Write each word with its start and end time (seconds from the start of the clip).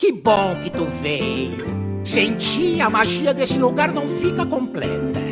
Que 0.00 0.12
bom 0.12 0.54
que 0.62 0.70
tu 0.70 0.84
veio. 1.02 1.66
Sem 2.04 2.36
ti, 2.36 2.80
a 2.80 2.88
magia 2.88 3.34
desse 3.34 3.58
lugar 3.58 3.92
não 3.92 4.06
fica 4.06 4.46
completa. 4.46 5.27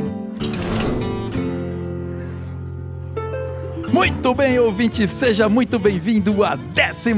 Muito 3.97 4.35
bem, 4.35 4.59
ouvinte, 4.59 5.09
seja 5.09 5.49
muito 5.49 5.79
bem-vindo 5.79 6.45
à 6.45 6.53
11 6.55 7.15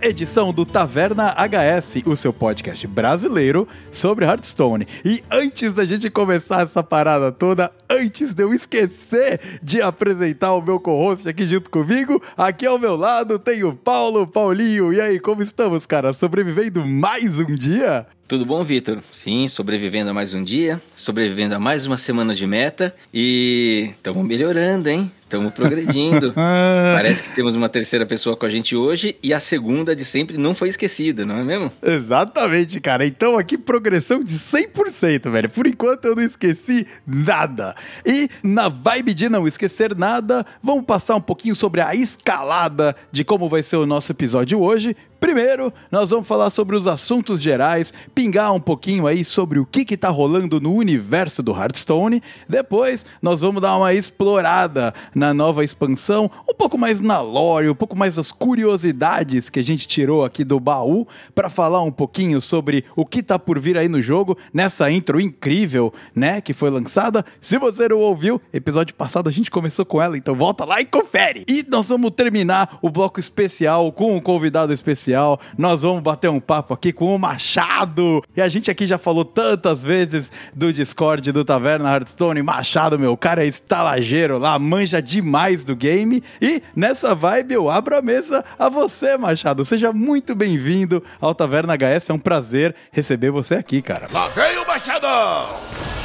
edição 0.00 0.54
do 0.54 0.64
Taverna 0.64 1.34
HS, 1.36 2.02
o 2.06 2.16
seu 2.16 2.32
podcast 2.32 2.86
brasileiro 2.86 3.68
sobre 3.92 4.24
Hearthstone. 4.24 4.88
E 5.04 5.22
antes 5.30 5.74
da 5.74 5.84
gente 5.84 6.08
começar 6.08 6.62
essa 6.62 6.82
parada 6.82 7.30
toda, 7.30 7.70
antes 7.90 8.32
de 8.32 8.42
eu 8.42 8.54
esquecer 8.54 9.60
de 9.62 9.82
apresentar 9.82 10.54
o 10.54 10.62
meu 10.62 10.80
co-host 10.80 11.28
aqui 11.28 11.46
junto 11.46 11.70
comigo, 11.70 12.22
aqui 12.38 12.64
ao 12.64 12.78
meu 12.78 12.96
lado 12.96 13.38
tem 13.38 13.62
o 13.62 13.74
Paulo 13.74 14.26
Paulinho. 14.26 14.90
E 14.94 15.02
aí, 15.02 15.20
como 15.20 15.42
estamos, 15.42 15.84
cara? 15.84 16.14
Sobrevivendo 16.14 16.86
mais 16.86 17.38
um 17.38 17.54
dia? 17.54 18.06
Tudo 18.26 18.46
bom, 18.46 18.64
Vitor? 18.64 19.02
Sim, 19.12 19.46
sobrevivendo 19.46 20.10
a 20.10 20.14
mais 20.14 20.32
um 20.32 20.42
dia, 20.42 20.80
sobrevivendo 20.96 21.54
a 21.54 21.58
mais 21.58 21.86
uma 21.86 21.98
semana 21.98 22.34
de 22.34 22.46
meta 22.46 22.94
e 23.12 23.90
estamos 23.96 24.24
melhorando, 24.24 24.88
hein? 24.88 25.12
Estamos 25.28 25.52
progredindo. 25.52 26.32
Parece 26.32 27.22
que 27.22 27.28
temos 27.34 27.54
uma 27.54 27.68
terceira 27.68 28.06
pessoa 28.06 28.34
com 28.34 28.46
a 28.46 28.48
gente 28.48 28.74
hoje 28.74 29.14
e 29.22 29.34
a 29.34 29.38
segunda 29.38 29.94
de 29.94 30.02
sempre 30.02 30.38
não 30.38 30.54
foi 30.54 30.70
esquecida, 30.70 31.26
não 31.26 31.36
é 31.36 31.44
mesmo? 31.44 31.70
Exatamente, 31.82 32.80
cara. 32.80 33.04
Então 33.04 33.36
aqui 33.36 33.58
progressão 33.58 34.20
de 34.20 34.32
100%, 34.32 35.30
velho. 35.30 35.50
Por 35.50 35.66
enquanto 35.66 36.06
eu 36.06 36.16
não 36.16 36.22
esqueci 36.22 36.86
nada. 37.06 37.74
E 38.06 38.30
na 38.42 38.70
vibe 38.70 39.12
de 39.12 39.28
não 39.28 39.46
esquecer 39.46 39.94
nada, 39.94 40.46
vamos 40.62 40.86
passar 40.86 41.16
um 41.16 41.20
pouquinho 41.20 41.54
sobre 41.54 41.82
a 41.82 41.94
escalada 41.94 42.96
de 43.12 43.22
como 43.22 43.50
vai 43.50 43.62
ser 43.62 43.76
o 43.76 43.84
nosso 43.84 44.10
episódio 44.10 44.58
hoje. 44.58 44.96
Primeiro, 45.20 45.72
nós 45.90 46.10
vamos 46.10 46.28
falar 46.28 46.48
sobre 46.48 46.76
os 46.76 46.86
assuntos 46.86 47.42
gerais, 47.42 47.92
pingar 48.14 48.54
um 48.54 48.60
pouquinho 48.60 49.04
aí 49.04 49.24
sobre 49.24 49.58
o 49.58 49.66
que 49.66 49.84
que 49.84 49.96
tá 49.96 50.08
rolando 50.08 50.60
no 50.60 50.72
universo 50.72 51.42
do 51.42 51.50
Hearthstone. 51.50 52.22
Depois, 52.48 53.04
nós 53.20 53.40
vamos 53.40 53.60
dar 53.60 53.76
uma 53.76 53.92
explorada 53.92 54.94
na 55.12 55.34
nova 55.34 55.64
expansão, 55.64 56.30
um 56.48 56.54
pouco 56.54 56.78
mais 56.78 57.00
na 57.00 57.20
lore, 57.20 57.68
um 57.68 57.74
pouco 57.74 57.96
mais 57.96 58.14
das 58.14 58.30
curiosidades 58.30 59.50
que 59.50 59.58
a 59.58 59.64
gente 59.64 59.88
tirou 59.88 60.24
aqui 60.24 60.44
do 60.44 60.60
baú 60.60 61.04
para 61.34 61.50
falar 61.50 61.82
um 61.82 61.90
pouquinho 61.90 62.40
sobre 62.40 62.84
o 62.94 63.04
que 63.04 63.20
tá 63.20 63.40
por 63.40 63.58
vir 63.58 63.76
aí 63.76 63.88
no 63.88 64.00
jogo, 64.00 64.38
nessa 64.54 64.88
intro 64.88 65.20
incrível, 65.20 65.92
né, 66.14 66.40
que 66.40 66.52
foi 66.52 66.70
lançada. 66.70 67.24
Se 67.40 67.58
você 67.58 67.88
não 67.88 67.98
ouviu, 67.98 68.40
episódio 68.52 68.94
passado 68.94 69.28
a 69.28 69.32
gente 69.32 69.50
começou 69.50 69.84
com 69.84 70.00
ela, 70.00 70.16
então 70.16 70.36
volta 70.36 70.64
lá 70.64 70.80
e 70.80 70.84
confere. 70.84 71.44
E 71.48 71.66
nós 71.68 71.88
vamos 71.88 72.12
terminar 72.12 72.78
o 72.80 72.88
bloco 72.88 73.18
especial 73.18 73.90
com 73.90 74.16
um 74.16 74.20
convidado 74.20 74.72
especial. 74.72 75.07
Nós 75.56 75.82
vamos 75.82 76.02
bater 76.02 76.28
um 76.28 76.40
papo 76.40 76.74
aqui 76.74 76.92
com 76.92 77.14
o 77.14 77.18
Machado. 77.18 78.22
E 78.36 78.40
a 78.40 78.48
gente 78.48 78.70
aqui 78.70 78.86
já 78.86 78.98
falou 78.98 79.24
tantas 79.24 79.82
vezes 79.82 80.30
do 80.54 80.72
Discord 80.72 81.32
do 81.32 81.44
Taverna 81.44 81.92
Hearthstone. 81.92 82.42
Machado, 82.42 82.98
meu 82.98 83.16
cara 83.16 83.44
é 83.44 83.48
estalageiro 83.48 84.38
lá, 84.38 84.58
manja 84.58 85.00
demais 85.00 85.64
do 85.64 85.74
game. 85.74 86.22
E 86.40 86.62
nessa 86.74 87.14
vibe 87.14 87.54
eu 87.54 87.70
abro 87.70 87.96
a 87.96 88.02
mesa 88.02 88.44
a 88.58 88.68
você, 88.68 89.16
Machado. 89.16 89.64
Seja 89.64 89.92
muito 89.92 90.34
bem-vindo 90.34 91.02
ao 91.20 91.34
Taverna 91.34 91.74
HS. 91.74 92.10
É 92.10 92.12
um 92.12 92.18
prazer 92.18 92.74
receber 92.92 93.30
você 93.30 93.54
aqui, 93.54 93.82
cara. 93.82 94.08
Lá 94.12 94.28
vem 94.28 94.58
o 94.58 94.66
Machadão! 94.66 95.97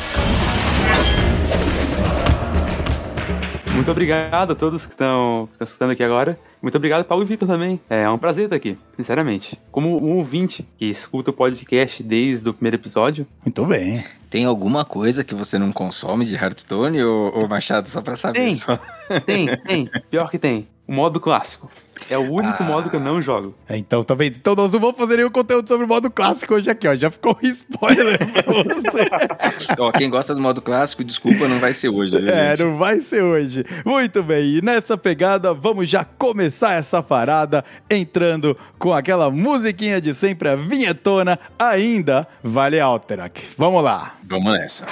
Muito 3.84 3.92
obrigado 3.92 4.52
a 4.54 4.56
todos 4.56 4.88
que 4.88 4.94
estão 4.94 5.50
escutando 5.60 5.92
aqui 5.92 6.02
agora. 6.02 6.40
Muito 6.62 6.74
obrigado, 6.74 7.04
Paulo 7.04 7.22
e 7.22 7.28
Vitor, 7.28 7.46
também. 7.46 7.82
É 7.90 8.10
um 8.10 8.18
prazer 8.18 8.46
estar 8.46 8.56
aqui, 8.56 8.78
sinceramente. 8.96 9.60
Como 9.74 10.02
um 10.02 10.16
ouvinte 10.20 10.66
que 10.78 10.86
escuta 10.86 11.32
o 11.32 11.34
podcast 11.34 12.02
desde 12.02 12.48
o 12.48 12.54
primeiro 12.54 12.78
episódio. 12.78 13.28
Muito 13.44 13.66
bem. 13.66 14.02
Tem 14.30 14.46
alguma 14.46 14.86
coisa 14.86 15.22
que 15.22 15.36
você 15.36 15.60
não 15.60 15.74
consome 15.74 16.24
de 16.24 16.34
Hearthstone 16.34 17.04
ou, 17.04 17.38
ou 17.38 17.50
Machado, 17.50 17.90
só 17.90 18.02
pra 18.02 18.16
saber? 18.16 18.40
Tem. 18.40 18.56
Só... 18.56 18.80
Tem, 19.26 19.48
tem. 19.58 19.92
Pior 20.10 20.32
que 20.32 20.40
tem. 20.40 20.66
O 20.86 20.92
modo 20.92 21.20
clássico. 21.20 21.72
É 22.10 22.18
o 22.18 22.30
único 22.30 22.62
Ah. 22.62 22.66
modo 22.66 22.90
que 22.90 22.96
eu 22.96 23.00
não 23.00 23.22
jogo. 23.22 23.56
É, 23.70 23.78
então, 23.78 24.04
tá 24.04 24.14
vendo? 24.16 24.36
Então 24.36 24.54
nós 24.54 24.74
não 24.74 24.80
vamos 24.82 24.98
fazer 24.98 25.16
nenhum 25.16 25.30
conteúdo 25.30 25.66
sobre 25.68 25.86
o 25.86 25.88
modo 25.88 26.12
clássico 26.12 26.56
hoje 26.56 26.70
aqui, 26.70 26.86
ó. 26.88 26.94
Já 26.96 27.10
ficou 27.10 27.38
um 27.42 27.48
spoiler 27.48 28.18
pra 28.18 28.52
você. 28.52 29.76
Ó, 29.80 29.92
quem 29.94 30.10
gosta 30.10 30.36
do 30.36 30.42
modo 30.42 30.62
clássico, 30.62 31.04
desculpa, 31.04 31.48
não 31.48 31.60
vai 31.60 31.74
ser 31.74 31.88
hoje. 31.88 32.18
viu, 32.18 32.28
É, 32.30 32.50
gente? 32.50 32.64
não 32.66 32.78
vai 32.78 33.00
ser 33.00 33.24
hoje. 33.24 33.64
Muito 33.86 34.22
bem, 34.22 34.58
e 34.58 34.62
nessa 34.62 34.98
pegada, 34.98 35.54
vamos 35.54 35.88
já 35.88 36.04
começar 36.04 36.74
essa 36.74 37.02
parada 37.02 37.64
entrando 37.90 38.58
com 38.78 38.92
aquela 38.92 39.30
musiquinha 39.32 40.02
de 40.02 40.14
sempre, 40.14 40.50
a 40.50 40.56
vinhetona, 40.56 41.40
ainda 41.58 42.28
Vale 42.44 42.80
Alterac. 42.82 43.42
Vamos 43.58 43.82
lá. 43.84 44.16
Vamos 44.28 44.52
nessa. 44.52 44.86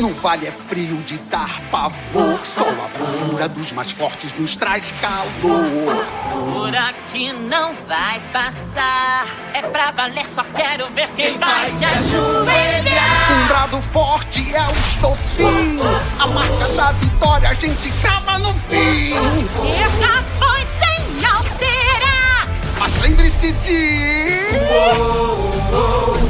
No 0.00 0.14
vale 0.14 0.46
é 0.46 0.50
frio 0.50 0.96
de 1.02 1.18
dar 1.18 1.60
pavor. 1.70 2.40
Só 2.42 2.62
a 2.62 2.88
bravura 2.88 3.46
dos 3.50 3.70
mais 3.72 3.92
fortes 3.92 4.32
nos 4.32 4.56
traz 4.56 4.92
calor. 4.92 6.06
Por 6.54 6.74
aqui 6.74 7.34
não 7.34 7.74
vai 7.86 8.18
passar. 8.32 9.26
É 9.52 9.60
pra 9.60 9.90
valer, 9.90 10.26
só 10.26 10.42
quero 10.42 10.88
ver 10.94 11.10
quem 11.10 11.36
vai 11.36 11.70
se 11.70 11.84
ajoelhar. 11.84 13.32
Um 13.32 13.46
brado 13.48 13.82
forte 13.82 14.54
é 14.54 14.62
o 14.62 14.72
estopim. 14.72 15.78
A 16.18 16.26
marca 16.28 16.68
da 16.68 16.92
vitória 16.92 17.50
a 17.50 17.54
gente 17.54 17.92
crava 18.00 18.38
no 18.38 18.54
fim. 18.54 19.12
Erra 19.12 20.24
foi 20.38 20.60
sem 20.80 21.26
alterar. 21.26 22.48
Mas 22.78 22.98
lembre-se 23.02 23.52
de. 23.52 24.30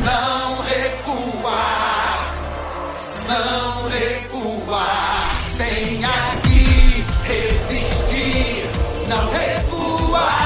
não 0.05 0.30
Tem 5.57 6.05
aqui 6.05 7.05
resistir. 7.25 8.71
Não 9.09 9.31
recuar. 9.31 10.41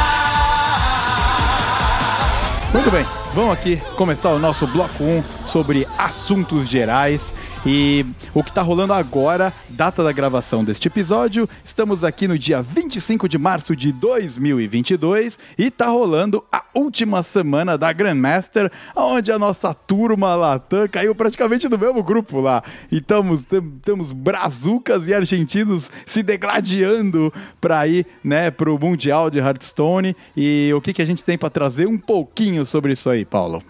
Muito 2.73 2.91
bem, 2.91 3.07
vamos 3.35 3.53
aqui 3.53 3.77
começar 3.97 4.31
o 4.31 4.39
nosso 4.39 4.67
bloco 4.67 5.03
1 5.03 5.23
sobre 5.47 5.87
assuntos 5.99 6.69
gerais. 6.69 7.33
E 7.67 8.05
o 8.35 8.43
que 8.45 8.53
tá 8.53 8.61
rolando 8.61 8.93
agora, 8.93 9.51
data 9.71 10.05
da 10.05 10.13
gravação 10.13 10.63
deste 10.63 10.87
episódio, 10.89 11.49
estamos 11.65 12.05
aqui 12.05 12.29
no 12.29 12.39
dia 12.39 12.61
25 12.61 13.27
de 13.27 13.39
março 13.39 13.75
de 13.75 13.91
2022 13.91 15.39
e 15.57 15.71
tá 15.71 15.87
rolando 15.87 16.45
a 16.53 16.63
última 16.75 17.23
semana 17.23 17.79
da 17.79 17.91
Grandmaster, 17.91 18.71
onde 18.95 19.33
a 19.33 19.39
nossa 19.39 19.73
turma 19.73 20.35
Latam 20.35 20.87
caiu 20.89 21.15
praticamente 21.15 21.67
no 21.67 21.79
mesmo 21.79 22.03
grupo 22.03 22.39
lá. 22.39 22.63
E 22.93 23.01
tamos, 23.01 23.47
tem- 23.47 23.63
temos 23.83 24.13
brazucas 24.13 25.07
e 25.07 25.15
argentinos 25.15 25.91
se 26.05 26.23
degladiando 26.23 27.33
para 27.63 27.89
ir, 27.89 28.05
né, 28.23 28.51
pro 28.51 28.79
Mundial 28.79 29.31
de 29.31 29.39
Hearthstone. 29.39 30.15
E 30.37 30.71
o 30.77 30.83
que, 30.83 30.93
que 30.93 31.01
a 31.01 31.07
gente 31.07 31.25
tem 31.25 31.39
para 31.39 31.49
trazer 31.49 31.89
um 31.89 31.97
pouquinho 31.97 32.67
sobre 32.67 32.93
isso 32.93 33.09
aí, 33.09 33.25
Paulo? 33.25 33.63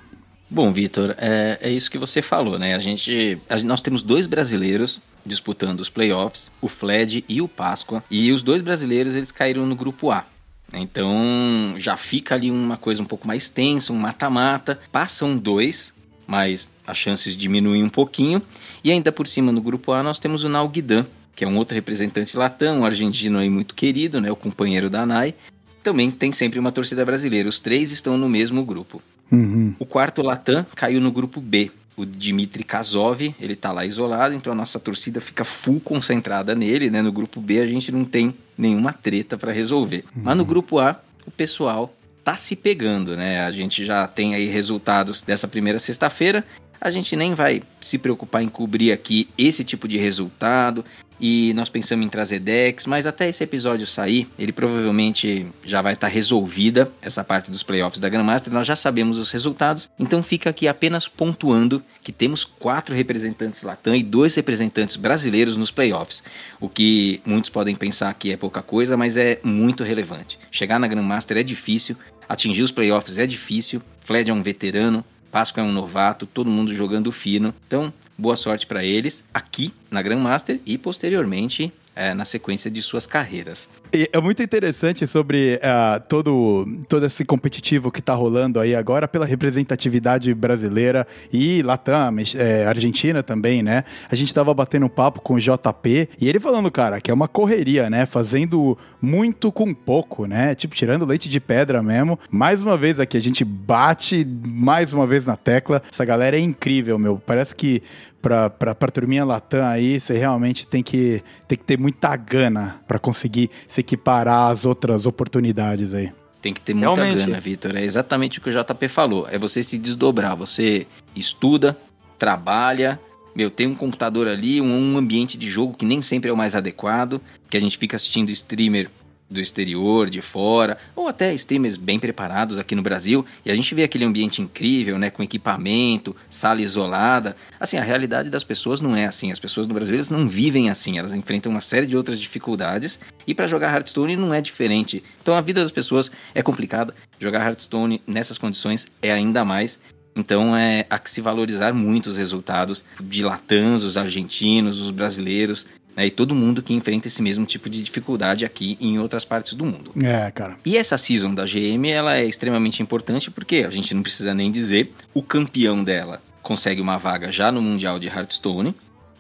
Bom, 0.55 0.71
Vitor, 0.73 1.17
é, 1.19 1.59
é 1.61 1.69
isso 1.69 1.91
que 1.91 1.99
você 1.99 2.23
falou, 2.23 2.61
né? 2.61 2.77
A 2.77 2.79
gente, 2.79 3.37
a- 3.49 3.59
nós 3.65 3.83
temos 3.83 4.05
dois 4.05 4.29
brasileiros 4.29 5.01
disputando 5.27 5.81
os 5.81 5.91
playoffs, 5.91 6.49
o 6.61 6.69
Fled 6.69 7.25
e 7.29 7.43
o 7.43 7.49
Páscoa, 7.49 8.05
e 8.09 8.31
os 8.31 8.41
dois 8.41 8.63
brasileiros 8.63 9.17
eles 9.17 9.33
caíram 9.33 9.67
no 9.67 9.75
grupo 9.75 10.13
A. 10.13 10.25
Então 10.73 11.75
já 11.77 11.97
fica 11.97 12.37
ali 12.37 12.53
uma 12.53 12.77
coisa 12.77 13.03
um 13.03 13.05
pouco 13.05 13.27
mais 13.27 13.49
tensa, 13.49 13.93
um 13.93 13.97
mata-mata. 13.97 14.79
Passam 14.93 15.37
dois, 15.37 15.93
mas 16.25 16.69
as 16.87 16.99
chances 16.99 17.37
diminuem 17.37 17.83
um 17.83 17.89
pouquinho. 17.91 18.41
E 18.85 18.93
ainda 18.93 19.11
por 19.11 19.27
cima 19.27 19.51
no 19.51 19.61
grupo 19.61 19.91
A 19.91 20.05
nós 20.05 20.21
temos 20.21 20.45
o 20.45 20.49
Nalguidan, 20.49 21.05
que 21.35 21.45
é 21.45 21.49
um 21.49 21.57
outro 21.57 21.75
representante 21.75 22.37
latão, 22.37 22.79
um 22.83 22.85
argentino 22.85 23.41
aí 23.41 23.51
muito 23.51 23.75
querido, 23.75 24.21
né? 24.21 24.31
O 24.31 24.37
companheiro 24.37 24.89
da 24.89 25.05
Nai. 25.05 25.35
Também 25.83 26.13
tem 26.13 26.31
sempre 26.31 26.61
uma 26.61 26.71
torcida 26.71 27.05
brasileira. 27.05 27.49
Os 27.49 27.59
três 27.59 27.91
estão 27.91 28.17
no 28.17 28.29
mesmo 28.29 28.65
grupo. 28.65 29.03
Uhum. 29.31 29.75
O 29.79 29.87
quarto 29.87 30.23
Latam 30.23 30.65
caiu 30.75 31.01
no 31.01 31.11
grupo 31.11 31.41
B. 31.41 31.71
O 31.97 32.05
Dmitry 32.05 32.65
Kazov, 32.65 33.35
ele 33.41 33.55
tá 33.55 33.71
lá 33.71 33.87
isolado, 33.87 34.35
então 34.35 34.53
a 34.53 34.57
nossa 34.57 34.81
torcida 34.81 35.21
fica 35.21 35.45
full 35.45 35.79
concentrada 35.79 36.53
nele, 36.55 36.91
né? 36.91 37.01
No 37.01 37.13
grupo 37.13 37.41
B 37.41 37.61
a 37.61 37.67
gente 37.67 37.93
não 37.93 38.05
tem 38.05 38.35
nenhuma 38.59 38.93
treta 38.93 39.39
para 39.39 39.53
resolver. 39.53 40.05
Mas 40.15 40.37
no 40.37 40.45
grupo 40.45 40.81
A, 40.81 41.01
o 41.25 41.31
pessoal 41.31 41.95
tá 42.25 42.37
se 42.37 42.57
pegando, 42.57 43.17
né? 43.17 43.45
A 43.45 43.51
gente 43.53 43.85
já 43.85 44.07
tem 44.09 44.35
aí 44.35 44.47
resultados 44.47 45.21
dessa 45.21 45.47
primeira 45.47 45.79
sexta-feira. 45.79 46.45
A 46.81 46.91
gente 46.91 47.15
nem 47.15 47.33
vai 47.35 47.63
se 47.81 47.97
preocupar 47.97 48.43
em 48.43 48.49
cobrir 48.49 48.91
aqui 48.91 49.29
esse 49.39 49.63
tipo 49.63 49.87
de 49.87 49.97
resultado. 49.97 50.85
E 51.21 51.53
nós 51.55 51.69
pensamos 51.69 52.05
em 52.05 52.09
trazer 52.09 52.41
decks, 52.41 52.87
mas 52.87 53.07
até 53.07 53.29
esse 53.29 53.43
episódio 53.43 53.87
sair, 53.87 54.29
ele 54.39 54.53
provavelmente 54.53 55.47
já 55.65 55.81
vai 55.81 55.95
estar 55.95 56.09
resolvida 56.09 56.91
essa 57.01 57.25
parte 57.25 57.51
dos 57.51 57.63
playoffs 57.63 57.99
da 57.99 58.09
Grandmaster, 58.09 58.53
nós 58.53 58.67
já 58.67 58.77
sabemos 58.77 59.19
os 59.19 59.31
resultados, 59.31 59.91
então 59.99 60.23
fica 60.23 60.51
aqui 60.51 60.69
apenas 60.69 61.09
pontuando 61.09 61.83
que 62.03 62.13
temos 62.13 62.45
quatro 62.45 62.95
representantes 62.95 63.63
Latam 63.63 63.95
e 63.95 64.03
dois 64.03 64.35
representantes 64.35 64.97
brasileiros 64.97 65.57
nos 65.57 65.71
playoffs, 65.71 66.23
o 66.61 66.69
que 66.69 67.21
muitos 67.25 67.51
podem 67.51 67.75
pensar 67.75 68.13
que 68.15 68.33
é 68.33 68.37
pouca 68.37 68.63
coisa, 68.63 68.97
mas 68.97 69.17
é 69.17 69.41
muito 69.43 69.85
relevante. 69.85 70.39
Chegar 70.51 70.79
na 70.79 70.89
Grandmaster 70.89 71.37
é 71.37 71.43
difícil, 71.43 71.97
atingir 72.29 72.63
os 72.63 72.71
playoffs 72.71 73.19
é 73.19 73.27
difícil, 73.27 73.83
Fled 74.01 74.31
é 74.31 74.35
um 74.35 74.43
veterano, 74.43 75.05
Páscoa 75.31 75.63
é 75.63 75.67
um 75.67 75.73
novato, 75.73 76.27
todo 76.27 76.49
mundo 76.49 76.73
jogando 76.73 77.11
fino, 77.11 77.53
então 77.67 77.93
boa 78.17 78.37
sorte 78.37 78.67
para 78.67 78.85
eles 78.85 79.25
aqui 79.33 79.73
na 79.91 80.03
Grandmaster 80.03 80.61
e 80.65 80.79
posteriormente 80.79 81.73
é, 81.95 82.13
na 82.15 82.25
sequência 82.25 82.71
de 82.71 82.83
suas 82.83 83.07
carreiras. 83.07 83.69
E 83.93 84.11
é 84.13 84.21
muito 84.21 84.43
interessante 84.43 85.07
sobre 85.07 85.61
uh, 85.63 86.03
todo, 86.09 86.67
todo 86.89 87.07
esse 87.07 87.25
competitivo 87.25 87.93
que 87.93 88.03
tá 88.03 88.13
rolando 88.13 88.59
aí 88.59 88.75
agora 88.75 89.07
pela 89.07 89.25
representatividade 89.25 90.35
brasileira 90.35 91.07
e 91.33 91.63
Latam, 91.63 92.17
é, 92.37 92.67
Argentina 92.67 93.23
também, 93.23 93.63
né? 93.63 93.85
A 94.11 94.17
gente 94.17 94.35
tava 94.35 94.53
batendo 94.53 94.87
um 94.87 94.89
papo 94.89 95.21
com 95.21 95.35
o 95.35 95.39
JP 95.39 96.09
e 96.21 96.29
ele 96.29 96.41
falando, 96.41 96.71
cara, 96.73 97.01
que 97.01 97.11
é 97.11 97.15
uma 97.15 97.29
correria, 97.29 97.89
né? 97.89 98.05
Fazendo 98.05 98.77
muito 99.01 99.53
com 99.53 99.73
pouco, 99.73 100.27
né? 100.27 100.57
Tipo, 100.57 100.75
tirando 100.75 101.07
leite 101.07 101.29
de 101.29 101.39
pedra 101.39 101.81
mesmo. 101.81 102.19
Mais 102.29 102.61
uma 102.61 102.77
vez 102.77 102.99
aqui, 102.99 103.17
a 103.17 103.21
gente 103.21 103.45
bate 103.45 104.27
mais 104.45 104.93
uma 104.93 105.07
vez 105.07 105.25
na 105.25 105.37
tecla. 105.37 105.81
Essa 105.93 106.05
galera 106.05 106.37
é 106.37 106.41
incrível, 106.41 106.99
meu. 106.99 107.23
Parece 107.25 107.55
que 107.55 107.81
pra, 108.25 108.49
pra, 108.49 108.75
pra 108.75 108.91
turminha 108.91 109.23
Latam 109.23 109.67
aí, 109.67 110.01
você 110.01 110.17
realmente 110.17 110.67
tem 110.67 110.83
que, 110.83 111.23
tem 111.47 111.59
que 111.59 111.65
ter 111.65 111.79
muita 111.79 112.17
gana 112.17 112.81
para 112.89 112.99
conseguir 112.99 113.51
se 113.69 113.83
equiparar 113.83 114.51
às 114.51 114.65
outras 114.65 115.05
oportunidades 115.05 115.93
aí. 115.93 116.11
Tem 116.41 116.55
que 116.55 116.61
ter 116.61 116.73
muita 116.73 116.95
Realmente. 116.95 117.27
gana, 117.27 117.39
Vitor. 117.39 117.77
É 117.77 117.85
exatamente 117.85 118.39
o 118.39 118.43
que 118.43 118.49
o 118.49 118.53
JP 118.53 118.89
falou. 118.89 119.29
É 119.31 119.39
você 119.39 119.63
se 119.63 119.77
desdobrar. 119.77 120.35
Você 120.37 120.87
estuda, 121.15 121.77
trabalha. 122.19 122.99
Meu, 123.35 123.51
tem 123.51 123.67
um 123.67 123.75
computador 123.75 124.27
ali, 124.27 124.61
um 124.61 124.97
ambiente 124.97 125.37
de 125.37 125.49
jogo 125.49 125.75
que 125.75 125.85
nem 125.85 126.01
sempre 126.01 126.31
é 126.31 126.33
o 126.33 126.37
mais 126.37 126.55
adequado. 126.55 127.21
Que 127.51 127.57
a 127.57 127.61
gente 127.61 127.77
fica 127.77 127.97
assistindo 127.97 128.31
streamer 128.31 128.91
do 129.35 129.41
exterior, 129.41 130.09
de 130.09 130.23
fora, 130.23 130.79
ou 130.97 131.09
até 131.09 131.35
streamers 131.35 131.77
bem 131.77 131.99
preparados 131.99 132.57
aqui 132.57 132.75
no 132.75 132.83
Brasil, 132.83 133.27
e 133.45 133.51
a 133.51 133.55
gente 133.55 133.75
vê 133.75 133.83
aquele 133.83 134.05
ambiente 134.05 134.41
incrível, 134.41 134.99
né, 134.99 135.11
com 135.11 135.23
equipamento, 135.23 136.17
sala 136.31 136.63
isolada. 136.63 137.37
Assim, 137.61 137.77
a 137.77 137.83
realidade 137.83 138.31
das 138.31 138.45
pessoas 138.45 138.81
não 138.81 138.97
é 138.97 139.05
assim. 139.05 139.31
As 139.31 139.39
pessoas 139.39 139.67
no 139.67 139.75
Brasil 139.75 139.95
elas 139.95 140.11
não 140.11 140.27
vivem 140.27 140.71
assim, 140.71 140.99
elas 140.99 141.13
enfrentam 141.13 141.53
uma 141.53 141.61
série 141.61 141.87
de 141.87 141.97
outras 141.97 142.19
dificuldades, 142.19 142.99
e 143.27 143.35
para 143.35 143.49
jogar 143.49 143.75
Hearthstone 143.75 144.17
não 144.17 144.33
é 144.33 144.41
diferente. 144.41 145.03
Então 145.21 145.35
a 145.35 145.41
vida 145.41 145.61
das 145.61 145.73
pessoas 145.73 146.11
é 146.35 146.43
complicada. 146.43 146.95
Jogar 147.19 147.45
Hearthstone 147.45 148.01
nessas 148.07 148.39
condições 148.39 148.87
é 149.03 149.13
ainda 149.13 149.45
mais. 149.45 149.79
Então 150.17 150.57
é 150.57 150.87
há 150.89 150.99
que 150.99 151.11
se 151.11 151.21
valorizar 151.21 151.73
muito 151.73 152.07
os 152.07 152.17
resultados 152.17 152.85
de 153.01 153.25
latãs, 153.25 153.83
os 153.83 153.97
argentinos, 153.97 154.81
os 154.81 154.93
brasileiros, 154.93 155.67
né, 155.97 156.07
e 156.07 156.11
todo 156.11 156.35
mundo 156.35 156.63
que 156.63 156.75
enfrenta 156.75 157.09
esse 157.09 157.23
mesmo 157.23 157.47
tipo 157.47 157.69
de 157.69 157.83
dificuldade 157.83 158.45
aqui 158.45 158.77
em 158.81 158.99
outras 158.99 159.25
partes 159.25 159.55
do 159.55 159.65
mundo. 159.65 159.93
É, 160.03 160.31
cara. 160.31 160.57
E 160.65 160.77
essa 160.77 160.99
season 160.99 161.35
da 161.35 161.45
GM 161.45 161.89
ela 161.89 162.17
é 162.17 162.25
extremamente 162.25 162.83
importante 162.83 163.31
porque 163.31 163.65
a 163.67 163.71
gente 163.71 163.95
não 163.95 164.03
precisa 164.03 164.35
nem 164.35 164.51
dizer, 164.51 164.93
o 165.13 165.23
campeão 165.23 165.83
dela 165.83 166.23
consegue 166.43 166.81
uma 166.81 166.99
vaga 166.99 167.33
já 167.33 167.51
no 167.51 167.63
Mundial 167.63 167.99
de 167.99 168.07
Hearthstone. 168.07 168.75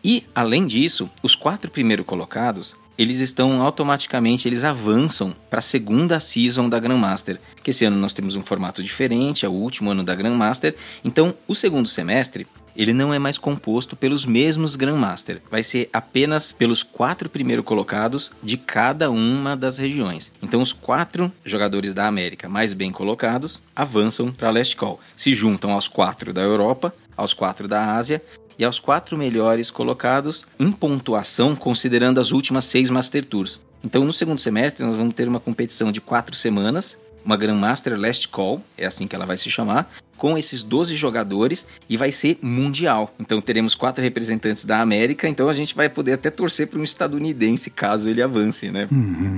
E, 0.04 0.26
além 0.34 0.66
disso, 0.66 1.10
os 1.22 1.34
quatro 1.34 1.70
primeiros 1.70 2.04
colocados, 2.04 2.76
eles 2.96 3.19
estão 3.20 3.61
automaticamente, 3.61 4.49
eles 4.49 4.64
avançam 4.64 5.35
para 5.50 5.58
a 5.58 5.62
segunda 5.62 6.20
season 6.20 6.69
da 6.69 6.79
Grandmaster. 6.79 7.41
Que 7.62 7.70
esse 7.70 7.85
ano 7.85 7.96
nós 7.96 8.12
temos 8.12 8.37
um 8.37 8.43
formato 8.43 8.82
diferente, 8.82 9.44
é 9.44 9.49
o 9.49 9.52
último 9.52 9.91
ano 9.91 10.05
da 10.05 10.14
Grandmaster. 10.14 10.76
Então, 11.05 11.35
o 11.49 11.55
segundo 11.55 11.88
semestre, 11.88 12.46
ele 12.76 12.93
não 12.93 13.12
é 13.12 13.19
mais 13.19 13.38
composto 13.38 13.96
pelos 13.96 14.25
mesmos 14.25 14.76
Grandmaster. 14.76 15.43
Vai 15.50 15.62
ser 15.62 15.88
apenas 15.93 16.52
pelos 16.52 16.82
quatro 16.82 17.29
primeiros 17.29 17.64
colocados 17.64 18.32
de 18.43 18.56
cada 18.56 19.11
uma 19.11 19.56
das 19.56 19.79
regiões. 19.79 20.32
Então, 20.43 20.62
os 20.62 20.73
quatro 20.73 21.32
jogadores 21.44 21.94
da 21.94 22.06
América 22.06 22.49
mais 22.49 22.73
bem 22.73 22.93
colocados 22.93 23.62
avançam 23.75 24.31
para 24.31 24.49
a 24.49 24.52
Last 24.52 24.76
Call. 24.76 25.00
Se 25.17 25.35
juntam 25.35 25.73
aos 25.73 25.88
quatro 25.88 26.32
da 26.32 26.43
Europa, 26.43 26.94
aos 27.17 27.32
quatro 27.32 27.69
da 27.69 27.96
Ásia 27.96 28.23
e 28.58 28.64
aos 28.64 28.78
quatro 28.78 29.16
melhores 29.16 29.70
colocados 29.70 30.46
em 30.58 30.70
pontuação, 30.70 31.54
considerando 31.56 32.20
as 32.20 32.32
últimas 32.32 32.64
seis 32.64 32.90
Master 32.90 33.24
Tours. 33.24 33.60
Então, 33.82 34.04
no 34.04 34.12
segundo 34.12 34.38
semestre, 34.38 34.84
nós 34.84 34.96
vamos 34.96 35.14
ter 35.14 35.28
uma 35.28 35.40
competição 35.40 35.92
de 35.92 36.00
quatro 36.00 36.34
semanas, 36.34 36.96
uma 37.24 37.36
Grandmaster 37.36 37.98
Last 37.98 38.28
Call, 38.28 38.62
é 38.76 38.86
assim 38.86 39.06
que 39.06 39.16
ela 39.16 39.26
vai 39.26 39.36
se 39.36 39.50
chamar, 39.50 39.90
com 40.16 40.38
esses 40.38 40.62
12 40.62 40.94
jogadores 40.94 41.66
e 41.88 41.96
vai 41.96 42.12
ser 42.12 42.38
mundial. 42.40 43.12
Então 43.18 43.40
teremos 43.40 43.74
quatro 43.74 44.02
representantes 44.02 44.64
da 44.64 44.80
América, 44.80 45.28
então 45.28 45.48
a 45.48 45.52
gente 45.52 45.74
vai 45.74 45.88
poder 45.88 46.12
até 46.12 46.30
torcer 46.30 46.68
para 46.68 46.78
um 46.78 46.84
estadunidense 46.84 47.68
caso 47.70 48.08
ele 48.08 48.22
avance, 48.22 48.70
né? 48.70 48.88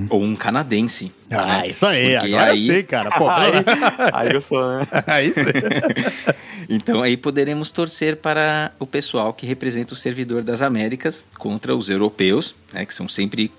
Ou 0.09 0.21
um 0.21 0.35
canadense. 0.35 1.11
Ah, 1.31 1.59
né? 1.61 1.67
isso 1.69 1.85
aí, 1.85 2.11
Porque 2.13 2.27
agora 2.27 2.51
aí- 2.51 2.69
sim, 2.71 2.83
cara. 2.83 3.11
Pô, 3.11 3.27
Aí, 3.29 3.51
aí 4.13 4.31
eu 4.33 4.41
sou, 4.41 4.61
né? 4.79 4.85
aí 5.07 5.29
sim. 5.29 5.41
Então 6.69 7.01
aí 7.01 7.15
poderemos 7.15 7.71
torcer 7.71 8.17
para 8.17 8.73
o 8.77 8.85
pessoal 8.85 9.33
que 9.33 9.45
representa 9.45 9.93
o 9.93 9.97
servidor 9.97 10.43
das 10.43 10.61
Américas 10.61 11.23
contra 11.37 11.73
os 11.75 11.89
europeus, 11.89 12.55
né, 12.73 12.85
que 12.85 12.93
são 12.93 13.07
sempre 13.07 13.49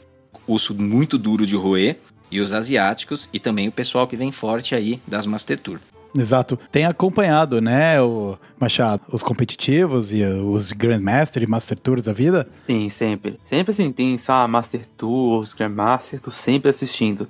osso 0.46 0.74
muito 0.74 1.16
duro 1.16 1.46
de 1.46 1.56
roer, 1.56 1.96
e 2.30 2.40
os 2.40 2.52
asiáticos, 2.52 3.28
e 3.32 3.38
também 3.38 3.68
o 3.68 3.72
pessoal 3.72 4.06
que 4.06 4.16
vem 4.16 4.32
forte 4.32 4.74
aí 4.74 5.00
das 5.06 5.26
Master 5.26 5.58
Tour. 5.58 5.78
Exato. 6.16 6.58
Tem 6.72 6.86
acompanhado, 6.86 7.60
né, 7.60 8.00
o 8.00 8.38
Machado, 8.58 9.02
os 9.12 9.22
competitivos 9.22 10.12
e 10.12 10.22
os 10.24 10.72
Grandmaster 10.72 11.42
e 11.42 11.46
Master 11.46 11.78
Tours 11.78 12.02
da 12.02 12.12
vida? 12.12 12.48
Sim, 12.66 12.88
sempre. 12.88 13.38
Sempre 13.44 13.70
assim, 13.72 13.92
tem 13.92 14.16
só 14.16 14.48
Master 14.48 14.80
Tours, 14.96 15.52
Grandmaster, 15.52 16.18
tô 16.18 16.30
sempre 16.30 16.70
assistindo. 16.70 17.28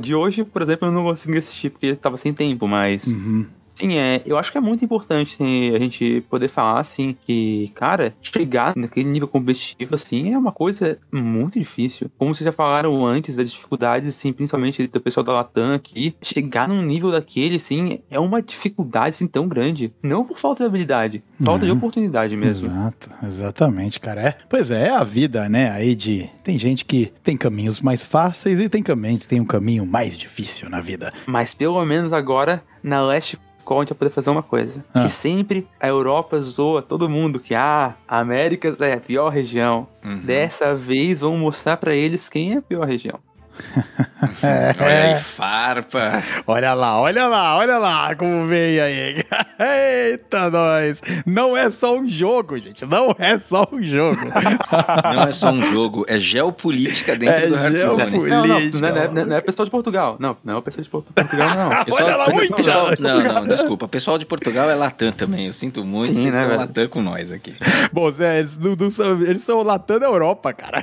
De 0.00 0.14
hoje, 0.14 0.44
por 0.44 0.62
exemplo, 0.62 0.88
eu 0.88 0.92
não 0.92 1.04
consegui 1.04 1.38
assistir 1.38 1.70
porque 1.70 1.94
tava 1.94 2.16
sem 2.16 2.34
tempo, 2.34 2.66
mas. 2.66 3.06
Uhum. 3.06 3.46
Sim, 3.76 3.98
é, 3.98 4.22
eu 4.24 4.38
acho 4.38 4.50
que 4.50 4.56
é 4.58 4.60
muito 4.60 4.84
importante 4.84 5.36
a 5.42 5.78
gente 5.78 6.22
poder 6.30 6.48
falar, 6.48 6.80
assim, 6.80 7.14
que, 7.26 7.70
cara, 7.74 8.14
chegar 8.22 8.74
naquele 8.74 9.08
nível 9.08 9.28
competitivo, 9.28 9.94
assim, 9.94 10.32
é 10.32 10.38
uma 10.38 10.50
coisa 10.50 10.98
muito 11.12 11.58
difícil. 11.58 12.10
Como 12.18 12.34
vocês 12.34 12.44
já 12.46 12.52
falaram 12.52 13.04
antes, 13.06 13.36
das 13.36 13.50
dificuldades, 13.50 14.08
assim, 14.08 14.32
principalmente 14.32 14.86
do 14.86 15.00
pessoal 15.00 15.22
da 15.24 15.32
Latam 15.34 15.74
aqui, 15.74 16.16
chegar 16.22 16.66
num 16.68 16.80
nível 16.82 17.10
daquele, 17.10 17.56
assim, 17.56 18.00
é 18.10 18.18
uma 18.18 18.40
dificuldade, 18.40 19.10
assim, 19.16 19.26
tão 19.26 19.46
grande. 19.46 19.92
Não 20.02 20.24
por 20.24 20.38
falta 20.38 20.64
de 20.64 20.68
habilidade, 20.68 21.22
falta 21.42 21.66
de 21.66 21.70
Uhum. 21.70 21.76
oportunidade 21.76 22.34
mesmo. 22.36 22.68
Exato, 22.70 23.10
exatamente, 23.22 24.00
cara. 24.00 24.20
É. 24.22 24.34
Pois 24.48 24.70
é, 24.70 24.88
é 24.88 24.90
a 24.90 25.04
vida, 25.04 25.48
né? 25.48 25.70
Aí 25.70 25.94
de. 25.94 26.30
Tem 26.42 26.58
gente 26.58 26.84
que 26.84 27.12
tem 27.22 27.36
caminhos 27.36 27.80
mais 27.82 28.04
fáceis 28.04 28.58
e 28.58 28.68
tem 28.68 28.82
caminhos 28.82 29.22
que 29.22 29.28
tem 29.28 29.40
um 29.40 29.44
caminho 29.44 29.84
mais 29.84 30.16
difícil 30.16 30.70
na 30.70 30.80
vida. 30.80 31.12
Mas 31.26 31.52
pelo 31.52 31.84
menos 31.84 32.12
agora, 32.12 32.62
na 32.82 33.02
Last 33.02 33.36
Call, 33.66 33.80
a 33.80 33.82
gente 33.82 33.90
vai 33.90 33.98
poder 33.98 34.10
fazer 34.10 34.30
uma 34.30 34.44
coisa. 34.44 34.82
Ah. 34.94 35.02
Que 35.02 35.10
sempre 35.10 35.66
a 35.80 35.88
Europa 35.88 36.40
zoa 36.40 36.80
todo 36.80 37.10
mundo 37.10 37.40
que, 37.40 37.54
ah, 37.54 37.94
a 38.06 38.20
Américas 38.20 38.80
é 38.80 38.94
a 38.94 39.00
pior 39.00 39.28
região. 39.28 39.88
Uhum. 40.04 40.20
Dessa 40.20 40.74
vez, 40.74 41.20
vamos 41.20 41.40
mostrar 41.40 41.76
pra 41.76 41.92
eles 41.92 42.28
quem 42.28 42.54
é 42.54 42.58
a 42.58 42.62
pior 42.62 42.86
região. 42.86 43.18
Olha 44.80 45.16
aí, 45.16 45.20
farpa. 45.20 46.20
Olha 46.46 46.74
lá, 46.74 47.00
olha 47.00 47.26
lá, 47.26 47.56
olha 47.56 47.78
lá 47.78 48.14
como 48.14 48.46
veio 48.46 48.82
aí. 48.82 49.24
Eita, 50.12 50.50
nós! 50.50 51.00
Não 51.26 51.56
é 51.56 51.70
só 51.70 51.96
um 51.96 52.08
jogo, 52.08 52.58
gente. 52.58 52.84
Não 52.86 53.14
é 53.18 53.38
só 53.38 53.66
um 53.72 53.82
jogo. 53.82 54.18
Não 55.14 55.22
é 55.24 55.32
só 55.32 55.50
um 55.50 55.62
jogo, 55.62 56.04
é 56.08 56.18
geopolítica 56.18 57.16
dentro 57.16 57.44
É 57.44 57.46
do 57.48 57.54
Hearthstone. 57.56 58.10
geopolítica. 58.10 58.36
Não, 58.36 58.46
não, 58.46 58.80
não 58.80 58.88
é, 58.88 59.08
não 59.08 59.22
é- 59.22 59.24
não 59.26 59.36
é 59.36 59.40
pessoal 59.40 59.64
de 59.64 59.70
Portugal. 59.70 60.16
Não, 60.18 60.36
não 60.44 60.54
é 60.54 60.56
o 60.58 60.62
pessoal 60.62 60.84
de 60.84 60.90
Portu- 60.90 61.12
Portugal, 61.12 61.48
não. 61.54 61.84
Pessoal, 61.84 62.04
Olha 62.06 62.16
lá, 62.16 62.28
muito 62.30 62.54
pessoal, 62.54 62.86
não, 62.98 63.22
não, 63.22 63.46
desculpa. 63.46 63.88
Pessoal 63.88 64.18
de 64.18 64.26
Portugal 64.26 64.70
é 64.70 64.74
Latam 64.74 65.12
também. 65.12 65.46
Eu 65.46 65.52
sinto 65.52 65.84
muito, 65.84 66.06
Sim, 66.14 66.14
vocês 66.22 66.34
né, 66.34 66.40
são 66.40 66.48
velho? 66.48 66.60
Latam 66.60 66.88
com 66.88 67.02
nós 67.02 67.30
aqui. 67.30 67.54
Bom, 67.92 68.08
Zé, 68.10 68.38
eles, 68.38 68.58
não- 68.58 68.76
não 68.78 68.90
são, 68.90 69.22
eles 69.22 69.42
são 69.42 69.62
latando 69.62 70.04
a 70.04 70.08
Europa, 70.08 70.52
cara. 70.52 70.82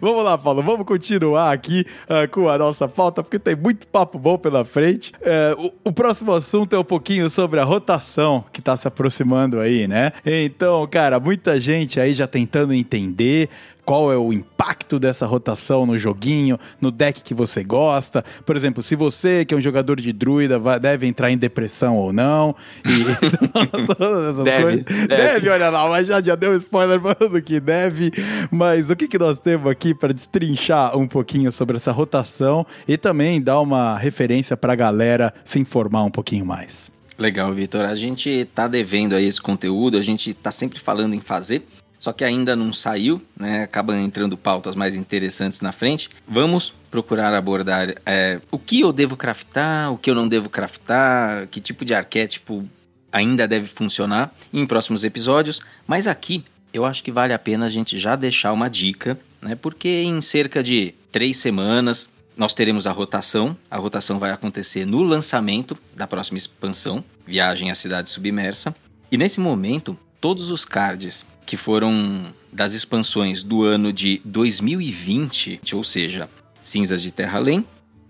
vamos 0.00 0.24
lá, 0.24 0.36
Paulo, 0.38 0.62
vamos 0.62 0.73
continuar 0.82 1.52
aqui 1.52 1.84
ah, 2.08 2.26
com 2.26 2.48
a 2.48 2.56
nossa 2.56 2.88
pauta, 2.88 3.22
porque 3.22 3.38
tem 3.38 3.54
muito 3.54 3.86
papo 3.86 4.18
bom 4.18 4.38
pela 4.38 4.64
frente. 4.64 5.12
É, 5.20 5.54
o, 5.58 5.90
o 5.90 5.92
próximo 5.92 6.32
assunto 6.32 6.74
é 6.74 6.78
um 6.78 6.84
pouquinho 6.84 7.28
sobre 7.28 7.60
a 7.60 7.64
rotação 7.64 8.42
que 8.50 8.62
tá 8.62 8.74
se 8.78 8.88
aproximando 8.88 9.60
aí, 9.60 9.86
né? 9.86 10.12
Então, 10.24 10.86
cara, 10.86 11.20
muita 11.20 11.60
gente 11.60 12.00
aí 12.00 12.14
já 12.14 12.26
tentando 12.26 12.72
entender 12.72 13.50
qual 13.84 14.12
é 14.12 14.16
o 14.16 14.32
impacto 14.32 14.98
dessa 14.98 15.26
rotação 15.26 15.84
no 15.86 15.98
joguinho, 15.98 16.58
no 16.80 16.90
deck 16.90 17.22
que 17.22 17.34
você 17.34 17.62
gosta. 17.62 18.24
Por 18.44 18.56
exemplo, 18.56 18.82
se 18.82 18.96
você, 18.96 19.44
que 19.44 19.54
é 19.54 19.56
um 19.56 19.60
jogador 19.60 20.00
de 20.00 20.12
druida, 20.12 20.58
vai, 20.58 20.80
deve 20.80 21.06
entrar 21.06 21.30
em 21.30 21.36
depressão 21.36 21.96
ou 21.96 22.12
não. 22.12 22.54
E 22.84 23.94
todas 23.94 24.30
essas 24.34 24.44
Deve, 24.44 24.62
coisas. 24.62 24.84
deve. 24.84 25.34
Deve, 25.34 25.48
olha 25.48 25.70
lá, 25.70 25.88
mas 25.88 26.06
já, 26.06 26.22
já 26.22 26.34
deu 26.34 26.56
spoiler 26.56 27.00
falando 27.00 27.42
que 27.42 27.60
deve. 27.60 28.12
Mas 28.50 28.90
o 28.90 28.96
que, 28.96 29.08
que 29.08 29.18
nós 29.18 29.38
temos 29.38 29.70
aqui 29.70 29.94
para 29.94 30.12
destrinchar 30.12 30.96
um 30.96 31.06
pouquinho 31.06 31.50
sobre 31.52 31.76
essa 31.76 31.92
rotação 31.92 32.66
e 32.86 32.96
também 32.96 33.40
dar 33.40 33.60
uma 33.60 33.98
referência 33.98 34.56
para 34.56 34.72
a 34.72 34.76
galera 34.76 35.32
se 35.44 35.58
informar 35.58 36.04
um 36.04 36.10
pouquinho 36.10 36.46
mais? 36.46 36.90
Legal, 37.18 37.52
Vitor. 37.52 37.82
A 37.84 37.94
gente 37.94 38.48
tá 38.54 38.66
devendo 38.66 39.14
aí 39.14 39.26
esse 39.26 39.40
conteúdo, 39.40 39.96
a 39.96 40.02
gente 40.02 40.34
tá 40.34 40.50
sempre 40.50 40.80
falando 40.80 41.14
em 41.14 41.20
fazer, 41.20 41.66
só 42.04 42.12
que 42.12 42.22
ainda 42.22 42.54
não 42.54 42.70
saiu, 42.70 43.22
né? 43.34 43.62
Acaba 43.62 43.98
entrando 43.98 44.36
pautas 44.36 44.76
mais 44.76 44.94
interessantes 44.94 45.62
na 45.62 45.72
frente. 45.72 46.10
Vamos 46.28 46.74
procurar 46.90 47.32
abordar 47.32 47.94
é, 48.04 48.42
o 48.50 48.58
que 48.58 48.80
eu 48.80 48.92
devo 48.92 49.16
craftar, 49.16 49.90
o 49.90 49.96
que 49.96 50.10
eu 50.10 50.14
não 50.14 50.28
devo 50.28 50.50
craftar, 50.50 51.48
que 51.48 51.62
tipo 51.62 51.82
de 51.82 51.94
arquétipo 51.94 52.68
ainda 53.10 53.48
deve 53.48 53.68
funcionar 53.68 54.34
em 54.52 54.66
próximos 54.66 55.02
episódios. 55.02 55.62
Mas 55.86 56.06
aqui 56.06 56.44
eu 56.74 56.84
acho 56.84 57.02
que 57.02 57.10
vale 57.10 57.32
a 57.32 57.38
pena 57.38 57.64
a 57.64 57.70
gente 57.70 57.96
já 57.96 58.16
deixar 58.16 58.52
uma 58.52 58.68
dica, 58.68 59.18
né? 59.40 59.54
Porque 59.54 60.02
em 60.02 60.20
cerca 60.20 60.62
de 60.62 60.94
três 61.10 61.38
semanas 61.38 62.10
nós 62.36 62.52
teremos 62.52 62.86
a 62.86 62.92
rotação. 62.92 63.56
A 63.70 63.78
rotação 63.78 64.18
vai 64.18 64.30
acontecer 64.30 64.84
no 64.84 65.02
lançamento 65.02 65.74
da 65.96 66.06
próxima 66.06 66.36
expansão, 66.36 67.02
Viagem 67.26 67.70
à 67.70 67.74
Cidade 67.74 68.10
Submersa. 68.10 68.76
E 69.10 69.16
nesse 69.16 69.40
momento, 69.40 69.98
todos 70.20 70.50
os 70.50 70.66
cards 70.66 71.24
que 71.46 71.56
foram 71.56 72.32
das 72.52 72.72
expansões 72.72 73.42
do 73.42 73.62
ano 73.62 73.92
de 73.92 74.20
2020, 74.24 75.60
ou 75.72 75.84
seja, 75.84 76.28
Cinzas 76.62 77.02
de 77.02 77.10
Terra 77.10 77.38
Além, 77.38 77.64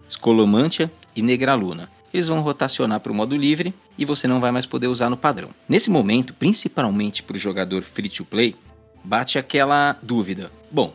Escolomantia 0.08 0.90
e 1.16 1.22
Negraluna, 1.22 1.90
eles 2.12 2.28
vão 2.28 2.40
rotacionar 2.40 3.00
para 3.00 3.10
o 3.10 3.14
modo 3.14 3.36
livre 3.36 3.74
e 3.98 4.04
você 4.04 4.28
não 4.28 4.40
vai 4.40 4.52
mais 4.52 4.66
poder 4.66 4.86
usar 4.86 5.10
no 5.10 5.16
padrão. 5.16 5.50
Nesse 5.68 5.90
momento, 5.90 6.32
principalmente 6.32 7.22
para 7.22 7.36
o 7.36 7.40
jogador 7.40 7.82
free 7.82 8.08
to 8.08 8.24
play, 8.24 8.54
bate 9.02 9.38
aquela 9.38 9.96
dúvida: 10.00 10.52
bom, 10.70 10.94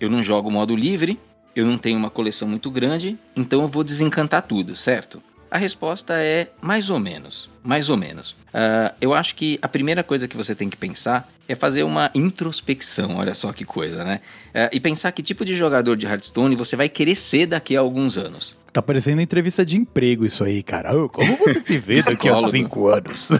eu 0.00 0.10
não 0.10 0.22
jogo 0.22 0.50
modo 0.50 0.74
livre, 0.74 1.20
eu 1.54 1.64
não 1.64 1.78
tenho 1.78 1.98
uma 1.98 2.10
coleção 2.10 2.48
muito 2.48 2.70
grande, 2.70 3.16
então 3.36 3.62
eu 3.62 3.68
vou 3.68 3.84
desencantar 3.84 4.42
tudo, 4.42 4.74
certo? 4.74 5.22
A 5.48 5.58
resposta 5.58 6.14
é 6.14 6.50
mais 6.60 6.90
ou 6.90 6.98
menos. 6.98 7.48
Mais 7.62 7.88
ou 7.88 7.96
menos. 7.96 8.34
Ah, 8.52 8.92
eu 9.00 9.14
acho 9.14 9.36
que 9.36 9.58
a 9.62 9.68
primeira 9.68 10.02
coisa 10.02 10.26
que 10.26 10.36
você 10.36 10.54
tem 10.54 10.68
que 10.68 10.76
pensar 10.76 11.30
é 11.48 11.54
fazer 11.54 11.82
uma 11.82 12.10
introspecção, 12.14 13.16
olha 13.16 13.34
só 13.34 13.52
que 13.52 13.64
coisa, 13.64 14.04
né? 14.04 14.20
Ah, 14.54 14.70
e 14.72 14.80
pensar 14.80 15.12
que 15.12 15.22
tipo 15.22 15.44
de 15.44 15.54
jogador 15.54 15.96
de 15.96 16.06
Hearthstone 16.06 16.56
você 16.56 16.76
vai 16.76 16.88
querer 16.88 17.14
ser 17.16 17.46
daqui 17.46 17.76
a 17.76 17.80
alguns 17.80 18.16
anos. 18.16 18.56
Tá 18.72 18.82
parecendo 18.82 19.22
entrevista 19.22 19.64
de 19.64 19.74
emprego 19.74 20.26
isso 20.26 20.44
aí, 20.44 20.62
cara. 20.62 20.90
Como 21.08 21.36
você 21.36 21.60
se 21.60 21.78
vê 21.78 22.02
daqui 22.02 22.28
a 22.28 22.48
cinco 22.48 22.88
anos? 22.88 23.30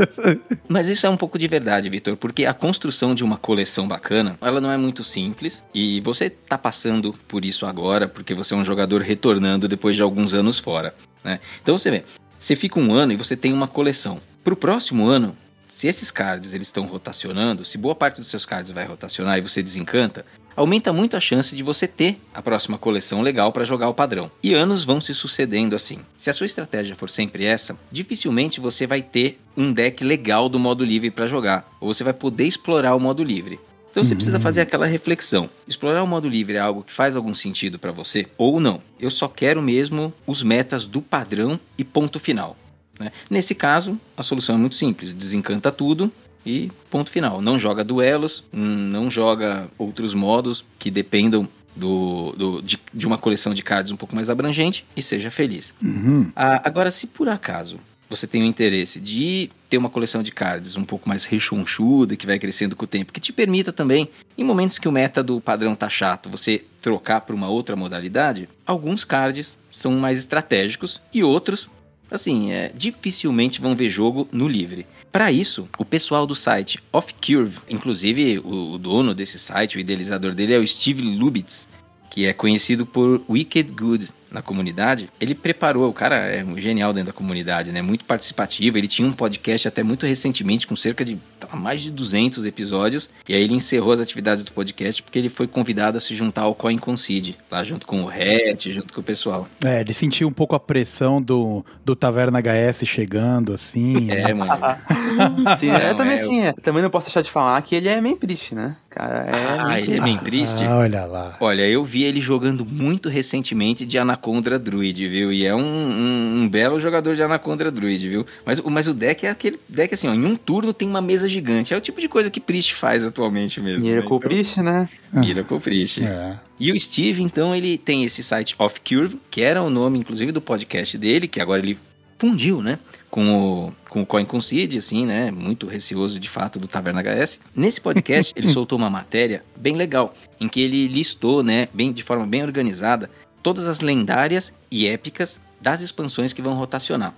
Mas 0.68 0.88
isso 0.88 1.06
é 1.06 1.08
um 1.08 1.16
pouco 1.16 1.38
de 1.38 1.48
verdade, 1.48 1.88
Vitor, 1.88 2.18
porque 2.18 2.44
a 2.44 2.52
construção 2.52 3.14
de 3.14 3.24
uma 3.24 3.38
coleção 3.38 3.88
bacana, 3.88 4.36
ela 4.42 4.60
não 4.60 4.70
é 4.70 4.76
muito 4.76 5.02
simples 5.02 5.64
e 5.72 6.02
você 6.02 6.28
tá 6.28 6.58
passando 6.58 7.14
por 7.26 7.46
isso 7.46 7.64
agora 7.64 8.06
porque 8.06 8.34
você 8.34 8.52
é 8.52 8.56
um 8.58 8.64
jogador 8.64 9.00
retornando 9.00 9.66
depois 9.66 9.96
de 9.96 10.02
alguns 10.02 10.34
anos 10.34 10.58
fora, 10.58 10.94
né? 11.24 11.40
Então 11.62 11.78
você 11.78 11.90
vê, 11.90 12.04
você 12.38 12.54
fica 12.54 12.78
um 12.78 12.92
ano 12.92 13.14
e 13.14 13.16
você 13.16 13.34
tem 13.34 13.54
uma 13.54 13.66
coleção. 13.66 14.20
Pro 14.42 14.54
próximo 14.54 15.06
ano, 15.06 15.34
se 15.74 15.88
esses 15.88 16.12
cards 16.12 16.54
eles 16.54 16.68
estão 16.68 16.86
rotacionando, 16.86 17.64
se 17.64 17.76
boa 17.76 17.96
parte 17.96 18.20
dos 18.20 18.28
seus 18.28 18.46
cards 18.46 18.70
vai 18.70 18.86
rotacionar 18.86 19.36
e 19.38 19.40
você 19.40 19.60
desencanta, 19.60 20.24
aumenta 20.54 20.92
muito 20.92 21.16
a 21.16 21.20
chance 21.20 21.56
de 21.56 21.64
você 21.64 21.88
ter 21.88 22.20
a 22.32 22.40
próxima 22.40 22.78
coleção 22.78 23.22
legal 23.22 23.52
para 23.52 23.64
jogar 23.64 23.88
o 23.88 23.94
padrão. 23.94 24.30
E 24.40 24.54
anos 24.54 24.84
vão 24.84 25.00
se 25.00 25.12
sucedendo 25.12 25.74
assim. 25.74 25.98
Se 26.16 26.30
a 26.30 26.32
sua 26.32 26.46
estratégia 26.46 26.94
for 26.94 27.10
sempre 27.10 27.44
essa, 27.44 27.76
dificilmente 27.90 28.60
você 28.60 28.86
vai 28.86 29.02
ter 29.02 29.40
um 29.56 29.72
deck 29.72 30.04
legal 30.04 30.48
do 30.48 30.60
modo 30.60 30.84
livre 30.84 31.10
para 31.10 31.26
jogar, 31.26 31.68
ou 31.80 31.92
você 31.92 32.04
vai 32.04 32.12
poder 32.12 32.44
explorar 32.44 32.94
o 32.94 33.00
modo 33.00 33.24
livre. 33.24 33.58
Então 33.90 34.04
você 34.04 34.14
precisa 34.14 34.38
fazer 34.38 34.60
aquela 34.60 34.86
reflexão. 34.86 35.50
Explorar 35.66 36.04
o 36.04 36.06
modo 36.06 36.28
livre 36.28 36.54
é 36.54 36.60
algo 36.60 36.84
que 36.84 36.92
faz 36.92 37.16
algum 37.16 37.34
sentido 37.34 37.80
para 37.80 37.90
você 37.90 38.26
ou 38.38 38.60
não? 38.60 38.80
Eu 38.98 39.10
só 39.10 39.26
quero 39.26 39.60
mesmo 39.60 40.14
os 40.24 40.40
metas 40.40 40.86
do 40.86 41.02
padrão 41.02 41.58
e 41.76 41.82
ponto 41.82 42.20
final. 42.20 42.56
Né? 42.98 43.10
Nesse 43.28 43.54
caso, 43.54 43.98
a 44.16 44.22
solução 44.22 44.54
é 44.54 44.58
muito 44.58 44.74
simples: 44.76 45.12
desencanta 45.12 45.70
tudo 45.72 46.10
e 46.46 46.70
ponto 46.90 47.10
final. 47.10 47.40
Não 47.40 47.58
joga 47.58 47.82
duelos, 47.82 48.44
não 48.52 49.10
joga 49.10 49.68
outros 49.78 50.14
modos 50.14 50.64
que 50.78 50.90
dependam 50.90 51.48
do, 51.74 52.32
do- 52.36 52.62
de, 52.62 52.78
de 52.92 53.06
uma 53.06 53.18
coleção 53.18 53.52
de 53.52 53.62
cards 53.62 53.90
um 53.90 53.96
pouco 53.96 54.14
mais 54.14 54.30
abrangente 54.30 54.84
e 54.96 55.02
seja 55.02 55.30
feliz. 55.30 55.74
Uhum. 55.82 56.30
Ah, 56.36 56.60
agora, 56.64 56.90
se 56.90 57.06
por 57.06 57.28
acaso 57.28 57.78
você 58.08 58.26
tem 58.28 58.42
o 58.42 58.44
interesse 58.44 59.00
de 59.00 59.50
ter 59.68 59.76
uma 59.78 59.88
coleção 59.88 60.22
de 60.22 60.30
cards 60.30 60.76
um 60.76 60.84
pouco 60.84 61.08
mais 61.08 61.24
rechonchuda, 61.24 62.14
que 62.14 62.26
vai 62.26 62.38
crescendo 62.38 62.76
com 62.76 62.84
o 62.84 62.86
tempo, 62.86 63.12
que 63.12 63.18
te 63.18 63.32
permita 63.32 63.72
também, 63.72 64.08
em 64.38 64.44
momentos 64.44 64.78
que 64.78 64.86
o 64.86 64.92
meta 64.92 65.20
do 65.22 65.40
padrão 65.40 65.74
tá 65.74 65.88
chato, 65.88 66.28
você 66.28 66.62
trocar 66.80 67.22
para 67.22 67.34
uma 67.34 67.48
outra 67.48 67.74
modalidade, 67.74 68.48
alguns 68.66 69.02
cards 69.04 69.56
são 69.70 69.92
mais 69.92 70.18
estratégicos 70.18 71.00
e 71.12 71.24
outros, 71.24 71.68
assim, 72.14 72.52
é, 72.52 72.72
dificilmente 72.74 73.60
vão 73.60 73.74
ver 73.74 73.88
jogo 73.88 74.28
no 74.32 74.48
livre. 74.48 74.86
Para 75.10 75.30
isso, 75.30 75.68
o 75.78 75.84
pessoal 75.84 76.26
do 76.26 76.34
site 76.34 76.78
Off 76.92 77.14
Curve, 77.14 77.58
inclusive 77.68 78.38
o, 78.38 78.72
o 78.72 78.78
dono 78.78 79.14
desse 79.14 79.38
site, 79.38 79.76
o 79.76 79.80
idealizador 79.80 80.34
dele 80.34 80.54
é 80.54 80.58
o 80.58 80.66
Steve 80.66 81.02
Lubitz, 81.02 81.68
que 82.10 82.26
é 82.26 82.32
conhecido 82.32 82.86
por 82.86 83.22
Wicked 83.28 83.72
Good 83.72 84.08
na 84.34 84.42
comunidade, 84.42 85.08
ele 85.20 85.34
preparou, 85.34 85.88
o 85.88 85.92
cara 85.92 86.16
é 86.16 86.44
um 86.44 86.58
genial 86.58 86.92
dentro 86.92 87.12
da 87.12 87.16
comunidade, 87.16 87.70
né? 87.70 87.80
Muito 87.80 88.04
participativo, 88.04 88.76
ele 88.76 88.88
tinha 88.88 89.06
um 89.06 89.12
podcast 89.12 89.68
até 89.68 89.82
muito 89.82 90.04
recentemente 90.04 90.66
com 90.66 90.74
cerca 90.74 91.04
de 91.04 91.16
tá, 91.38 91.54
mais 91.56 91.80
de 91.80 91.90
200 91.90 92.44
episódios, 92.44 93.08
e 93.28 93.34
aí 93.34 93.42
ele 93.42 93.54
encerrou 93.54 93.92
as 93.92 94.00
atividades 94.00 94.44
do 94.44 94.52
podcast 94.52 95.02
porque 95.02 95.18
ele 95.18 95.28
foi 95.28 95.46
convidado 95.46 95.96
a 95.96 96.00
se 96.00 96.14
juntar 96.16 96.42
ao 96.42 96.54
Coin 96.54 96.76
Concede, 96.76 97.38
lá 97.50 97.62
junto 97.62 97.86
com 97.86 98.02
o 98.02 98.08
Hatch, 98.08 98.66
junto 98.66 98.92
com 98.92 99.00
o 99.00 99.04
pessoal. 99.04 99.46
É, 99.64 99.80
ele 99.80 99.94
sentiu 99.94 100.26
um 100.26 100.32
pouco 100.32 100.56
a 100.56 100.60
pressão 100.60 101.22
do, 101.22 101.64
do 101.84 101.94
Taverna 101.94 102.40
HS 102.40 102.86
chegando, 102.86 103.52
assim. 103.52 104.06
né? 104.06 104.30
É, 104.30 104.34
mano. 104.34 104.50
Sim, 105.58 105.70
é, 105.70 105.90
Não, 105.90 105.96
também 105.96 106.16
é, 106.16 106.20
assim, 106.20 106.40
é, 106.40 106.52
também 106.54 106.82
não 106.82 106.90
posso 106.90 107.06
deixar 107.06 107.22
de 107.22 107.30
falar 107.30 107.62
que 107.62 107.76
ele 107.76 107.88
é 107.88 108.00
meio 108.00 108.16
triste, 108.16 108.54
né? 108.54 108.76
Cara, 108.94 109.24
é. 109.26 109.60
Ah, 109.60 109.80
ele 109.80 109.96
é 109.96 110.00
bem 110.00 110.16
triste. 110.18 110.62
Ah, 110.62 110.76
olha 110.78 111.04
lá. 111.04 111.36
Olha, 111.40 111.68
eu 111.68 111.84
vi 111.84 112.04
ele 112.04 112.20
jogando 112.20 112.64
muito 112.64 113.08
recentemente 113.08 113.84
de 113.84 113.98
Anaconda 113.98 114.56
Druid, 114.58 115.08
viu? 115.08 115.32
E 115.32 115.44
é 115.44 115.52
um, 115.54 115.60
um- 115.60 116.42
um 116.42 116.48
belo 116.48 116.78
jogador 116.78 117.16
de 117.16 117.22
Anaconda 117.22 117.70
Druid, 117.72 118.08
viu? 118.08 118.24
Mas, 118.46 118.60
o- 118.60 118.70
mas 118.70 118.86
o 118.86 118.94
deck 118.94 119.26
é 119.26 119.30
aquele 119.30 119.58
deck 119.68 119.92
assim, 119.94 120.06
ó, 120.06 120.14
em 120.14 120.24
um 120.24 120.36
turno 120.36 120.72
tem 120.72 120.88
uma 120.88 121.00
mesa 121.02 121.28
gigante. 121.28 121.74
É 121.74 121.76
o 121.76 121.80
tipo 121.80 122.00
de 122.00 122.08
coisa 122.08 122.30
que 122.30 122.40
Priest 122.40 122.74
faz 122.74 123.04
atualmente 123.04 123.60
mesmo. 123.60 123.84
né? 123.84 123.90
Miracle 123.90 124.06
Então, 124.16 124.18
Priest, 124.20 124.62
né? 124.62 124.88
Miracle 125.12 125.58
Priest. 125.58 126.04
É. 126.04 126.38
E 126.60 126.70
o 126.70 126.78
Steve, 126.78 127.20
então, 127.22 127.52
ele 127.54 127.76
tem 127.76 128.04
esse 128.04 128.22
site 128.22 128.54
Off 128.60 128.80
Curve, 128.80 129.18
que 129.28 129.42
era 129.42 129.60
o 129.60 129.68
nome, 129.70 129.98
inclusive, 129.98 130.30
do 130.30 130.40
podcast 130.40 130.96
dele, 130.96 131.26
que 131.26 131.40
agora 131.40 131.60
ele 131.60 131.76
fundiu, 132.18 132.62
né? 132.62 132.78
Com 133.10 133.66
o, 133.66 133.72
com 133.88 134.02
o 134.02 134.06
Coin 134.06 134.24
Concede, 134.24 134.78
assim, 134.78 135.06
né? 135.06 135.30
Muito 135.30 135.66
receoso, 135.66 136.18
de 136.18 136.28
fato, 136.28 136.58
do 136.58 136.66
Taverna 136.66 137.02
HS. 137.02 137.38
Nesse 137.54 137.80
podcast, 137.80 138.32
ele 138.36 138.48
soltou 138.48 138.78
uma 138.78 138.90
matéria 138.90 139.44
bem 139.56 139.76
legal, 139.76 140.14
em 140.40 140.48
que 140.48 140.60
ele 140.60 140.88
listou, 140.88 141.42
né? 141.42 141.68
Bem, 141.72 141.92
de 141.92 142.02
forma 142.02 142.26
bem 142.26 142.42
organizada, 142.42 143.10
todas 143.42 143.68
as 143.68 143.80
lendárias 143.80 144.52
e 144.70 144.86
épicas 144.86 145.40
das 145.60 145.80
expansões 145.80 146.32
que 146.32 146.42
vão 146.42 146.54
rotacionar. 146.54 147.14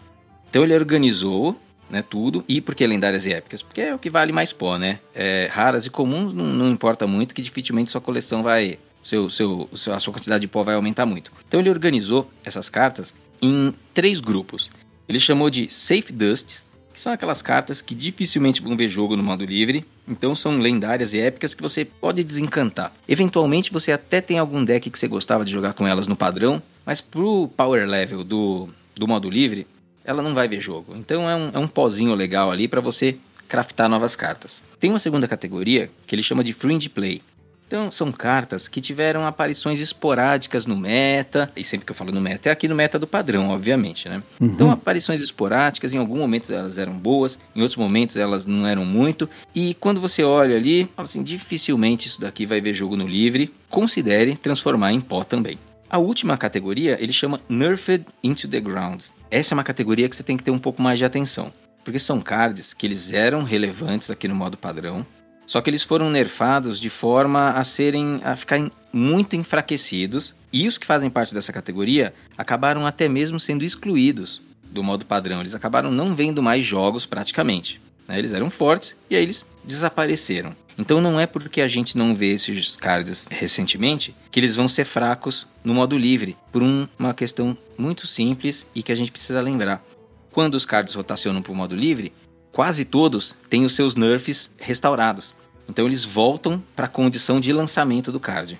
Então 0.48 0.62
ele 0.62 0.74
organizou, 0.74 1.58
né, 1.90 2.02
tudo. 2.02 2.44
E 2.48 2.60
por 2.60 2.74
que 2.74 2.86
lendárias 2.86 3.26
e 3.26 3.32
épicas? 3.32 3.62
Porque 3.62 3.80
é 3.80 3.94
o 3.94 3.98
que 3.98 4.10
vale 4.10 4.32
mais 4.32 4.52
pó, 4.52 4.78
né? 4.78 5.00
É, 5.14 5.48
raras 5.50 5.86
e 5.86 5.90
comuns 5.90 6.32
não, 6.32 6.46
não 6.46 6.70
importa 6.70 7.06
muito, 7.06 7.34
que 7.34 7.42
dificilmente 7.42 7.90
sua 7.90 8.00
coleção 8.00 8.42
vai... 8.42 8.78
Seu, 9.02 9.30
seu, 9.30 9.68
a 9.94 10.00
sua 10.00 10.12
quantidade 10.12 10.40
de 10.40 10.48
pó 10.48 10.64
vai 10.64 10.74
aumentar 10.74 11.06
muito. 11.06 11.30
Então 11.46 11.60
ele 11.60 11.70
organizou 11.70 12.28
essas 12.44 12.68
cartas 12.68 13.14
em 13.40 13.72
três 13.94 14.18
grupos. 14.18 14.68
Ele 15.08 15.20
chamou 15.20 15.50
de 15.50 15.72
Safe 15.72 16.12
Dusts, 16.12 16.66
que 16.92 17.00
são 17.00 17.12
aquelas 17.12 17.42
cartas 17.42 17.82
que 17.82 17.94
dificilmente 17.94 18.62
vão 18.62 18.76
ver 18.76 18.88
jogo 18.88 19.16
no 19.16 19.22
modo 19.22 19.44
livre. 19.44 19.84
Então 20.08 20.34
são 20.34 20.58
lendárias 20.58 21.12
e 21.12 21.20
épicas 21.20 21.52
que 21.52 21.62
você 21.62 21.84
pode 21.84 22.24
desencantar. 22.24 22.92
Eventualmente 23.06 23.72
você 23.72 23.92
até 23.92 24.20
tem 24.20 24.38
algum 24.38 24.64
deck 24.64 24.88
que 24.88 24.98
você 24.98 25.06
gostava 25.06 25.44
de 25.44 25.52
jogar 25.52 25.74
com 25.74 25.86
elas 25.86 26.06
no 26.06 26.16
padrão, 26.16 26.62
mas 26.84 27.00
pro 27.00 27.48
power 27.56 27.86
level 27.86 28.24
do, 28.24 28.68
do 28.94 29.06
modo 29.06 29.28
livre, 29.28 29.66
ela 30.04 30.22
não 30.22 30.34
vai 30.34 30.48
ver 30.48 30.60
jogo. 30.60 30.96
Então 30.96 31.28
é 31.28 31.36
um, 31.36 31.50
é 31.52 31.58
um 31.58 31.68
pozinho 31.68 32.14
legal 32.14 32.50
ali 32.50 32.66
para 32.66 32.80
você 32.80 33.18
craftar 33.46 33.88
novas 33.88 34.16
cartas. 34.16 34.62
Tem 34.80 34.90
uma 34.90 34.98
segunda 34.98 35.28
categoria 35.28 35.90
que 36.06 36.14
ele 36.14 36.22
chama 36.22 36.42
de 36.42 36.52
Fringe 36.52 36.88
Play, 36.88 37.22
Então, 37.66 37.90
são 37.90 38.12
cartas 38.12 38.68
que 38.68 38.80
tiveram 38.80 39.26
aparições 39.26 39.80
esporádicas 39.80 40.66
no 40.66 40.76
meta, 40.76 41.50
e 41.56 41.64
sempre 41.64 41.84
que 41.84 41.90
eu 41.90 41.96
falo 41.96 42.12
no 42.12 42.20
meta, 42.20 42.48
é 42.48 42.52
aqui 42.52 42.68
no 42.68 42.76
meta 42.76 42.96
do 42.96 43.08
padrão, 43.08 43.48
obviamente, 43.48 44.08
né? 44.08 44.22
Uhum. 44.40 44.46
Então, 44.46 44.70
aparições 44.70 45.20
esporádicas, 45.20 45.92
em 45.92 45.98
algum 45.98 46.18
momento 46.18 46.52
elas 46.52 46.78
eram 46.78 46.92
boas, 46.92 47.38
em 47.56 47.60
outros 47.60 47.76
momentos 47.76 48.16
elas 48.16 48.46
não 48.46 48.66
eram 48.68 48.84
muito, 48.84 49.28
e 49.52 49.74
quando 49.74 50.00
você 50.00 50.22
olha 50.22 50.56
ali, 50.56 50.88
assim, 50.96 51.24
dificilmente 51.24 52.06
isso 52.06 52.20
daqui 52.20 52.46
vai 52.46 52.60
ver 52.60 52.72
jogo 52.72 52.96
no 52.96 53.06
livre, 53.06 53.52
considere 53.68 54.36
transformar 54.36 54.92
em 54.92 55.00
pó 55.00 55.24
também. 55.24 55.58
A 55.90 55.98
última 55.98 56.36
categoria 56.36 56.96
ele 57.00 57.12
chama 57.12 57.40
Nerfed 57.48 58.06
into 58.22 58.46
the 58.46 58.60
Ground. 58.60 59.04
Essa 59.28 59.54
é 59.54 59.56
uma 59.56 59.64
categoria 59.64 60.08
que 60.08 60.14
você 60.14 60.22
tem 60.22 60.36
que 60.36 60.42
ter 60.44 60.52
um 60.52 60.58
pouco 60.58 60.80
mais 60.80 60.98
de 60.98 61.04
atenção, 61.04 61.52
porque 61.84 61.98
são 61.98 62.20
cards 62.20 62.72
que 62.72 62.86
eles 62.86 63.12
eram 63.12 63.42
relevantes 63.42 64.08
aqui 64.08 64.28
no 64.28 64.36
modo 64.36 64.56
padrão, 64.56 65.04
só 65.46 65.60
que 65.60 65.70
eles 65.70 65.82
foram 65.82 66.10
nerfados 66.10 66.80
de 66.80 66.90
forma 66.90 67.50
a 67.50 67.62
serem 67.64 68.20
a 68.24 68.34
ficarem 68.36 68.70
muito 68.92 69.36
enfraquecidos 69.36 70.34
e 70.52 70.66
os 70.66 70.76
que 70.78 70.86
fazem 70.86 71.08
parte 71.10 71.32
dessa 71.34 71.52
categoria 71.52 72.12
acabaram 72.36 72.86
até 72.86 73.08
mesmo 73.08 73.38
sendo 73.38 73.64
excluídos 73.64 74.42
do 74.64 74.82
modo 74.82 75.04
padrão. 75.06 75.40
Eles 75.40 75.54
acabaram 75.54 75.90
não 75.90 76.14
vendo 76.14 76.42
mais 76.42 76.64
jogos 76.64 77.06
praticamente. 77.06 77.80
né? 78.08 78.18
Eles 78.18 78.32
eram 78.32 78.50
fortes 78.50 78.94
e 79.10 79.16
aí 79.16 79.22
eles 79.22 79.44
desapareceram. 79.64 80.54
Então 80.78 81.00
não 81.00 81.18
é 81.18 81.26
porque 81.26 81.60
a 81.62 81.68
gente 81.68 81.96
não 81.96 82.14
vê 82.14 82.32
esses 82.34 82.76
cards 82.76 83.26
recentemente 83.30 84.14
que 84.30 84.38
eles 84.40 84.56
vão 84.56 84.68
ser 84.68 84.84
fracos 84.84 85.46
no 85.64 85.72
modo 85.74 85.96
livre, 85.96 86.36
por 86.52 86.62
um- 86.62 86.86
uma 86.98 87.14
questão 87.14 87.56
muito 87.78 88.06
simples 88.06 88.66
e 88.74 88.82
que 88.82 88.92
a 88.92 88.94
gente 88.94 89.10
precisa 89.12 89.40
lembrar. 89.40 89.82
Quando 90.30 90.54
os 90.54 90.66
cards 90.66 90.94
rotacionam 90.94 91.40
para 91.40 91.52
o 91.52 91.56
modo 91.56 91.74
livre, 91.74 92.12
quase 92.52 92.84
todos 92.84 93.34
têm 93.48 93.64
os 93.64 93.74
seus 93.74 93.96
nerfs 93.96 94.50
restaurados. 94.58 95.34
Então 95.68 95.86
eles 95.86 96.04
voltam 96.04 96.62
para 96.74 96.86
a 96.86 96.88
condição 96.88 97.40
de 97.40 97.52
lançamento 97.52 98.12
do 98.12 98.20
card. 98.20 98.58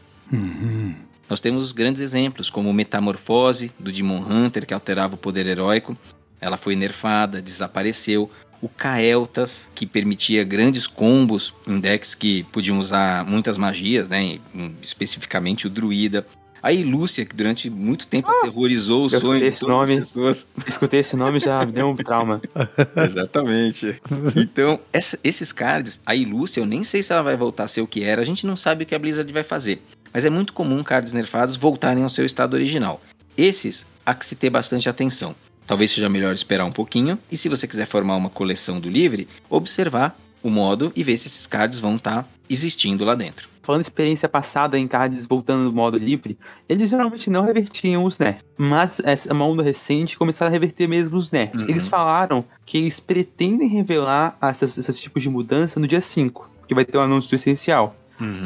Nós 1.29 1.41
temos 1.41 1.73
grandes 1.73 2.01
exemplos, 2.01 2.51
como 2.51 2.71
o 2.71 2.75
Metamorfose, 2.75 3.73
do 3.79 3.91
Demon 3.91 4.21
Hunter, 4.21 4.67
que 4.67 4.75
alterava 4.75 5.15
o 5.15 5.19
poder 5.19 5.47
heróico. 5.47 5.97
Ela 6.41 6.57
foi 6.57 6.77
nerfada, 6.77 7.43
desapareceu. 7.43 8.31
O 8.61 8.69
Kael'thas, 8.69 9.69
que 9.75 9.87
permitia 9.87 10.45
grandes 10.45 10.87
combos 10.87 11.53
em 11.67 11.79
decks 11.79 12.15
que 12.15 12.45
podiam 12.45 12.79
usar 12.79 13.25
muitas 13.25 13.59
magias, 13.59 14.09
né? 14.09 14.39
especificamente 14.81 15.67
o 15.67 15.71
Druida. 15.71 16.27
A 16.67 16.73
Ilúcia, 16.73 17.25
que 17.25 17.33
durante 17.37 17.71
muito 17.71 18.09
tempo 18.09 18.29
aterrorizou 18.29 19.05
o 19.05 19.09
sonho 19.09 19.39
de 19.39 19.57
todas 19.57 19.77
nome. 19.77 19.95
as 19.99 20.07
pessoas. 20.07 20.47
Escutei 20.67 20.99
esse 20.99 21.15
nome 21.15 21.39
já 21.39 21.65
me 21.65 21.71
deu 21.71 21.87
um 21.87 21.95
trauma. 21.95 22.43
Exatamente. 23.07 24.01
Então, 24.37 24.81
essa- 24.93 25.19
esses 25.23 25.53
cards, 25.53 26.01
a 26.05 26.15
Ilúcia, 26.15 26.61
eu 26.61 26.67
nem 26.67 26.83
sei 26.83 27.03
se 27.03 27.13
ela 27.13 27.23
vai 27.23 27.37
voltar 27.37 27.65
a 27.65 27.69
ser 27.69 27.81
o 27.83 27.87
que 27.87 28.03
era, 28.03 28.21
a 28.21 28.25
gente 28.25 28.47
não 28.47 28.57
sabe 28.57 28.83
o 28.83 28.87
que 28.87 28.95
a 28.95 28.99
Blizzard 28.99 29.33
vai 29.33 29.43
fazer. 29.45 29.81
Mas 30.13 30.25
é 30.25 30.31
muito 30.31 30.53
comum 30.53 30.83
cards 30.83 31.13
nerfados 31.13 31.57
voltarem 31.57 32.03
ao 32.03 32.09
seu 32.09 32.25
estado 32.27 32.55
original. 32.55 33.01
Esses, 33.37 33.87
há 34.05 34.15
que 34.15 34.27
se 34.27 34.35
ter 34.35 34.51
bastante 34.51 34.89
atenção. 34.89 35.35
Talvez 35.67 35.91
seja 35.93 36.09
melhor 36.09 36.33
esperar 36.35 36.65
um 36.65 36.73
pouquinho, 36.73 37.19
e 37.31 37.37
se 37.37 37.49
você 37.49 37.67
quiser 37.67 37.87
formar 37.87 38.17
uma 38.17 38.31
coleção 38.31 38.81
do 38.81 38.89
livre, 38.89 39.29
observar 39.51 40.17
o 40.43 40.51
modo 40.51 40.93
e 40.97 41.03
ver 41.03 41.17
se 41.17 41.27
esses 41.27 41.47
cards 41.47 41.79
vão 41.79 41.97
estar 41.97 42.29
existindo 42.49 43.05
lá 43.05 43.15
dentro. 43.15 43.49
Falando 43.67 43.81
experiência 43.83 44.29
passada 44.29 44.79
em 44.79 44.87
cards 44.87 45.27
voltando 45.27 45.65
do 45.65 45.73
modo 45.75 45.99
livre, 45.99 46.39
eles 46.69 46.89
geralmente 46.89 47.29
não 47.29 47.45
revertiam 47.45 48.05
os 48.05 48.17
nerfs. 48.17 48.45
Mas 48.57 49.01
essa 49.01 49.33
uma 49.35 49.45
onda 49.45 49.61
recente 49.63 50.17
começaram 50.17 50.49
a 50.49 50.53
reverter 50.53 50.87
mesmo 50.87 51.17
os 51.19 51.33
nerfs. 51.33 51.65
Uhum. 51.65 51.71
Eles 51.71 51.89
falaram 51.89 52.45
que 52.65 52.79
eles 52.79 53.01
pretendem 53.01 53.69
revelar 53.69 54.39
essas- 54.41 54.79
esses 54.79 55.01
tipos 55.01 55.21
de 55.21 55.29
mudança 55.29 55.81
no 55.81 55.89
dia 55.89 56.01
5, 56.01 56.49
que 56.69 56.75
vai 56.77 56.85
ter 56.85 56.97
um 56.97 57.01
anúncio 57.03 57.35
essencial. 57.35 57.97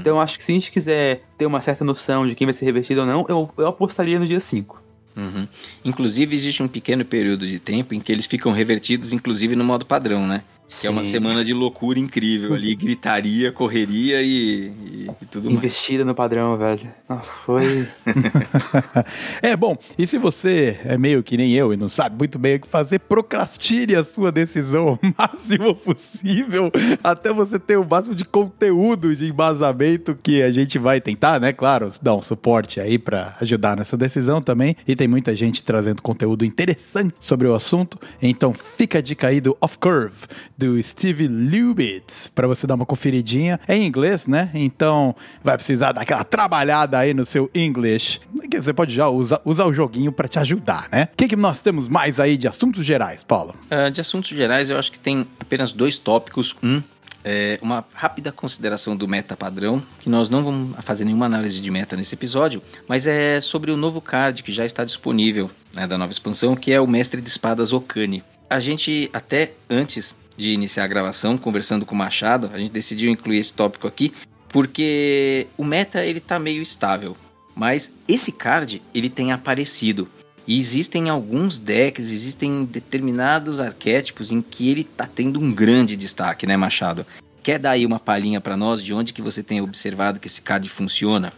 Então 0.00 0.16
eu 0.16 0.20
acho 0.20 0.36
que 0.38 0.44
se 0.44 0.50
a 0.50 0.54
gente 0.54 0.72
quiser 0.72 1.22
ter 1.38 1.46
uma 1.46 1.60
certa 1.60 1.84
noção 1.84 2.26
de 2.26 2.34
quem 2.34 2.46
vai 2.46 2.54
ser 2.54 2.64
revertido 2.64 3.02
ou 3.02 3.06
não, 3.06 3.24
eu, 3.28 3.48
eu 3.58 3.68
apostaria 3.68 4.18
no 4.18 4.26
dia 4.26 4.40
5. 4.40 4.82
Uhum. 5.16 5.46
Inclusive, 5.84 6.34
existe 6.34 6.62
um 6.62 6.68
pequeno 6.68 7.04
período 7.04 7.46
de 7.46 7.58
tempo 7.58 7.94
em 7.94 8.00
que 8.00 8.10
eles 8.10 8.26
ficam 8.26 8.52
revertidos, 8.52 9.12
inclusive 9.12 9.54
no 9.54 9.64
modo 9.64 9.84
padrão, 9.84 10.26
né? 10.26 10.42
Que 10.80 10.86
é 10.86 10.90
uma 10.90 11.02
semana 11.02 11.42
de 11.44 11.52
loucura 11.52 11.98
incrível 11.98 12.54
ali, 12.54 12.74
gritaria, 12.76 13.50
correria 13.50 14.22
e, 14.22 14.68
e- 14.68 15.10
e 15.22 15.26
tudo 15.26 15.46
mais. 15.50 15.58
Investida 15.58 16.04
no 16.04 16.14
padrão, 16.14 16.56
velho. 16.56 16.88
Nossa, 17.08 17.32
foi. 17.44 17.88
É 19.42 19.56
bom, 19.56 19.76
e 19.98 20.06
se 20.06 20.18
você 20.18 20.78
é 20.84 20.96
meio 20.96 21.22
que 21.22 21.36
nem 21.36 21.52
eu 21.52 21.72
e 21.72 21.76
não 21.76 21.88
sabe 21.88 22.16
muito 22.18 22.38
bem 22.38 22.56
o 22.56 22.60
que 22.60 22.68
fazer, 22.68 22.98
procrastine 23.00 23.94
a 23.94 24.04
sua 24.04 24.30
decisão 24.30 24.98
o 25.02 25.14
máximo 25.18 25.74
possível 25.74 26.70
até 27.02 27.32
você 27.32 27.58
ter 27.58 27.76
o 27.76 27.84
máximo 27.88 28.14
de 28.14 28.24
conteúdo 28.24 29.14
de 29.16 29.26
embasamento 29.28 30.16
que 30.22 30.42
a 30.42 30.50
gente 30.50 30.78
vai 30.78 31.00
tentar, 31.00 31.40
né? 31.40 31.52
Claro, 31.52 31.88
dar 32.02 32.14
um 32.14 32.22
suporte 32.22 32.80
aí 32.80 32.98
pra 32.98 33.36
ajudar 33.40 33.76
nessa 33.76 33.96
decisão 33.96 34.40
também. 34.40 34.76
E 34.86 34.94
tem 34.94 35.08
muita 35.08 35.34
gente 35.34 35.62
trazendo 35.62 36.02
conteúdo 36.02 36.44
interessante 36.44 37.14
sobre 37.18 37.46
o 37.48 37.54
assunto. 37.54 37.98
Então 38.22 38.52
fica 38.52 38.98
a 38.98 39.00
dica 39.02 39.28
aí 39.28 39.40
do 39.40 39.56
Off 39.60 39.78
Curve 39.78 40.14
do 40.60 40.82
Steve 40.82 41.26
Lubitz 41.26 42.30
pra 42.34 42.46
você 42.46 42.66
dar 42.66 42.74
uma 42.74 42.84
conferidinha. 42.84 43.58
É 43.66 43.74
em 43.74 43.86
inglês, 43.86 44.26
né? 44.26 44.50
Então 44.52 45.16
vai 45.42 45.56
precisar 45.56 45.92
dar 45.92 46.02
aquela 46.02 46.22
trabalhada 46.22 46.98
aí 46.98 47.14
no 47.14 47.24
seu 47.24 47.50
English. 47.54 48.20
Que 48.50 48.60
você 48.60 48.74
pode 48.74 48.94
já 48.94 49.08
usar, 49.08 49.40
usar 49.42 49.64
o 49.64 49.72
joguinho 49.72 50.12
pra 50.12 50.28
te 50.28 50.38
ajudar, 50.38 50.86
né? 50.92 51.08
O 51.14 51.16
que, 51.16 51.28
que 51.28 51.36
nós 51.36 51.62
temos 51.62 51.88
mais 51.88 52.20
aí 52.20 52.36
de 52.36 52.46
assuntos 52.46 52.84
gerais, 52.84 53.24
Paulo? 53.24 53.54
Ah, 53.70 53.88
de 53.88 54.02
assuntos 54.02 54.28
gerais, 54.28 54.68
eu 54.68 54.78
acho 54.78 54.92
que 54.92 54.98
tem 54.98 55.26
apenas 55.38 55.72
dois 55.72 55.96
tópicos. 55.96 56.54
Um, 56.62 56.82
é 57.24 57.58
uma 57.62 57.84
rápida 57.94 58.30
consideração 58.30 58.94
do 58.94 59.08
meta 59.08 59.36
padrão, 59.36 59.82
que 59.98 60.10
nós 60.10 60.28
não 60.28 60.42
vamos 60.42 60.76
fazer 60.82 61.06
nenhuma 61.06 61.26
análise 61.26 61.60
de 61.60 61.70
meta 61.70 61.96
nesse 61.96 62.14
episódio, 62.14 62.62
mas 62.88 63.06
é 63.06 63.40
sobre 63.40 63.70
o 63.70 63.76
novo 63.76 64.00
card 64.00 64.42
que 64.42 64.52
já 64.52 64.64
está 64.64 64.84
disponível 64.84 65.50
né, 65.74 65.86
da 65.86 65.96
nova 65.98 66.12
expansão, 66.12 66.54
que 66.54 66.72
é 66.72 66.80
o 66.80 66.86
Mestre 66.86 67.20
de 67.20 67.28
Espadas 67.28 67.72
Okane. 67.72 68.22
A 68.48 68.58
gente, 68.58 69.08
até 69.12 69.52
antes 69.68 70.14
de 70.40 70.50
iniciar 70.50 70.84
a 70.84 70.88
gravação, 70.88 71.38
conversando 71.38 71.86
com 71.86 71.94
o 71.94 71.98
Machado, 71.98 72.50
a 72.52 72.58
gente 72.58 72.72
decidiu 72.72 73.10
incluir 73.10 73.38
esse 73.38 73.54
tópico 73.54 73.86
aqui, 73.86 74.12
porque 74.48 75.46
o 75.56 75.64
meta 75.64 76.04
ele 76.04 76.18
tá 76.18 76.38
meio 76.38 76.62
estável, 76.62 77.16
mas 77.54 77.92
esse 78.08 78.32
card 78.32 78.82
ele 78.94 79.08
tem 79.08 79.32
aparecido. 79.32 80.08
E 80.46 80.58
existem 80.58 81.08
alguns 81.08 81.58
decks, 81.60 82.10
existem 82.10 82.64
determinados 82.64 83.60
arquétipos 83.60 84.32
em 84.32 84.40
que 84.40 84.68
ele 84.68 84.82
tá 84.82 85.06
tendo 85.06 85.38
um 85.38 85.52
grande 85.52 85.94
destaque, 85.94 86.46
né, 86.46 86.56
Machado? 86.56 87.06
Quer 87.42 87.58
dar 87.58 87.70
aí 87.70 87.86
uma 87.86 88.00
palhinha 88.00 88.40
pra 88.40 88.56
nós 88.56 88.82
de 88.82 88.92
onde 88.92 89.12
que 89.12 89.22
você 89.22 89.42
tem 89.42 89.60
observado 89.60 90.18
que 90.18 90.26
esse 90.26 90.42
card 90.42 90.68
funciona? 90.68 91.32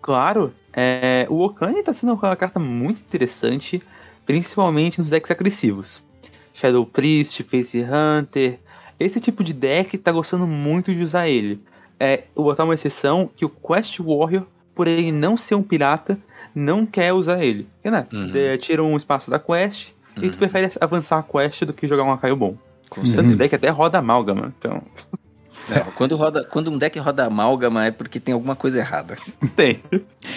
Claro, 0.00 0.54
é, 0.72 1.26
o 1.30 1.40
Okane 1.40 1.82
tá 1.82 1.92
sendo 1.92 2.12
uma 2.12 2.36
carta 2.36 2.60
muito 2.60 3.00
interessante, 3.00 3.82
principalmente 4.26 5.00
nos 5.00 5.10
decks 5.10 5.30
agressivos. 5.30 6.02
Shadow 6.54 6.86
Priest, 6.86 7.42
Face 7.42 7.84
Hunter, 7.84 8.58
esse 8.98 9.20
tipo 9.20 9.44
de 9.44 9.52
deck 9.52 9.98
tá 9.98 10.10
gostando 10.12 10.46
muito 10.46 10.94
de 10.94 11.02
usar 11.02 11.28
ele. 11.28 11.60
É, 12.00 12.24
vou 12.34 12.44
botar 12.46 12.64
uma 12.64 12.74
exceção 12.74 13.28
que 13.36 13.44
o 13.44 13.50
Quest 13.50 13.98
Warrior, 14.00 14.44
por 14.74 14.86
ele 14.88 15.12
não 15.12 15.36
ser 15.36 15.54
um 15.56 15.62
pirata, 15.62 16.18
não 16.54 16.86
quer 16.86 17.12
usar 17.12 17.44
ele. 17.44 17.66
Né? 17.84 18.06
Uhum. 18.12 18.30
é, 18.34 18.56
tira 18.56 18.82
um 18.82 18.96
espaço 18.96 19.30
da 19.30 19.38
quest 19.38 19.88
e 20.16 20.28
tu 20.28 20.34
Uhum. 20.34 20.38
prefere 20.38 20.70
avançar 20.80 21.18
a 21.18 21.22
quest 21.22 21.64
do 21.64 21.72
que 21.72 21.86
jogar 21.88 22.04
um 22.04 22.12
Acaio 22.12 22.36
bom. 22.36 22.56
Com 22.88 23.00
Uhum. 23.00 23.12
Tanto 23.12 23.28
que 23.30 23.36
deck 23.36 23.54
até 23.54 23.68
roda 23.70 23.98
amálgama, 23.98 24.52
então. 24.58 24.80
É, 25.70 25.80
quando, 25.96 26.14
roda, 26.16 26.44
quando 26.44 26.70
um 26.70 26.76
deck 26.76 26.98
roda 26.98 27.24
amálgama 27.24 27.86
é 27.86 27.90
porque 27.90 28.20
tem 28.20 28.34
alguma 28.34 28.54
coisa 28.54 28.78
errada. 28.78 29.14
Tem. 29.56 29.80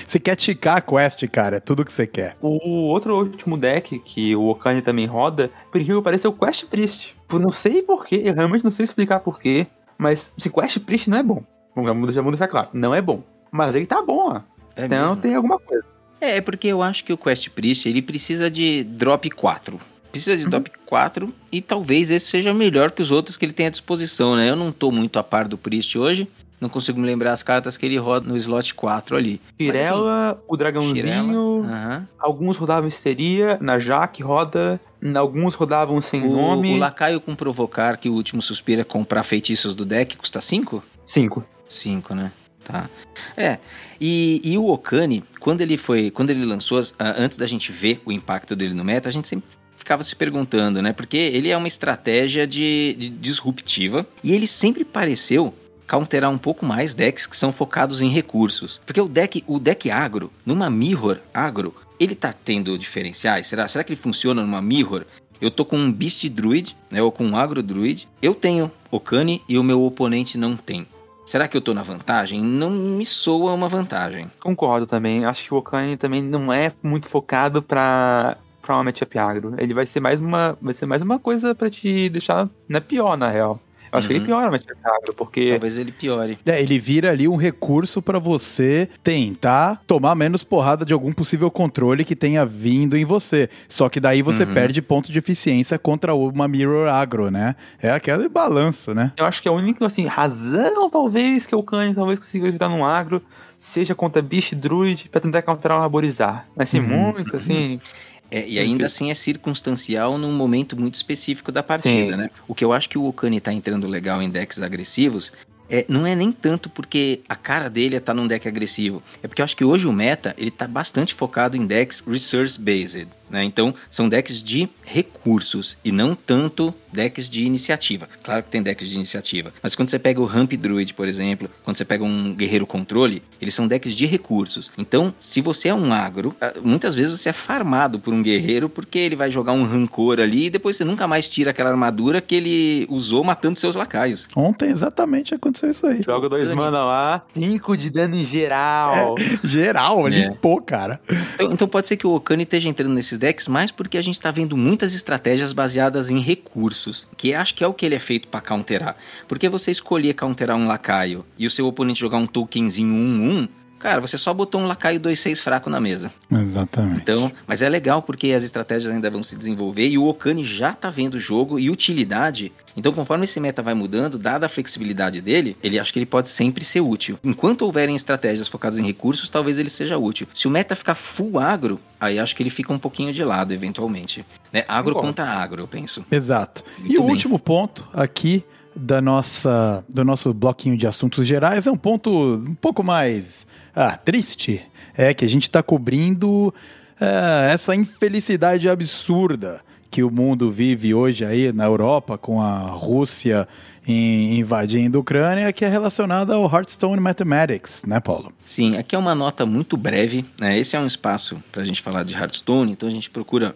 Você 0.05 0.19
quer 0.19 0.35
ticar 0.35 0.77
a 0.77 0.81
quest, 0.81 1.27
cara, 1.27 1.57
é 1.57 1.59
tudo 1.59 1.83
que 1.83 1.91
você 1.91 2.07
quer. 2.07 2.37
O 2.41 2.87
outro 2.87 3.17
último 3.17 3.57
deck 3.57 3.99
que 3.99 4.35
o 4.35 4.47
Okane 4.47 4.81
também 4.81 5.05
roda, 5.05 5.51
por 5.71 5.81
incrível 5.81 6.01
que 6.01 6.05
pareça, 6.05 6.27
é 6.27 6.29
o 6.29 6.33
Quest 6.33 6.65
Priest. 6.67 7.15
Não 7.31 7.51
sei 7.51 7.81
porquê, 7.81 8.21
eu 8.23 8.33
realmente 8.33 8.63
não 8.63 8.71
sei 8.71 8.85
explicar 8.85 9.19
porquê, 9.19 9.67
mas 9.97 10.31
se 10.37 10.49
Quest 10.49 10.79
Priest 10.79 11.09
não 11.09 11.17
é 11.17 11.23
bom. 11.23 11.43
Vamos 11.75 11.89
já 11.89 11.93
muda- 11.93 12.11
já 12.13 12.21
muda 12.21 12.37
deixar 12.37 12.47
claro, 12.49 12.69
não 12.73 12.95
é 12.95 13.01
bom. 13.01 13.21
Mas 13.51 13.75
ele 13.75 13.85
tá 13.85 14.01
bom, 14.01 14.31
ó. 14.33 14.41
É, 14.75 14.85
Então 14.85 15.07
mesmo? 15.09 15.15
tem 15.17 15.35
alguma 15.35 15.59
coisa. 15.59 15.83
é, 16.21 16.39
porque 16.39 16.67
eu 16.67 16.81
acho 16.81 17.03
que 17.03 17.11
o 17.11 17.17
Quest 17.17 17.49
Priest 17.49 17.87
ele 17.89 18.01
precisa 18.01 18.49
de 18.49 18.83
drop 18.85 19.29
4. 19.29 19.77
Precisa 20.11 20.37
de 20.37 20.45
drop 20.45 20.71
4 20.85 21.33
e 21.51 21.61
talvez 21.61 22.11
esse 22.11 22.27
seja 22.27 22.53
melhor 22.53 22.91
que 22.91 23.01
os 23.01 23.11
outros 23.11 23.37
que 23.37 23.45
ele 23.45 23.53
tem 23.53 23.67
à 23.67 23.69
disposição, 23.69 24.35
né? 24.35 24.49
Eu 24.49 24.55
não 24.55 24.71
tô 24.71 24.91
muito 24.91 25.19
a 25.19 25.23
par 25.23 25.47
do 25.47 25.57
Priest 25.57 25.97
hoje, 25.97 26.27
não 26.59 26.69
consigo 26.69 26.99
me 26.99 27.05
lembrar 27.05 27.33
as 27.33 27.43
cartas 27.43 27.77
que 27.77 27.85
ele 27.85 27.97
roda 27.97 28.27
no 28.27 28.35
slot 28.37 28.73
4 28.73 29.15
ali. 29.15 29.39
Tirela, 29.57 30.41
o 30.47 30.57
dragãozinho, 30.57 30.95
Shirela, 30.95 31.67
aham. 31.67 32.07
alguns 32.17 32.57
rodavam 32.57 32.87
histeria, 32.87 33.57
na 33.61 33.77
Jaque 33.79 34.23
roda, 34.23 34.79
alguns 35.15 35.53
rodavam 35.55 36.01
sem 36.01 36.25
O, 36.25 36.31
nome. 36.31 36.73
o 36.73 36.77
lacaio 36.77 37.21
com 37.21 37.35
provocar, 37.35 37.97
que 37.97 38.09
o 38.09 38.13
último 38.13 38.41
suspiro 38.41 38.81
é 38.81 38.83
comprar 38.83 39.23
feitiços 39.23 39.75
do 39.75 39.85
deck, 39.85 40.17
custa 40.17 40.41
5? 40.41 40.83
Cinco. 41.05 41.43
5, 41.69 42.15
né? 42.15 42.31
Tá. 42.63 42.89
É. 43.37 43.59
E, 44.01 44.41
e 44.43 44.57
o 44.57 44.67
Okane, 44.69 45.23
quando 45.39 45.61
ele 45.61 45.77
foi. 45.77 46.11
Quando 46.11 46.31
ele 46.31 46.43
lançou, 46.43 46.81
antes 46.99 47.37
da 47.37 47.47
gente 47.47 47.71
ver 47.71 48.01
o 48.05 48.11
impacto 48.11 48.55
dele 48.57 48.73
no 48.73 48.83
meta, 48.83 49.07
a 49.07 49.11
gente 49.11 49.25
sempre 49.27 49.47
ficava 49.87 50.03
se 50.03 50.17
perguntando, 50.17 50.81
né? 50.81 50.91
Porque 50.91 51.15
ele 51.15 51.49
é 51.49 51.55
uma 51.55 51.69
estratégia 51.69 52.45
de, 52.45 52.93
de 52.99 53.09
disruptiva 53.09 54.05
e 54.21 54.33
ele 54.33 54.45
sempre 54.45 54.83
pareceu 54.83 55.53
counterar 55.87 56.29
um 56.29 56.37
pouco 56.37 56.65
mais 56.65 56.93
decks 56.93 57.25
que 57.25 57.37
são 57.37 57.53
focados 57.53 58.01
em 58.01 58.09
recursos. 58.09 58.81
Porque 58.85 58.99
o 58.99 59.07
deck, 59.07 59.45
o 59.47 59.57
deck 59.57 59.89
agro, 59.89 60.29
numa 60.45 60.69
mirror 60.69 61.19
agro, 61.33 61.73
ele 61.97 62.13
tá 62.13 62.33
tendo 62.33 62.77
diferenciais? 62.77 63.47
Será, 63.47 63.65
será 63.69 63.81
que 63.81 63.93
ele 63.93 64.01
funciona 64.01 64.41
numa 64.41 64.61
mirror? 64.61 65.05
Eu 65.39 65.49
tô 65.49 65.63
com 65.63 65.77
um 65.77 65.89
Beast 65.89 66.27
Druid, 66.27 66.75
né, 66.91 67.01
ou 67.01 67.11
com 67.11 67.23
um 67.23 67.37
Agro 67.37 67.63
Druid. 67.63 68.09
Eu 68.21 68.35
tenho 68.35 68.69
Okami 68.91 69.41
e 69.47 69.57
o 69.57 69.63
meu 69.63 69.81
oponente 69.83 70.37
não 70.37 70.57
tem. 70.57 70.85
Será 71.25 71.47
que 71.47 71.55
eu 71.55 71.61
tô 71.61 71.73
na 71.73 71.83
vantagem? 71.83 72.41
Não 72.41 72.69
me 72.69 73.05
soa 73.05 73.53
uma 73.53 73.69
vantagem. 73.69 74.29
Concordo 74.39 74.87
também. 74.87 75.23
Acho 75.25 75.45
que 75.45 75.53
o 75.53 75.57
Okami 75.57 75.95
também 75.95 76.21
não 76.21 76.51
é 76.51 76.73
muito 76.81 77.07
focado 77.07 77.61
pra, 77.61 78.37
pra 78.67 78.75
uma 78.75 78.83
matchup 78.83 79.17
agro. 79.17 79.55
Ele 79.57 79.73
vai 79.73 79.85
ser 79.87 80.01
mais 80.01 80.19
uma, 80.19 80.57
vai 80.61 80.73
ser 80.73 80.85
mais 80.85 81.01
uma 81.01 81.17
coisa 81.17 81.55
pra 81.55 81.69
te 81.69 82.09
deixar 82.09 82.49
na 82.67 82.81
pior, 82.81 83.17
na 83.17 83.29
real. 83.29 83.61
Eu 83.89 83.97
acho 83.97 84.07
que 84.09 84.13
ele 84.15 84.19
Uhum. 84.19 84.25
piora 84.25 84.47
a 84.47 84.51
matchup 84.51 84.75
agro, 84.83 85.13
porque 85.13 85.51
Talvez 85.51 85.77
ele 85.77 85.93
piore. 85.93 86.37
É, 86.45 86.61
ele 86.61 86.77
vira 86.77 87.09
ali 87.09 87.25
um 87.25 87.37
recurso 87.37 88.01
pra 88.01 88.19
você 88.19 88.89
tentar 89.01 89.79
tomar 89.87 90.13
menos 90.13 90.43
porrada 90.43 90.83
de 90.83 90.91
algum 90.93 91.13
possível 91.13 91.49
controle 91.49 92.03
que 92.03 92.13
tenha 92.13 92.45
vindo 92.45 92.97
em 92.97 93.05
você. 93.05 93.49
Só 93.69 93.87
que 93.87 94.01
daí 94.01 94.21
você 94.21 94.43
Uhum. 94.43 94.53
perde 94.53 94.81
ponto 94.81 95.09
de 95.09 95.17
eficiência 95.17 95.79
contra 95.79 96.13
uma 96.13 96.49
Mirror 96.49 96.89
Agro, 96.89 97.31
né? 97.31 97.55
É 97.81 97.89
aquele 97.89 98.27
balanço, 98.27 98.93
né? 98.93 99.13
eu 99.17 99.25
acho 99.25 99.41
que 99.41 99.47
a 99.47 99.53
única 99.53 99.85
assim, 99.85 100.05
razão, 100.05 100.89
talvez, 100.89 101.45
que 101.45 101.55
o 101.55 101.63
Kanye 101.63 101.93
talvez 101.95 102.19
consiga 102.19 102.49
ajudar 102.49 102.67
no 102.67 102.83
agro 102.85 103.21
seja 103.57 103.95
contra 103.95 104.21
Beast 104.21 104.53
Druid 104.53 105.07
pra 105.09 105.21
tentar 105.21 105.41
counterar 105.43 105.79
o 105.79 105.81
Arborizar. 105.83 106.45
Mas 106.57 106.69
assim, 106.69 106.79
Uhum. 106.81 106.87
muito, 107.13 107.37
assim. 107.37 107.79
É, 108.29 108.47
e 108.47 108.59
ainda 108.59 108.85
assim 108.85 109.09
é 109.09 109.15
circunstancial 109.15 110.17
num 110.17 110.33
momento 110.33 110.79
muito 110.79 110.95
específico 110.95 111.51
da 111.51 111.63
partida, 111.63 112.11
Sim. 112.11 112.17
né? 112.17 112.29
O 112.47 112.53
que 112.53 112.65
eu 112.65 112.73
acho 112.73 112.89
que 112.89 112.97
o 112.97 113.05
Okami 113.05 113.39
tá 113.39 113.53
entrando 113.53 113.87
legal 113.87 114.21
em 114.21 114.29
decks 114.29 114.61
agressivos 114.61 115.31
é, 115.69 115.85
não 115.87 116.05
é 116.05 116.15
nem 116.15 116.31
tanto 116.31 116.69
porque 116.69 117.21
a 117.27 117.35
cara 117.35 117.69
dele 117.69 117.95
é 117.95 117.99
tá 117.99 118.13
num 118.13 118.27
deck 118.27 118.47
agressivo. 118.47 119.03
É 119.21 119.27
porque 119.27 119.41
eu 119.41 119.45
acho 119.45 119.55
que 119.55 119.65
hoje 119.65 119.87
o 119.87 119.93
meta, 119.93 120.33
ele 120.37 120.51
tá 120.51 120.67
bastante 120.67 121.13
focado 121.13 121.57
em 121.57 121.65
decks 121.65 122.01
resource 122.07 122.59
based, 122.59 123.07
né? 123.29 123.43
Então, 123.43 123.73
são 123.89 124.07
decks 124.09 124.41
de 124.41 124.69
recursos 124.83 125.77
e 125.83 125.91
não 125.91 126.15
tanto 126.15 126.73
decks 126.91 127.29
de 127.29 127.43
iniciativa. 127.43 128.07
Claro 128.23 128.43
que 128.43 128.49
tem 128.49 128.61
decks 128.63 128.87
de 128.89 128.95
iniciativa, 128.95 129.53
mas 129.61 129.75
quando 129.75 129.89
você 129.89 129.99
pega 129.99 130.19
o 130.19 130.25
Ramp 130.25 130.53
Druid, 130.53 130.93
por 130.93 131.07
exemplo, 131.07 131.49
quando 131.63 131.75
você 131.75 131.85
pega 131.85 132.03
um 132.03 132.33
Guerreiro 132.33 132.65
Controle, 132.65 133.21
eles 133.41 133.53
são 133.53 133.67
decks 133.67 133.93
de 133.93 134.05
recursos. 134.05 134.71
Então, 134.77 135.13
se 135.19 135.41
você 135.41 135.69
é 135.69 135.73
um 135.75 135.93
agro, 135.93 136.35
ah, 136.41 136.53
muitas 136.63 136.95
vezes 136.95 137.19
você 137.19 137.29
é 137.29 137.33
farmado 137.33 137.99
por 137.99 138.13
um 138.13 138.23
guerreiro 138.23 138.67
porque 138.69 138.97
ele 138.97 139.15
vai 139.15 139.29
jogar 139.29 139.51
um 139.53 139.63
rancor 139.65 140.19
ali 140.19 140.45
e 140.45 140.49
depois 140.49 140.75
você 140.75 140.83
nunca 140.83 141.07
mais 141.07 141.29
tira 141.29 141.51
aquela 141.51 141.69
armadura 141.69 142.21
que 142.21 142.33
ele 142.35 142.87
usou 142.89 143.23
matando 143.23 143.59
seus 143.59 143.75
lacaios. 143.75 144.27
Ontem 144.35 144.69
exatamente 144.69 145.33
aconteceu 145.35 145.69
isso 145.71 145.85
aí. 145.85 146.01
Joga 146.03 146.29
dois 146.29 146.51
mana 146.53 146.83
lá, 146.83 147.23
5 147.33 147.77
de 147.77 147.89
dano 147.89 148.15
em 148.15 148.23
geral. 148.23 149.15
Geral, 149.43 150.07
É. 150.07 150.11
limpou, 150.11 150.61
cara. 150.61 150.99
Então, 151.35 151.51
então 151.53 151.67
pode 151.67 151.87
ser 151.87 151.97
que 151.97 152.07
o 152.07 152.15
Okami 152.15 152.43
esteja 152.43 152.67
entrando 152.69 152.93
nesses 152.93 153.16
decks 153.17 153.47
mais 153.47 153.71
porque 153.71 153.97
a 153.97 154.01
gente 154.01 154.19
tá 154.19 154.31
vendo 154.31 154.55
muitas 154.55 154.93
estratégias 154.93 155.53
baseadas 155.53 156.09
em 156.09 156.19
recursos, 156.19 157.07
que 157.17 157.33
acho 157.33 157.55
que 157.55 157.63
é 157.63 157.67
o 157.67 157.73
que 157.73 157.85
ele 157.85 157.95
é 157.95 157.99
feito 157.99 158.27
pra 158.27 158.41
counterar. 158.41 158.95
Porque 159.27 159.49
você 159.49 159.71
escolher 159.71 160.13
counterar 160.13 160.57
um 160.57 160.67
lacaio 160.67 161.25
e 161.37 161.45
o 161.45 161.51
seu 161.51 161.67
oponente 161.67 161.99
jogar 161.99 162.17
um 162.17 162.27
tokenzinho 162.27 162.93
1-1, 162.93 163.49
cara, 163.79 164.01
você 164.01 164.17
só 164.17 164.33
botou 164.33 164.61
um 164.61 164.65
lacaio 164.65 164.99
2-6 164.99 165.39
fraco 165.39 165.69
na 165.69 165.79
mesa. 165.79 166.11
Exatamente. 166.31 167.01
Então, 167.01 167.31
mas 167.45 167.61
é 167.61 167.69
legal 167.69 168.01
porque 168.01 168.31
as 168.31 168.43
estratégias 168.43 168.93
ainda 168.93 169.09
vão 169.09 169.23
se 169.23 169.35
desenvolver 169.35 169.87
e 169.87 169.97
o 169.97 170.05
Okami 170.07 170.43
já 170.43 170.73
tá 170.73 170.89
vendo 170.89 171.15
o 171.15 171.19
jogo 171.19 171.59
e 171.59 171.69
utilidade. 171.69 172.51
Então, 172.75 172.93
conforme 172.93 173.23
esse 173.23 173.39
meta 173.39 173.63
vai 173.63 173.73
mudando, 173.73 174.19
dada 174.19 174.45
a 174.45 174.49
flexibilidade 174.49 175.19
dele, 175.19 175.57
ele 175.63 175.79
acho 175.79 175.91
que 175.91 175.97
ele 175.97 176.05
pode 176.05 176.29
sempre 176.29 176.63
ser 176.63 176.81
útil. 176.81 177.17
Enquanto 177.23 177.63
houverem 177.63 177.95
estratégias 177.95 178.47
focadas 178.47 178.77
em 178.77 178.85
recursos, 178.85 179.29
talvez 179.29 179.57
ele 179.57 179.69
seja 179.69 179.97
útil. 179.97 180.27
Se 180.33 180.47
o 180.47 180.51
meta 180.51 180.75
ficar 180.75 180.93
full 180.93 181.39
agro, 181.39 181.79
aí 181.99 182.19
acho 182.19 182.35
que 182.35 182.43
ele 182.43 182.51
fica 182.51 182.71
um 182.71 182.77
pouquinho 182.77 183.11
de 183.11 183.23
lado, 183.23 183.51
eventualmente. 183.51 184.23
Né? 184.53 184.63
Agro 184.67 184.93
Concordo. 184.93 185.07
contra 185.07 185.25
agro, 185.25 185.63
eu 185.63 185.67
penso. 185.67 186.05
Exato. 186.11 186.63
Muito 186.77 186.93
e 186.93 186.97
o 186.97 187.01
bem. 187.01 187.11
último 187.11 187.39
ponto 187.39 187.87
aqui 187.91 188.43
da 188.75 189.01
nossa, 189.01 189.83
do 189.89 190.05
nosso 190.05 190.33
bloquinho 190.33 190.77
de 190.77 190.85
assuntos 190.85 191.25
gerais 191.25 191.65
é 191.65 191.71
um 191.71 191.77
ponto 191.77 192.11
um 192.11 192.53
pouco 192.53 192.83
mais 192.83 193.47
ah, 193.77 193.95
triste. 193.95 194.61
É 194.95 195.13
que 195.13 195.23
a 195.23 195.29
gente 195.29 195.43
está 195.43 195.61
cobrindo 195.61 196.53
é, 196.99 197.51
essa 197.53 197.75
infelicidade 197.75 198.67
absurda 198.67 199.61
que 199.91 200.03
o 200.03 200.09
mundo 200.09 200.51
vive 200.51 200.93
hoje 200.93 201.23
aí 201.23 201.53
na 201.53 201.65
Europa 201.65 202.17
com 202.17 202.41
a 202.41 202.59
Rússia 202.61 203.47
invadindo 203.87 204.97
a 204.97 205.01
Ucrânia, 205.01 205.53
que 205.53 205.63
é 205.63 205.69
relacionada 205.69 206.35
ao 206.35 206.43
Hearthstone 206.43 206.99
Mathematics, 206.99 207.85
né, 207.85 208.01
Paulo? 208.01 208.33
Sim, 208.45 208.75
aqui 208.75 208.95
é 208.95 208.97
uma 208.97 209.15
nota 209.15 209.45
muito 209.45 209.77
breve. 209.77 210.25
Né? 210.41 210.59
Esse 210.59 210.75
é 210.75 210.79
um 210.79 210.85
espaço 210.85 211.41
para 211.51 211.61
a 211.61 211.65
gente 211.65 211.81
falar 211.81 212.03
de 212.03 212.13
Hearthstone, 212.13 212.71
então 212.71 212.89
a 212.89 212.91
gente 212.91 213.09
procura 213.09 213.55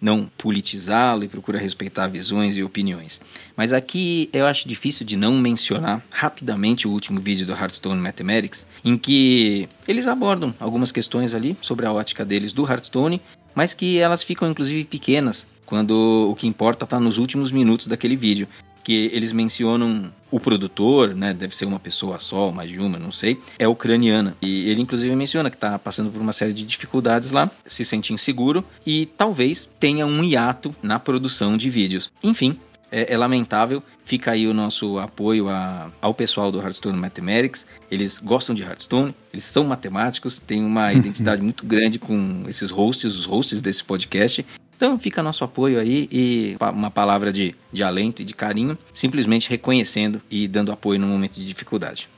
não 0.00 0.30
politizá-lo 0.38 1.24
e 1.24 1.28
procura 1.28 1.58
respeitar 1.58 2.06
visões 2.06 2.56
e 2.56 2.62
opiniões. 2.62 3.20
Mas 3.56 3.72
aqui 3.72 4.30
eu 4.32 4.46
acho 4.46 4.68
difícil 4.68 5.04
de 5.04 5.16
não 5.16 5.36
mencionar 5.38 6.02
rapidamente 6.10 6.88
o 6.88 6.90
último 6.90 7.20
vídeo 7.20 7.46
do 7.46 7.52
Hearthstone 7.52 8.00
Mathematics, 8.00 8.66
em 8.84 8.96
que 8.96 9.68
eles 9.86 10.06
abordam 10.06 10.54
algumas 10.58 10.90
questões 10.90 11.34
ali 11.34 11.56
sobre 11.60 11.86
a 11.86 11.92
ótica 11.92 12.24
deles 12.24 12.52
do 12.52 12.66
Hearthstone, 12.66 13.20
mas 13.54 13.74
que 13.74 13.98
elas 13.98 14.22
ficam 14.22 14.48
inclusive 14.48 14.84
pequenas 14.84 15.46
quando 15.70 16.28
o 16.30 16.34
que 16.34 16.46
importa 16.48 16.84
está 16.84 16.98
nos 17.00 17.16
últimos 17.16 17.50
minutos 17.50 17.86
daquele 17.86 18.16
vídeo 18.16 18.46
que 18.82 19.08
eles 19.12 19.30
mencionam 19.32 20.10
o 20.30 20.40
produtor, 20.40 21.14
né, 21.14 21.32
deve 21.32 21.54
ser 21.54 21.64
uma 21.66 21.78
pessoa 21.78 22.18
só, 22.18 22.50
mais 22.50 22.70
de 22.70 22.80
uma, 22.80 22.98
não 22.98 23.12
sei, 23.12 23.38
é 23.58 23.68
ucraniana. 23.68 24.34
E 24.42 24.68
ele 24.68 24.80
inclusive 24.80 25.14
menciona 25.14 25.48
que 25.50 25.56
está 25.56 25.78
passando 25.78 26.10
por 26.10 26.20
uma 26.20 26.32
série 26.32 26.52
de 26.52 26.64
dificuldades 26.64 27.30
lá, 27.30 27.50
se 27.66 27.84
sente 27.84 28.12
inseguro 28.12 28.64
e 28.84 29.06
talvez 29.16 29.68
tenha 29.78 30.04
um 30.06 30.24
hiato 30.24 30.74
na 30.82 30.98
produção 30.98 31.56
de 31.56 31.68
vídeos. 31.70 32.10
Enfim, 32.22 32.58
é, 32.90 33.12
é 33.12 33.16
lamentável. 33.18 33.82
Fica 34.04 34.32
aí 34.32 34.48
o 34.48 34.54
nosso 34.54 34.98
apoio 34.98 35.48
a- 35.48 35.90
ao 36.00 36.12
pessoal 36.14 36.50
do 36.50 36.58
Hearthstone 36.58 36.98
Mathematics. 36.98 37.66
Eles 37.90 38.18
gostam 38.18 38.54
de 38.54 38.62
Hearthstone, 38.62 39.14
eles 39.32 39.44
são 39.44 39.62
matemáticos, 39.64 40.40
têm 40.40 40.64
uma 40.64 40.90
identidade 40.94 41.42
muito 41.42 41.64
grande 41.66 41.98
com 41.98 42.44
esses 42.48 42.70
hosts, 42.70 43.14
os 43.14 43.24
hosts 43.26 43.60
desse 43.60 43.84
podcast. 43.84 44.44
Então 44.80 44.98
fica 44.98 45.22
nosso 45.22 45.44
apoio 45.44 45.78
aí 45.78 46.08
e 46.10 46.56
uma 46.72 46.90
palavra 46.90 47.30
de, 47.30 47.54
de 47.70 47.82
alento 47.82 48.22
e 48.22 48.24
de 48.24 48.32
carinho, 48.32 48.78
simplesmente 48.94 49.50
reconhecendo 49.50 50.22
e 50.30 50.48
dando 50.48 50.72
apoio 50.72 50.98
no 50.98 51.06
momento 51.06 51.34
de 51.34 51.44
dificuldade. 51.44 52.08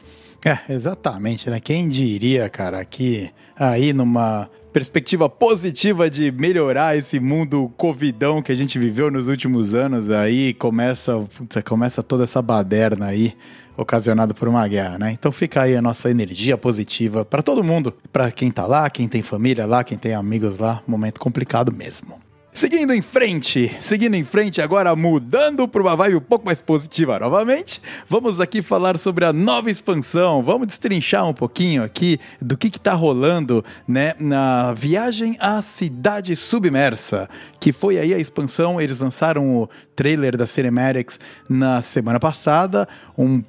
É, 0.44 0.72
exatamente, 0.72 1.50
né? 1.50 1.58
Quem 1.58 1.88
diria, 1.88 2.48
cara, 2.48 2.84
que 2.84 3.30
aí 3.56 3.92
numa 3.92 4.48
perspectiva 4.72 5.28
positiva 5.28 6.08
de 6.08 6.30
melhorar 6.30 6.96
esse 6.96 7.18
mundo 7.18 7.68
covidão 7.76 8.40
que 8.40 8.52
a 8.52 8.54
gente 8.54 8.78
viveu 8.78 9.10
nos 9.10 9.26
últimos 9.26 9.74
anos, 9.74 10.08
aí 10.08 10.54
começa, 10.54 11.18
putz, 11.36 11.60
começa 11.64 12.00
toda 12.00 12.22
essa 12.22 12.40
baderna 12.40 13.06
aí 13.06 13.34
ocasionada 13.76 14.32
por 14.32 14.46
uma 14.46 14.68
guerra, 14.68 15.00
né? 15.00 15.10
Então 15.10 15.32
fica 15.32 15.62
aí 15.62 15.76
a 15.76 15.82
nossa 15.82 16.08
energia 16.08 16.56
positiva 16.56 17.24
para 17.24 17.42
todo 17.42 17.64
mundo, 17.64 17.92
para 18.12 18.30
quem 18.30 18.52
tá 18.52 18.68
lá, 18.68 18.88
quem 18.88 19.08
tem 19.08 19.20
família 19.20 19.66
lá, 19.66 19.82
quem 19.82 19.98
tem 19.98 20.14
amigos 20.14 20.58
lá, 20.58 20.80
momento 20.86 21.18
complicado 21.18 21.72
mesmo. 21.72 22.22
Seguindo 22.54 22.92
em 22.92 23.00
frente, 23.00 23.74
seguindo 23.80 24.14
em 24.14 24.24
frente 24.24 24.60
agora, 24.60 24.94
mudando 24.94 25.66
para 25.66 25.80
uma 25.80 25.96
vibe 25.96 26.16
um 26.16 26.20
pouco 26.20 26.44
mais 26.44 26.60
positiva 26.60 27.18
novamente, 27.18 27.80
vamos 28.06 28.40
aqui 28.40 28.60
falar 28.60 28.98
sobre 28.98 29.24
a 29.24 29.32
nova 29.32 29.70
expansão. 29.70 30.42
Vamos 30.42 30.66
destrinchar 30.66 31.26
um 31.26 31.32
pouquinho 31.32 31.82
aqui 31.82 32.20
do 32.42 32.54
que 32.54 32.66
está 32.66 32.92
rolando, 32.92 33.64
né, 33.88 34.12
na 34.20 34.74
viagem 34.74 35.34
à 35.40 35.62
cidade 35.62 36.36
submersa, 36.36 37.26
que 37.58 37.72
foi 37.72 37.96
aí 37.98 38.12
a 38.12 38.18
expansão. 38.18 38.78
Eles 38.78 38.98
lançaram 38.98 39.56
o 39.56 39.68
trailer 39.96 40.36
da 40.36 40.44
Cinematics 40.44 41.18
na 41.48 41.80
semana 41.80 42.20
passada, 42.20 42.86
um 43.16 43.42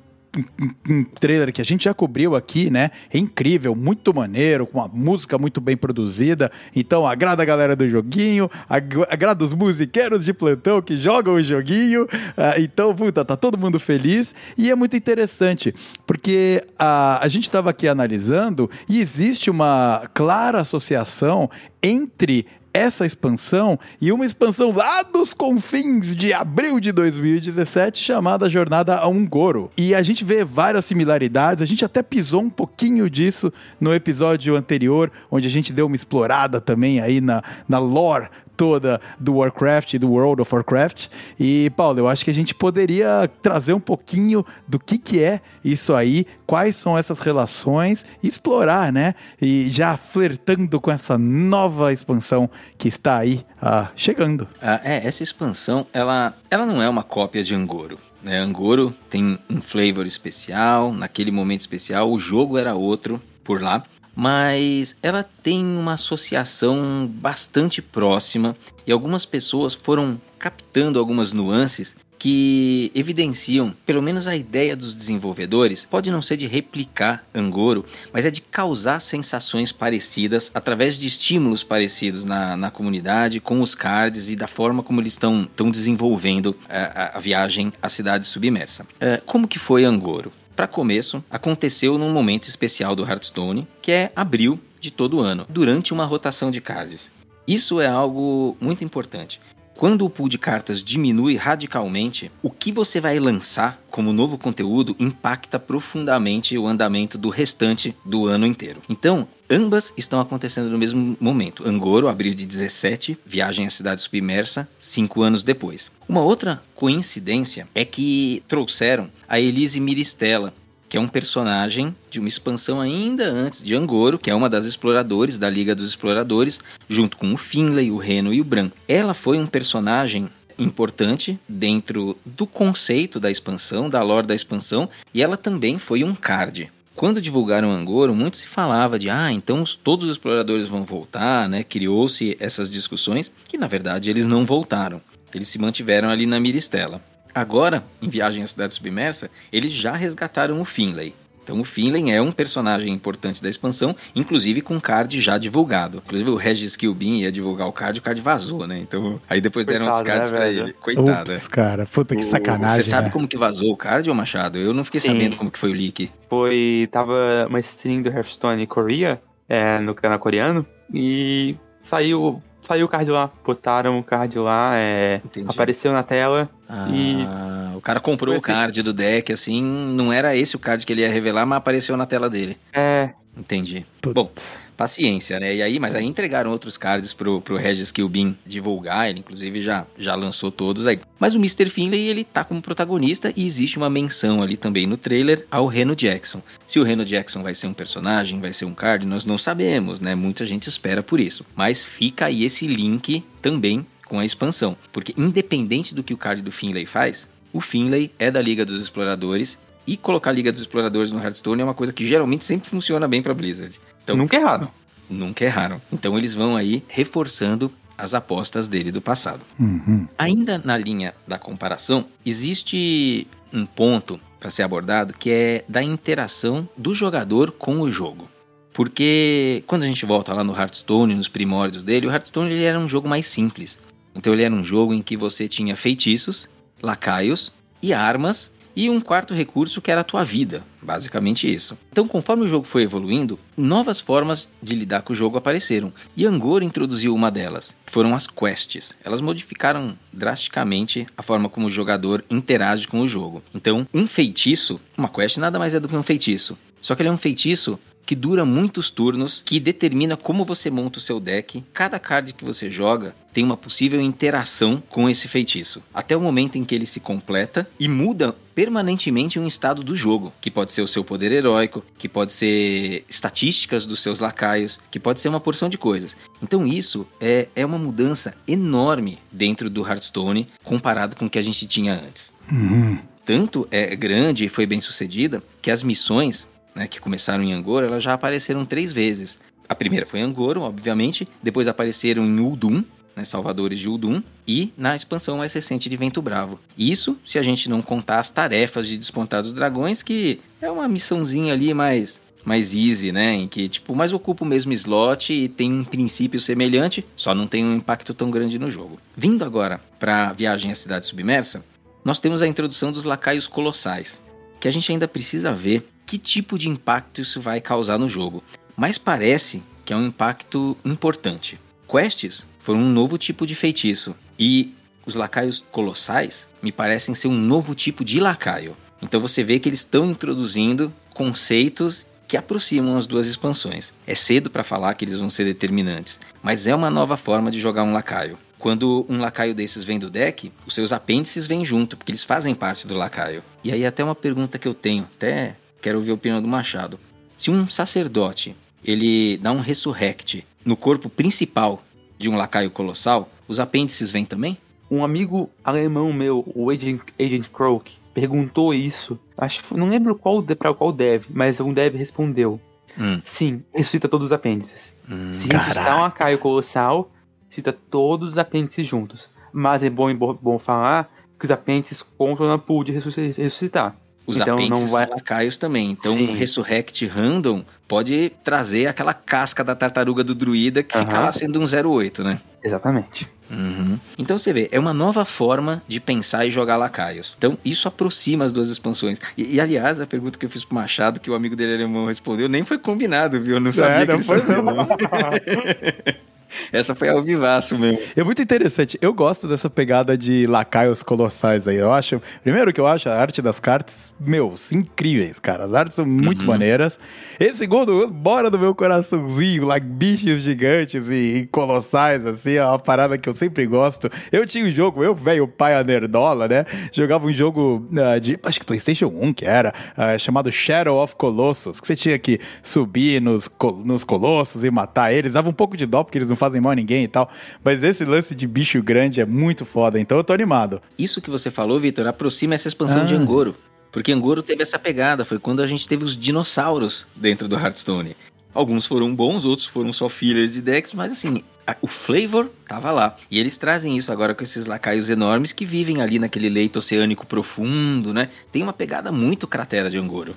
um- 0.89 1.04
trailer 1.04 1.52
que 1.54 1.62
a 1.62 1.65
gente 1.65 1.84
já 1.86 1.93
cobriu 1.93 2.36
aqui, 2.36 2.69
né? 2.69 2.89
É 3.13 3.17
incrível, 3.17 3.76
muito 3.76 4.13
maneiro, 4.13 4.65
com 4.65 4.80
uma 4.80 4.88
música 4.88 5.38
muito 5.38 5.62
bem 5.62 5.78
produzida. 5.78 6.52
Então 6.76 7.06
agrada 7.06 7.43
a 7.43 7.46
galera 7.46 7.76
do 7.76 7.88
joguinho, 7.88 8.50
ag- 8.67 9.06
agrada 9.10 9.43
os 9.43 9.54
musiqueiros 9.54 10.26
de 10.26 10.34
plantão 10.34 10.82
que 10.82 10.98
jogam 10.98 11.36
o 11.36 11.43
joguinho. 11.43 12.08
Ah, 12.36 12.60
então, 12.60 12.93
puta, 12.96 13.24
tá 13.24 13.38
todo 13.38 13.58
mundo 13.58 13.80
feliz. 13.80 14.34
E 14.58 14.72
é 14.72 14.76
muito 14.76 14.96
interessante, 14.96 15.74
porque 16.08 16.63
a, 16.78 17.24
a 17.24 17.28
gente 17.28 17.43
estava 17.43 17.69
aqui 17.69 17.88
analisando 17.88 18.69
e 18.89 19.00
existe 19.00 19.50
uma 19.50 20.10
clara 20.13 20.60
associação 20.62 21.50
entre 21.82 22.46
essa 22.73 23.05
expansão 23.05 23.79
e 24.01 24.12
uma 24.12 24.25
expansão 24.25 24.71
lá 24.71 25.03
dos 25.03 25.33
confins 25.33 26.15
de 26.15 26.33
abril 26.33 26.79
de 26.79 26.91
2017 26.91 28.03
chamada 28.03 28.49
Jornada 28.49 28.95
a 28.95 29.07
Ungoro. 29.07 29.69
E 29.77 29.93
a 29.93 30.01
gente 30.01 30.25
vê 30.25 30.43
várias 30.43 30.86
similaridades, 30.86 31.62
a 31.62 31.65
gente 31.65 31.86
até 31.86 32.01
pisou 32.01 32.41
um 32.41 32.49
pouquinho 32.49 33.09
disso 33.09 33.53
no 33.79 33.93
episódio 33.93 34.55
anterior, 34.55 35.12
onde 35.29 35.47
a 35.47 35.51
gente 35.51 35.71
deu 35.71 35.86
uma 35.86 35.95
explorada 35.95 36.59
também 36.59 36.99
aí 36.99 37.21
na, 37.21 37.43
na 37.67 37.77
lore 37.77 38.29
toda 38.56 39.02
do 39.20 39.36
Warcraft 39.36 39.94
e 39.94 40.00
do 40.00 40.12
World 40.12 40.42
of 40.42 40.54
Warcraft. 40.54 41.08
E, 41.39 41.72
Paulo, 41.76 42.00
eu 42.00 42.08
acho 42.08 42.24
que 42.24 42.32
a 42.32 42.34
gente 42.34 42.54
poderia 42.54 43.30
trazer 43.42 43.74
um 43.74 43.80
pouquinho 43.80 44.46
do 44.68 44.80
que, 44.80 44.98
que 44.98 45.24
é 45.24 45.42
isso 45.63 45.94
aí, 45.94 46.26
quais 46.46 46.76
são 46.76 46.98
essas 46.98 47.20
relações, 47.20 48.06
explorar, 48.22 48.92
né? 48.92 49.16
E 49.42 49.68
já 49.70 49.98
flertando 49.98 50.80
com 50.80 50.92
essa 50.92 51.18
nova 51.18 51.92
expansão 51.92 52.50
que 52.78 52.88
está 52.88 53.18
aí 53.18 53.46
ah, 53.62 53.89
chegando. 53.96 54.48
Ah, 54.62 54.82
é, 54.84 55.06
essa 55.08 55.24
expansão, 55.24 55.86
ela, 55.94 56.36
ela 56.50 56.66
não 56.66 56.82
é 56.82 56.89
uma 56.89 57.04
cópia 57.04 57.44
de 57.44 57.56
Angoro. 57.56 57.98
Né? 58.22 58.39
Angoro 58.39 58.94
tem 59.10 59.38
um 59.50 59.62
flavor 59.62 60.06
especial, 60.06 60.94
naquele 60.94 61.32
momento 61.32 61.62
especial, 61.62 62.12
o 62.12 62.20
jogo 62.20 62.58
era 62.58 62.74
outro 62.74 63.22
por 63.44 63.62
lá 63.62 63.84
mas 64.15 64.95
ela 65.02 65.23
tem 65.23 65.63
uma 65.63 65.93
associação 65.93 67.10
bastante 67.12 67.82
próxima 67.82 68.56
e 68.86 68.91
algumas 68.91 69.26
pessoas 69.26 69.73
foram 69.73 70.19
captando 70.38 70.99
algumas 70.99 71.34
nuances 71.34 71.95
que 72.23 72.89
evidenciam, 72.95 73.76
pelo 73.86 74.02
menos 74.02 74.28
a 74.28 74.34
ideia 74.34 74.78
dos 74.78 74.95
desenvolvedores, 74.95 75.86
pode 75.89 76.10
não 76.10 76.21
ser 76.21 76.38
de 76.38 76.47
replicar 76.47 77.21
Angoro, 77.36 77.84
mas 78.13 78.23
é 78.23 78.32
de 78.32 78.39
causar 78.39 79.02
sensações 79.02 79.73
parecidas 79.73 80.49
através 80.54 80.97
de 80.97 81.06
estímulos 81.06 81.63
parecidos 81.63 82.23
na, 82.23 82.56
na 82.56 82.71
comunidade, 82.71 83.41
com 83.41 83.62
os 83.62 83.76
cards 83.76 84.30
e 84.30 84.38
da 84.38 84.47
forma 84.47 84.82
como 84.82 85.02
eles 85.02 85.12
estão 85.12 85.69
desenvolvendo 85.69 86.56
a, 86.69 86.73
eh, 86.73 86.91
a, 86.95 87.17
a, 87.17 87.19
viagem 87.19 87.73
à 87.82 87.89
cidade 87.89 88.26
submersa. 88.26 88.84
Uh, 88.84 89.21
como 89.26 89.45
que 89.45 89.60
foi 89.60 89.84
Angoro? 89.84 90.32
Para 90.56 90.68
começo, 90.68 91.24
aconteceu 91.32 91.98
num 91.98 92.12
momento 92.12 92.48
especial 92.48 92.96
do 92.96 93.04
Hearthstone, 93.04 93.68
que 93.82 93.92
é 93.92 94.12
abril 94.16 94.60
de 94.80 94.92
todo 94.92 95.20
ano, 95.20 95.48
durante 95.50 95.92
uma 95.92 96.06
rotação 96.06 96.52
de 96.52 96.62
cards. 96.62 97.12
Isso 97.48 97.82
é 97.82 97.88
algo 97.88 98.56
muito 98.62 98.84
importante. 98.84 99.42
Quando 99.76 100.06
o 100.06 100.10
pool 100.10 100.30
de 100.30 100.38
cartas 100.38 100.84
diminui 100.84 101.36
radicalmente, 101.36 102.32
o 102.44 102.52
que 102.52 102.72
você 102.72 103.02
vai 103.02 103.20
lançar 103.20 103.82
como 103.89 104.13
novo 104.13 104.38
conteúdo 104.38 104.96
impacta 105.00 105.58
profundamente 105.60 106.56
o 106.58 106.68
andamento 106.68 107.18
do 107.18 107.30
restante 107.30 107.96
do 108.06 108.28
ano 108.28 108.46
inteiro. 108.46 108.82
Então, 108.88 109.28
ambas 109.49 109.93
estão 109.97 110.19
acontecendo 110.19 110.69
no 110.69 110.77
mesmo 110.77 111.17
momento. 111.19 111.67
Angoro, 111.67 112.08
abril 112.08 112.34
de 112.34 112.45
17, 112.45 113.17
viagem 113.25 113.65
à 113.65 113.69
cidade 113.69 114.01
submersa, 114.01 114.67
cinco 114.79 115.21
anos 115.21 115.43
depois. 115.43 115.91
Uma 116.08 116.21
outra 116.21 116.62
coincidência 116.75 117.67
é 117.73 117.86
que 117.86 118.43
trouxeram 118.47 119.10
a 119.27 119.39
Elise 119.39 119.79
Miristela, 119.79 120.53
que 120.89 120.97
é 120.97 120.99
um 120.99 121.08
personagem 121.08 121.95
de 122.12 122.19
uma 122.19 122.27
expansão 122.27 122.79
ainda 122.79 123.25
antes 123.27 123.63
de 123.63 123.73
Angoro, 123.73 124.19
que 124.19 124.29
é 124.29 124.36
uma 124.36 124.49
das 124.49 124.65
exploradores 124.65 125.39
da 125.39 125.49
Liga 125.49 125.73
dos 125.73 125.88
Exploradores, 125.88 126.60
junto 126.88 127.17
com 127.17 127.34
o 127.34 127.38
Finlay, 127.38 127.89
o 127.89 127.97
Reno 127.97 128.32
e 128.32 128.39
o 128.39 128.43
Bran. 128.43 128.69
Ela 128.88 129.15
foi 129.15 129.39
um 129.39 129.47
personagem 129.47 130.29
importante 130.58 131.39
dentro 131.49 132.15
do 132.25 132.45
conceito 132.45 133.19
da 133.19 133.32
expansão, 133.32 133.89
da 133.89 134.03
lore 134.03 134.27
da 134.27 134.36
expansão, 134.36 134.88
e 135.13 135.23
ela 135.23 135.36
também 135.36 135.79
foi 135.79 136.03
um 136.03 136.13
card. 136.13 136.71
Quando 136.95 137.21
divulgaram 137.21 137.71
Angoro, 137.71 138.13
muito 138.13 138.38
se 138.38 138.47
falava 138.47 138.99
de, 138.99 139.10
ah, 139.10 139.32
então 139.32 139.63
todos 139.84 140.06
os 140.06 140.12
exploradores 140.12 140.67
vão 140.67 140.86
voltar, 140.86 141.49
né? 141.49 141.63
Criou-se 141.63 142.38
essas 142.39 142.69
discussões, 142.69 143.32
que 143.47 143.58
na 143.58 143.67
verdade 143.67 144.10
eles 144.10 144.27
não 144.27 144.45
voltaram. 144.45 145.01
Eles 145.34 145.47
se 145.47 145.58
mantiveram 145.58 146.10
ali 146.10 146.25
na 146.25 146.39
Miristela. 146.39 147.01
Agora, 147.34 147.84
em 147.99 148.08
Viagem 148.08 148.43
à 148.43 148.47
Cidade 148.47 148.75
Submersa, 148.75 149.32
eles 149.51 149.71
já 149.71 149.93
resgataram 149.93 150.62
o 150.62 150.65
Finlay. 150.65 151.15
Então 151.43 151.60
o 151.60 151.63
Finlay 151.63 152.12
é 152.12 152.21
um 152.21 152.32
personagem 152.32 152.93
importante 152.93 153.43
da 153.43 153.49
expansão, 153.49 153.95
inclusive 154.15 154.62
com 154.62 154.79
card 154.79 155.19
já 155.19 155.38
divulgado. 155.38 156.01
Inclusive 156.06 156.29
o 156.29 156.36
Regis 156.36 156.75
Kilbin 156.75 157.17
ia 157.17 157.32
divulgar 157.32 157.67
o 157.67 157.71
card, 157.71 157.99
o 157.99 158.01
card 158.01 158.21
vazou, 158.21 158.65
né? 158.65 158.79
Então 158.79 159.19
aí 159.29 159.41
depois 159.41 159.65
Coitado, 159.65 159.86
deram 159.86 159.95
os 159.95 160.01
cards 160.01 160.32
né, 160.32 160.38
pra 160.38 160.45
velho? 160.45 160.63
ele. 160.63 160.73
Coitado, 160.73 161.32
Ups, 161.32 161.45
é. 161.45 161.49
cara, 161.49 161.86
puta 161.86 162.15
que 162.15 162.23
sacanagem. 162.23 162.84
Você 162.84 162.89
sabe 162.89 163.08
né? 163.08 163.12
como 163.12 163.27
que 163.27 163.38
vazou 163.38 163.71
o 163.71 163.77
card, 163.77 164.10
ô 164.10 164.13
Machado? 164.13 164.58
Eu 164.58 164.73
não 164.73 164.84
fiquei 164.84 165.01
Sim. 165.01 165.10
sabendo 165.10 165.36
como 165.36 165.51
que 165.51 165.60
foi 165.60 165.71
o 165.71 165.73
leak. 165.73 166.10
Foi, 166.29 166.88
tava 166.91 167.45
uma 167.47 167.60
stream 167.60 168.01
do 168.01 168.10
Hearthstone 168.10 168.65
Korea, 168.65 169.21
é, 169.47 169.79
no 169.79 169.93
canal 169.93 170.19
coreano, 170.19 170.65
e 170.93 171.56
saiu 171.82 172.41
saiu 172.62 172.86
o 172.86 172.89
card 172.89 173.12
lá. 173.12 173.29
Botaram 173.45 173.99
o 173.99 174.03
card 174.03 174.39
lá, 174.39 174.73
é, 174.77 175.21
apareceu 175.47 175.91
na 175.91 176.01
tela 176.01 176.49
ah, 176.67 176.88
e. 176.89 177.76
O 177.76 177.82
cara 177.82 177.99
comprou 177.99 178.36
assim. 178.36 178.43
o 178.43 178.45
card 178.45 178.82
do 178.82 178.93
deck, 178.93 179.32
assim, 179.32 179.62
não 179.62 180.12
era 180.12 180.36
esse 180.36 180.56
o 180.56 180.60
card 180.60 180.86
que 180.86 180.93
ele 180.93 181.02
ia 181.02 181.10
revelar, 181.10 181.45
mas 181.45 181.58
apareceu 181.58 181.97
na 181.97 182.06
tela 182.06 182.30
dele. 182.30 182.58
É. 182.71 183.12
Entendi. 183.36 183.84
Putz. 183.99 184.13
Bom, 184.13 184.32
paciência, 184.78 185.39
né? 185.39 185.56
E 185.56 185.62
aí, 185.62 185.80
mas 185.80 185.95
aí 185.95 186.06
entregaram 186.06 186.52
outros 186.52 186.78
cards 186.78 187.13
pro, 187.13 187.41
pro 187.41 187.58
Regis 187.58 187.91
Kilbin 187.91 188.38
divulgar, 188.45 189.10
ele 189.10 189.19
inclusive 189.19 189.62
já, 189.62 189.86
já 189.97 190.13
lançou 190.13 190.52
todos 190.52 190.86
aí. 190.86 190.99
Mas 191.19 191.34
o 191.34 191.38
Mr. 191.38 191.67
Finlay, 191.67 192.08
ele 192.08 192.23
tá 192.23 192.43
como 192.43 192.62
protagonista 192.62 193.34
e 193.36 193.45
existe 193.45 193.78
uma 193.78 193.89
menção 193.89 194.41
ali 194.41 194.56
também 194.56 194.86
no 194.86 194.97
trailer 194.97 195.47
ao 195.49 195.65
Reno 195.67 195.95
Jackson. 195.95 196.41
Se 196.67 196.80
o 196.80 196.84
Reno 196.84 197.04
Jackson 197.04 197.41
vai 197.41 197.56
ser 197.56 197.67
um 197.67 197.73
personagem, 197.73 198.39
vai 198.39 198.54
ser 198.54 198.65
um 198.65 198.73
card, 198.73 199.06
nós 199.06 199.26
não 199.26 199.38
sabemos, 199.38 199.99
né? 199.99 200.13
Muita 200.13 200.45
gente 200.45 200.67
espera 200.67 201.02
por 201.02 201.19
isso. 201.19 201.45
Mas 201.56 201.84
fica 201.84 202.26
aí 202.26 202.43
esse 202.43 202.67
link 202.67 203.23
também 203.41 203.86
com 204.13 204.19
a 204.19 204.26
expansão, 204.26 204.78
porque 204.91 205.12
independente 205.17 205.95
do 205.95 206.04
que 206.04 206.13
o 206.13 206.17
card 206.17 206.43
do 206.43 206.52
Finlay 206.52 206.86
faz, 206.86 207.28
o 207.52 207.60
Finlay 207.60 208.12
é 208.19 208.30
da 208.30 208.39
Liga 208.39 208.63
dos 208.63 208.80
Exploradores 208.80 209.58
e 209.88 209.97
colocar 209.97 210.30
a 210.30 210.34
Liga 210.34 210.52
dos 210.52 210.62
Exploradores 210.62 211.12
no 211.12 211.17
Hearthstone 211.17 211.63
é 211.63 211.65
uma 211.65 211.73
coisa 211.73 211.91
que 211.91 212.08
geralmente 212.08 212.45
sempre 212.45 212.69
funciona 212.69 213.08
bem 213.08 213.23
para 213.23 213.34
Blizzard. 213.34 213.80
Então, 214.04 214.15
nunca 214.15 214.38
erraram. 214.38 214.69
Nunca 215.10 215.43
erraram. 215.43 215.82
Então 215.91 216.15
eles 216.15 216.36
vão 216.36 216.56
aí 216.56 216.84
reforçando 216.88 217.73
as 217.97 218.13
apostas 218.13 218.67
dele 218.67 218.91
do 218.91 219.02
passado. 219.02 219.41
Uhum. 219.60 220.08
Ainda 220.15 220.62
na 220.63 220.78
linha 220.78 221.15
da 221.28 221.39
comparação, 221.39 222.06
existe 222.23 223.28
um 223.52 223.65
ponto 223.65 224.19
para 224.39 224.52
ser 224.52 224.62
abordado 224.62 225.15
que 225.17 225.32
é 225.32 225.65
da 225.67 225.82
interação 225.82 226.69
do 226.78 226.93
jogador 226.93 227.49
com 227.49 227.80
o 227.80 227.89
jogo. 227.89 228.30
Porque 228.73 229.63
quando 229.65 229.82
a 229.84 229.88
gente 229.88 230.06
volta 230.06 230.36
lá 230.36 230.43
no 230.43 230.56
Hearthstone, 230.56 231.15
nos 231.15 231.28
primórdios 231.28 231.82
dele, 231.82 232.06
o 232.06 232.12
Hearthstone 232.12 232.52
ele 232.52 232.63
era 232.63 232.78
um 232.78 232.88
jogo 232.88 233.10
mais 233.10 233.26
simples. 233.26 233.80
Então 234.15 234.34
ele 234.34 234.43
era 234.43 234.54
um 234.54 234.63
jogo 234.63 234.93
em 234.93 235.02
que 235.02 235.17
você 235.17 235.47
tinha 235.47 235.76
feitiços, 235.76 236.47
lacaios 236.82 237.52
e 237.82 237.93
armas 237.93 238.52
e 238.76 238.89
um 238.89 238.99
quarto 238.99 239.34
recurso 239.34 239.82
que 239.82 239.91
era 239.91 240.02
a 240.02 240.04
tua 240.04 240.23
vida, 240.23 240.63
basicamente 240.82 241.52
isso. 241.52 241.78
Então, 241.91 242.08
conforme 242.08 242.43
o 242.43 242.47
jogo 242.47 242.65
foi 242.65 242.84
evoluindo, 242.84 243.38
novas 243.56 243.99
formas 243.99 244.49
de 244.62 244.76
lidar 244.76 245.04
com 245.04 245.13
o 245.13 245.15
jogo 245.15 245.38
apareceram, 245.38 245.93
e 246.17 246.26
Angor 246.26 246.63
introduziu 246.63 247.13
uma 247.13 247.30
delas, 247.30 247.76
que 247.86 247.91
foram 247.91 248.15
as 248.15 248.28
quests. 248.28 248.93
Elas 249.04 249.21
modificaram 249.21 249.97
drasticamente 250.12 251.06
a 251.15 251.21
forma 251.21 251.49
como 251.49 251.67
o 251.67 251.71
jogador 251.71 252.23
interage 252.30 252.88
com 252.88 253.02
o 253.02 253.08
jogo. 253.08 253.43
Então, 253.54 253.88
um 253.93 254.08
feitiço, 254.08 254.80
uma 254.97 255.10
quest 255.10 255.38
nada 255.38 255.60
mais 255.60 255.76
é 255.76 255.80
do 255.80 255.88
que 255.88 255.95
um 255.95 256.04
feitiço. 256.04 256.58
Só 256.82 256.95
que 256.95 257.02
ele 257.02 257.10
é 257.10 257.12
um 257.12 257.17
feitiço 257.17 257.80
que 258.13 258.15
dura 258.15 258.45
muitos 258.45 258.91
turnos, 258.91 259.41
que 259.43 259.60
determina 259.60 260.15
como 260.15 260.45
você 260.45 260.69
monta 260.69 260.99
o 260.99 261.02
seu 261.02 261.19
deck. 261.19 261.63
Cada 261.73 261.97
card 261.97 262.34
que 262.34 262.45
você 262.45 262.69
joga 262.69 263.15
tem 263.34 263.43
uma 263.43 263.58
possível 263.58 263.99
interação 263.99 264.84
com 264.88 265.10
esse 265.10 265.28
feitiço, 265.28 265.82
até 265.91 266.15
o 266.15 266.21
momento 266.21 266.56
em 266.56 266.63
que 266.63 266.76
ele 266.76 266.86
se 266.86 266.99
completa 266.99 267.67
e 267.80 267.88
muda 267.88 268.36
permanentemente 268.54 269.39
um 269.39 269.47
estado 269.47 269.84
do 269.84 269.95
jogo, 269.95 270.32
que 270.39 270.52
pode 270.52 270.71
ser 270.71 270.84
o 270.84 270.88
seu 270.88 271.04
poder 271.04 271.32
heróico, 271.32 271.84
que 271.97 272.08
pode 272.08 272.34
ser 272.34 273.04
estatísticas 273.10 273.88
dos 273.88 273.99
seus 273.99 274.19
lacaios, 274.19 274.80
que 274.91 274.99
pode 274.99 275.19
ser 275.19 275.30
uma 275.30 275.39
porção 275.39 275.67
de 275.67 275.80
coisas. 275.80 276.15
Então 276.39 276.67
isso 276.67 277.08
é, 277.19 277.47
é 277.56 277.65
uma 277.65 277.80
mudança 277.80 278.36
enorme 278.47 279.17
dentro 279.32 279.71
do 279.71 279.82
Hearthstone 279.82 280.47
comparado 280.63 281.15
com 281.15 281.26
o 281.26 281.30
que 281.32 281.39
a 281.39 281.43
gente 281.43 281.65
tinha 281.65 281.95
antes. 281.95 282.32
Uhum. 282.52 282.99
Tanto 283.26 283.67
é 283.71 283.95
grande 283.95 284.45
e 284.45 284.49
foi 284.49 284.67
bem 284.67 284.82
sucedida 284.82 285.41
que 285.62 285.71
as 285.71 285.82
missões 285.82 286.47
né, 286.75 286.88
que 286.88 286.99
começaram 286.99 287.43
em 287.43 287.53
Angoro, 287.53 287.86
elas 287.86 288.03
já 288.03 288.13
apareceram 288.13 288.65
três 288.65 288.91
vezes. 288.91 289.38
A 289.67 289.75
primeira 289.75 290.05
foi 290.05 290.19
em 290.19 290.23
Angoro, 290.23 290.62
obviamente, 290.62 291.27
depois 291.41 291.67
apareceram 291.67 292.25
em 292.25 292.39
Uldum, 292.39 292.83
né, 293.15 293.23
Salvadores 293.25 293.79
de 293.79 293.89
Uldum, 293.89 294.21
e 294.47 294.73
na 294.77 294.95
expansão 294.95 295.38
mais 295.38 295.53
recente 295.53 295.89
de 295.89 295.95
Vento 295.95 296.21
Bravo. 296.21 296.59
Isso 296.77 297.17
se 297.25 297.39
a 297.39 297.43
gente 297.43 297.69
não 297.69 297.81
contar 297.81 298.19
as 298.19 298.31
tarefas 298.31 298.88
de 298.88 298.97
Despontar 298.97 299.41
dos 299.41 299.53
Dragões, 299.53 300.03
que 300.03 300.39
é 300.62 300.69
uma 300.69 300.88
missãozinha 300.88 301.53
ali 301.53 301.73
mais 301.73 302.21
mais 302.45 302.73
easy, 302.73 303.12
né? 303.12 303.33
Em 303.33 303.47
que, 303.47 303.69
tipo, 303.69 303.95
mais 303.95 304.12
ocupa 304.12 304.43
o 304.43 304.47
mesmo 304.47 304.73
slot 304.73 305.31
e 305.31 305.47
tem 305.47 305.71
um 305.71 305.83
princípio 305.83 306.41
semelhante, 306.41 307.05
só 307.15 307.33
não 307.33 307.47
tem 307.47 307.63
um 307.63 307.77
impacto 307.77 308.13
tão 308.13 308.29
grande 308.29 308.59
no 308.59 308.69
jogo. 308.69 308.99
Vindo 309.15 309.45
agora 309.45 309.79
para 309.97 310.33
Viagem 310.33 310.69
à 310.69 310.75
Cidade 310.75 311.05
Submersa, 311.05 311.63
nós 312.03 312.19
temos 312.19 312.41
a 312.41 312.47
introdução 312.47 312.91
dos 312.91 313.05
lacaios 313.05 313.47
colossais, 313.47 314.21
que 314.59 314.67
a 314.67 314.71
gente 314.71 314.91
ainda 314.91 315.07
precisa 315.07 315.53
ver 315.53 315.86
que 316.06 316.18
tipo 316.18 316.58
de 316.58 316.70
impacto 316.70 317.22
isso 317.22 317.39
vai 317.39 317.60
causar 317.62 317.98
no 317.98 318.10
jogo. 318.10 318.44
Mas 318.76 318.98
parece 318.98 319.63
que 319.86 319.94
é 319.94 319.96
um 319.96 320.08
impacto 320.08 320.78
importante. 320.84 321.60
Quests 321.88 322.46
foram 322.60 322.80
um 322.80 322.89
novo 322.89 323.18
tipo 323.18 323.46
de 323.46 323.56
feitiço 323.56 324.16
e 324.39 324.74
os 325.06 325.16
lacaios 325.16 325.63
colossais 325.72 326.48
me 326.62 326.72
parecem 326.72 327.13
ser 327.13 327.28
um 327.28 327.38
novo 327.38 327.76
tipo 327.76 328.04
de 328.04 328.20
lacaio. 328.20 328.76
Então 329.02 329.20
você 329.20 329.44
vê 329.44 329.60
que 329.60 329.68
eles 329.68 329.80
estão 329.80 330.10
introduzindo 330.10 330.94
conceitos 331.13 332.08
que 332.28 332.38
aproximam 332.38 332.98
as 332.98 333.06
duas 333.06 333.28
expansões. 333.28 333.94
É 334.08 334.16
cedo 334.16 334.50
para 334.50 334.63
falar 334.63 334.94
que 334.96 335.06
eles 335.06 335.20
vão 335.20 335.30
ser 335.30 335.44
determinantes, 335.44 336.20
mas 336.42 336.66
é 336.66 336.74
uma 336.74 336.89
nova 336.89 337.18
forma 337.18 337.52
de 337.52 337.60
jogar 337.60 337.84
um 337.84 337.94
lacaio. 337.94 338.38
Quando 338.58 339.06
um 339.10 339.20
lacaio 339.20 339.54
desses 339.54 339.84
vem 339.84 340.00
do 340.00 340.10
deck, 340.10 340.50
os 340.66 340.74
seus 340.74 340.94
apêndices 340.94 341.46
vêm 341.48 341.66
junto, 341.66 341.98
porque 341.98 342.12
eles 342.12 342.24
fazem 342.24 342.56
parte 342.56 342.88
do 342.88 342.96
lacaio. 342.96 343.44
E 343.62 343.74
aí 343.74 343.86
até 343.86 344.02
uma 344.02 344.16
pergunta 344.16 344.58
que 344.58 344.68
eu 344.68 344.74
tenho, 344.74 345.04
até 345.16 345.58
quero 345.84 345.98
ouvir 345.98 346.12
a 346.12 346.15
opinião 346.15 346.41
do 346.41 346.48
Machado. 346.48 346.98
Se 347.36 347.52
um 347.52 347.67
sacerdote, 347.67 348.56
ele 348.84 349.38
dá 349.38 349.52
um 349.52 349.60
resurrect 349.60 350.48
no 350.63 350.78
corpo 350.78 351.10
principal 351.10 351.84
de 352.17 352.30
um 352.30 352.38
lacaio 352.38 352.72
colossal, 352.72 353.30
os 353.48 353.60
apêndices 353.60 354.12
vêm 354.12 354.24
também? 354.24 354.58
Um 354.89 355.04
amigo 355.04 355.50
alemão 355.63 356.13
meu, 356.13 356.43
o 356.56 356.69
Agent, 356.69 357.02
Agent 357.19 357.50
Croak, 357.50 357.91
perguntou 358.13 358.74
isso. 358.74 359.19
Acho, 359.38 359.76
não 359.76 359.89
lembro 359.89 360.15
qual 360.15 360.41
para 360.41 360.74
qual 360.74 360.93
dev, 360.93 361.26
mas 361.30 361.60
um 361.60 361.74
dev 361.74 361.96
respondeu. 361.96 362.62
Hum. 362.98 363.19
Sim, 363.24 363.63
ressuscita 363.74 364.08
todos 364.08 364.28
os 364.28 364.32
apêndices. 364.32 364.96
Hum, 365.10 365.34
Se 365.34 365.48
ressuscitar 365.50 365.98
um 365.98 366.02
lacaio 366.04 366.38
colossal, 366.38 367.12
ressuscita 367.50 367.74
todos 367.74 368.30
os 368.30 368.38
apêndices 368.38 368.86
juntos. 368.88 369.30
Mas 369.52 369.84
é 369.84 369.89
bom, 369.89 370.13
bom, 370.15 370.38
bom 370.39 370.60
falar 370.60 371.12
que 371.38 371.46
os 371.46 371.52
apêndices 371.52 372.02
contam 372.17 372.48
na 372.48 372.58
pool 372.58 372.84
de 372.84 372.93
ressuscitar. 372.93 373.98
Os 374.25 374.38
Então, 374.38 374.55
apêndices 374.55 374.83
não 374.86 374.91
vai- 374.91 375.05
são 375.07 375.15
lacaios 375.15 375.57
também. 375.57 375.91
Então, 375.91 376.13
Sim. 376.13 376.29
um 376.29 376.33
Resurrect 376.33 377.05
Random 377.07 377.63
pode 377.88 378.31
trazer 378.43 378.88
aquela 378.88 379.13
casca 379.13 379.63
da 379.63 379.75
tartaruga 379.75 380.23
do 380.23 380.33
druida 380.33 380.81
que 380.81 380.97
fica 380.97 381.12
Aham. 381.12 381.23
lá 381.25 381.31
sendo 381.31 381.59
um 381.59 381.65
08, 381.65 382.23
né? 382.23 382.39
Exatamente. 382.63 383.27
Uhum. 383.51 383.99
Então 384.17 384.38
você 384.38 384.51
vê, 384.53 384.69
é 384.71 384.79
uma 384.79 384.93
nova 384.93 385.25
forma 385.25 385.83
de 385.88 385.99
pensar 385.99 386.45
e 386.45 386.49
jogar 386.51 386.77
lacaios. 386.77 387.36
Então 387.38 387.57
isso 387.63 387.88
aproxima 387.88 388.45
as 388.45 388.53
duas 388.53 388.69
expansões. 388.69 389.19
E, 389.38 389.55
e, 389.55 389.62
aliás, 389.62 389.99
a 390.01 390.07
pergunta 390.07 390.39
que 390.39 390.45
eu 390.45 390.49
fiz 390.49 390.63
pro 390.63 390.73
Machado, 390.75 391.19
que 391.19 391.29
o 391.29 391.36
amigo 391.36 391.55
dele 391.55 391.75
alemão 391.75 392.05
respondeu, 392.07 392.47
nem 392.49 392.63
foi 392.63 392.79
combinado, 392.79 393.39
viu? 393.41 393.55
Eu 393.55 393.59
não 393.59 393.71
sabia 393.73 393.97
É, 393.97 394.05
que 394.07 394.12
não 394.13 394.21
foi 394.21 394.38
não. 394.41 394.88
Essa 396.72 396.94
foi 396.96 397.10
ao 397.10 397.22
vivaço 397.24 397.78
mesmo. 397.78 398.00
É 398.16 398.24
muito 398.24 398.42
interessante. 398.42 398.98
Eu 399.02 399.13
gosto 399.13 399.48
dessa 399.48 399.70
pegada 399.70 400.18
de 400.18 400.46
lacaios 400.46 401.04
colossais 401.04 401.68
aí. 401.68 401.78
Eu 401.78 401.92
acho. 401.94 402.22
Primeiro 402.44 402.72
que 402.74 402.80
eu 402.80 402.88
acho 402.88 403.10
a 403.10 403.16
arte 403.20 403.42
das 403.42 403.60
cartas, 403.60 404.13
meu, 404.20 404.54
incríveis, 404.72 405.39
cara. 405.39 405.66
As 405.66 405.74
artes 405.74 405.96
são 405.96 406.06
muito 406.06 406.46
maneiras. 406.46 407.00
E 407.39 407.52
segundo, 407.54 408.08
bora 408.10 408.50
do 408.50 408.60
meu 408.60 408.74
coraçãozinho, 408.76 409.66
lá, 409.66 409.80
bichos 409.80 410.42
gigantes 410.42 411.10
e, 411.10 411.13
e 411.38 411.46
colossais, 411.48 412.26
assim, 412.26 412.54
é 412.54 412.66
uma 412.66 412.80
parada 412.80 413.18
que 413.18 413.28
eu 413.28 413.34
sempre 413.34 413.66
gosto. 413.66 414.10
Eu 414.32 414.46
tinha 414.46 414.66
um 414.66 414.72
jogo, 414.72 415.04
eu, 415.04 415.13
velho, 415.16 415.48
pai 415.48 415.76
a 415.76 415.84
nerdola, 415.84 416.48
né? 416.48 416.66
Jogava 416.92 417.26
um 417.26 417.34
jogo 417.34 417.88
ah, 417.98 418.20
de, 418.20 418.38
acho 418.44 418.60
que 418.60 418.66
PlayStation 418.66 419.08
1, 419.08 419.34
que 419.34 419.46
era, 419.46 419.74
ah, 419.96 420.18
chamado 420.18 420.52
Shadow 420.52 420.98
of 421.02 421.16
Colossus, 421.16 421.80
que 421.80 421.88
você 421.88 421.96
tinha 421.96 422.18
que 422.20 422.39
subir 422.62 423.22
nos, 423.22 423.48
col- 423.48 423.78
nos 423.84 424.04
colossos 424.04 424.63
e 424.63 424.72
matar 424.72 425.13
eles. 425.13 425.34
Dava 425.34 425.50
um 425.50 425.54
pouco 425.54 425.76
de 425.78 425.86
dó, 425.86 426.04
porque 426.04 426.18
eles 426.18 426.30
não 426.30 426.36
fazem 426.43 426.60
mal 426.62 426.71
a 426.71 426.75
ninguém 426.75 427.03
e 427.03 427.08
tal. 427.08 427.29
Mas 427.63 427.84
esse 427.84 428.03
lance 428.06 428.36
de 428.36 428.45
bicho 428.47 428.82
grande 428.84 429.21
é 429.21 429.25
muito 429.25 429.65
foda, 429.65 429.99
então 429.99 430.17
eu 430.17 430.23
tô 430.23 430.34
animado. 430.34 430.82
Isso 430.97 431.21
que 431.21 431.29
você 431.29 431.49
falou, 431.49 431.79
Vitor, 431.79 432.06
aproxima 432.08 432.53
essa 432.56 432.67
expansão 432.67 433.06
de 433.06 433.13
Ah. 433.13 433.17
Angoro. 433.17 433.56
Porque 433.91 434.12
Angoro 434.12 434.41
teve 434.41 434.63
essa 434.63 434.79
pegada, 434.79 435.23
foi 435.23 435.38
quando 435.39 435.62
a 435.62 435.67
gente 435.67 435.88
teve 435.88 436.03
os 436.03 436.17
dinossauros 436.17 437.06
dentro 437.15 437.47
do 437.47 437.56
Hearthstone. 437.56 438.15
Alguns 438.53 438.86
foram 438.86 439.13
bons, 439.15 439.45
outros 439.45 439.67
foram 439.67 439.93
só 439.93 440.10
fillers 440.10 440.51
de 440.51 440.62
decks, 440.62 440.93
mas 440.93 441.12
assim, 441.12 441.41
a- 441.65 441.75
o 441.82 441.88
flavor 441.88 442.49
tava 442.67 442.91
lá. 442.91 443.15
E 443.32 443.39
eles 443.39 443.58
trazem 443.58 443.95
isso 443.97 444.12
agora 444.12 444.34
com 444.36 444.43
esses 444.43 444.65
lacaios 444.65 445.10
enormes 445.10 445.51
que 445.53 445.65
vivem 445.65 446.01
ali 446.01 446.19
naquele 446.19 446.49
leito 446.49 446.77
oceânico 446.79 447.25
profundo, 447.25 448.13
né? 448.13 448.29
Tem 448.51 448.62
uma 448.62 448.73
pegada 448.73 449.12
muito 449.12 449.47
cratera 449.47 449.89
de 449.89 449.97
Angoro. 449.97 450.36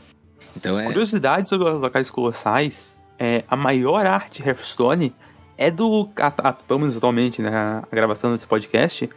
Então 0.56 0.78
é. 0.78 0.84
Curiosidade 0.84 1.48
sobre 1.48 1.68
os 1.68 1.80
locais 1.80 2.10
colossais, 2.10 2.94
é, 3.18 3.42
a 3.48 3.56
maior 3.56 4.06
arte 4.06 4.42
Hearthstone 4.46 5.12
é 5.58 5.70
do, 5.70 6.08
a, 6.16 6.26
a, 6.48 6.52
pelo 6.52 6.80
menos 6.80 6.96
atualmente, 6.96 7.40
né, 7.42 7.50
a 7.50 7.86
gravação 7.90 8.32
desse 8.32 8.46
podcast, 8.46 9.08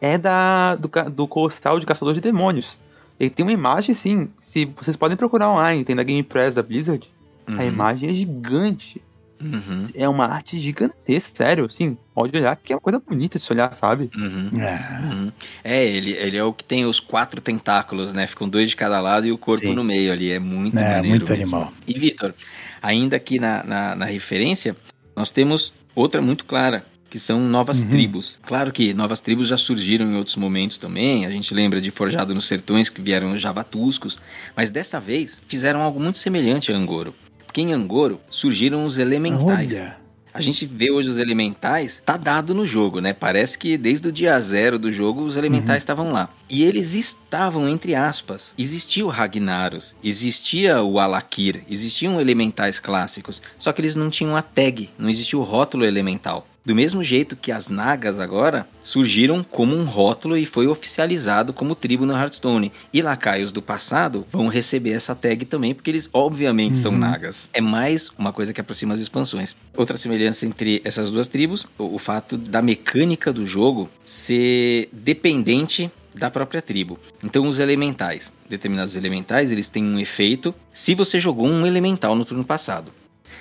é 0.00 0.18
da, 0.18 0.74
do, 0.74 0.88
do 1.10 1.26
Colossal 1.28 1.78
de 1.80 1.86
Caçador 1.86 2.14
de 2.14 2.20
Demônios. 2.20 2.78
Ele 3.18 3.30
tem 3.30 3.44
uma 3.44 3.52
imagem, 3.52 3.94
sim, 3.94 4.28
se 4.40 4.66
vocês 4.66 4.94
podem 4.96 5.16
procurar 5.16 5.50
online, 5.50 5.84
tem 5.84 5.94
na 5.96 6.02
Game 6.02 6.22
Press 6.22 6.54
da 6.54 6.62
Blizzard, 6.62 7.08
a 7.46 7.52
Uhum, 7.52 7.62
imagem 7.62 8.10
é 8.10 8.12
gigante, 8.12 9.00
uhum, 9.40 9.84
é 9.94 10.08
uma 10.08 10.26
arte 10.26 10.58
gigantesca, 10.60 11.36
sério, 11.36 11.70
sim, 11.70 11.96
pode 12.14 12.36
olhar, 12.36 12.56
que 12.56 12.72
é 12.72 12.76
uma 12.76 12.80
coisa 12.82 12.98
bonita 12.98 13.38
de 13.38 13.44
se 13.44 13.52
olhar, 13.52 13.72
sabe? 13.74 14.10
uhum. 14.16 14.50
É. 14.60 15.04
Uhum. 15.06 15.32
É, 15.64 15.84
ele, 15.84 16.10
ele 16.10 16.36
é 16.36 16.42
o 16.44 16.52
que 16.52 16.64
tem 16.64 16.84
os 16.84 16.98
quatro 17.00 17.40
tentáculos, 17.40 18.12
né? 18.12 18.26
Ficam 18.26 18.48
dois 18.48 18.68
de 18.68 18.76
cada 18.76 19.00
lado 19.00 19.26
e 19.26 19.32
o 19.32 19.38
corpo 19.38 19.64
Sim. 19.66 19.74
no 19.74 19.84
meio 19.84 20.12
ali. 20.12 20.30
É 20.30 20.38
muito 20.38 20.76
É, 20.76 20.82
maneiro. 20.96 21.08
muito 21.08 21.30
mesmo. 21.30 21.42
animal. 21.56 21.72
E, 21.86 21.98
Vitor, 21.98 22.34
ainda 22.82 23.16
aqui 23.16 23.38
na, 23.38 23.62
na, 23.64 23.94
na 23.94 24.04
referência, 24.06 24.76
nós 25.14 25.30
temos 25.30 25.72
outra 25.96 26.22
muito 26.22 26.44
clara, 26.44 26.86
que 27.10 27.18
são 27.18 27.40
novas 27.40 27.80
Uhum. 27.82 27.88
tribos. 27.88 28.38
Claro 28.46 28.70
que 28.72 28.92
novas 28.94 29.20
tribos 29.20 29.48
já 29.48 29.56
surgiram 29.56 30.06
em 30.06 30.16
outros 30.16 30.36
momentos 30.36 30.76
também. 30.78 31.24
A 31.26 31.30
gente 31.30 31.52
lembra 31.54 31.80
de 31.80 31.90
Forjado 31.90 32.34
nos 32.34 32.44
Sertões, 32.46 32.88
que 32.90 33.00
vieram 33.02 33.32
os 33.32 33.40
Javatuscos. 33.40 34.18
Mas 34.54 34.70
dessa 34.70 35.00
vez 35.00 35.40
fizeram 35.48 35.80
algo 35.80 35.98
muito 35.98 36.18
semelhante 36.18 36.70
a 36.72 36.76
Angoro. 36.76 37.14
Porque 37.46 37.60
em 37.62 37.72
Angoro 37.72 38.20
surgiram 38.28 38.84
os 38.84 38.98
elementais. 38.98 39.72
Olha. 39.72 39.96
A 40.36 40.42
gente 40.42 40.66
vê 40.66 40.90
hoje 40.90 41.08
os 41.08 41.18
elementais, 41.18 42.02
tá 42.04 42.16
dado 42.16 42.54
no 42.54 42.66
jogo, 42.66 43.00
né? 43.00 43.12
Parece 43.12 43.58
que 43.58 43.76
desde 43.76 44.08
o 44.08 44.12
dia 44.12 44.38
zero 44.40 44.78
do 44.78 44.92
jogo 44.92 45.22
os 45.22 45.36
elementais 45.36 45.78
estavam 45.78 46.12
lá. 46.12 46.28
E 46.48 46.62
eles 46.62 46.94
estavam, 46.94 47.68
entre 47.68 47.94
aspas. 47.94 48.52
Existia 48.58 49.04
o 49.04 49.08
Ragnaros, 49.08 49.94
existia 50.02 50.82
o 50.82 50.98
Alakir, 51.00 51.62
existiam 51.68 52.20
elementais 52.20 52.78
clássicos. 52.78 53.40
Só 53.58 53.72
que 53.72 53.80
eles 53.80 53.96
não 53.96 54.10
tinham 54.10 54.36
a 54.36 54.42
tag, 54.42 54.90
não 54.98 55.08
existia 55.08 55.38
o 55.38 55.42
rótulo 55.42 55.84
elemental. 55.84 56.46
Do 56.66 56.74
mesmo 56.74 57.00
jeito 57.00 57.36
que 57.36 57.52
as 57.52 57.68
Nagas 57.68 58.18
agora 58.18 58.68
surgiram 58.82 59.44
como 59.44 59.76
um 59.76 59.84
rótulo 59.84 60.36
e 60.36 60.44
foi 60.44 60.66
oficializado 60.66 61.52
como 61.52 61.76
tribo 61.76 62.04
no 62.04 62.12
Hearthstone. 62.12 62.72
E 62.92 63.00
lacaios 63.00 63.52
do 63.52 63.62
passado 63.62 64.26
vão 64.32 64.48
receber 64.48 64.90
essa 64.90 65.14
tag 65.14 65.44
também, 65.44 65.72
porque 65.72 65.92
eles 65.92 66.10
obviamente 66.12 66.76
são 66.76 66.90
Nagas. 66.90 67.48
É 67.52 67.60
mais 67.60 68.10
uma 68.18 68.32
coisa 68.32 68.52
que 68.52 68.60
aproxima 68.60 68.94
as 68.94 69.00
expansões. 69.00 69.54
Outra 69.76 69.96
semelhança 69.96 70.44
entre 70.44 70.82
essas 70.84 71.08
duas 71.08 71.28
tribos, 71.28 71.64
o, 71.78 71.94
o 71.94 71.98
fato 72.00 72.36
da 72.36 72.60
mecânica 72.60 73.32
do 73.32 73.46
jogo 73.46 73.88
ser 74.04 74.88
dependente 74.92 75.88
da 76.12 76.32
própria 76.32 76.60
tribo. 76.60 76.98
Então 77.22 77.46
os 77.46 77.60
elementais, 77.60 78.32
determinados 78.48 78.96
elementais, 78.96 79.52
eles 79.52 79.68
têm 79.68 79.84
um 79.84 80.00
efeito 80.00 80.52
se 80.72 80.96
você 80.96 81.20
jogou 81.20 81.46
um 81.46 81.64
elemental 81.64 82.16
no 82.16 82.24
turno 82.24 82.44
passado. 82.44 82.90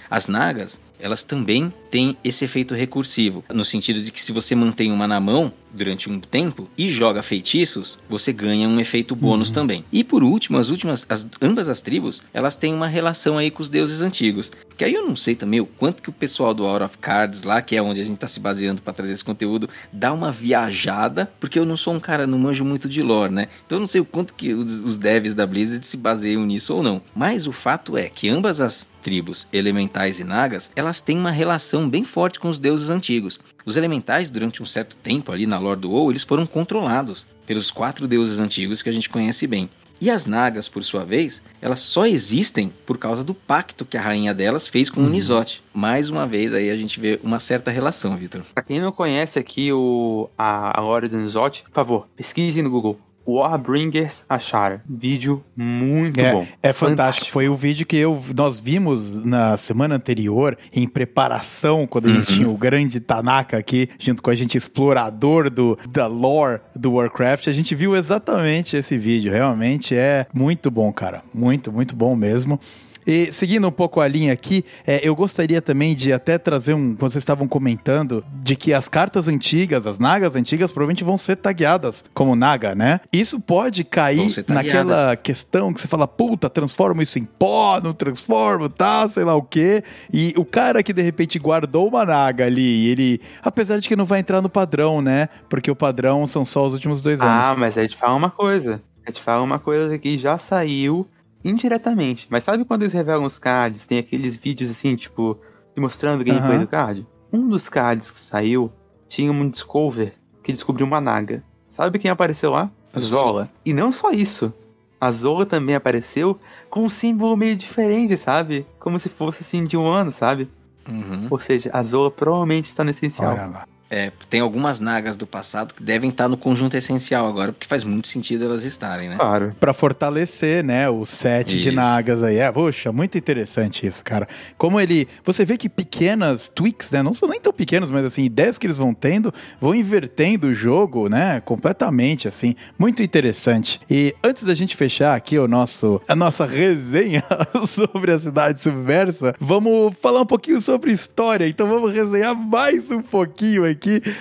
As 0.10 0.28
nagas, 0.28 0.80
elas 1.00 1.24
também 1.24 1.74
têm 1.92 2.18
esse 2.24 2.46
efeito 2.46 2.74
recursivo, 2.74 3.44
no 3.54 3.66
sentido 3.66 4.02
de 4.02 4.12
que 4.12 4.22
se 4.22 4.32
você 4.32 4.56
mantém 4.56 4.92
uma 4.92 5.08
na 5.08 5.20
mão 5.20 5.52
durante 5.74 6.10
um 6.10 6.20
tempo 6.20 6.70
e 6.78 6.90
joga 6.90 7.22
feitiços, 7.22 8.00
você 8.10 8.32
ganha 8.32 8.68
um 8.68 8.80
efeito 8.80 9.16
bônus 9.16 9.52
também. 9.52 9.84
E 9.92 10.04
por 10.04 10.24
último, 10.24 10.58
as 10.58 10.70
últimas, 10.70 11.06
as, 11.10 11.28
ambas 11.42 11.68
as 11.68 11.82
tribos, 11.82 12.22
elas 12.34 12.56
têm 12.56 12.74
uma 12.74 12.88
relação 12.88 13.38
aí 13.38 13.52
com 13.52 13.62
os 13.62 13.70
deuses 13.70 14.02
antigos. 14.02 14.52
Que 14.78 14.86
aí 14.86 14.94
eu 14.94 15.06
não 15.06 15.16
sei 15.16 15.36
também 15.36 15.60
o 15.60 15.66
quanto 15.66 16.02
que 16.02 16.10
o 16.10 16.14
pessoal 16.14 16.54
do 16.54 16.66
Out 16.66 16.84
of 16.84 16.98
Cards 16.98 17.44
lá, 17.44 17.62
que 17.62 17.76
é 17.76 17.82
onde 17.82 18.00
a 18.00 18.06
gente 18.06 18.18
tá 18.18 18.28
se 18.28 18.40
baseando 18.40 18.82
para 18.82 18.94
trazer 18.94 19.14
esse 19.14 19.24
conteúdo, 19.24 19.70
dá 19.92 20.14
uma 20.14 20.32
viajada, 20.32 21.32
porque 21.40 21.60
eu 21.60 21.66
não 21.66 21.76
sou 21.76 21.94
um 21.94 22.00
cara, 22.00 22.26
não 22.26 22.40
manjo 22.40 22.64
muito 22.64 22.88
de 22.88 23.02
lore, 23.02 23.34
né? 23.34 23.48
Então 23.66 23.78
eu 23.78 23.82
não 23.82 23.88
sei 23.88 24.00
o 24.00 24.06
quanto 24.06 24.34
que 24.34 24.54
os, 24.54 24.84
os 24.84 24.98
devs 24.98 25.34
da 25.34 25.46
Blizzard 25.46 25.86
se 25.86 25.98
baseiam 25.98 26.46
nisso 26.46 26.74
ou 26.74 26.82
não. 26.82 27.02
Mas 27.14 27.48
o 27.48 27.52
fato 27.52 27.98
é 27.98 28.10
que 28.10 28.30
ambas 28.30 28.62
as 28.62 28.88
tribos, 29.06 29.48
elementais 29.54 30.20
e 30.20 30.24
nagas, 30.24 30.72
elas 30.76 31.00
têm 31.00 31.16
uma 31.16 31.30
relação 31.30 31.88
bem 31.88 32.04
forte 32.04 32.40
com 32.40 32.50
os 32.50 32.58
deuses 32.58 32.90
antigos. 32.90 33.40
Os 33.64 33.78
elementais, 33.78 34.32
durante 34.32 34.64
um 34.64 34.66
certo 34.66 34.96
tempo 34.96 35.32
ali 35.32 35.46
na 35.46 35.60
lore 35.60 35.80
do 35.80 35.92
WoW, 35.92 36.10
eles 36.10 36.24
foram 36.24 36.48
controlados 36.48 37.24
pelos 37.46 37.70
quatro 37.70 38.08
deuses 38.08 38.40
antigos 38.40 38.82
que 38.82 38.90
a 38.90 38.92
gente 38.92 39.08
conhece 39.08 39.46
bem. 39.46 39.70
E 40.02 40.10
as 40.10 40.26
nagas, 40.26 40.68
por 40.68 40.84
sua 40.84 41.06
vez, 41.06 41.40
elas 41.62 41.82
só 41.82 42.08
existem 42.08 42.74
por 42.84 42.98
causa 42.98 43.24
do 43.24 43.36
pacto 43.36 43.86
que 43.86 43.96
a 43.96 44.02
rainha 44.02 44.34
delas 44.34 44.68
fez 44.68 44.90
com 44.90 45.02
o 45.02 45.08
Nisote. 45.10 45.64
Mais 45.72 46.10
uma 46.10 46.26
vez 46.26 46.52
aí 46.52 46.72
a 46.72 46.76
gente 46.76 47.00
vê 47.00 47.20
uma 47.24 47.40
certa 47.40 47.70
relação, 47.70 48.18
Vitor. 48.18 48.42
Pra 48.56 48.64
quem 48.64 48.82
não 48.82 48.92
conhece 48.92 49.38
aqui 49.38 49.72
o, 49.72 50.28
a, 50.36 50.80
a 50.80 50.82
lore 50.82 51.08
do 51.08 51.18
Nizot, 51.18 51.64
por 51.66 51.72
favor, 51.72 52.08
pesquise 52.16 52.60
no 52.64 52.72
Google. 52.72 53.00
Warbringers 53.28 54.24
Ashara. 54.30 54.82
Vídeo 54.88 55.44
muito 55.56 56.20
É, 56.20 56.32
bom. 56.32 56.46
é 56.62 56.72
fantástico. 56.74 57.32
Foi 57.32 57.50
o 57.50 57.56
vídeo 57.56 57.86
que 57.86 57.96
eu, 57.96 58.22
nós 58.36 58.60
vimos 58.60 59.24
na 59.24 59.58
semana 59.58 59.96
anterior, 59.96 60.58
em 60.74 60.88
preparação, 60.88 61.88
quando 61.88 62.08
a 62.10 62.14
gente 62.14 62.34
tinha 62.36 62.50
o 62.50 62.56
grande 62.58 63.00
Tanaka 63.00 63.58
aqui, 63.58 63.90
junto 64.00 64.22
com 64.22 64.30
a 64.30 64.36
gente, 64.36 64.58
explorador 64.58 65.50
do, 65.50 65.78
da 65.92 66.08
lore 66.08 66.60
do 66.76 66.94
Warcraft. 66.94 67.48
A 67.48 67.52
gente 67.54 67.74
viu 67.76 67.96
exatamente 67.96 68.76
esse 68.78 68.98
vídeo. 68.98 69.32
Realmente 69.32 69.96
é 69.96 70.28
muito 70.34 70.70
bom, 70.70 70.92
cara. 70.94 71.24
Muito, 71.34 71.72
muito 71.72 71.96
bom 71.96 72.16
mesmo. 72.16 72.60
E 73.06 73.32
seguindo 73.32 73.68
um 73.68 73.72
pouco 73.72 74.02
a 74.02 74.08
linha 74.08 74.34
aqui, 74.34 74.66
é, 74.86 75.08
eu 75.08 75.16
gostaria 75.16 75.62
também 75.62 75.96
de 75.96 76.12
até 76.12 76.38
trazer 76.38 76.74
um. 76.74 76.96
Vocês 76.96 77.22
estavam 77.22 77.48
comentando 77.48 78.24
de 78.42 78.56
que 78.56 78.74
as 78.74 78.90
cartas 78.90 79.28
antigas, 79.28 79.86
as 79.86 80.00
nagas 80.00 80.36
antigas, 80.36 80.72
provavelmente 80.72 81.04
vão 81.04 81.18
ser 81.18 81.36
tagueadas 81.36 82.04
como 82.14 82.36
naga, 82.36 82.74
né? 82.74 83.00
Isso 83.14 83.40
pode 83.40 83.84
cair 83.84 84.44
naquela 84.48 85.16
questão 85.16 85.72
que 85.74 85.80
você 85.80 85.88
fala, 85.88 86.08
puta, 86.08 86.50
transforma 86.50 87.04
isso 87.04 87.20
em 87.20 87.26
pó, 87.26 87.80
não 87.82 87.94
transforma, 87.94 88.70
tá, 88.70 89.08
sei 89.08 89.24
lá 89.24 89.36
o 89.36 89.44
quê. 89.44 89.84
E 90.12 90.34
o 90.38 90.46
cara 90.46 90.82
que 90.82 90.94
de 90.94 91.02
repente 91.02 91.38
guardou 91.38 91.88
uma 91.88 92.06
naga 92.06 92.46
ali, 92.46 92.88
ele. 92.88 93.22
Apesar 93.44 93.80
de 93.80 93.88
que 93.88 93.96
não 93.96 94.06
vai 94.06 94.20
entrar 94.20 94.42
no 94.42 94.50
padrão, 94.50 95.02
né? 95.02 95.30
Porque 95.50 95.70
o 95.70 95.76
padrão 95.76 96.26
são 96.26 96.44
só 96.44 96.66
os 96.66 96.74
últimos 96.74 97.02
dois 97.02 97.22
anos. 97.22 97.46
Ah, 97.46 97.56
mas 97.56 97.78
aí 97.78 97.88
te 97.88 97.96
fala 97.96 98.16
uma 98.16 98.30
coisa. 98.30 98.82
A 99.06 99.12
gente 99.12 99.22
fala 99.22 99.44
uma 99.44 99.60
coisa 99.60 99.98
que 100.00 100.18
já 100.18 100.38
saiu 100.38 101.08
indiretamente. 101.46 102.28
Mas 102.30 102.44
sabe 102.44 102.66
quando 102.66 102.82
eles 102.82 102.94
revelam 102.94 103.24
os 103.24 103.38
cards, 103.38 103.86
tem 103.86 104.00
aqueles 104.00 104.36
vídeos 104.36 104.70
assim, 104.70 104.96
tipo, 104.96 105.40
mostrando 105.78 106.24
gameplay 106.24 106.56
Aham. 106.56 106.66
do 106.66 106.68
card? 106.68 107.08
Um 107.32 107.48
dos 107.48 107.70
cards 107.70 108.10
que 108.10 108.18
saiu 108.18 108.72
tinha 109.08 109.32
um 109.32 109.48
Discover 109.48 110.14
que 110.44 110.52
descobriu 110.52 110.86
uma 110.88 111.00
naga. 111.00 111.44
Sabe 111.70 112.00
quem 112.00 112.10
apareceu 112.10 112.52
lá? 112.52 112.72
A 112.94 113.00
Zola. 113.00 113.50
E 113.66 113.74
não 113.74 113.92
só 113.92 114.12
isso. 114.12 114.54
A 115.00 115.12
Zola 115.12 115.46
também 115.46 115.76
apareceu 115.76 116.40
com 116.70 116.86
um 116.86 116.90
símbolo 116.90 117.36
meio 117.36 117.56
diferente, 117.56 118.16
sabe? 118.16 118.66
Como 118.80 119.00
se 119.00 119.10
fosse 119.10 119.44
assim 119.44 119.66
de 119.66 119.78
um 119.78 119.88
ano, 119.88 120.12
sabe? 120.12 120.50
Uhum. 120.88 121.28
Ou 121.30 121.40
seja, 121.40 121.70
a 121.74 121.84
Zola 121.84 122.10
provavelmente 122.10 122.66
está 122.66 122.84
no 122.84 122.92
essencial. 122.92 123.34
Olha 123.34 123.46
lá. 123.48 123.68
É, 123.90 124.12
tem 124.30 124.42
algumas 124.42 124.80
nagas 124.80 125.16
do 125.16 125.28
passado 125.28 125.74
que 125.74 125.84
devem 125.84 126.10
estar 126.10 126.28
no 126.28 126.36
conjunto 126.36 126.76
essencial 126.76 127.28
agora, 127.28 127.54
porque 127.54 127.68
faz 127.68 127.84
muito 127.84 128.08
sentido 128.08 128.46
elas 128.46 128.64
estarem, 128.64 129.10
né? 129.10 129.16
Claro. 129.16 129.56
Pra 129.60 129.74
fortalecer, 129.74 130.64
né, 130.64 130.90
o 130.90 131.06
set 131.06 131.60
de 131.60 131.70
Isso. 131.70 131.76
nagas 131.76 132.24
aí. 132.24 132.38
É, 132.38 132.52
poxa, 132.52 132.92
muito 132.92 133.18
interessante 133.18 133.86
isso, 133.86 134.04
cara. 134.04 134.28
Como 134.58 134.80
ele. 134.80 135.08
Você 135.24 135.46
vê 135.46 135.58
que 135.58 135.70
pequenas 135.70 136.50
tweaks, 136.50 136.92
né? 136.92 137.04
Não 137.04 137.14
são 137.14 137.30
nem 137.30 137.40
tão 137.40 137.54
pequenos, 137.54 137.92
mas 137.92 138.04
assim, 138.06 138.24
ideias 138.24 138.58
que 138.58 138.66
eles 138.66 138.78
vão 138.78 138.94
tendo, 138.94 139.34
vão 139.60 139.76
invertendo 139.76 140.48
o 140.48 140.54
jogo, 140.54 141.08
né? 141.08 141.40
Completamente, 141.42 142.28
assim. 142.28 142.56
Muito 142.78 143.04
interessante. 143.04 143.80
E 143.90 144.16
antes 144.24 144.44
da 144.44 144.56
gente 144.56 144.76
fechar 144.76 145.16
aqui 145.16 145.38
o 145.38 145.48
nosso, 145.48 146.02
a 146.08 146.16
nossa 146.16 146.46
resenha 146.46 147.24
sobre 147.68 148.12
a 148.12 148.20
cidade 148.20 148.64
submersa, 148.64 149.36
vamos 149.40 149.96
falar 149.98 150.22
um 150.22 150.26
pouquinho 150.26 150.60
sobre 150.60 150.92
história. 150.92 151.48
Então 151.48 151.68
vamos 151.68 151.94
resenhar 151.94 152.36
mais 152.36 152.90
um 152.90 153.02
pouquinho 153.02 153.64
aqui. 153.64 153.75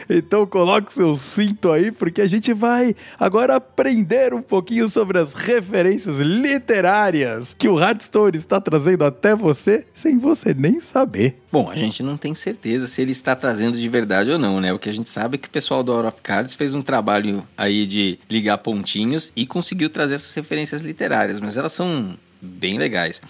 Então 0.09 0.47
coloque 0.47 0.93
seu 0.93 1.17
cinto 1.17 1.71
aí, 1.71 1.91
porque 1.91 2.21
a 2.21 2.27
gente 2.27 2.53
vai 2.53 2.95
agora 3.19 3.57
aprender 3.57 4.35
um 4.35 4.43
pouquinho 4.43 4.89
sobre 4.89 5.19
as 5.19 5.33
referências 5.33 6.17
literárias 6.19 7.55
que 7.59 7.69
o 7.69 7.79
Hearthstone 7.79 8.37
está 8.37 8.61
trazendo 8.61 9.05
até 9.05 9.35
você, 9.35 9.87
sem 9.95 10.19
você 10.19 10.55
nem 10.55 10.81
saber. 10.81 11.41
Bom, 11.51 11.71
a 11.71 11.77
gente 11.77 12.03
não 12.03 12.17
tem 12.17 12.35
certeza 12.35 12.87
se 12.87 13.01
ele 13.01 13.13
está 13.13 13.37
trazendo 13.37 13.79
de 13.79 13.89
verdade 13.89 14.31
ou 14.31 14.39
não, 14.39 14.61
né? 14.61 14.73
O 14.73 14.79
que 14.79 14.89
a 14.89 14.93
gente 14.93 15.09
sabe 15.09 15.37
é 15.37 15.39
que 15.39 15.49
o 15.49 15.51
pessoal 15.51 15.83
do 15.83 15.93
Out 15.93 16.09
of 16.09 16.17
Cards 16.23 16.55
fez 16.55 16.75
um 16.75 16.83
trabalho 16.83 17.47
aí 17.57 17.87
de 17.87 18.19
ligar 18.29 18.59
pontinhos 18.59 19.33
e 19.37 19.47
conseguiu 19.47 19.89
trazer 19.89 20.15
essas 20.15 20.35
referências 20.35 20.83
literárias, 20.83 21.39
mas 21.39 21.57
elas 21.57 21.73
são 21.73 22.17
bem 22.41 22.79
legais. 22.79 23.21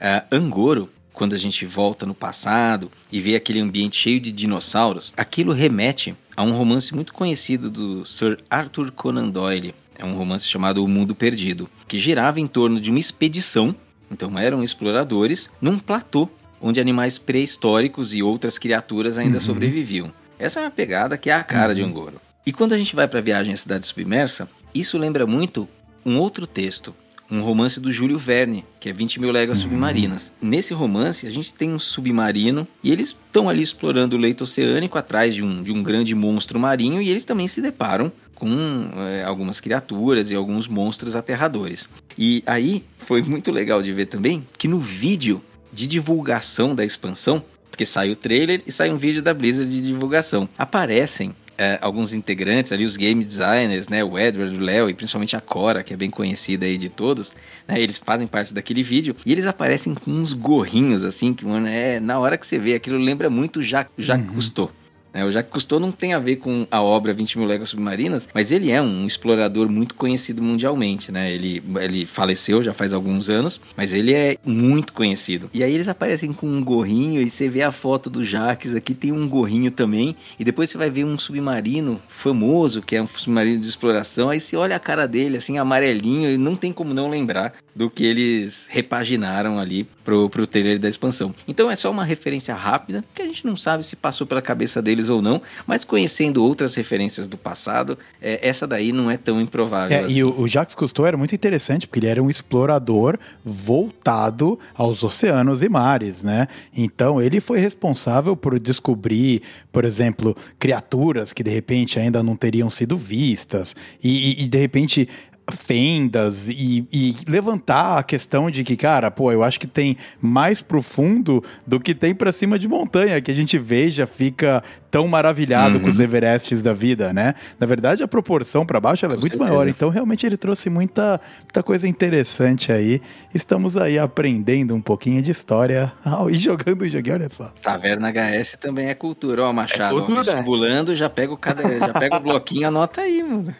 Ah, 0.00 0.24
Angoro, 0.30 0.90
quando 1.16 1.34
a 1.34 1.38
gente 1.38 1.64
volta 1.64 2.04
no 2.04 2.14
passado 2.14 2.92
e 3.10 3.20
vê 3.22 3.34
aquele 3.34 3.58
ambiente 3.58 3.96
cheio 3.96 4.20
de 4.20 4.30
dinossauros, 4.30 5.14
aquilo 5.16 5.54
remete 5.54 6.14
a 6.36 6.42
um 6.42 6.52
romance 6.52 6.94
muito 6.94 7.14
conhecido 7.14 7.70
do 7.70 8.04
Sir 8.04 8.36
Arthur 8.50 8.92
Conan 8.92 9.30
Doyle. 9.30 9.74
É 9.98 10.04
um 10.04 10.14
romance 10.14 10.46
chamado 10.46 10.84
O 10.84 10.86
Mundo 10.86 11.14
Perdido, 11.14 11.70
que 11.88 11.98
girava 11.98 12.38
em 12.38 12.46
torno 12.46 12.78
de 12.78 12.90
uma 12.90 12.98
expedição, 12.98 13.74
então 14.10 14.38
eram 14.38 14.62
exploradores, 14.62 15.48
num 15.58 15.78
platô 15.78 16.28
onde 16.60 16.80
animais 16.80 17.18
pré-históricos 17.18 18.12
e 18.12 18.22
outras 18.22 18.58
criaturas 18.58 19.16
ainda 19.16 19.40
sobreviviam. 19.40 20.12
Essa 20.38 20.60
é 20.60 20.64
uma 20.64 20.70
pegada 20.70 21.16
que 21.16 21.30
é 21.30 21.32
a 21.34 21.42
cara 21.42 21.74
de 21.74 21.80
Angoro. 21.80 22.20
E 22.44 22.52
quando 22.52 22.74
a 22.74 22.78
gente 22.78 22.94
vai 22.94 23.08
para 23.08 23.20
a 23.20 23.22
viagem 23.22 23.54
à 23.54 23.56
cidade 23.56 23.86
submersa, 23.86 24.50
isso 24.74 24.98
lembra 24.98 25.26
muito 25.26 25.66
um 26.04 26.18
outro 26.18 26.46
texto, 26.46 26.94
um 27.30 27.40
romance 27.40 27.80
do 27.80 27.92
Júlio 27.92 28.18
Verne, 28.18 28.64
que 28.78 28.88
é 28.88 28.92
20 28.92 29.20
mil 29.20 29.30
léguas 29.30 29.60
submarinas. 29.60 30.32
Nesse 30.40 30.72
romance, 30.72 31.26
a 31.26 31.30
gente 31.30 31.52
tem 31.52 31.72
um 31.72 31.78
submarino 31.78 32.66
e 32.82 32.92
eles 32.92 33.08
estão 33.08 33.48
ali 33.48 33.62
explorando 33.62 34.16
o 34.16 34.18
leito 34.18 34.44
oceânico 34.44 34.98
atrás 34.98 35.34
de 35.34 35.42
um, 35.42 35.62
de 35.62 35.72
um 35.72 35.82
grande 35.82 36.14
monstro 36.14 36.58
marinho 36.58 37.02
e 37.02 37.10
eles 37.10 37.24
também 37.24 37.48
se 37.48 37.60
deparam 37.60 38.12
com 38.34 38.90
é, 38.94 39.24
algumas 39.24 39.60
criaturas 39.60 40.30
e 40.30 40.34
alguns 40.34 40.68
monstros 40.68 41.16
aterradores. 41.16 41.88
E 42.16 42.42
aí 42.46 42.84
foi 42.98 43.22
muito 43.22 43.50
legal 43.50 43.82
de 43.82 43.92
ver 43.92 44.06
também 44.06 44.46
que 44.56 44.68
no 44.68 44.78
vídeo 44.78 45.42
de 45.72 45.86
divulgação 45.86 46.74
da 46.74 46.84
expansão, 46.84 47.42
porque 47.70 47.84
sai 47.84 48.10
o 48.10 48.16
trailer 48.16 48.62
e 48.66 48.72
sai 48.72 48.90
um 48.90 48.96
vídeo 48.96 49.22
da 49.22 49.34
Blizzard 49.34 49.70
de 49.70 49.80
divulgação, 49.80 50.48
aparecem 50.56 51.34
é, 51.58 51.78
alguns 51.80 52.12
integrantes 52.12 52.72
ali, 52.72 52.84
os 52.84 52.96
game 52.96 53.24
designers, 53.24 53.88
né, 53.88 54.04
o 54.04 54.18
Edward, 54.18 54.56
o 54.56 54.60
Léo 54.60 54.90
e 54.90 54.94
principalmente 54.94 55.36
a 55.36 55.40
Cora, 55.40 55.82
que 55.82 55.94
é 55.94 55.96
bem 55.96 56.10
conhecida 56.10 56.66
aí 56.66 56.78
de 56.78 56.88
todos, 56.88 57.32
né, 57.66 57.80
eles 57.80 57.98
fazem 57.98 58.26
parte 58.26 58.52
daquele 58.52 58.82
vídeo 58.82 59.16
e 59.24 59.32
eles 59.32 59.46
aparecem 59.46 59.94
com 59.94 60.10
uns 60.10 60.32
gorrinhos 60.32 61.04
assim, 61.04 61.32
que 61.32 61.44
mano, 61.44 61.66
é, 61.66 62.00
na 62.00 62.18
hora 62.18 62.36
que 62.36 62.46
você 62.46 62.58
vê 62.58 62.74
aquilo 62.74 62.98
lembra 62.98 63.30
muito 63.30 63.62
Jacques, 63.62 64.04
Jacques 64.04 64.30
Cousteau. 64.30 64.70
Né? 65.16 65.24
O 65.24 65.30
Jacques 65.30 65.50
Cousteau 65.50 65.80
não 65.80 65.90
tem 65.90 66.12
a 66.12 66.18
ver 66.18 66.36
com 66.36 66.66
a 66.70 66.82
obra 66.82 67.14
20 67.14 67.38
mil 67.38 67.46
léguas 67.46 67.70
submarinas, 67.70 68.28
mas 68.34 68.52
ele 68.52 68.70
é 68.70 68.82
um 68.82 69.06
explorador 69.06 69.68
muito 69.68 69.94
conhecido 69.94 70.42
mundialmente, 70.42 71.10
né? 71.10 71.32
Ele, 71.32 71.62
ele 71.80 72.04
faleceu 72.04 72.62
já 72.62 72.74
faz 72.74 72.92
alguns 72.92 73.30
anos, 73.30 73.58
mas 73.74 73.94
ele 73.94 74.12
é 74.12 74.36
muito 74.44 74.92
conhecido. 74.92 75.48
E 75.54 75.64
aí 75.64 75.74
eles 75.74 75.88
aparecem 75.88 76.32
com 76.32 76.46
um 76.46 76.62
gorrinho 76.62 77.22
e 77.22 77.30
você 77.30 77.48
vê 77.48 77.62
a 77.62 77.70
foto 77.70 78.10
do 78.10 78.22
Jacques, 78.22 78.74
aqui 78.74 78.94
tem 78.94 79.10
um 79.10 79.26
gorrinho 79.26 79.70
também, 79.70 80.14
e 80.38 80.44
depois 80.44 80.68
você 80.68 80.76
vai 80.76 80.90
ver 80.90 81.04
um 81.04 81.18
submarino 81.18 82.00
famoso, 82.08 82.82
que 82.82 82.94
é 82.94 83.02
um 83.02 83.06
submarino 83.06 83.58
de 83.58 83.68
exploração, 83.68 84.28
aí 84.28 84.38
você 84.38 84.56
olha 84.56 84.76
a 84.76 84.80
cara 84.80 85.08
dele, 85.08 85.38
assim, 85.38 85.56
amarelinho, 85.56 86.30
e 86.30 86.36
não 86.36 86.54
tem 86.54 86.72
como 86.72 86.92
não 86.92 87.08
lembrar 87.08 87.54
do 87.74 87.90
que 87.90 88.04
eles 88.04 88.66
repaginaram 88.70 89.58
ali 89.58 89.86
pro, 90.04 90.30
pro 90.30 90.46
trailer 90.46 90.78
da 90.78 90.88
expansão. 90.88 91.34
Então 91.46 91.70
é 91.70 91.76
só 91.76 91.90
uma 91.90 92.04
referência 92.04 92.54
rápida, 92.54 93.04
que 93.14 93.22
a 93.22 93.26
gente 93.26 93.46
não 93.46 93.56
sabe 93.56 93.84
se 93.84 93.96
passou 93.96 94.26
pela 94.26 94.40
cabeça 94.40 94.80
deles 94.80 95.05
ou 95.10 95.20
não, 95.22 95.40
mas 95.66 95.84
conhecendo 95.84 96.42
outras 96.44 96.74
referências 96.74 97.26
do 97.28 97.36
passado, 97.36 97.98
é, 98.20 98.46
essa 98.46 98.66
daí 98.66 98.92
não 98.92 99.10
é 99.10 99.16
tão 99.16 99.40
improvável. 99.40 99.96
É, 99.96 100.00
assim. 100.04 100.14
e 100.14 100.24
o, 100.24 100.40
o 100.40 100.48
Jacques 100.48 100.74
Cousteau 100.74 101.06
era 101.06 101.16
muito 101.16 101.34
interessante, 101.34 101.86
porque 101.86 102.00
ele 102.00 102.06
era 102.08 102.22
um 102.22 102.30
explorador 102.30 103.18
voltado 103.44 104.58
aos 104.74 105.02
oceanos 105.02 105.62
e 105.62 105.68
mares, 105.68 106.22
né? 106.22 106.46
Então 106.74 107.20
ele 107.20 107.40
foi 107.40 107.58
responsável 107.58 108.36
por 108.36 108.58
descobrir, 108.60 109.42
por 109.72 109.84
exemplo, 109.84 110.36
criaturas 110.58 111.32
que 111.32 111.42
de 111.42 111.50
repente 111.50 111.98
ainda 111.98 112.22
não 112.22 112.36
teriam 112.36 112.70
sido 112.70 112.96
vistas, 112.96 113.74
e, 114.02 114.40
e- 114.40 114.44
e, 114.44 114.48
de 114.48 114.58
repente 114.58 115.08
fendas 115.50 116.48
e, 116.48 116.86
e 116.92 117.16
levantar 117.28 117.98
a 117.98 118.02
questão 118.02 118.50
de 118.50 118.64
que, 118.64 118.76
cara, 118.76 119.10
pô, 119.10 119.30
eu 119.30 119.42
acho 119.44 119.60
que 119.60 119.66
tem 119.66 119.96
mais 120.20 120.60
profundo 120.60 121.42
do 121.66 121.78
que 121.78 121.94
tem 121.94 122.14
pra 122.14 122.32
cima 122.32 122.58
de 122.58 122.66
montanha, 122.66 123.20
que 123.20 123.30
a 123.30 123.34
gente 123.34 123.56
vê 123.58 123.88
já 123.88 124.06
fica 124.06 124.62
tão 124.90 125.06
maravilhado 125.06 125.78
com 125.78 125.88
os 125.88 126.00
Everestes 126.00 126.62
da 126.62 126.72
vida, 126.72 127.12
né? 127.12 127.34
Na 127.60 127.66
verdade, 127.66 128.02
a 128.02 128.08
proporção 128.08 128.64
pra 128.64 128.80
baixo 128.80 129.04
ela 129.04 129.14
é 129.14 129.16
muito 129.16 129.32
certeza. 129.34 129.50
maior, 129.50 129.68
então 129.68 129.88
realmente 129.88 130.24
ele 130.24 130.36
trouxe 130.36 130.70
muita, 130.70 131.20
muita 131.42 131.62
coisa 131.62 131.86
interessante 131.86 132.72
aí. 132.72 133.00
Estamos 133.34 133.76
aí 133.76 133.98
aprendendo 133.98 134.74
um 134.74 134.80
pouquinho 134.80 135.22
de 135.22 135.30
história 135.30 135.92
ah, 136.04 136.24
e 136.30 136.34
jogando 136.34 136.82
o 136.82 136.88
joguinho, 136.88 137.16
olha 137.16 137.28
só. 137.30 137.52
Taverna 137.62 138.10
HS 138.10 138.56
também 138.60 138.88
é 138.88 138.94
cultura, 138.94 139.44
ó, 139.44 139.52
Machado. 139.52 139.96
É 139.96 139.98
cultura. 139.98 140.22
ó, 140.22 140.94
já 140.94 141.10
pega 141.10 141.32
o 141.32 141.36
cada, 141.36 141.78
já 141.78 141.92
pega 141.92 142.16
o 142.16 142.20
bloquinho, 142.20 142.66
anota 142.66 143.02
aí, 143.02 143.22
mano. 143.22 143.54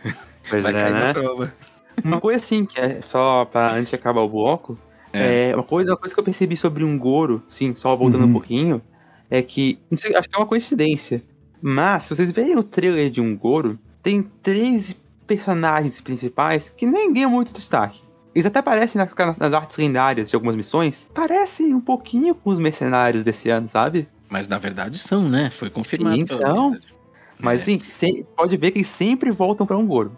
Pois 0.48 0.62
Vai 0.62 0.72
é, 0.72 0.80
cair 0.80 0.92
né? 0.92 1.06
na 1.06 1.14
prova. 1.14 1.52
Uma 2.04 2.20
coisa 2.20 2.38
assim, 2.40 2.64
que 2.64 2.80
é 2.80 3.00
só 3.02 3.44
pra 3.44 3.72
antes 3.72 3.88
de 3.90 3.94
acabar 3.96 4.20
o 4.22 4.28
bloco, 4.28 4.78
é. 5.12 5.52
uma, 5.54 5.62
coisa, 5.62 5.92
uma 5.92 5.96
coisa 5.96 6.14
que 6.14 6.20
eu 6.20 6.24
percebi 6.24 6.56
sobre 6.56 6.84
um 6.84 6.98
Goro, 6.98 7.42
sim, 7.48 7.74
só 7.74 7.96
voltando 7.96 8.22
Uhum. 8.24 8.30
um 8.30 8.32
pouquinho, 8.32 8.82
é 9.30 9.42
que, 9.42 9.78
sei, 9.96 10.14
acho 10.14 10.28
que 10.28 10.36
é 10.36 10.38
uma 10.38 10.46
coincidência, 10.46 11.22
mas 11.60 12.04
se 12.04 12.10
vocês 12.10 12.30
verem 12.30 12.56
o 12.56 12.62
trailer 12.62 13.10
de 13.10 13.20
um 13.20 13.36
Goro, 13.36 13.78
tem 14.02 14.22
três 14.42 14.94
personagens 15.26 16.00
principais 16.00 16.68
que 16.76 16.86
nem 16.86 17.12
ganham 17.12 17.30
muito 17.30 17.52
destaque. 17.52 18.00
Eles 18.34 18.44
até 18.46 18.58
aparecem 18.58 18.98
nas, 18.98 19.38
nas 19.38 19.52
artes 19.54 19.76
lendárias 19.78 20.28
de 20.28 20.36
algumas 20.36 20.54
missões, 20.54 21.08
parecem 21.14 21.74
um 21.74 21.80
pouquinho 21.80 22.34
com 22.34 22.50
os 22.50 22.58
mercenários 22.58 23.24
desse 23.24 23.48
ano, 23.48 23.66
sabe? 23.66 24.06
Mas 24.28 24.46
na 24.46 24.58
verdade 24.58 24.98
são, 24.98 25.26
né? 25.28 25.50
Foi 25.50 25.70
confirmado. 25.70 26.16
Sim, 26.16 26.26
são. 26.26 26.78
Mas 27.40 27.62
É. 27.62 27.64
sim, 27.64 27.80
se- 27.88 28.26
pode 28.36 28.56
ver 28.56 28.70
que 28.72 28.78
eles 28.78 28.88
sempre 28.88 29.30
voltam 29.30 29.66
pra 29.66 29.76
um 29.76 29.86
Goro. 29.86 30.16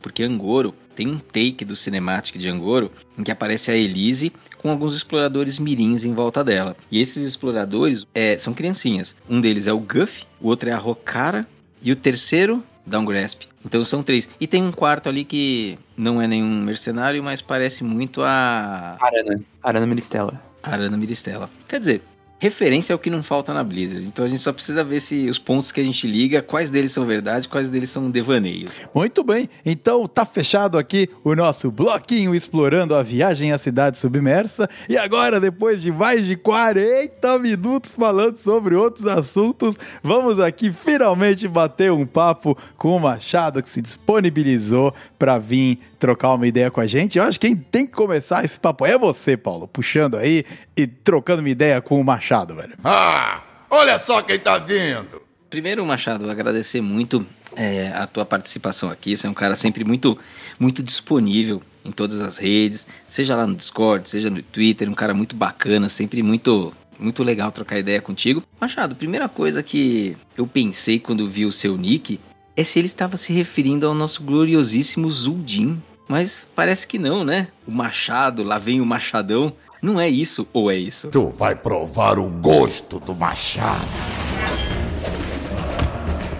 Porque 0.00 0.22
Angoro 0.22 0.74
tem 0.94 1.08
um 1.08 1.18
take 1.18 1.64
do 1.64 1.76
cinematic 1.76 2.36
de 2.36 2.48
Angoro 2.48 2.90
em 3.18 3.22
que 3.22 3.30
aparece 3.30 3.70
a 3.70 3.76
Elise 3.76 4.32
com 4.58 4.70
alguns 4.70 4.94
exploradores 4.94 5.58
mirins 5.58 6.04
em 6.04 6.12
volta 6.12 6.44
dela. 6.44 6.76
E 6.90 7.00
esses 7.00 7.24
exploradores 7.24 8.06
é, 8.14 8.36
são 8.38 8.52
criancinhas. 8.52 9.14
Um 9.28 9.40
deles 9.40 9.66
é 9.66 9.72
o 9.72 9.78
Guff, 9.78 10.24
o 10.40 10.48
outro 10.48 10.68
é 10.68 10.72
a 10.72 10.78
Rokara 10.78 11.46
e 11.82 11.90
o 11.90 11.96
terceiro 11.96 12.62
Downgrasp. 12.86 13.42
Então 13.64 13.84
são 13.84 14.02
três. 14.02 14.28
E 14.40 14.46
tem 14.46 14.62
um 14.62 14.72
quarto 14.72 15.08
ali 15.08 15.24
que 15.24 15.78
não 15.96 16.20
é 16.20 16.26
nenhum 16.26 16.62
mercenário, 16.62 17.22
mas 17.22 17.40
parece 17.40 17.84
muito 17.84 18.22
a 18.22 18.96
Arana. 19.00 19.40
Arana 19.62 19.86
Miristela. 19.86 20.42
Arana 20.62 20.96
Miristela. 20.96 21.50
Quer 21.68 21.78
dizer, 21.78 22.02
referência 22.40 22.94
é 22.94 22.96
o 22.96 22.98
que 22.98 23.10
não 23.10 23.22
falta 23.22 23.52
na 23.52 23.62
Blizzard. 23.62 24.04
Então 24.06 24.24
a 24.24 24.28
gente 24.28 24.40
só 24.42 24.52
precisa 24.52 24.82
ver 24.82 25.00
se 25.00 25.28
os 25.28 25.38
pontos 25.38 25.70
que 25.70 25.80
a 25.80 25.84
gente 25.84 26.06
liga, 26.06 26.40
quais 26.40 26.70
deles 26.70 26.90
são 26.90 27.04
verdade, 27.04 27.46
quais 27.48 27.68
deles 27.68 27.90
são 27.90 28.10
devaneios. 28.10 28.80
Muito 28.94 29.22
bem, 29.22 29.48
então 29.64 30.08
tá 30.08 30.24
fechado 30.24 30.78
aqui 30.78 31.08
o 31.22 31.36
nosso 31.36 31.70
bloquinho 31.70 32.34
explorando 32.34 32.94
a 32.94 33.02
viagem 33.02 33.52
à 33.52 33.58
cidade 33.58 33.98
submersa. 33.98 34.68
E 34.88 34.96
agora, 34.96 35.38
depois 35.38 35.82
de 35.82 35.92
mais 35.92 36.24
de 36.24 36.34
40 36.34 37.38
minutos 37.38 37.92
falando 37.92 38.38
sobre 38.38 38.74
outros 38.74 39.06
assuntos, 39.06 39.76
vamos 40.02 40.40
aqui 40.40 40.72
finalmente 40.72 41.46
bater 41.46 41.92
um 41.92 42.06
papo 42.06 42.56
com 42.78 42.96
o 42.96 43.00
Machado 43.00 43.62
que 43.62 43.68
se 43.68 43.82
disponibilizou 43.82 44.94
para 45.18 45.36
vir 45.36 45.78
trocar 45.98 46.32
uma 46.32 46.46
ideia 46.46 46.70
com 46.70 46.80
a 46.80 46.86
gente. 46.86 47.18
Eu 47.18 47.24
acho 47.24 47.38
que 47.38 47.46
quem 47.46 47.54
tem 47.54 47.86
que 47.86 47.92
começar 47.92 48.44
esse 48.44 48.58
papo 48.58 48.86
é 48.86 48.96
você, 48.96 49.36
Paulo, 49.36 49.68
puxando 49.68 50.16
aí 50.16 50.44
e 50.82 50.86
trocando 50.86 51.40
uma 51.40 51.48
ideia 51.48 51.80
com 51.80 52.00
o 52.00 52.04
Machado, 52.04 52.54
velho. 52.54 52.74
Ah, 52.84 53.40
olha 53.68 53.98
só 53.98 54.22
quem 54.22 54.38
tá 54.38 54.58
vindo. 54.58 55.22
Primeiro, 55.48 55.84
Machado, 55.84 56.30
agradecer 56.30 56.80
muito 56.80 57.26
é, 57.56 57.88
a 57.88 58.06
tua 58.06 58.24
participação 58.24 58.90
aqui. 58.90 59.16
Você 59.16 59.26
é 59.26 59.30
um 59.30 59.34
cara 59.34 59.56
sempre 59.56 59.84
muito, 59.84 60.16
muito 60.58 60.82
disponível 60.82 61.62
em 61.84 61.90
todas 61.90 62.20
as 62.20 62.36
redes, 62.36 62.86
seja 63.08 63.34
lá 63.34 63.46
no 63.46 63.54
Discord, 63.54 64.08
seja 64.08 64.30
no 64.30 64.42
Twitter, 64.42 64.88
um 64.88 64.94
cara 64.94 65.14
muito 65.14 65.34
bacana, 65.34 65.88
sempre 65.88 66.22
muito, 66.22 66.74
muito 66.98 67.22
legal 67.22 67.50
trocar 67.50 67.78
ideia 67.78 68.00
contigo. 68.00 68.42
Machado, 68.60 68.94
primeira 68.94 69.28
coisa 69.28 69.62
que 69.62 70.16
eu 70.36 70.46
pensei 70.46 70.98
quando 70.98 71.28
vi 71.28 71.46
o 71.46 71.52
seu 71.52 71.76
nick 71.76 72.20
é 72.56 72.64
se 72.64 72.78
ele 72.78 72.86
estava 72.86 73.16
se 73.16 73.32
referindo 73.32 73.86
ao 73.86 73.94
nosso 73.94 74.22
gloriosíssimo 74.22 75.10
Zuldin. 75.10 75.82
Mas 76.06 76.46
parece 76.54 76.86
que 76.86 76.98
não, 76.98 77.24
né? 77.24 77.48
O 77.66 77.70
Machado, 77.70 78.42
lá 78.42 78.58
vem 78.58 78.80
o 78.80 78.86
Machadão. 78.86 79.52
Não 79.82 79.98
é 79.98 80.08
isso, 80.08 80.46
ou 80.52 80.70
é 80.70 80.76
isso? 80.76 81.08
Tu 81.08 81.28
vai 81.28 81.54
provar 81.54 82.18
o 82.18 82.28
gosto 82.28 82.98
do 83.00 83.14
machado. 83.14 83.86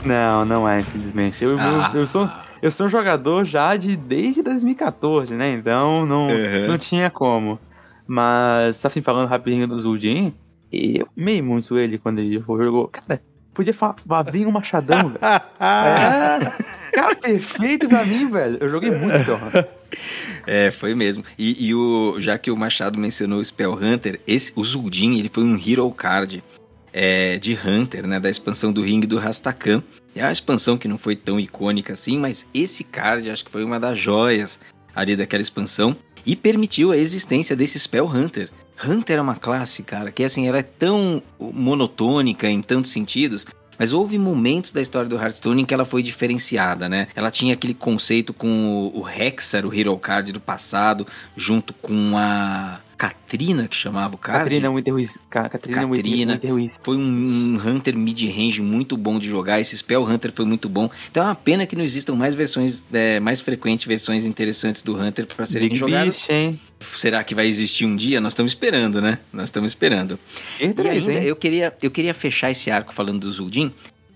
Não, 0.04 0.44
não 0.44 0.68
é, 0.68 0.80
infelizmente. 0.80 1.42
Eu, 1.42 1.52
eu- 1.52 1.58
Ah. 1.60 1.90
eu, 1.94 2.06
sou, 2.06 2.28
eu 2.62 2.70
sou 2.70 2.86
um 2.86 2.90
jogador 2.90 3.44
já 3.44 3.76
de 3.76 3.96
desde 3.96 4.42
2014, 4.42 5.34
né? 5.34 5.52
Então 5.52 6.04
não, 6.06 6.28
Uhum. 6.28 6.66
não 6.68 6.78
tinha 6.78 7.08
como. 7.10 7.58
Mas, 8.06 8.84
assim, 8.84 9.00
falando 9.02 9.28
rapidinho 9.28 9.68
do 9.68 9.78
Zuldin, 9.78 10.34
eu 10.72 11.06
amei 11.16 11.40
muito 11.40 11.78
ele 11.78 11.96
quando 11.98 12.18
ele 12.18 12.38
jogou. 12.46 12.88
Cara, 12.88 13.22
podia 13.54 13.72
falar, 13.72 13.96
"Vá, 14.04 14.22
vem 14.22 14.46
o 14.46 14.52
Machadão, 14.52 15.10
velho. 15.10 15.18
É, 15.60 16.79
cara, 16.90 17.14
perfeito 17.14 17.88
pra 17.88 18.04
mim, 18.04 18.30
velho. 18.30 18.58
Eu 18.60 18.70
joguei 18.70 18.90
muito 18.90 19.32
Spellhunter. 19.32 19.68
É, 20.46 20.70
foi 20.70 20.94
mesmo. 20.94 21.24
E, 21.36 21.66
e 21.66 21.74
o, 21.74 22.14
já 22.20 22.38
que 22.38 22.48
o 22.48 22.56
Machado 22.56 22.96
mencionou 22.96 23.40
o 23.40 23.44
Spell 23.44 23.74
Hunter, 23.74 24.20
esse, 24.24 24.52
o 24.54 24.64
Zuldin, 24.64 25.18
ele 25.18 25.28
foi 25.28 25.42
um 25.42 25.56
Hero 25.56 25.90
Card 25.90 26.44
é, 26.92 27.38
de 27.38 27.54
Hunter, 27.54 28.06
né? 28.06 28.20
Da 28.20 28.30
expansão 28.30 28.72
do 28.72 28.82
ringue 28.82 29.06
do 29.06 29.18
Rastakan. 29.18 29.82
É 30.14 30.24
uma 30.24 30.32
expansão 30.32 30.78
que 30.78 30.88
não 30.88 30.98
foi 30.98 31.16
tão 31.16 31.38
icônica 31.38 31.92
assim, 31.92 32.18
mas 32.18 32.46
esse 32.54 32.84
card 32.84 33.30
acho 33.30 33.44
que 33.44 33.50
foi 33.50 33.64
uma 33.64 33.78
das 33.78 33.98
joias 33.98 34.60
ali 34.94 35.16
daquela 35.16 35.42
expansão 35.42 35.96
e 36.26 36.34
permitiu 36.34 36.90
a 36.90 36.96
existência 36.96 37.54
desse 37.54 37.78
Spell 37.78 38.06
Hunter. 38.06 38.50
Hunter 38.84 39.18
é 39.18 39.22
uma 39.22 39.36
classe, 39.36 39.82
cara, 39.82 40.10
que 40.10 40.24
assim, 40.24 40.48
ela 40.48 40.58
é 40.58 40.62
tão 40.62 41.22
monotônica 41.38 42.48
em 42.48 42.62
tantos 42.62 42.90
sentidos, 42.90 43.46
mas 43.80 43.94
houve 43.94 44.18
momentos 44.18 44.72
da 44.74 44.82
história 44.82 45.08
do 45.08 45.16
Hearthstone 45.16 45.62
em 45.62 45.64
que 45.64 45.72
ela 45.72 45.86
foi 45.86 46.02
diferenciada, 46.02 46.86
né? 46.86 47.08
Ela 47.16 47.30
tinha 47.30 47.54
aquele 47.54 47.72
conceito 47.72 48.34
com 48.34 48.92
o, 48.94 49.08
Hexar, 49.08 49.64
o 49.64 49.74
Hero 49.74 49.96
Card 49.96 50.32
do 50.32 50.38
passado, 50.40 51.06
junto 51.34 51.72
com 51.72 52.12
a 52.14 52.78
Katrina, 52.98 53.66
que 53.66 53.74
chamava 53.74 54.16
o 54.16 54.18
card. 54.18 54.40
Catrina 54.44 54.70
Winterwiz. 54.70 55.16
Ca- 55.30 55.48
Catrina 55.48 55.88
Catrina. 55.88 56.34
Winterwiz. 56.34 56.78
Foi 56.82 56.98
um, 56.98 57.00
um 57.00 57.54
Hunter 57.66 57.96
mid-range 57.96 58.60
muito 58.60 58.94
bom 58.98 59.18
de 59.18 59.26
jogar. 59.26 59.58
Esse 59.58 59.78
Spell 59.78 60.04
Hunter 60.04 60.30
foi 60.30 60.44
muito 60.44 60.68
bom. 60.68 60.90
Então 61.10 61.22
é 61.22 61.26
uma 61.28 61.34
pena 61.34 61.64
que 61.64 61.74
não 61.74 61.82
existam 61.82 62.14
mais 62.14 62.34
versões, 62.34 62.84
é, 62.92 63.18
mais 63.18 63.40
frequentes 63.40 63.86
versões 63.86 64.26
interessantes 64.26 64.82
do 64.82 64.94
Hunter 65.00 65.26
para 65.26 65.46
serem 65.46 65.70
Big 65.70 65.78
jogadas. 65.80 66.16
Beast, 66.18 66.28
hein? 66.30 66.60
Será 66.80 67.22
que 67.22 67.34
vai 67.34 67.46
existir 67.46 67.84
um 67.84 67.94
dia? 67.94 68.20
Nós 68.20 68.32
estamos 68.32 68.52
esperando, 68.52 69.02
né? 69.02 69.18
Nós 69.30 69.44
estamos 69.44 69.70
esperando. 69.70 70.18
E 70.58 70.64
ainda 70.64 71.12
hein? 71.12 71.24
eu 71.24 71.36
queria, 71.36 71.76
eu 71.82 71.90
queria 71.90 72.14
fechar 72.14 72.50
esse 72.50 72.70
arco 72.70 72.94
falando 72.94 73.20
do 73.20 73.30
Zuldin, 73.30 73.70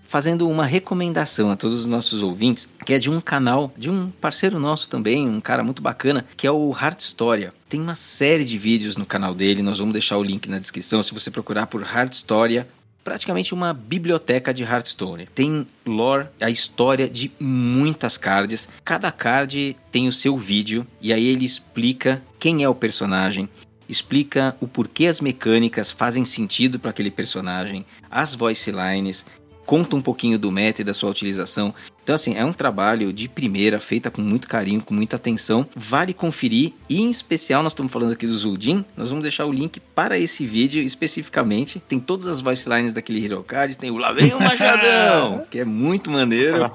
fazendo 0.07 0.49
uma 0.49 0.65
recomendação 0.65 1.51
a 1.51 1.55
todos 1.55 1.81
os 1.81 1.85
nossos 1.85 2.23
ouvintes, 2.23 2.69
que 2.83 2.93
é 2.93 2.99
de 2.99 3.09
um 3.09 3.21
canal, 3.21 3.71
de 3.77 3.89
um 3.89 4.09
parceiro 4.09 4.59
nosso 4.59 4.89
também, 4.89 5.27
um 5.27 5.39
cara 5.39 5.63
muito 5.63 5.81
bacana, 5.81 6.25
que 6.35 6.47
é 6.47 6.51
o 6.51 6.71
Heart 6.71 7.01
Storia. 7.01 7.53
Tem 7.69 7.79
uma 7.79 7.95
série 7.95 8.43
de 8.43 8.57
vídeos 8.57 8.97
no 8.97 9.05
canal 9.05 9.35
dele, 9.35 9.61
nós 9.61 9.77
vamos 9.77 9.93
deixar 9.93 10.17
o 10.17 10.23
link 10.23 10.49
na 10.49 10.57
descrição, 10.57 11.03
se 11.03 11.13
você 11.13 11.29
procurar 11.29 11.67
por 11.67 11.81
Heart 11.81 12.13
Storia, 12.13 12.67
praticamente 13.05 13.53
uma 13.53 13.71
biblioteca 13.71 14.51
de 14.51 14.63
Hearthstone. 14.63 15.27
Tem 15.27 15.67
lore, 15.85 16.27
a 16.41 16.49
história 16.49 17.07
de 17.07 17.31
muitas 17.39 18.17
cards. 18.17 18.67
Cada 18.83 19.11
card 19.11 19.77
tem 19.91 20.07
o 20.07 20.11
seu 20.11 20.35
vídeo 20.35 20.85
e 20.99 21.13
aí 21.13 21.27
ele 21.27 21.45
explica 21.45 22.21
quem 22.39 22.63
é 22.63 22.67
o 22.67 22.73
personagem, 22.73 23.47
explica 23.87 24.57
o 24.59 24.67
porquê 24.67 25.05
as 25.05 25.21
mecânicas 25.21 25.91
fazem 25.91 26.25
sentido 26.25 26.79
para 26.79 26.89
aquele 26.89 27.11
personagem, 27.11 27.85
as 28.09 28.33
voice 28.33 28.71
lines, 28.71 29.23
conta 29.65 29.95
um 29.95 30.01
pouquinho 30.01 30.37
do 30.37 30.51
meta 30.51 30.81
e 30.81 30.85
da 30.85 30.93
sua 30.93 31.09
utilização. 31.09 31.73
Então, 32.03 32.13
assim, 32.13 32.35
é 32.35 32.45
um 32.45 32.53
trabalho 32.53 33.11
de 33.11 33.27
primeira, 33.27 33.79
feita 33.79 34.11
com 34.11 34.21
muito 34.21 34.47
carinho, 34.47 34.81
com 34.81 34.93
muita 34.93 35.15
atenção. 35.15 35.67
Vale 35.75 36.13
conferir. 36.13 36.73
E, 36.87 37.01
em 37.01 37.09
especial, 37.09 37.63
nós 37.63 37.71
estamos 37.71 37.91
falando 37.91 38.13
aqui 38.13 38.27
do 38.27 38.37
Zuldin. 38.37 38.85
Nós 38.95 39.09
vamos 39.09 39.23
deixar 39.23 39.45
o 39.45 39.51
link 39.51 39.79
para 39.79 40.17
esse 40.17 40.45
vídeo 40.45 40.83
especificamente. 40.83 41.81
Tem 41.87 41.99
todas 41.99 42.27
as 42.27 42.41
voice 42.41 42.69
lines 42.69 42.93
daquele 42.93 43.25
Hero 43.25 43.43
Card. 43.43 43.77
Tem 43.77 43.89
o 43.89 43.97
Lá 43.97 44.11
vem 44.11 44.33
o 44.33 44.39
Machadão, 44.39 45.45
que 45.49 45.59
é 45.59 45.65
muito 45.65 46.11
maneiro. 46.11 46.71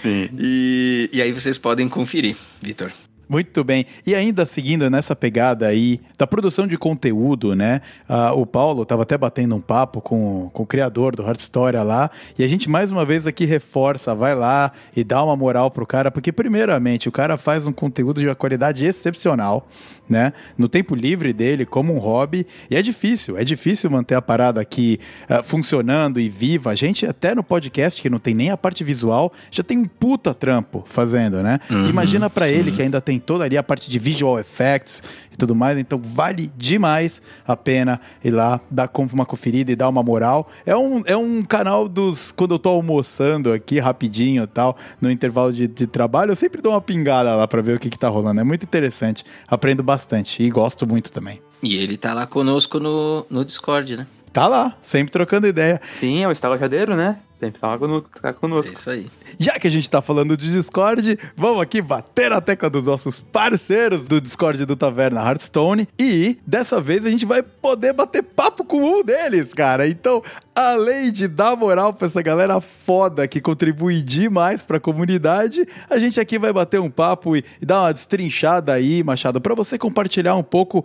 Sim. 0.00 0.28
E, 0.38 1.10
e 1.12 1.20
aí 1.20 1.32
vocês 1.32 1.58
podem 1.58 1.88
conferir, 1.88 2.36
Vitor. 2.62 2.92
Muito 3.28 3.62
bem. 3.62 3.84
E 4.06 4.14
ainda 4.14 4.46
seguindo 4.46 4.88
nessa 4.88 5.14
pegada 5.14 5.66
aí 5.66 6.00
da 6.16 6.26
produção 6.26 6.66
de 6.66 6.78
conteúdo, 6.78 7.54
né? 7.54 7.82
Ah, 8.08 8.32
o 8.32 8.46
Paulo 8.46 8.82
estava 8.84 9.02
até 9.02 9.18
batendo 9.18 9.54
um 9.54 9.60
papo 9.60 10.00
com, 10.00 10.48
com 10.52 10.62
o 10.62 10.66
criador 10.66 11.14
do 11.14 11.22
Hard 11.22 11.38
Story 11.38 11.76
lá. 11.76 12.10
E 12.38 12.42
a 12.42 12.48
gente 12.48 12.70
mais 12.70 12.90
uma 12.90 13.04
vez 13.04 13.26
aqui 13.26 13.44
reforça, 13.44 14.14
vai 14.14 14.34
lá 14.34 14.72
e 14.96 15.04
dá 15.04 15.22
uma 15.22 15.36
moral 15.36 15.70
pro 15.70 15.86
cara, 15.86 16.10
porque 16.10 16.32
primeiramente 16.32 17.08
o 17.08 17.12
cara 17.12 17.36
faz 17.36 17.66
um 17.66 17.72
conteúdo 17.72 18.20
de 18.20 18.26
uma 18.26 18.34
qualidade 18.34 18.84
excepcional, 18.86 19.68
né? 20.08 20.32
No 20.56 20.66
tempo 20.66 20.94
livre 20.94 21.34
dele, 21.34 21.66
como 21.66 21.94
um 21.94 21.98
hobby. 21.98 22.46
E 22.70 22.76
é 22.76 22.80
difícil, 22.80 23.36
é 23.36 23.44
difícil 23.44 23.90
manter 23.90 24.14
a 24.14 24.22
parada 24.22 24.58
aqui 24.58 24.98
ah, 25.28 25.42
funcionando 25.42 26.18
e 26.18 26.30
viva. 26.30 26.70
A 26.70 26.74
gente 26.74 27.04
até 27.04 27.34
no 27.34 27.44
podcast, 27.44 28.00
que 28.00 28.08
não 28.08 28.18
tem 28.18 28.34
nem 28.34 28.50
a 28.50 28.56
parte 28.56 28.82
visual, 28.82 29.30
já 29.50 29.62
tem 29.62 29.76
um 29.76 29.84
puta 29.84 30.32
trampo 30.32 30.82
fazendo, 30.86 31.42
né? 31.42 31.60
Imagina 31.90 32.30
pra 32.30 32.48
ele 32.48 32.72
que 32.72 32.80
ainda 32.80 33.00
tem 33.02 33.17
toda 33.18 33.44
ali 33.44 33.56
a 33.56 33.62
parte 33.62 33.90
de 33.90 33.98
visual 33.98 34.38
effects 34.38 35.02
e 35.32 35.36
tudo 35.36 35.54
mais, 35.54 35.78
então 35.78 36.00
vale 36.02 36.50
demais 36.56 37.22
a 37.46 37.56
pena 37.56 38.00
ir 38.24 38.30
lá, 38.30 38.60
dar 38.70 38.90
uma 39.12 39.26
conferida 39.26 39.70
e 39.72 39.76
dar 39.76 39.88
uma 39.88 40.02
moral. 40.02 40.48
É 40.66 40.76
um, 40.76 41.02
é 41.06 41.16
um 41.16 41.42
canal 41.42 41.88
dos. 41.88 42.32
Quando 42.32 42.54
eu 42.54 42.58
tô 42.58 42.70
almoçando 42.70 43.52
aqui 43.52 43.78
rapidinho 43.78 44.44
e 44.44 44.46
tal, 44.46 44.76
no 45.00 45.10
intervalo 45.10 45.52
de, 45.52 45.68
de 45.68 45.86
trabalho, 45.86 46.32
eu 46.32 46.36
sempre 46.36 46.60
dou 46.60 46.72
uma 46.72 46.80
pingada 46.80 47.34
lá 47.34 47.46
pra 47.46 47.62
ver 47.62 47.76
o 47.76 47.78
que, 47.78 47.90
que 47.90 47.98
tá 47.98 48.08
rolando. 48.08 48.40
É 48.40 48.44
muito 48.44 48.64
interessante. 48.64 49.24
Aprendo 49.46 49.82
bastante 49.82 50.42
e 50.42 50.50
gosto 50.50 50.86
muito 50.86 51.10
também. 51.10 51.40
E 51.62 51.76
ele 51.76 51.96
tá 51.96 52.14
lá 52.14 52.26
conosco 52.26 52.78
no, 52.78 53.26
no 53.28 53.44
Discord, 53.44 53.96
né? 53.96 54.06
Tá 54.32 54.46
lá, 54.46 54.76
sempre 54.80 55.10
trocando 55.10 55.46
ideia. 55.46 55.80
Sim, 55.94 56.22
é 56.22 56.28
o 56.28 56.32
estalajadeiro, 56.32 56.94
né? 56.94 57.18
Sempre 57.38 57.60
tá 57.60 57.78
cono- 57.78 58.02
tá 58.02 58.30
É 58.30 58.32
conosco. 58.32 58.74
isso 58.74 58.90
aí. 58.90 59.06
Já 59.38 59.52
que 59.60 59.68
a 59.68 59.70
gente 59.70 59.88
tá 59.88 60.02
falando 60.02 60.36
de 60.36 60.50
Discord, 60.50 61.16
vamos 61.36 61.60
aqui 61.62 61.80
bater 61.80 62.30
na 62.30 62.40
tecla 62.40 62.68
dos 62.68 62.84
nossos 62.86 63.20
parceiros 63.20 64.08
do 64.08 64.20
Discord 64.20 64.66
do 64.66 64.74
Taverna 64.74 65.20
Hearthstone. 65.22 65.86
E 65.96 66.36
dessa 66.44 66.80
vez 66.80 67.06
a 67.06 67.10
gente 67.10 67.24
vai 67.24 67.40
poder 67.44 67.92
bater 67.92 68.24
papo 68.24 68.64
com 68.64 68.82
um 68.82 69.04
deles, 69.04 69.54
cara. 69.54 69.86
Então, 69.88 70.20
além 70.52 71.12
de 71.12 71.28
dar 71.28 71.54
moral 71.54 71.92
pra 71.94 72.08
essa 72.08 72.20
galera 72.22 72.60
foda 72.60 73.28
que 73.28 73.40
contribui 73.40 74.02
demais 74.02 74.64
pra 74.64 74.80
comunidade, 74.80 75.64
a 75.88 75.96
gente 75.96 76.18
aqui 76.18 76.40
vai 76.40 76.52
bater 76.52 76.80
um 76.80 76.90
papo 76.90 77.36
e, 77.36 77.44
e 77.62 77.64
dar 77.64 77.82
uma 77.82 77.92
destrinchada 77.92 78.72
aí, 78.72 79.04
Machado, 79.04 79.40
pra 79.40 79.54
você 79.54 79.78
compartilhar 79.78 80.34
um 80.34 80.42
pouco 80.42 80.84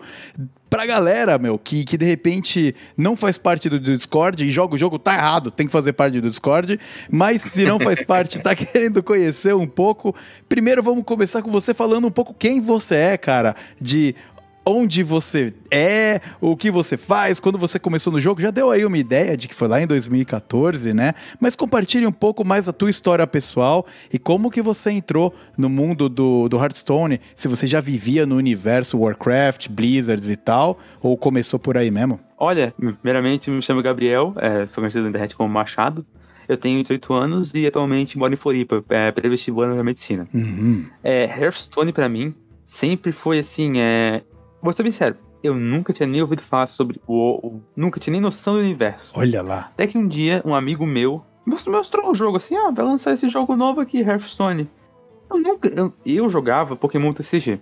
pra 0.69 0.87
galera, 0.87 1.37
meu, 1.37 1.59
que, 1.59 1.83
que 1.85 1.95
de 1.95 2.05
repente 2.05 2.73
não 2.97 3.15
faz 3.15 3.37
parte 3.37 3.69
do 3.69 3.79
Discord 3.79 4.43
e 4.43 4.51
joga 4.51 4.73
o 4.73 4.77
jogo, 4.77 4.97
tá 4.97 5.13
errado, 5.13 5.51
tem 5.51 5.67
que 5.67 5.71
fazer 5.71 5.93
parte 5.93 6.19
do 6.19 6.27
Discord, 6.27 6.42
mas 7.09 7.41
se 7.41 7.65
não 7.65 7.79
faz 7.79 8.01
parte, 8.05 8.39
tá 8.39 8.55
querendo 8.55 9.01
conhecer 9.01 9.55
um 9.55 9.67
pouco, 9.67 10.15
primeiro 10.49 10.83
vamos 10.83 11.03
começar 11.05 11.41
com 11.41 11.51
você 11.51 11.73
falando 11.73 12.07
um 12.07 12.11
pouco 12.11 12.33
quem 12.33 12.59
você 12.59 12.95
é, 12.95 13.17
cara, 13.17 13.55
de 13.79 14.15
onde 14.65 15.03
você 15.03 15.53
é, 15.71 16.21
o 16.39 16.55
que 16.55 16.71
você 16.71 16.97
faz, 16.97 17.39
quando 17.39 17.57
você 17.57 17.77
começou 17.77 18.13
no 18.13 18.19
jogo. 18.19 18.41
Já 18.41 18.51
deu 18.51 18.71
aí 18.71 18.85
uma 18.85 18.97
ideia 18.97 19.35
de 19.35 19.47
que 19.47 19.53
foi 19.53 19.67
lá 19.67 19.81
em 19.81 19.87
2014, 19.87 20.93
né? 20.93 21.13
Mas 21.39 21.55
compartilhe 21.55 22.05
um 22.05 22.11
pouco 22.11 22.45
mais 22.45 22.69
a 22.69 22.73
tua 22.73 22.89
história 22.89 23.25
pessoal 23.27 23.85
e 24.11 24.17
como 24.17 24.49
que 24.49 24.61
você 24.61 24.91
entrou 24.91 25.33
no 25.57 25.69
mundo 25.69 26.07
do, 26.07 26.47
do 26.47 26.57
Hearthstone, 26.57 27.19
se 27.35 27.47
você 27.47 27.67
já 27.67 27.81
vivia 27.81 28.25
no 28.25 28.35
universo 28.35 28.99
Warcraft, 28.99 29.69
Blizzards 29.69 30.29
e 30.29 30.35
tal, 30.35 30.77
ou 31.01 31.17
começou 31.17 31.59
por 31.59 31.77
aí 31.77 31.91
mesmo? 31.91 32.19
Olha, 32.37 32.73
primeiramente 33.01 33.49
me 33.49 33.61
chamo 33.61 33.81
Gabriel, 33.81 34.33
é, 34.37 34.67
sou 34.67 34.81
conhecido 34.81 35.03
na 35.03 35.09
internet 35.09 35.35
como 35.35 35.49
Machado. 35.49 36.05
Eu 36.47 36.57
tenho 36.57 36.81
18 36.81 37.13
anos 37.13 37.53
e 37.53 37.65
atualmente 37.65 38.17
moro 38.17 38.33
em 38.33 38.37
Floripa, 38.37 38.83
é, 38.89 39.11
pré-vestibular 39.11 39.73
na 39.73 39.83
medicina. 39.83 40.27
Uhum. 40.33 40.85
É, 41.03 41.25
Hearthstone 41.25 41.91
pra 41.93 42.07
mim 42.09 42.33
sempre 42.65 43.11
foi 43.11 43.39
assim, 43.39 43.79
é... 43.79 44.21
Vou 44.61 44.71
ser 44.73 44.83
bem 44.83 44.91
sério, 44.91 45.17
eu 45.43 45.53
nunca 45.55 45.91
tinha 45.93 46.07
nem 46.07 46.21
ouvido 46.21 46.41
falar 46.41 46.67
sobre 46.67 46.99
o, 47.07 47.47
o- 47.47 47.61
Nunca 47.75 47.99
tinha 47.99 48.11
nem 48.13 48.21
noção 48.21 48.53
do 48.55 48.59
universo. 48.61 49.11
Olha 49.15 49.41
lá. 49.41 49.69
Até 49.73 49.87
que 49.87 49.97
um 49.97 50.07
dia, 50.07 50.41
um 50.45 50.55
amigo 50.55 50.85
meu 50.85 51.23
mostrou, 51.45 51.75
mostrou 51.75 52.09
um 52.09 52.15
jogo 52.15 52.37
assim, 52.37 52.55
ah, 52.55 52.71
vai 52.71 52.85
lançar 52.85 53.13
esse 53.13 53.27
jogo 53.29 53.55
novo 53.55 53.81
aqui, 53.81 53.99
Hearthstone. 53.99 54.69
Eu 55.29 55.39
nunca... 55.39 55.67
Eu, 55.69 55.93
eu 56.05 56.29
jogava 56.29 56.75
Pokémon 56.75 57.11
TCG. 57.13 57.59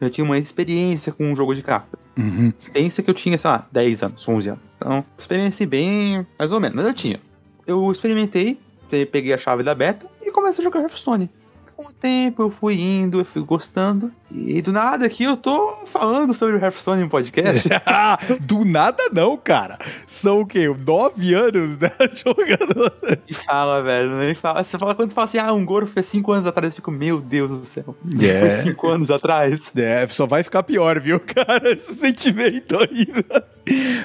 Eu 0.00 0.08
tinha 0.08 0.24
uma 0.24 0.38
experiência 0.38 1.12
com 1.12 1.30
um 1.30 1.36
jogo 1.36 1.54
de 1.54 1.62
carta. 1.62 1.98
Uhum. 2.18 2.50
Pensa 2.72 3.02
que 3.02 3.10
eu 3.10 3.14
tinha, 3.14 3.36
sei 3.36 3.50
lá, 3.50 3.68
10 3.70 4.02
anos, 4.02 4.26
11 4.26 4.48
anos. 4.48 4.62
Então, 4.78 5.04
experiência 5.18 5.66
bem, 5.66 6.26
mais 6.38 6.50
ou 6.52 6.58
menos, 6.58 6.74
mas 6.74 6.86
eu 6.86 6.94
tinha. 6.94 7.20
Eu 7.66 7.90
experimentei, 7.92 8.58
pe- 8.88 9.06
peguei 9.06 9.32
a 9.32 9.38
chave 9.38 9.62
da 9.62 9.74
beta 9.74 10.06
e 10.22 10.30
comecei 10.30 10.62
a 10.62 10.64
jogar 10.64 10.80
Hearthstone. 10.80 11.30
Com 11.76 11.84
o 11.86 11.92
tempo 11.92 12.42
eu 12.42 12.50
fui 12.50 12.80
indo, 12.80 13.20
eu 13.20 13.24
fui 13.24 13.42
gostando. 13.42 14.12
E 14.32 14.62
do 14.62 14.72
nada 14.72 15.06
aqui 15.06 15.24
eu 15.24 15.36
tô 15.36 15.78
falando 15.86 16.32
sobre 16.32 16.56
o 16.56 16.58
Hearthstone 16.60 17.02
em 17.02 17.08
podcast. 17.08 17.68
Do 18.40 18.64
nada 18.64 19.02
não, 19.12 19.36
cara. 19.36 19.78
São 20.06 20.40
o 20.40 20.46
quê? 20.46 20.68
Nove 20.68 21.34
anos, 21.34 21.76
né? 21.76 21.90
Jogando. 22.14 22.92
e 23.28 23.34
fala, 23.34 23.82
velho. 23.82 24.22
E 24.30 24.34
fala, 24.34 24.62
você 24.62 24.78
fala, 24.78 24.94
quando 24.94 25.10
você 25.10 25.14
fala 25.14 25.24
assim, 25.24 25.38
ah, 25.38 25.52
um 25.52 25.64
Goro 25.64 25.86
foi 25.86 26.02
5 26.02 26.32
anos 26.32 26.46
atrás, 26.46 26.72
eu 26.72 26.76
fico, 26.76 26.90
meu 26.90 27.20
Deus 27.20 27.50
do 27.50 27.64
céu. 27.64 27.96
Foi 28.20 28.28
É. 28.28 28.50
5 28.50 28.88
anos 28.88 29.10
atrás. 29.10 29.70
É, 29.76 30.06
só 30.08 30.26
vai 30.26 30.42
ficar 30.42 30.62
pior, 30.62 31.00
viu, 31.00 31.18
cara? 31.18 31.72
Esse 31.72 31.94
sentimento 31.94 32.76
aí. 32.76 33.06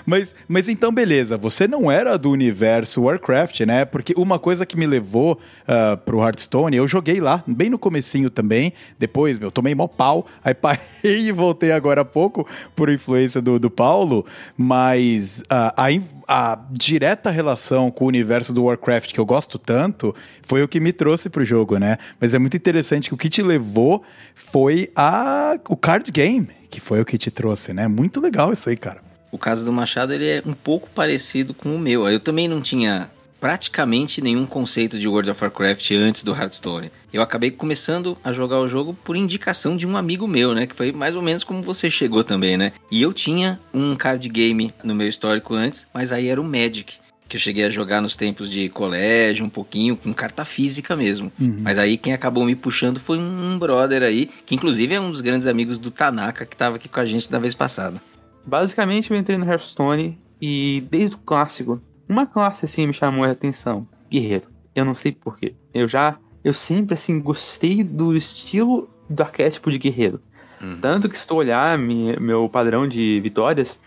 Mas, 0.05 0.35
mas 0.47 0.69
então, 0.69 0.91
beleza. 0.91 1.37
Você 1.37 1.67
não 1.67 1.89
era 1.89 2.17
do 2.17 2.29
universo 2.29 3.03
Warcraft, 3.03 3.61
né? 3.61 3.85
Porque 3.85 4.13
uma 4.15 4.37
coisa 4.37 4.65
que 4.65 4.77
me 4.77 4.85
levou 4.85 5.39
ah, 5.67 5.97
pro 5.97 6.21
Hearthstone, 6.21 6.77
eu 6.77 6.87
joguei 6.87 7.19
lá, 7.19 7.43
bem 7.47 7.69
no 7.69 7.79
comecinho 7.79 8.29
também. 8.29 8.73
Depois, 8.99 9.39
meu, 9.39 9.51
tomei 9.51 9.73
mó 9.73 9.87
pau. 9.87 10.14
Aí 10.43 10.53
parei 10.53 10.79
e 11.03 11.31
voltei 11.31 11.71
agora 11.71 12.01
há 12.01 12.05
pouco 12.05 12.47
por 12.75 12.89
influência 12.89 13.41
do, 13.41 13.57
do 13.59 13.69
Paulo. 13.69 14.25
Mas 14.55 15.43
ah, 15.49 15.73
a, 15.77 15.91
in- 15.91 16.03
a 16.27 16.59
direta 16.71 17.29
relação 17.29 17.89
com 17.89 18.05
o 18.05 18.07
universo 18.07 18.53
do 18.53 18.63
Warcraft, 18.65 19.11
que 19.13 19.19
eu 19.19 19.25
gosto 19.25 19.57
tanto, 19.57 20.13
foi 20.43 20.61
o 20.63 20.67
que 20.67 20.79
me 20.79 20.93
trouxe 20.93 21.29
pro 21.29 21.43
jogo, 21.43 21.77
né? 21.77 21.97
Mas 22.19 22.33
é 22.33 22.39
muito 22.39 22.55
interessante 22.55 23.09
que 23.09 23.13
o 23.15 23.17
que 23.17 23.29
te 23.29 23.41
levou 23.41 24.03
foi 24.33 24.91
a, 24.95 25.55
o 25.69 25.75
card 25.75 26.11
game, 26.11 26.47
que 26.69 26.79
foi 26.79 27.01
o 27.01 27.05
que 27.05 27.17
te 27.17 27.31
trouxe, 27.31 27.73
né? 27.73 27.87
Muito 27.87 28.21
legal 28.21 28.51
isso 28.53 28.69
aí, 28.69 28.77
cara. 28.77 29.03
O 29.31 29.37
caso 29.37 29.65
do 29.65 29.73
Machado 29.73 30.13
ele 30.13 30.27
é 30.27 30.43
um 30.45 30.53
pouco 30.53 30.87
parecido 30.95 31.53
com 31.53 31.75
o 31.75 31.79
meu. 31.79 32.07
Eu 32.07 32.19
também 32.19 32.47
não 32.47 32.61
tinha 32.61 33.09
praticamente 33.45 34.23
nenhum 34.23 34.43
conceito 34.43 34.97
de 34.97 35.07
World 35.07 35.29
of 35.29 35.43
Warcraft 35.43 35.91
antes 35.91 36.23
do 36.23 36.33
Hearthstone. 36.33 36.91
Eu 37.13 37.21
acabei 37.21 37.51
começando 37.51 38.17
a 38.23 38.33
jogar 38.33 38.59
o 38.59 38.67
jogo 38.67 38.97
por 39.03 39.15
indicação 39.15 39.77
de 39.77 39.85
um 39.85 39.95
amigo 39.95 40.27
meu, 40.27 40.55
né? 40.55 40.65
Que 40.65 40.75
foi 40.75 40.91
mais 40.91 41.15
ou 41.15 41.21
menos 41.21 41.43
como 41.43 41.61
você 41.61 41.91
chegou 41.91 42.23
também, 42.23 42.57
né? 42.57 42.71
E 42.89 43.03
eu 43.03 43.13
tinha 43.13 43.59
um 43.71 43.95
card 43.95 44.27
game 44.29 44.73
no 44.83 44.95
meu 44.95 45.07
histórico 45.07 45.53
antes, 45.53 45.85
mas 45.93 46.11
aí 46.11 46.27
era 46.27 46.41
o 46.41 46.43
Magic. 46.43 46.95
Que 47.29 47.37
eu 47.37 47.39
cheguei 47.39 47.65
a 47.65 47.69
jogar 47.69 48.01
nos 48.01 48.15
tempos 48.15 48.49
de 48.49 48.67
colégio, 48.67 49.45
um 49.45 49.49
pouquinho, 49.49 49.95
com 49.95 50.11
carta 50.11 50.43
física 50.43 50.95
mesmo. 50.95 51.31
Mas 51.61 51.77
aí 51.77 51.97
quem 51.97 52.13
acabou 52.13 52.45
me 52.45 52.55
puxando 52.55 52.99
foi 52.99 53.19
um 53.19 53.59
brother 53.59 54.01
aí, 54.01 54.27
que 54.43 54.55
inclusive 54.55 54.95
é 54.95 54.99
um 54.99 55.11
dos 55.11 55.21
grandes 55.21 55.45
amigos 55.45 55.77
do 55.77 55.91
Tanaka, 55.91 56.47
que 56.47 56.57
tava 56.57 56.77
aqui 56.77 56.89
com 56.89 56.99
a 56.99 57.05
gente 57.05 57.29
da 57.29 57.37
vez 57.37 57.53
passada. 57.53 58.01
Basicamente, 58.43 59.11
eu 59.11 59.17
entrei 59.17 59.37
no 59.37 59.45
Hearthstone 59.45 60.17
e 60.41 60.83
desde 60.89 61.15
o 61.15 61.19
clássico, 61.19 61.79
uma 62.07 62.25
classe 62.25 62.65
assim 62.65 62.87
me 62.87 62.93
chamou 62.93 63.23
a 63.25 63.31
atenção: 63.31 63.87
Guerreiro. 64.09 64.47
Eu 64.73 64.83
não 64.85 64.93
sei 64.95 65.11
porquê. 65.11 65.55
Eu 65.73 65.87
já. 65.87 66.17
Eu 66.43 66.53
sempre 66.53 66.93
assim 66.93 67.19
gostei 67.19 67.83
do 67.83 68.15
estilo 68.15 68.89
do 69.09 69.23
arquétipo 69.23 69.71
de 69.71 69.77
guerreiro. 69.79 70.21
Uhum. 70.61 70.79
Tanto 70.81 71.09
que 71.09 71.17
se 71.17 71.27
tu 71.27 71.35
olhar 71.35 71.77
mi- 71.77 72.17
meu 72.19 72.47
padrão 72.49 72.87
de 72.87 73.19
vitórias, 73.21 73.77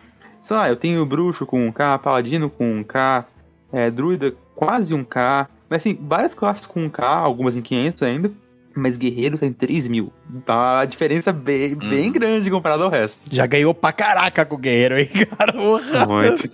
sei 0.40 0.56
lá, 0.56 0.68
eu 0.68 0.76
tenho 0.76 1.04
bruxo 1.06 1.46
com 1.46 1.64
um 1.66 1.70
K, 1.72 1.98
paladino 1.98 2.50
com 2.50 2.78
um 2.78 2.82
K, 2.84 3.26
é, 3.72 3.90
druida 3.90 4.34
quase 4.54 4.94
um 4.94 5.04
K. 5.04 5.48
Mas 5.68 5.82
assim, 5.82 5.98
várias 6.00 6.34
classes 6.34 6.66
com 6.66 6.84
um 6.84 6.88
K, 6.88 7.06
algumas 7.06 7.56
em 7.56 7.62
500 7.62 8.02
ainda. 8.02 8.32
Mas 8.78 8.96
guerreiro 8.96 9.36
tem 9.36 9.52
3 9.52 9.88
mil. 9.88 10.12
Tá 10.46 10.80
a 10.80 10.84
diferença 10.84 11.32
bem, 11.32 11.74
bem 11.74 12.06
Uhum. 12.06 12.12
grande 12.12 12.50
comparado 12.50 12.84
ao 12.84 12.90
resto. 12.90 13.26
Já 13.34 13.44
ganhou 13.46 13.74
pra 13.74 13.92
caraca 13.92 14.44
com 14.44 14.54
o 14.54 14.58
guerreiro 14.58 14.94
aí, 14.94 15.06
cara. 15.26 15.52
Muito. 16.06 16.48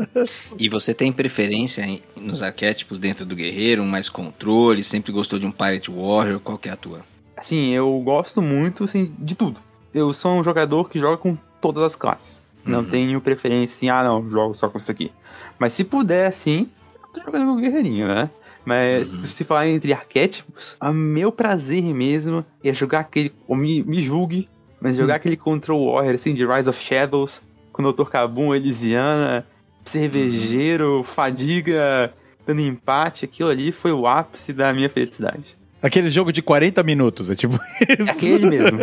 E 0.59 0.69
você 0.69 0.95
tem 0.95 1.13
preferência 1.13 1.83
em- 1.83 2.01
nos 2.17 2.43
arquétipos 2.43 2.99
dentro 2.99 3.25
do 3.27 3.37
guerreiro, 3.37 3.85
mais 3.85 4.09
controle, 4.09 4.83
sempre 4.83 5.13
gostou 5.13 5.39
de 5.39 5.47
um 5.47 5.51
Pirate 5.51 5.91
Warrior, 5.91 6.41
qual 6.41 6.57
que 6.57 6.69
é 6.69 6.73
a 6.73 6.77
tua? 6.77 7.05
Assim, 7.37 7.71
eu 7.71 8.01
gosto 8.01 8.41
muito 8.41 8.85
assim, 8.85 9.13
de 9.19 9.35
tudo. 9.35 9.61
Eu 9.93 10.13
sou 10.15 10.33
um 10.33 10.43
jogador 10.45 10.89
que 10.89 10.99
joga 10.99 11.17
com 11.19 11.37
todas 11.61 11.83
as 11.85 11.97
classes. 11.97 12.45
Não 12.65 12.79
Uhum. 12.81 12.85
tenho 12.87 13.21
preferência 13.21 13.75
assim, 13.77 13.89
ah 13.91 14.03
não, 14.03 14.31
jogo 14.31 14.55
só 14.57 14.69
com 14.69 14.79
isso 14.79 14.91
aqui. 14.91 15.13
Mas 15.59 15.73
se 15.75 15.85
puder, 15.85 16.27
assim, 16.29 16.69
eu 17.03 17.09
tô 17.21 17.27
jogando 17.27 17.47
com 17.47 17.59
o 17.59 17.61
guerreirinho, 17.61 18.09
né? 18.09 18.31
Mas 18.65 19.15
Uhum. 19.15 19.23
se 19.23 19.45
falar 19.45 19.69
entre 19.69 19.93
arquétipos, 19.93 20.77
a 20.81 20.93
meu 20.93 21.31
prazer 21.31 21.83
mesmo 21.95 22.45
é 22.63 22.73
jogar 22.73 23.01
aquele. 23.01 23.33
Ou 23.47 23.57
me, 23.57 23.83
me 23.83 24.01
julgue, 24.01 24.49
mas 24.81 24.97
jogar 24.97 25.17
aquele 25.17 25.37
Control 25.37 25.93
Warrior 25.93 26.15
assim 26.15 26.35
de 26.35 26.47
Rise 26.47 26.69
of 26.69 26.81
Shadows, 26.83 27.43
com 27.73 27.83
o 27.83 27.93
Dr. 27.93 28.09
Kabum, 28.09 28.55
Elisiana, 28.55 29.47
cervejeiro, 29.85 31.03
fadiga, 31.03 32.15
dando 32.47 32.61
empate, 32.61 33.25
aquilo 33.25 33.51
ali 33.51 33.73
foi 33.73 33.93
o 33.93 34.07
ápice 34.07 34.53
da 34.53 34.73
minha 34.73 34.89
felicidade. 34.89 35.57
Aquele 35.85 36.09
jogo 36.09 36.33
de 36.33 36.41
40 36.41 36.83
minutos, 36.83 37.29
é 37.29 37.35
tipo 37.35 37.57
isso. 38.01 38.09
É 38.09 38.11
aquele 38.11 38.47
mesmo. 38.47 38.79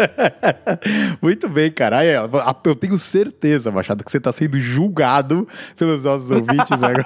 Muito 1.19 1.49
bem, 1.49 1.71
cara. 1.71 1.97
Eu 2.63 2.75
tenho 2.75 2.95
certeza, 2.95 3.71
Machado, 3.71 4.03
que 4.03 4.11
você 4.11 4.19
tá 4.19 4.31
sendo 4.31 4.59
julgado 4.59 5.47
pelos 5.75 6.03
nossos 6.03 6.29
ouvintes 6.29 6.69
agora. 6.71 7.03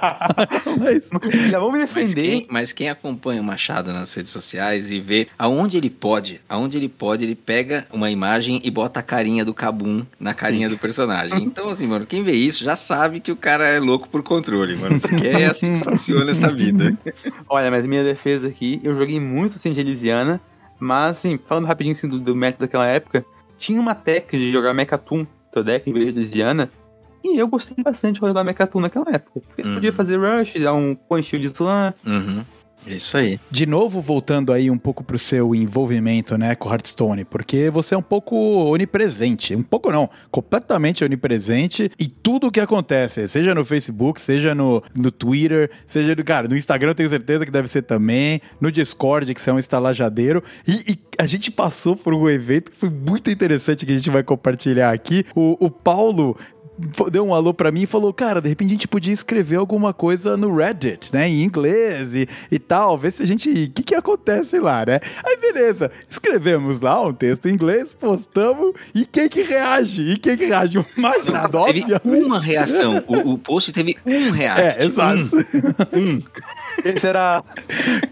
Mas, 0.78 1.08
Já 1.50 1.58
vou 1.58 1.72
me 1.72 1.78
Mas 1.78 1.90
defender. 1.94 2.22
quem, 2.22 2.46
mas 2.50 2.72
quem 2.74 2.90
acompanha 2.90 3.40
o 3.40 3.44
Machado 3.44 3.90
nas 3.90 4.12
redes 4.12 4.30
sociais 4.30 4.90
e 4.90 5.00
vê 5.00 5.28
aonde 5.38 5.78
ele 5.78 5.88
pode, 5.88 6.42
aonde 6.46 6.76
ele 6.76 6.90
pode, 6.90 7.24
ele 7.24 7.34
pega 7.34 7.86
uma 7.90 8.10
imagem 8.10 8.60
e 8.62 8.70
bota 8.70 9.00
a 9.00 9.02
carinha 9.02 9.46
do 9.46 9.54
Kabum 9.54 10.04
na 10.20 10.34
carinha 10.34 10.68
do 10.68 10.76
personagem. 10.76 11.42
Então, 11.42 11.70
assim, 11.70 11.86
mano, 11.86 12.04
quem 12.04 12.22
vê 12.22 12.32
isso 12.32 12.62
já 12.62 12.76
sabe 12.76 13.18
que 13.18 13.32
o 13.32 13.36
cara 13.36 13.66
é 13.66 13.78
louco 13.80 14.10
por 14.10 14.22
controle, 14.22 14.76
mano. 14.76 15.00
Porque 15.00 15.26
é 15.26 15.46
assim 15.46 15.78
que 15.78 15.84
funciona 15.84 16.30
essa 16.30 16.52
vida. 16.52 16.94
Olha, 17.48 17.70
mas 17.70 17.86
minha 17.86 18.04
defesa 18.04 18.48
aqui, 18.48 18.78
eu 18.84 18.94
joguei 18.96 19.18
muito 19.18 19.54
sem 19.58 19.72
de 19.86 19.90
Elisiana, 19.92 20.40
mas 20.78 21.12
assim, 21.18 21.38
falando 21.46 21.64
rapidinho 21.66 21.92
assim, 21.92 22.08
do, 22.08 22.18
do 22.18 22.34
método 22.36 22.60
daquela 22.66 22.86
época, 22.86 23.24
tinha 23.58 23.80
uma 23.80 23.94
técnica 23.94 24.36
de 24.38 24.52
jogar 24.52 24.74
Mechatoon, 24.74 25.26
teu 25.52 25.64
deck, 25.64 25.88
em 25.88 25.92
vez 25.92 26.06
de 26.12 26.18
Elisiana, 26.20 26.70
e 27.24 27.38
eu 27.38 27.48
gostei 27.48 27.82
bastante 27.82 28.20
de 28.20 28.26
jogar 28.26 28.44
Mechatoon 28.44 28.80
naquela 28.80 29.06
época. 29.10 29.40
Porque 29.46 29.62
Uhum. 29.62 29.74
podia 29.74 29.92
fazer 29.92 30.18
rush, 30.18 30.54
dar 30.60 30.74
um 30.74 30.94
point 30.94 31.26
shield 31.26 31.46
slam, 31.46 31.94
Uhum. 32.04 32.44
Isso 32.86 33.16
aí. 33.16 33.38
de 33.50 33.66
novo, 33.66 34.00
voltando 34.00 34.52
aí 34.52 34.70
um 34.70 34.78
pouco 34.78 35.02
pro 35.02 35.18
seu 35.18 35.54
envolvimento, 35.54 36.36
né, 36.38 36.54
com 36.54 36.70
Hearthstone, 36.70 37.24
porque 37.24 37.70
você 37.70 37.94
é 37.94 37.98
um 37.98 38.02
pouco 38.02 38.36
onipresente. 38.36 39.54
Um 39.54 39.62
pouco 39.62 39.90
não, 39.90 40.08
completamente 40.30 41.04
onipresente 41.04 41.90
em 41.98 42.08
tudo 42.08 42.48
o 42.48 42.50
que 42.50 42.60
acontece, 42.60 43.28
seja 43.28 43.54
no 43.54 43.64
Facebook, 43.64 44.20
seja 44.20 44.54
no, 44.54 44.82
no 44.94 45.10
Twitter, 45.10 45.70
seja 45.86 46.14
no, 46.14 46.24
cara, 46.24 46.48
no 46.48 46.56
Instagram 46.56 46.90
eu 46.90 46.94
tenho 46.94 47.08
certeza 47.08 47.44
que 47.44 47.50
deve 47.50 47.68
ser 47.68 47.82
também, 47.82 48.40
no 48.60 48.70
Discord, 48.70 49.32
que 49.34 49.40
você 49.40 49.50
é 49.50 49.52
um 49.52 49.58
estalajadeiro. 49.58 50.42
E, 50.66 50.92
e 50.92 50.98
a 51.18 51.26
gente 51.26 51.50
passou 51.50 51.96
por 51.96 52.14
um 52.14 52.28
evento 52.28 52.70
que 52.70 52.76
foi 52.76 52.90
muito 52.90 53.30
interessante 53.30 53.86
que 53.86 53.92
a 53.92 53.96
gente 53.96 54.10
vai 54.10 54.22
compartilhar 54.22 54.92
aqui. 54.92 55.24
O, 55.34 55.56
o 55.66 55.70
Paulo 55.70 56.36
deu 57.10 57.26
um 57.26 57.34
alô 57.34 57.54
pra 57.54 57.70
mim 57.70 57.82
e 57.82 57.86
falou, 57.86 58.12
cara, 58.12 58.40
de 58.40 58.48
repente 58.48 58.68
a 58.68 58.72
gente 58.72 58.88
podia 58.88 59.12
escrever 59.12 59.56
alguma 59.56 59.92
coisa 59.92 60.36
no 60.36 60.54
Reddit, 60.54 61.12
né, 61.12 61.28
em 61.28 61.42
inglês 61.42 62.14
e, 62.14 62.28
e 62.50 62.58
tal, 62.58 62.98
ver 62.98 63.12
se 63.12 63.22
a 63.22 63.26
gente, 63.26 63.48
o 63.50 63.70
que 63.70 63.82
que 63.82 63.94
acontece 63.94 64.58
lá, 64.58 64.84
né? 64.86 65.00
Aí 65.24 65.36
beleza, 65.38 65.90
escrevemos 66.08 66.80
lá 66.80 67.02
um 67.02 67.12
texto 67.12 67.48
em 67.48 67.52
inglês, 67.52 67.94
postamos, 67.94 68.74
e 68.94 69.06
quem 69.06 69.28
que 69.28 69.42
reage? 69.42 70.02
E 70.02 70.16
quem 70.18 70.36
que 70.36 70.46
reage? 70.46 70.78
O 70.78 70.86
Machado, 70.96 71.64
Teve 71.64 71.94
obviamente. 71.94 72.24
uma 72.24 72.40
reação. 72.40 73.02
O, 73.06 73.32
o 73.32 73.38
post 73.38 73.72
teve 73.72 73.96
um 74.04 74.30
react. 74.30 74.80
É, 74.80 74.84
exato. 74.84 75.30
Um. 75.92 76.22
Esse 76.84 77.06
era. 77.06 77.42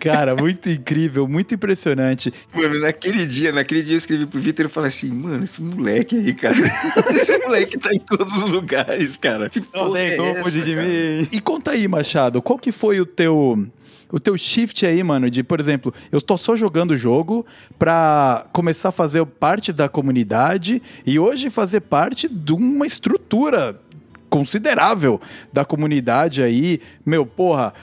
Cara, 0.01 0.35
muito 0.35 0.69
incrível, 0.71 1.27
muito 1.29 1.55
impressionante. 1.55 2.33
Mano, 2.53 2.81
naquele 2.81 3.27
dia, 3.27 3.53
naquele 3.53 3.83
dia 3.83 3.95
eu 3.95 3.99
escrevi 3.99 4.27
pro 4.27 4.41
Vitor 4.41 4.67
e 4.67 4.69
falei 4.69 4.89
assim, 4.89 5.11
mano, 5.11 5.45
esse 5.45 5.63
moleque 5.63 6.17
aí, 6.17 6.33
cara. 6.35 6.57
esse 7.11 7.39
moleque 7.39 7.79
tá 7.79 7.93
em 7.93 7.99
todos 7.99 8.33
os 8.33 8.51
lugares, 8.51 9.17
cara. 9.17 9.49
Que 9.49 9.61
Não 9.61 9.67
porra 9.67 9.99
é 10.01 10.17
como 10.17 10.39
essa, 10.39 10.51
de 10.51 10.75
cara? 10.75 10.87
mim. 10.87 11.29
E 11.31 11.41
conta 11.41 11.71
aí, 11.73 11.87
Machado, 11.89 12.43
qual 12.43 12.59
que 12.59 12.73
foi 12.73 13.01
o 13.01 13.07
teu 13.07 13.67
o 14.13 14.21
teu 14.21 14.39
shift 14.39 14.87
aí, 14.87 15.03
mano, 15.03 15.29
de, 15.29 15.43
por 15.43 15.59
exemplo, 15.59 15.93
eu 16.13 16.23
tô 16.23 16.37
só 16.39 16.55
jogando 16.55 16.93
o 16.93 16.97
jogo 16.97 17.45
pra 17.77 18.47
começar 18.53 18.91
a 18.91 18.93
fazer 18.93 19.25
parte 19.27 19.73
da 19.73 19.89
comunidade 19.89 20.81
e 21.05 21.19
hoje 21.19 21.51
fazer 21.51 21.81
parte 21.81 22.29
de 22.29 22.53
uma 22.53 22.87
estrutura 22.87 23.81
considerável 24.31 25.21
da 25.53 25.65
comunidade 25.65 26.43
aí. 26.43 26.81
Meu, 27.05 27.27
porra, 27.27 27.75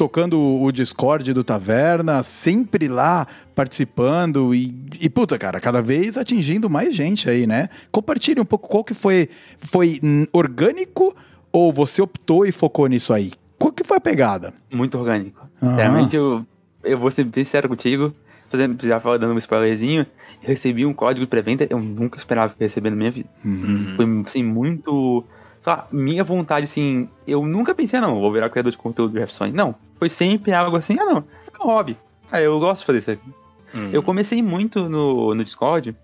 tocando 0.00 0.40
o 0.40 0.72
Discord 0.72 1.30
do 1.34 1.44
Taverna, 1.44 2.22
sempre 2.22 2.88
lá 2.88 3.26
participando 3.54 4.54
e, 4.54 4.74
e 4.98 5.10
puta, 5.10 5.36
cara, 5.36 5.60
cada 5.60 5.82
vez 5.82 6.16
atingindo 6.16 6.70
mais 6.70 6.94
gente 6.94 7.28
aí, 7.28 7.46
né? 7.46 7.68
Compartilhe 7.92 8.40
um 8.40 8.44
pouco 8.46 8.66
qual 8.66 8.82
que 8.82 8.94
foi 8.94 9.28
foi 9.58 10.00
orgânico 10.32 11.14
ou 11.52 11.70
você 11.70 12.00
optou 12.00 12.46
e 12.46 12.50
focou 12.52 12.86
nisso 12.86 13.12
aí? 13.12 13.32
Qual 13.58 13.70
que 13.70 13.84
foi 13.84 13.98
a 13.98 14.00
pegada? 14.00 14.54
Muito 14.72 14.96
orgânico. 14.96 15.46
Aham. 15.62 15.76
Realmente, 15.76 16.16
eu, 16.16 16.46
eu 16.82 16.98
vou 16.98 17.10
ser 17.10 17.24
bem 17.24 17.44
sincero 17.44 17.68
contigo. 17.68 18.14
Fazendo, 18.48 18.82
já 18.84 18.98
fala- 18.98 19.18
dando 19.18 19.34
um 19.34 19.38
spoilerzinho, 19.38 20.06
eu 20.42 20.48
recebi 20.48 20.86
um 20.86 20.94
código 20.94 21.26
de 21.26 21.30
pré-venda, 21.30 21.66
eu 21.68 21.78
nunca 21.78 22.16
esperava 22.18 22.54
receber 22.58 22.88
na 22.88 22.96
minha 22.96 23.10
vida. 23.10 23.28
Uhum. 23.44 23.92
Foi, 23.96 24.06
assim, 24.26 24.42
muito. 24.42 25.22
Lá, 25.66 25.86
minha 25.92 26.24
vontade, 26.24 26.64
assim. 26.64 27.08
Eu 27.26 27.46
nunca 27.46 27.74
pensei, 27.74 27.98
ah, 27.98 28.02
não, 28.02 28.20
vou 28.20 28.32
virar 28.32 28.48
criador 28.48 28.72
de 28.72 28.78
conteúdo 28.78 29.12
de 29.12 29.18
Hearthstone. 29.18 29.52
Não. 29.52 29.74
Foi 29.98 30.08
sempre 30.08 30.52
algo 30.52 30.76
assim, 30.76 30.96
ah, 30.98 31.04
não, 31.04 31.18
é 31.18 31.58
meu 31.58 31.66
hobby. 31.66 31.96
Ah, 32.32 32.40
eu 32.40 32.58
gosto 32.58 32.80
de 32.80 32.86
fazer 32.86 32.98
isso 32.98 33.10
aqui. 33.10 33.30
Hum. 33.74 33.90
Eu 33.92 34.02
comecei 34.02 34.42
muito 34.42 34.88
no, 34.88 35.34
no 35.34 35.44
Discord. 35.44 35.94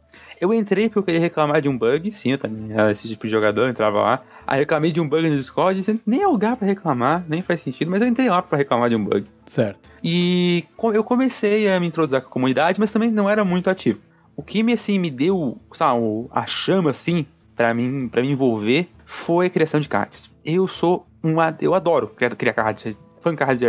Eu 0.40 0.52
entrei 0.52 0.88
porque 0.88 0.98
eu 0.98 1.02
queria 1.02 1.20
reclamar 1.20 1.62
de 1.62 1.68
um 1.68 1.76
bug. 1.76 2.12
Sim, 2.12 2.32
eu 2.32 2.38
também 2.38 2.72
era 2.72 2.92
esse 2.92 3.08
tipo 3.08 3.26
de 3.26 3.32
jogador, 3.32 3.62
eu 3.62 3.70
entrava 3.70 4.00
lá. 4.00 4.22
Aí 4.46 4.60
reclamei 4.60 4.92
de 4.92 5.00
um 5.00 5.08
bug 5.08 5.28
no 5.28 5.36
Discord. 5.36 5.80
dizendo, 5.80 6.00
Nem 6.06 6.22
é 6.22 6.26
lugar 6.26 6.56
pra 6.56 6.66
reclamar, 6.66 7.24
nem 7.28 7.42
faz 7.42 7.62
sentido, 7.62 7.90
mas 7.90 8.02
eu 8.02 8.06
entrei 8.06 8.28
lá 8.28 8.42
pra 8.42 8.58
reclamar 8.58 8.90
de 8.90 8.96
um 8.96 9.04
bug. 9.04 9.26
Certo. 9.46 9.90
E 10.04 10.64
eu 10.92 11.02
comecei 11.02 11.68
a 11.68 11.80
me 11.80 11.86
introduzir 11.86 12.20
com 12.20 12.28
a 12.28 12.30
comunidade, 12.30 12.78
mas 12.78 12.92
também 12.92 13.10
não 13.10 13.28
era 13.28 13.44
muito 13.44 13.70
ativo. 13.70 14.00
O 14.36 14.42
que 14.42 14.62
me 14.62 14.74
assim 14.74 14.98
me 14.98 15.10
deu, 15.10 15.58
sabe, 15.72 16.00
a 16.30 16.46
chama 16.46 16.90
assim 16.90 17.24
para 17.56 17.72
mim, 17.72 18.06
para 18.08 18.20
me 18.20 18.30
envolver 18.30 18.86
foi 19.06 19.46
a 19.46 19.50
criação 19.50 19.80
de 19.80 19.88
cards. 19.88 20.30
Eu 20.44 20.66
sou 20.66 21.06
um 21.22 21.36
eu 21.60 21.74
adoro 21.74 22.08
criar, 22.08 22.52
cards, 22.52 22.94
fan 23.20 23.36
cards 23.36 23.60
de 23.60 23.66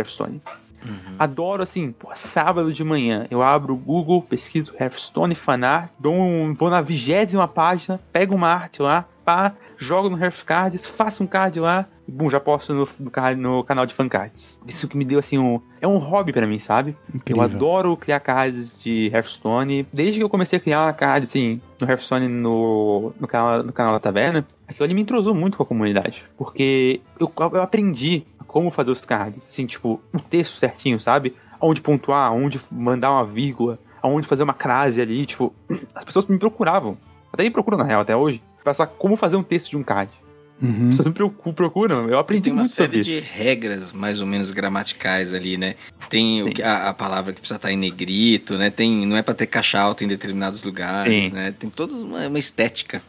Hearthstone. 0.84 1.16
Adoro 1.18 1.62
assim, 1.62 1.92
pô, 1.92 2.08
sábado 2.14 2.72
de 2.72 2.84
manhã, 2.84 3.26
eu 3.30 3.42
abro 3.42 3.74
o 3.74 3.76
Google, 3.76 4.22
pesquiso 4.22 4.74
Hearthstone 4.78 5.34
fanart, 5.34 5.90
dou 5.98 6.14
um, 6.14 6.54
vou 6.54 6.70
na 6.70 6.80
vigésima 6.80 7.48
página, 7.48 8.00
pego 8.12 8.34
uma 8.34 8.48
arte 8.48 8.82
lá, 8.82 9.06
pá, 9.24 9.54
jogo 9.76 10.08
no 10.08 10.18
Hearth 10.18 10.44
Cards, 10.44 10.86
faço 10.86 11.22
um 11.22 11.26
card 11.26 11.60
lá, 11.60 11.86
e 12.06 12.10
bum, 12.10 12.30
já 12.30 12.40
posto 12.40 12.72
no, 12.72 12.88
no, 12.98 13.36
no 13.36 13.64
canal 13.64 13.84
de 13.84 13.92
fan 13.94 14.08
cards. 14.08 14.58
Isso 14.66 14.88
que 14.88 14.96
me 14.96 15.04
deu 15.04 15.18
assim 15.18 15.38
um, 15.38 15.60
é 15.80 15.86
um 15.86 15.98
hobby 15.98 16.32
pra 16.32 16.46
mim, 16.46 16.58
sabe? 16.58 16.96
Incrível. 17.14 17.42
Eu 17.42 17.48
adoro 17.48 17.96
criar 17.96 18.20
cards 18.20 18.82
de 18.82 19.10
Hearthstone. 19.12 19.86
Desde 19.92 20.18
que 20.18 20.24
eu 20.24 20.28
comecei 20.30 20.58
a 20.58 20.60
criar 20.60 20.92
cards, 20.94 21.28
assim, 21.28 21.60
no 21.78 21.86
Hearthstone 21.86 22.26
no, 22.26 23.12
no, 23.20 23.28
canal, 23.28 23.62
no 23.62 23.72
canal 23.72 23.92
da 23.92 24.00
Taverna, 24.00 24.46
aquilo 24.66 24.84
ali 24.84 24.94
me 24.94 25.02
entrosou 25.02 25.34
muito 25.34 25.58
com 25.58 25.62
a 25.62 25.66
comunidade. 25.66 26.24
Porque 26.38 27.02
eu, 27.20 27.30
eu 27.36 27.62
aprendi 27.62 28.24
como 28.58 28.72
fazer 28.72 28.90
os 28.90 29.04
cards, 29.04 29.46
assim, 29.46 29.66
tipo, 29.66 30.00
o 30.12 30.18
texto 30.18 30.56
certinho, 30.56 30.98
sabe? 30.98 31.32
Onde 31.60 31.80
pontuar, 31.80 32.32
onde 32.32 32.60
mandar 32.72 33.12
uma 33.12 33.24
vírgula, 33.24 33.78
aonde 34.02 34.26
fazer 34.26 34.42
uma 34.42 34.52
crase 34.52 35.00
ali, 35.00 35.24
tipo, 35.26 35.54
as 35.94 36.04
pessoas 36.04 36.26
me 36.26 36.36
procuravam. 36.40 36.98
Até 37.32 37.44
me 37.44 37.50
procuram, 37.50 37.78
na 37.78 37.84
real, 37.84 38.00
até 38.00 38.16
hoje, 38.16 38.42
pra 38.64 38.74
saber 38.74 38.94
como 38.98 39.16
fazer 39.16 39.36
um 39.36 39.44
texto 39.44 39.70
de 39.70 39.76
um 39.76 39.84
card. 39.84 40.10
Uhum. 40.60 40.88
As 40.88 40.96
pessoas 40.96 41.06
me 41.06 41.12
procu- 41.14 41.52
procuram, 41.52 42.08
eu 42.08 42.18
aprendi 42.18 42.42
Tem 42.42 42.52
uma 42.52 42.62
muito 42.62 42.72
sobre 42.74 43.04
série 43.04 43.16
isso. 43.18 43.24
de 43.24 43.32
regras 43.32 43.92
mais 43.92 44.20
ou 44.20 44.26
menos 44.26 44.50
gramaticais 44.50 45.32
ali, 45.32 45.56
né? 45.56 45.76
Tem 46.10 46.42
o 46.42 46.50
que- 46.52 46.60
a, 46.64 46.88
a 46.88 46.92
palavra 46.94 47.32
que 47.32 47.38
precisa 47.40 47.58
estar 47.58 47.70
em 47.70 47.76
negrito, 47.76 48.58
né? 48.58 48.70
Tem, 48.70 49.06
não 49.06 49.16
é 49.16 49.22
pra 49.22 49.34
ter 49.34 49.46
caixa 49.46 49.78
alta 49.78 50.02
em 50.02 50.08
determinados 50.08 50.64
lugares, 50.64 51.28
Sim. 51.28 51.30
né? 51.32 51.54
Tem 51.56 51.70
toda 51.70 51.94
uma, 51.94 52.26
uma 52.26 52.38
estética. 52.40 53.00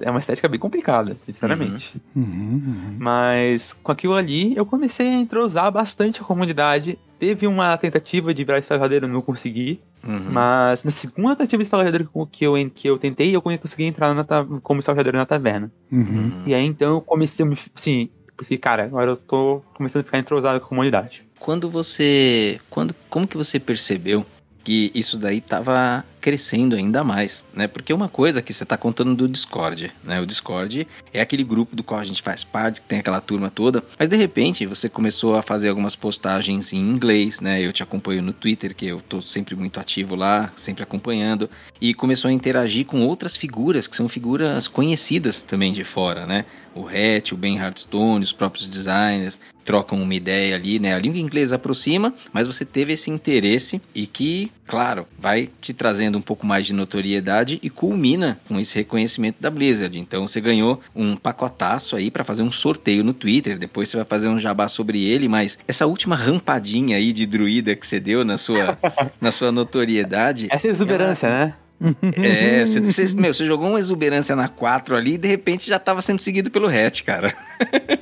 É 0.00 0.10
uma 0.10 0.20
estética 0.20 0.48
bem 0.48 0.58
complicada, 0.60 1.16
sinceramente. 1.24 2.00
Uhum, 2.14 2.22
uhum. 2.66 2.96
Mas 2.98 3.72
com 3.72 3.92
aquilo 3.92 4.14
ali, 4.14 4.54
eu 4.56 4.66
comecei 4.66 5.08
a 5.08 5.14
entrosar 5.14 5.70
bastante 5.72 6.20
a 6.20 6.24
comunidade. 6.24 6.98
Teve 7.18 7.46
uma 7.46 7.76
tentativa 7.78 8.34
de 8.34 8.44
virar 8.44 8.58
estaljadeiro, 8.58 9.08
não 9.08 9.22
consegui. 9.22 9.80
Uhum. 10.06 10.30
Mas 10.30 10.84
na 10.84 10.90
segunda 10.90 11.34
tentativa 11.36 11.62
de 11.62 11.66
estaljadeiro 11.66 12.10
que 12.30 12.44
eu, 12.44 12.54
que 12.74 12.88
eu 12.88 12.98
tentei, 12.98 13.34
eu 13.34 13.40
consegui 13.40 13.84
entrar 13.84 14.14
na 14.14 14.22
ta- 14.22 14.46
como 14.62 14.80
estaljadeiro 14.80 15.16
na 15.16 15.26
taverna. 15.26 15.70
Uhum. 15.90 16.42
E 16.46 16.54
aí 16.54 16.64
então 16.64 16.94
eu 16.94 17.00
comecei 17.00 17.44
a 17.44 17.48
me. 17.48 17.56
Assim, 17.74 18.08
pensei, 18.36 18.58
cara, 18.58 18.84
agora 18.84 19.12
eu 19.12 19.16
tô 19.16 19.62
começando 19.74 20.02
a 20.02 20.04
ficar 20.04 20.18
entrosado 20.18 20.60
com 20.60 20.66
a 20.66 20.68
comunidade. 20.68 21.24
Quando 21.38 21.70
você. 21.70 22.60
Quando, 22.68 22.94
como 23.08 23.26
que 23.26 23.36
você 23.36 23.58
percebeu 23.58 24.24
que 24.62 24.90
isso 24.94 25.16
daí 25.16 25.40
tava 25.40 26.04
crescendo 26.26 26.74
ainda 26.74 27.04
mais, 27.04 27.44
né? 27.54 27.68
Porque 27.68 27.92
uma 27.92 28.08
coisa 28.08 28.42
que 28.42 28.52
você 28.52 28.64
tá 28.64 28.76
contando 28.76 29.14
do 29.14 29.28
Discord, 29.28 29.92
né? 30.02 30.20
O 30.20 30.26
Discord 30.26 30.84
é 31.14 31.20
aquele 31.20 31.44
grupo 31.44 31.76
do 31.76 31.84
qual 31.84 32.00
a 32.00 32.04
gente 32.04 32.20
faz 32.20 32.42
parte, 32.42 32.80
que 32.80 32.88
tem 32.88 32.98
aquela 32.98 33.20
turma 33.20 33.48
toda, 33.48 33.84
mas 33.96 34.08
de 34.08 34.16
repente 34.16 34.66
você 34.66 34.88
começou 34.88 35.36
a 35.36 35.42
fazer 35.42 35.68
algumas 35.68 35.94
postagens 35.94 36.72
em 36.72 36.78
inglês, 36.78 37.40
né? 37.40 37.62
Eu 37.62 37.72
te 37.72 37.80
acompanho 37.80 38.22
no 38.22 38.32
Twitter, 38.32 38.74
que 38.74 38.86
eu 38.86 39.00
tô 39.00 39.20
sempre 39.20 39.54
muito 39.54 39.78
ativo 39.78 40.16
lá, 40.16 40.52
sempre 40.56 40.82
acompanhando, 40.82 41.48
e 41.80 41.94
começou 41.94 42.28
a 42.28 42.32
interagir 42.32 42.86
com 42.86 43.06
outras 43.06 43.36
figuras, 43.36 43.86
que 43.86 43.94
são 43.94 44.08
figuras 44.08 44.66
conhecidas 44.66 45.44
também 45.44 45.72
de 45.72 45.84
fora, 45.84 46.26
né? 46.26 46.44
O 46.74 46.88
Hatch, 46.88 47.32
o 47.32 47.36
Ben 47.36 47.56
Hardstone, 47.56 48.24
os 48.24 48.32
próprios 48.32 48.68
designers, 48.68 49.38
trocam 49.66 50.00
uma 50.00 50.14
ideia 50.14 50.54
ali, 50.54 50.78
né? 50.78 50.94
A 50.94 50.98
língua 50.98 51.18
inglesa 51.18 51.56
aproxima, 51.56 52.14
mas 52.32 52.46
você 52.46 52.64
teve 52.64 52.92
esse 52.92 53.10
interesse 53.10 53.82
e 53.94 54.06
que, 54.06 54.50
claro, 54.64 55.06
vai 55.18 55.50
te 55.60 55.74
trazendo 55.74 56.15
um 56.16 56.22
pouco 56.22 56.46
mais 56.46 56.66
de 56.66 56.72
notoriedade 56.72 57.58
e 57.62 57.70
culmina 57.70 58.40
com 58.48 58.58
esse 58.58 58.74
reconhecimento 58.74 59.36
da 59.40 59.50
Blizzard. 59.50 59.98
Então 59.98 60.26
você 60.26 60.40
ganhou 60.40 60.80
um 60.94 61.16
pacotaço 61.16 61.96
aí 61.96 62.10
para 62.10 62.24
fazer 62.24 62.42
um 62.42 62.52
sorteio 62.52 63.04
no 63.04 63.12
Twitter, 63.12 63.58
depois 63.58 63.88
você 63.88 63.96
vai 63.96 64.06
fazer 64.06 64.28
um 64.28 64.38
jabá 64.38 64.68
sobre 64.68 65.04
ele, 65.04 65.28
mas 65.28 65.58
essa 65.66 65.86
última 65.86 66.16
rampadinha 66.16 66.96
aí 66.96 67.12
de 67.12 67.26
druida 67.26 67.74
que 67.74 67.86
você 67.86 68.00
deu 68.00 68.24
na 68.24 68.36
sua, 68.36 68.78
na 69.20 69.30
sua 69.30 69.52
notoriedade. 69.52 70.48
Essa 70.50 70.68
é 70.68 70.70
exuberância, 70.70 71.28
né? 71.28 71.54
É, 72.16 72.64
você, 72.64 72.80
você- 72.80 73.14
meu, 73.14 73.32
você 73.34 73.44
jogou 73.46 73.68
uma 73.68 73.78
exuberância 73.78 74.34
na 74.34 74.48
4 74.48 74.96
ali 74.96 75.14
e 75.14 75.18
de 75.18 75.28
repente 75.28 75.68
já 75.68 75.78
tava 75.78 76.00
sendo 76.02 76.18
seguido 76.20 76.50
pelo 76.50 76.66
Hatch, 76.68 77.02
cara. 77.02 77.34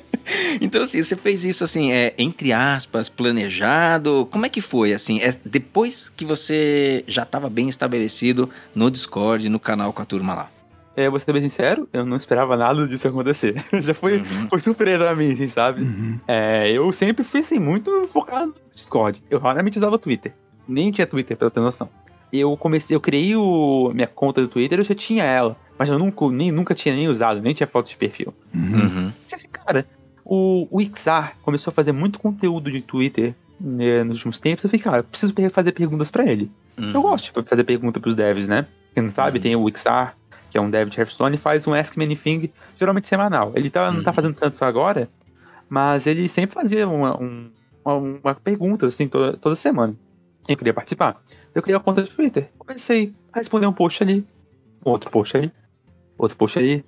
então, 0.61 0.83
assim, 0.83 1.03
você 1.03 1.17
fez 1.17 1.45
isso, 1.45 1.65
assim, 1.65 1.93
é, 1.93 2.15
entre 2.19 2.53
aspas, 2.53 3.09
planejado. 3.09 4.29
Como 4.31 4.47
é 4.47 4.49
que 4.49 4.61
foi, 4.61 4.93
assim? 4.93 5.21
É 5.21 5.35
depois 5.45 6.09
que 6.09 6.25
você 6.25 7.05
já 7.07 7.25
tava 7.25 7.49
bem 7.51 7.69
estabelecido 7.69 8.49
no 8.75 8.91
Discord, 8.91 9.49
no 9.49 9.59
canal 9.61 9.93
com 9.93 10.03
a 10.03 10.05
turma 10.05 10.35
lá. 10.35 10.51
É, 10.97 11.11
vou 11.11 11.19
ser 11.19 11.33
bem 11.33 11.43
sincero, 11.43 11.89
eu 11.93 12.07
não 12.07 12.17
esperava 12.17 12.57
nada 12.57 12.87
disso 12.87 13.09
acontecer. 13.09 13.57
Já 13.83 13.93
foi, 13.93 14.19
Uhum. 14.19 14.47
foi 14.49 14.61
surpresa 14.61 15.03
pra 15.05 15.17
mim, 15.17 15.33
assim, 15.33 15.49
sabe? 15.49 15.83
Uhum. 15.83 16.21
É, 16.29 16.71
eu 16.71 16.93
sempre 16.93 17.25
fui 17.25 17.41
assim, 17.41 17.59
muito 17.59 18.07
focado 18.13 18.47
no 18.47 18.55
Discord. 18.77 19.21
Eu 19.29 19.41
raramente 19.41 19.77
usava 19.77 19.99
Twitter. 19.99 20.33
Nem 20.69 20.93
tinha 20.93 21.05
Twitter, 21.05 21.37
pra 21.37 21.51
ter 21.51 21.59
noção. 21.59 21.89
Eu 22.37 22.57
comecei, 22.57 22.97
eu 22.97 23.01
criei 23.01 23.37
o, 23.37 23.91
minha 23.95 24.07
conta 24.07 24.41
do 24.41 24.49
Twitter, 24.49 24.79
eu 24.79 24.85
já 24.85 24.95
tinha 24.95 25.25
ela. 25.25 25.57
Mas 25.79 25.89
eu 25.89 25.99
nunca, 25.99 26.29
nem, 26.31 26.51
nunca 26.53 26.75
tinha 26.75 26.95
nem 26.95 27.09
usado, 27.09 27.41
nem 27.41 27.53
tinha 27.55 27.67
foto 27.67 27.89
de 27.89 27.97
perfil. 27.97 28.33
Uhum. 28.55 28.81
Uhum. 28.81 29.13
Assim, 29.33 29.49
cara, 29.49 29.87
o, 30.25 30.67
o 30.71 30.81
Ixar 30.81 31.37
começou 31.43 31.71
a 31.71 31.75
fazer 31.75 31.93
muito 31.93 32.19
conteúdo 32.19 32.71
de 32.71 32.81
Twitter 32.81 33.35
né, 33.61 34.03
nos 34.05 34.19
últimos 34.19 34.39
tempos. 34.39 34.65
Eu 34.65 34.71
falei, 34.71 34.83
cara, 34.83 34.99
eu 34.99 35.05
preciso 35.05 35.33
fazer 35.53 35.73
perguntas 35.73 36.11
pra 36.11 36.25
ele. 36.25 36.51
Uhum. 36.79 36.91
Eu 36.93 37.03
gosto 37.03 37.33
de 37.43 37.49
fazer 37.49 37.65
pergunta 37.65 37.99
pros 38.01 38.15
devs, 38.15 38.47
né? 38.49 38.67
Quem 38.95 39.03
não 39.03 39.11
sabe, 39.11 39.39
Uhum. 39.39 39.43
tem 39.43 39.57
o 39.57 39.69
Ixar, 39.69 40.17
que 40.51 40.57
é 40.57 40.61
um 40.61 40.71
dev 40.71 40.89
de 40.89 40.99
Hearthstone, 40.99 41.35
e 41.35 41.39
faz 41.39 41.67
um 41.67 41.75
Ask 41.75 41.97
Me 41.97 42.05
Anything, 42.05 42.51
geralmente 42.79 43.09
semanal. 43.09 43.53
Ele 43.57 43.69
tá, 43.69 43.91
não 43.91 44.03
tá 44.03 44.11
Uhum. 44.11 44.15
fazendo 44.15 44.35
tanto 44.35 44.65
agora, 44.65 45.09
mas 45.69 46.07
ele 46.07 46.29
sempre 46.29 46.55
fazia 46.55 46.87
uma, 46.89 47.21
um- 47.21 47.51
uma, 47.85 47.95
uma 47.97 48.35
pergunta, 48.37 48.87
assim, 48.87 49.09
toda, 49.09 49.37
toda 49.37 49.57
semana. 49.57 49.95
Eu 50.49 50.57
queria 50.57 50.73
participar. 50.75 51.21
Eu 51.55 51.63
criei 51.63 51.77
a 51.77 51.81
conta 51.81 52.03
de 52.03 52.11
Twitter. 52.11 52.51
Comecei 52.59 53.15
a 53.33 53.39
responder 53.39 53.67
um 53.67 53.73
post 53.73 54.03
ali, 54.03 54.27
outro 54.85 55.11
post 55.11 55.37
ali, 55.37 55.53
outro 56.19 56.37
post 56.37 56.59
ali. 56.59 56.85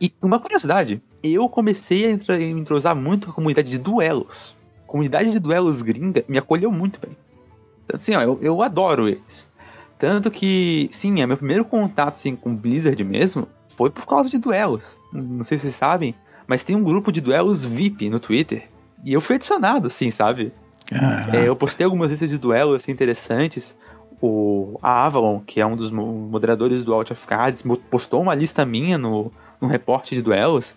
E 0.00 0.12
uma 0.20 0.38
curiosidade, 0.38 1.02
eu 1.22 1.48
comecei 1.48 2.04
a 2.12 2.16
me 2.36 2.60
entrosar 2.60 2.94
muito 2.94 3.26
com 3.26 3.32
a 3.32 3.34
comunidade 3.34 3.70
de 3.70 3.78
duelos. 3.78 4.54
A 4.84 4.86
comunidade 4.86 5.30
de 5.30 5.38
duelos 5.38 5.82
gringa 5.82 6.24
me 6.28 6.36
acolheu 6.36 6.70
muito 6.70 7.00
bem. 7.00 7.16
Então, 7.84 7.96
assim, 7.96 8.14
ó, 8.14 8.20
eu, 8.20 8.38
eu 8.42 8.62
adoro 8.62 9.08
eles. 9.08 9.48
Tanto 9.98 10.30
que, 10.30 10.88
sim, 10.92 11.20
é 11.22 11.26
meu 11.26 11.36
primeiro 11.36 11.64
contato 11.64 12.14
assim, 12.14 12.36
com 12.36 12.54
Blizzard 12.54 13.02
mesmo 13.02 13.48
foi 13.76 13.90
por 13.90 14.06
causa 14.06 14.28
de 14.28 14.38
duelos. 14.38 14.96
Não 15.12 15.42
sei 15.44 15.58
se 15.58 15.62
vocês 15.62 15.76
sabem, 15.76 16.14
mas 16.46 16.62
tem 16.62 16.76
um 16.76 16.84
grupo 16.84 17.10
de 17.10 17.20
duelos 17.20 17.64
VIP 17.64 18.08
no 18.08 18.20
Twitter. 18.20 18.68
E 19.04 19.12
eu 19.12 19.20
fui 19.20 19.36
adicionado, 19.36 19.86
assim, 19.86 20.10
sabe? 20.10 20.52
É, 21.32 21.48
eu 21.48 21.56
postei 21.56 21.84
algumas 21.84 22.10
listas 22.10 22.30
de 22.30 22.38
duelos 22.38 22.76
assim, 22.76 22.92
interessantes. 22.92 23.74
O 24.26 24.78
a 24.82 25.04
Avalon, 25.04 25.40
que 25.40 25.60
é 25.60 25.66
um 25.66 25.76
dos 25.76 25.90
mo- 25.90 26.06
moderadores 26.30 26.82
do 26.82 26.94
Out 26.94 27.12
of 27.12 27.26
Cards, 27.26 27.62
postou 27.90 28.22
uma 28.22 28.34
lista 28.34 28.64
minha 28.64 28.96
no, 28.96 29.30
no 29.60 29.68
reporte 29.68 30.14
de 30.14 30.22
duelos. 30.22 30.74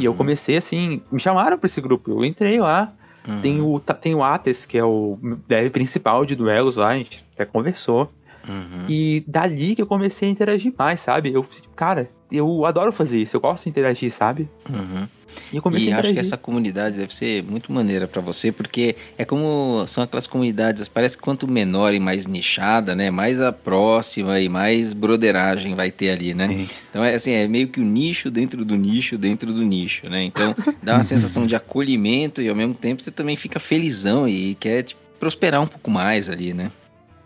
E 0.00 0.04
eu 0.04 0.14
comecei 0.14 0.56
assim, 0.56 1.00
me 1.12 1.20
chamaram 1.20 1.58
pra 1.58 1.66
esse 1.66 1.80
grupo. 1.80 2.10
Eu 2.10 2.24
entrei 2.24 2.58
lá. 2.58 2.92
Uhum. 3.28 3.40
Tem 3.40 3.60
o, 3.60 3.78
tem 3.80 4.14
o 4.14 4.22
Ates, 4.24 4.64
que 4.66 4.78
é 4.78 4.84
o 4.84 5.18
dev 5.46 5.70
principal 5.70 6.24
de 6.24 6.34
duelos 6.34 6.76
lá, 6.76 6.88
a 6.88 6.96
gente 6.98 7.24
até 7.34 7.44
conversou. 7.44 8.10
Uhum. 8.48 8.86
E 8.88 9.24
dali 9.26 9.74
que 9.74 9.82
eu 9.82 9.86
comecei 9.86 10.28
a 10.28 10.30
interagir 10.30 10.72
mais, 10.76 11.00
sabe? 11.00 11.32
Eu, 11.32 11.46
cara, 11.74 12.10
eu 12.30 12.64
adoro 12.64 12.92
fazer 12.92 13.20
isso, 13.20 13.36
eu 13.36 13.40
gosto 13.40 13.64
de 13.64 13.70
interagir, 13.70 14.10
sabe? 14.10 14.48
Uhum. 14.68 15.08
E 15.52 15.56
eu 15.56 15.62
comecei 15.62 15.88
E 15.88 15.92
acho 15.92 16.12
que 16.12 16.18
essa 16.18 16.36
comunidade 16.36 16.96
deve 16.96 17.14
ser 17.14 17.42
muito 17.42 17.70
maneira 17.70 18.08
pra 18.08 18.20
você, 18.20 18.50
porque 18.50 18.96
é 19.18 19.24
como 19.24 19.84
são 19.86 20.02
aquelas 20.02 20.26
comunidades, 20.26 20.88
parece 20.88 21.16
que 21.16 21.22
quanto 21.22 21.46
menor 21.46 21.94
e 21.94 22.00
mais 22.00 22.26
nichada, 22.26 22.94
né, 22.94 23.10
mais 23.10 23.40
a 23.40 23.52
próxima 23.52 24.40
e 24.40 24.48
mais 24.48 24.92
broderagem 24.92 25.74
vai 25.74 25.90
ter 25.90 26.10
ali, 26.10 26.34
né? 26.34 26.48
Sim. 26.48 26.68
Então 26.90 27.04
é 27.04 27.14
assim, 27.14 27.32
é 27.32 27.46
meio 27.46 27.68
que 27.68 27.80
o 27.80 27.84
nicho 27.84 28.30
dentro 28.30 28.64
do 28.64 28.76
nicho 28.76 29.18
dentro 29.18 29.52
do 29.52 29.62
nicho, 29.62 30.08
né? 30.08 30.24
Então 30.24 30.54
dá 30.82 30.94
uma 30.94 31.02
sensação 31.02 31.46
de 31.46 31.54
acolhimento 31.54 32.40
e 32.40 32.48
ao 32.48 32.56
mesmo 32.56 32.74
tempo 32.74 33.02
você 33.02 33.10
também 33.10 33.36
fica 33.36 33.60
felizão 33.60 34.28
e 34.28 34.54
quer 34.54 34.82
tipo, 34.82 35.00
prosperar 35.20 35.60
um 35.60 35.66
pouco 35.66 35.90
mais 35.90 36.28
ali, 36.28 36.52
né? 36.52 36.70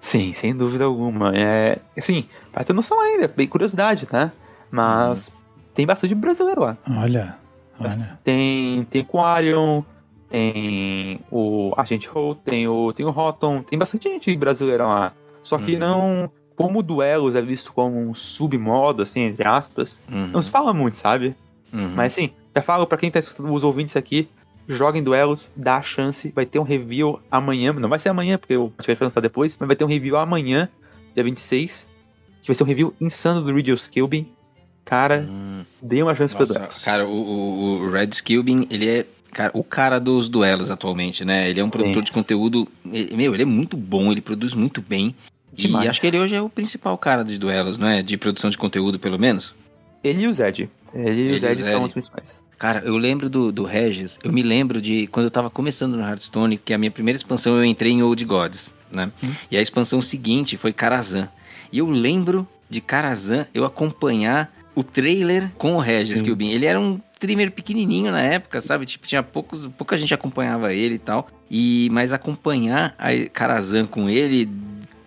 Sim, 0.01 0.33
sem 0.33 0.57
dúvida 0.57 0.85
alguma. 0.85 1.33
É, 1.37 1.79
assim, 1.97 2.25
pra 2.51 2.65
ter 2.65 2.73
noção 2.73 2.99
ainda, 3.01 3.29
bem 3.29 3.47
curiosidade, 3.47 4.07
tá? 4.07 4.33
Mas 4.71 5.29
Uhum. 5.29 5.35
tem 5.75 5.87
bastante 5.87 6.15
brasileiro 6.15 6.63
lá. 6.63 6.77
Olha, 6.99 7.37
olha. 7.79 8.19
Tem, 8.25 8.83
tem 8.85 9.05
Quarion, 9.05 9.83
tem 10.31 11.21
o 11.31 11.73
Agente 11.77 12.09
Ho, 12.15 12.35
tem 12.35 12.67
o, 12.67 12.93
tem 12.93 13.05
o 13.05 13.11
Rotom, 13.11 13.63
tem 13.63 13.79
bastante 13.79 14.09
gente 14.09 14.35
brasileira 14.37 14.87
lá. 14.87 15.13
Só 15.43 15.59
que 15.59 15.73
Uhum. 15.75 15.79
não. 15.79 16.33
Como 16.57 16.83
duelos 16.83 17.35
é 17.35 17.41
visto 17.41 17.73
como 17.73 17.99
um 17.99 18.15
submodo, 18.15 19.01
assim, 19.03 19.21
entre 19.23 19.49
aspas, 19.49 19.99
Uhum. 20.13 20.27
não 20.29 20.43
se 20.43 20.51
fala 20.51 20.75
muito, 20.75 20.99
sabe? 20.99 21.35
Uhum. 21.73 21.93
Mas 21.97 22.13
assim, 22.13 22.31
já 22.55 22.61
falo 22.61 22.87
pra 22.87 22.99
quem 22.99 23.11
tá 23.11 23.19
escutando 23.19 23.51
os 23.55 23.65
ouvintes 23.65 23.97
aqui, 23.97 24.29
joguem 24.69 25.03
duelos, 25.03 25.51
dá 25.57 25.77
a 25.77 25.83
chance, 25.83 26.31
vai 26.35 26.47
ter 26.47 26.59
um 26.59 26.63
review 26.63 27.21
amanhã, 27.31 27.73
não 27.73 27.89
vai 27.89 27.99
ser 27.99 28.09
amanhã, 28.11 28.39
porque 28.39 28.55
eu 28.55 28.73
acho 28.79 28.87
que 28.87 28.95
vai 28.95 29.07
lançar 29.09 29.21
depois, 29.21 29.57
mas 29.59 29.67
vai 29.67 29.77
ter 29.77 29.85
um 29.85 29.89
review 29.89 30.17
amanhã, 30.17 30.69
dia 31.15 31.25
26, 31.25 31.89
que 32.43 32.47
vai 32.49 32.55
ser 32.55 32.63
um 32.63 32.67
review 32.67 32.95
insano 33.01 33.43
do 33.43 33.53
Riddle 33.55 33.75
Skilbin. 33.77 34.29
Cara, 34.85 35.27
Hum. 35.29 35.65
dê 35.81 36.03
uma 36.03 36.15
chance 36.15 36.35
pra 36.35 36.41
Nossa, 36.45 36.59
duelos. 36.59 36.83
cara, 36.85 37.07
o, 37.07 37.11
o, 37.13 37.81
o 37.83 37.91
Red 37.91 38.09
Skilbin, 38.13 38.67
ele 38.71 38.89
é 38.89 39.07
cara, 39.33 39.51
o 39.55 39.63
cara 39.63 39.99
dos 40.01 40.29
duelos 40.29 40.71
atualmente, 40.71 41.25
né? 41.25 41.49
Ele 41.49 41.61
é 41.61 41.65
um 41.65 41.71
produtor 41.71 42.03
de 42.03 42.11
conteúdo, 42.11 42.67
ele- 42.93 43.17
meu, 43.17 43.33
ele 43.35 43.43
é 43.43 43.47
muito 43.47 43.77
bom, 43.77 44.11
ele 44.11 44.21
produz 44.21 44.53
muito 44.55 44.81
bem. 44.83 45.15
Demais. 45.53 45.85
E 45.85 45.89
acho 45.89 46.01
que 46.01 46.07
ele 46.07 46.19
hoje 46.19 46.35
é 46.35 46.41
o 46.43 46.49
principal 46.49 46.97
cara 46.99 47.23
de 47.25 47.39
duelos, 47.39 47.77
não 47.79 47.87
é? 47.89 48.03
De 48.03 48.17
produção 48.17 48.51
de 48.51 48.57
conteúdo, 48.59 48.99
pelo 48.99 49.19
menos. 49.19 49.55
Ele 50.03 50.23
e 50.23 50.27
o 50.29 50.33
Zed. 50.33 50.69
Ele, 50.95 51.29
e 51.29 51.35
o 51.35 51.39
Zed. 51.39 51.63
são 51.63 51.85
os 51.85 51.93
principais. 51.93 52.41
Cara, 52.61 52.83
eu 52.85 52.99
lembro 52.99 53.31
do, 53.31 53.51
do 53.51 53.65
Regis, 53.65 54.19
eu 54.23 54.31
me 54.31 54.43
lembro 54.43 54.83
de 54.83 55.07
quando 55.07 55.25
eu 55.25 55.31
tava 55.31 55.49
começando 55.49 55.97
no 55.97 56.03
Hearthstone, 56.03 56.59
que 56.59 56.75
a 56.75 56.79
minha 56.79 56.91
primeira 56.91 57.17
expansão 57.17 57.57
eu 57.57 57.65
entrei 57.65 57.91
em 57.91 58.03
Old 58.03 58.23
Gods, 58.27 58.75
né? 58.93 59.11
E 59.51 59.57
a 59.57 59.63
expansão 59.63 60.03
seguinte 60.03 60.59
foi 60.59 60.71
Karazhan. 60.71 61.27
E 61.73 61.79
eu 61.79 61.89
lembro 61.89 62.47
de 62.69 62.83
Karazhan 62.83 63.47
eu 63.55 63.65
acompanhar 63.65 64.55
o 64.75 64.85
trailer 64.85 65.51
com 65.57 65.75
o 65.75 65.81
Regis 65.81 66.19
Sim. 66.19 66.25
Kilbin. 66.27 66.51
Ele 66.51 66.67
era 66.67 66.79
um 66.79 67.01
streamer 67.15 67.51
pequenininho 67.51 68.13
na 68.13 68.21
época, 68.21 68.61
sabe? 68.61 68.85
Tipo, 68.85 69.07
tinha 69.07 69.23
poucos, 69.23 69.67
pouca 69.67 69.97
gente 69.97 70.13
acompanhava 70.13 70.75
ele 70.75 70.97
e 70.97 70.99
tal. 70.99 71.29
E 71.51 71.89
mas 71.91 72.13
acompanhar 72.13 72.95
a 72.99 73.09
Karazhan 73.33 73.87
com 73.87 74.07
ele 74.11 74.45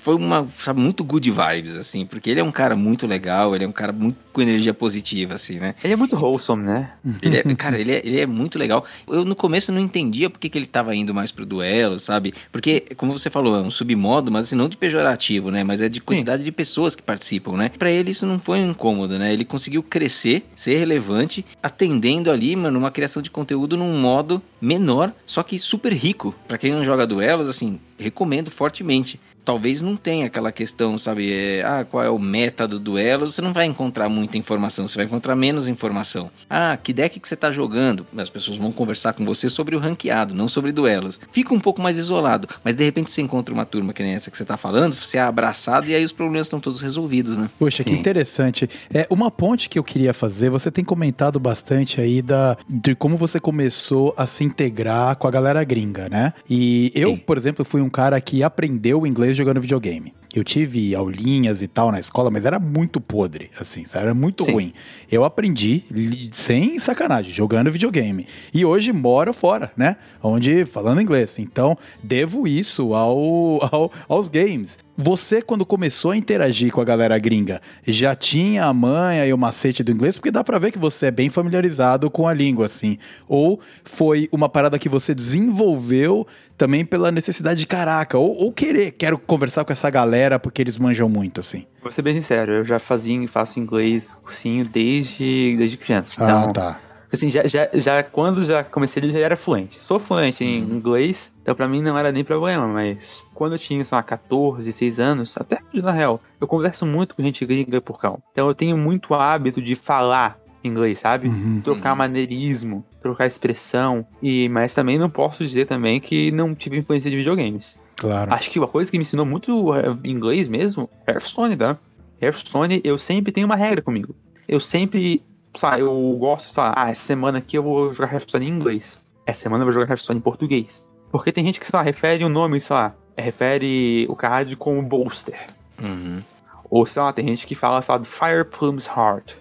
foi 0.04 0.16
uma, 0.16 0.46
sabe, 0.60 0.82
muito 0.82 1.02
good 1.02 1.32
vibes 1.32 1.78
assim, 1.78 2.06
porque 2.06 2.30
ele 2.30 2.42
é 2.42 2.44
um 2.44 2.52
cara 2.52 2.76
muito 2.76 3.08
legal, 3.08 3.56
ele 3.56 3.64
é 3.64 3.68
um 3.68 3.72
cara 3.72 3.94
muito 3.94 4.18
com 4.34 4.42
energia 4.42 4.74
positiva 4.74 5.36
assim, 5.36 5.60
né? 5.60 5.76
Ele 5.82 5.94
é 5.94 5.96
muito 5.96 6.18
wholesome, 6.18 6.66
né? 6.66 6.92
Ele 7.22 7.38
é, 7.38 7.44
cara, 7.56 7.80
ele 7.80 7.94
é, 7.94 8.02
ele 8.04 8.20
é 8.20 8.26
muito 8.26 8.60
legal. 8.60 8.84
Eu 9.08 9.24
no 9.24 9.34
começo 9.34 9.72
não 9.72 9.80
entendia 9.80 10.30
por 10.30 10.40
que, 10.40 10.52
ele 10.58 10.66
tava 10.66 10.94
indo 10.94 11.14
mais 11.14 11.32
pro 11.32 11.46
duelo, 11.46 11.98
sabe? 11.98 12.34
Porque, 12.52 12.82
como 12.98 13.18
você 13.18 13.30
falou, 13.30 13.56
é 13.56 13.62
um 13.62 13.72
submodo, 13.72 14.30
mas 14.30 14.46
assim, 14.46 14.56
não 14.56 14.68
de 14.68 14.76
pejorativo, 14.76 15.50
né? 15.50 15.64
Mas 15.64 15.82
é 15.82 15.88
de 15.88 16.02
quantidade 16.02 16.44
de 16.44 16.52
pessoas 16.52 16.96
que 16.96 17.02
participam, 17.02 17.56
né? 17.56 17.70
Pra 17.70 17.90
ele 17.90 18.12
isso 18.12 18.26
não 18.26 18.40
foi 18.40 18.60
um 18.60 18.72
incômodo, 18.72 19.18
né? 19.18 19.32
Ele 19.32 19.46
conseguiu 19.46 19.82
crescer, 19.82 20.44
ser 20.54 20.76
relevante, 20.76 21.46
atendendo 21.62 22.30
ali, 22.30 22.54
mano, 22.58 22.78
uma 22.78 22.92
criação 22.92 23.22
de 23.22 23.32
conteúdo 23.32 23.78
num 23.78 23.98
modo 23.98 24.42
menor, 24.60 25.14
só 25.26 25.44
que 25.44 25.58
super 25.58 25.94
rico. 25.94 26.36
Pra 26.46 26.58
quem 26.58 26.74
não 26.74 26.84
joga 26.84 27.08
duelos, 27.08 27.48
assim, 27.48 27.80
recomendo 27.98 28.52
fortemente. 28.52 29.18
Talvez 29.44 29.82
não 29.82 29.96
tenha 29.96 30.28
aquela 30.28 30.52
questão, 30.52 30.98
sabe? 30.98 31.34
é, 31.34 31.64
ah, 31.64 31.86
qual 31.90 32.04
é 32.04 32.10
o 32.10 32.20
meta 32.20 32.68
do 32.68 32.80
duelo? 32.80 33.28
Você 33.28 33.42
não 33.42 33.54
vai 33.54 33.66
encontrar 33.66 34.10
muita 34.10 34.38
informação, 34.38 34.88
você 34.88 34.98
vai 34.98 35.06
encontrar 35.06 35.36
menos 35.36 35.68
informação. 35.68 36.30
Ah, 36.50 36.78
que 36.82 36.94
deck 36.94 37.20
que 37.20 37.28
você 37.28 37.36
tá 37.36 37.52
jogando? 37.52 38.06
As 38.18 38.30
pessoas 38.30 38.58
vão 38.58 38.72
conversar 38.72 39.14
com 39.14 39.26
você 39.26 39.50
sobre 39.50 39.76
o 39.76 39.80
ranqueado, 39.80 40.34
não 40.34 40.48
sobre 40.48 40.72
duelos. 40.72 41.20
Fica 41.32 41.54
um 41.54 41.60
pouco 41.60 41.82
mais 41.82 41.98
isolado, 41.98 42.48
mas 42.64 42.76
de 42.76 42.84
repente 42.84 43.12
você 43.12 43.22
encontra 43.22 43.54
uma 43.54 43.66
turma 43.66 43.94
que 43.94 44.04
nem 44.04 44.14
essa 44.14 44.32
que 44.32 44.38
você 44.38 44.46
tá 44.46 44.58
falando, 44.58 44.94
você 44.94 45.18
é 45.18 45.22
abraçado 45.22 45.88
e 45.88 45.96
aí 45.96 46.04
os 46.04 46.12
problemas 46.12 46.48
estão 46.48 46.60
todos 46.60 46.82
resolvidos, 46.82 47.38
né? 47.38 47.50
Poxa, 47.60 47.84
que 47.84 47.94
Sim. 47.94 48.00
interessante. 48.00 48.70
É 48.94 49.08
uma 49.10 49.30
ponte 49.30 49.70
que 49.70 49.78
eu 49.78 49.84
queria 49.84 50.14
fazer. 50.14 50.50
Você 50.50 50.72
tem 50.72 50.84
comentado 50.84 51.40
bastante 51.40 52.00
aí 52.00 52.22
da 52.22 52.58
de 52.70 52.96
como 52.96 53.18
você 53.18 53.40
começou 53.40 54.14
a 54.18 54.26
se 54.26 54.44
integrar 54.44 55.16
com 55.18 55.28
a 55.28 55.32
galera 55.32 55.64
gringa, 55.64 56.10
né? 56.10 56.34
E 56.50 56.92
eu, 56.96 57.12
Sim. 57.12 57.18
por 57.18 57.38
exemplo, 57.38 57.66
fui 57.66 57.82
um 57.82 57.90
cara 57.90 58.20
que 58.22 58.44
aprendeu 58.44 59.06
inglês 59.06 59.33
jogando 59.34 59.60
videogame. 59.62 60.14
Eu 60.36 60.44
tive 60.44 60.96
aulinhas 60.96 61.62
e 61.62 61.68
tal 61.68 61.92
na 61.92 62.00
escola, 62.00 62.32
mas 62.32 62.46
era 62.46 62.60
muito 62.60 63.00
podre, 63.00 63.52
assim, 63.60 63.86
sabe? 63.86 64.06
era 64.06 64.14
muito 64.14 64.44
Sim. 64.44 64.52
ruim. 64.52 64.74
Eu 65.12 65.24
aprendi 65.24 65.84
sem 66.32 66.80
sacanagem, 66.80 67.32
jogando 67.34 67.72
videogame. 67.72 68.26
E 68.54 68.66
hoje 68.66 68.92
moro 68.92 69.32
fora, 69.34 69.72
né? 69.78 69.96
Onde 70.22 70.66
falando 70.66 71.02
inglês. 71.02 71.38
Então, 71.40 71.78
devo 72.04 72.48
isso 72.48 72.94
ao, 72.94 73.64
ao- 73.74 73.92
aos 74.10 74.28
games. 74.28 74.78
Você, 74.96 75.42
quando 75.42 75.66
começou 75.66 76.12
a 76.12 76.18
interagir 76.18 76.72
com 76.72 76.80
a 76.80 76.84
galera 76.84 77.18
gringa, 77.18 77.60
já 77.86 78.16
tinha 78.16 78.66
a 78.66 78.74
manha 78.74 79.26
e 79.26 79.34
o 79.34 79.38
macete 79.38 79.84
do 79.84 79.92
inglês? 79.92 80.18
Porque 80.18 80.30
dá 80.30 80.44
pra 80.44 80.60
ver 80.60 80.72
que 80.72 80.78
você 80.78 81.08
é 81.08 81.12
bem 81.12 81.30
familiarizado 81.30 82.12
com 82.12 82.28
a 82.28 82.34
língua, 82.34 82.68
assim. 82.68 83.00
Ou 83.28 83.60
foi 83.84 84.30
uma 84.32 84.48
parada 84.48 84.78
que 84.78 84.88
você 84.88 85.16
desenvolveu 85.16 86.28
também 86.58 86.86
pela 86.86 87.12
necessidade 87.12 87.60
de 87.62 87.66
caraca, 87.66 88.18
ou, 88.18 88.38
ou 88.38 88.52
querer, 88.52 88.92
quero 88.92 89.18
conversar 89.18 89.66
com 89.66 89.74
essa 89.74 89.90
galera 89.90 90.38
porque 90.38 90.62
eles 90.62 90.78
manjam 90.78 91.10
muito, 91.10 91.40
assim. 91.40 91.66
Vou 91.82 91.92
ser 91.92 92.04
bem 92.04 92.14
sincero, 92.14 92.52
eu 92.52 92.66
já 92.66 92.78
fazia 92.78 93.16
e 93.16 93.28
faço 93.28 93.60
inglês 93.60 94.16
cursinho 94.24 94.64
desde, 94.64 95.56
desde 95.58 95.76
criança. 95.76 96.14
Ah, 96.18 96.24
Então, 96.24 96.54
tá. 96.54 96.80
Assim, 97.14 97.30
já, 97.30 97.46
já, 97.46 97.70
já 97.76 98.02
quando 98.02 98.44
já 98.44 98.64
comecei 98.64 99.04
ele 99.04 99.12
já 99.12 99.20
era 99.20 99.36
fluente. 99.38 99.80
Sou 99.80 100.00
fluente 100.00 100.44
em 100.44 100.64
Uhum. 100.64 100.78
inglês, 100.78 101.32
então 101.44 101.54
pra 101.54 101.68
mim 101.68 101.80
não 101.80 101.96
era 101.96 102.12
nem 102.12 102.24
problema, 102.24 102.68
mas 102.68 103.24
quando 103.36 103.52
eu 103.54 103.60
tinha, 103.60 103.86
sei 103.86 103.96
lá, 103.96 104.02
14, 104.02 104.66
16 104.66 105.00
anos, 105.00 105.38
até 105.38 105.60
na 105.76 105.92
real, 105.92 106.20
eu 106.42 106.48
converso 106.48 106.86
muito 106.88 107.16
com 107.16 107.22
gente 107.22 107.46
gringa 107.46 107.80
por 107.80 108.00
cá. 108.00 108.16
Então 108.32 108.48
eu 108.48 108.56
tenho 108.56 108.76
muito 108.76 109.14
hábito 109.14 109.62
de 109.62 109.76
falar 109.76 110.38
inglês, 110.64 111.00
sabe? 111.00 111.28
Uhum. 111.28 111.62
Trocar 111.62 111.92
Uhum. 111.92 111.98
maneirismo, 111.98 112.84
trocar 113.02 113.28
expressão, 113.28 114.06
e 114.22 114.50
mas 114.50 114.74
também 114.74 114.98
não 114.98 115.10
posso 115.10 115.46
dizer 115.46 115.66
também 115.68 116.00
que 116.00 116.32
não 116.32 116.56
tive 116.56 116.78
influência 116.80 117.12
de 117.12 117.18
videogames. 117.18 117.78
Claro. 117.98 118.34
Acho 118.34 118.50
que 118.50 118.58
uma 118.58 118.68
coisa 118.68 118.90
que 118.90 118.98
me 118.98 119.04
ensinou 119.04 119.26
muito 119.26 119.74
é, 119.76 119.84
inglês 120.04 120.48
mesmo, 120.50 120.90
Hearthstone, 121.08 121.56
tá? 121.56 121.78
Hearthstone, 122.20 122.82
eu 122.84 122.98
sempre 122.98 123.32
tenho 123.32 123.46
uma 123.46 123.56
regra 123.56 123.82
comigo. 123.84 124.16
Eu 124.48 124.60
sempre, 124.60 125.22
sabe, 125.56 125.82
eu 125.82 126.16
gosto, 126.20 126.50
sabe, 126.50 126.74
ah, 126.78 126.90
essa 126.90 127.02
semana 127.02 127.38
aqui 127.40 127.58
eu 127.58 127.64
vou 127.64 127.94
jogar 127.94 128.14
Hearthstone 128.14 128.46
em 128.48 128.50
inglês. 128.50 129.00
Essa 129.26 129.42
semana 129.42 129.62
eu 129.62 129.66
vou 129.66 129.74
jogar 129.74 129.90
Hearthstone 129.90 130.20
em 130.20 130.22
português. 130.22 130.86
Porque 131.12 131.32
tem 131.32 131.46
gente 131.46 131.60
que, 131.60 131.68
sei 131.68 131.78
lá, 131.78 131.84
refere 131.84 132.24
o 132.26 132.30
nome, 132.30 132.60
sei 132.60 132.76
lá, 132.76 132.94
refere 133.18 134.06
o 134.10 134.16
card 134.16 134.56
como 134.56 134.82
bolster. 134.82 135.48
Uhum. 135.82 136.22
Ou, 136.70 136.86
sei 136.88 137.02
lá, 137.02 137.14
tem 137.14 137.28
gente 137.28 137.46
que 137.46 137.54
fala, 137.56 137.82
sei 137.82 137.94
lá, 137.96 138.04
Fire 138.04 138.44
Plume's 138.46 138.88
Heart, 138.88 139.34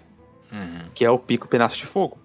Uhum. 0.51 0.79
que 0.93 1.03
é 1.03 1.09
o 1.09 1.17
pico 1.17 1.47
pedaço 1.47 1.77
de 1.77 1.85
fogo. 1.87 2.17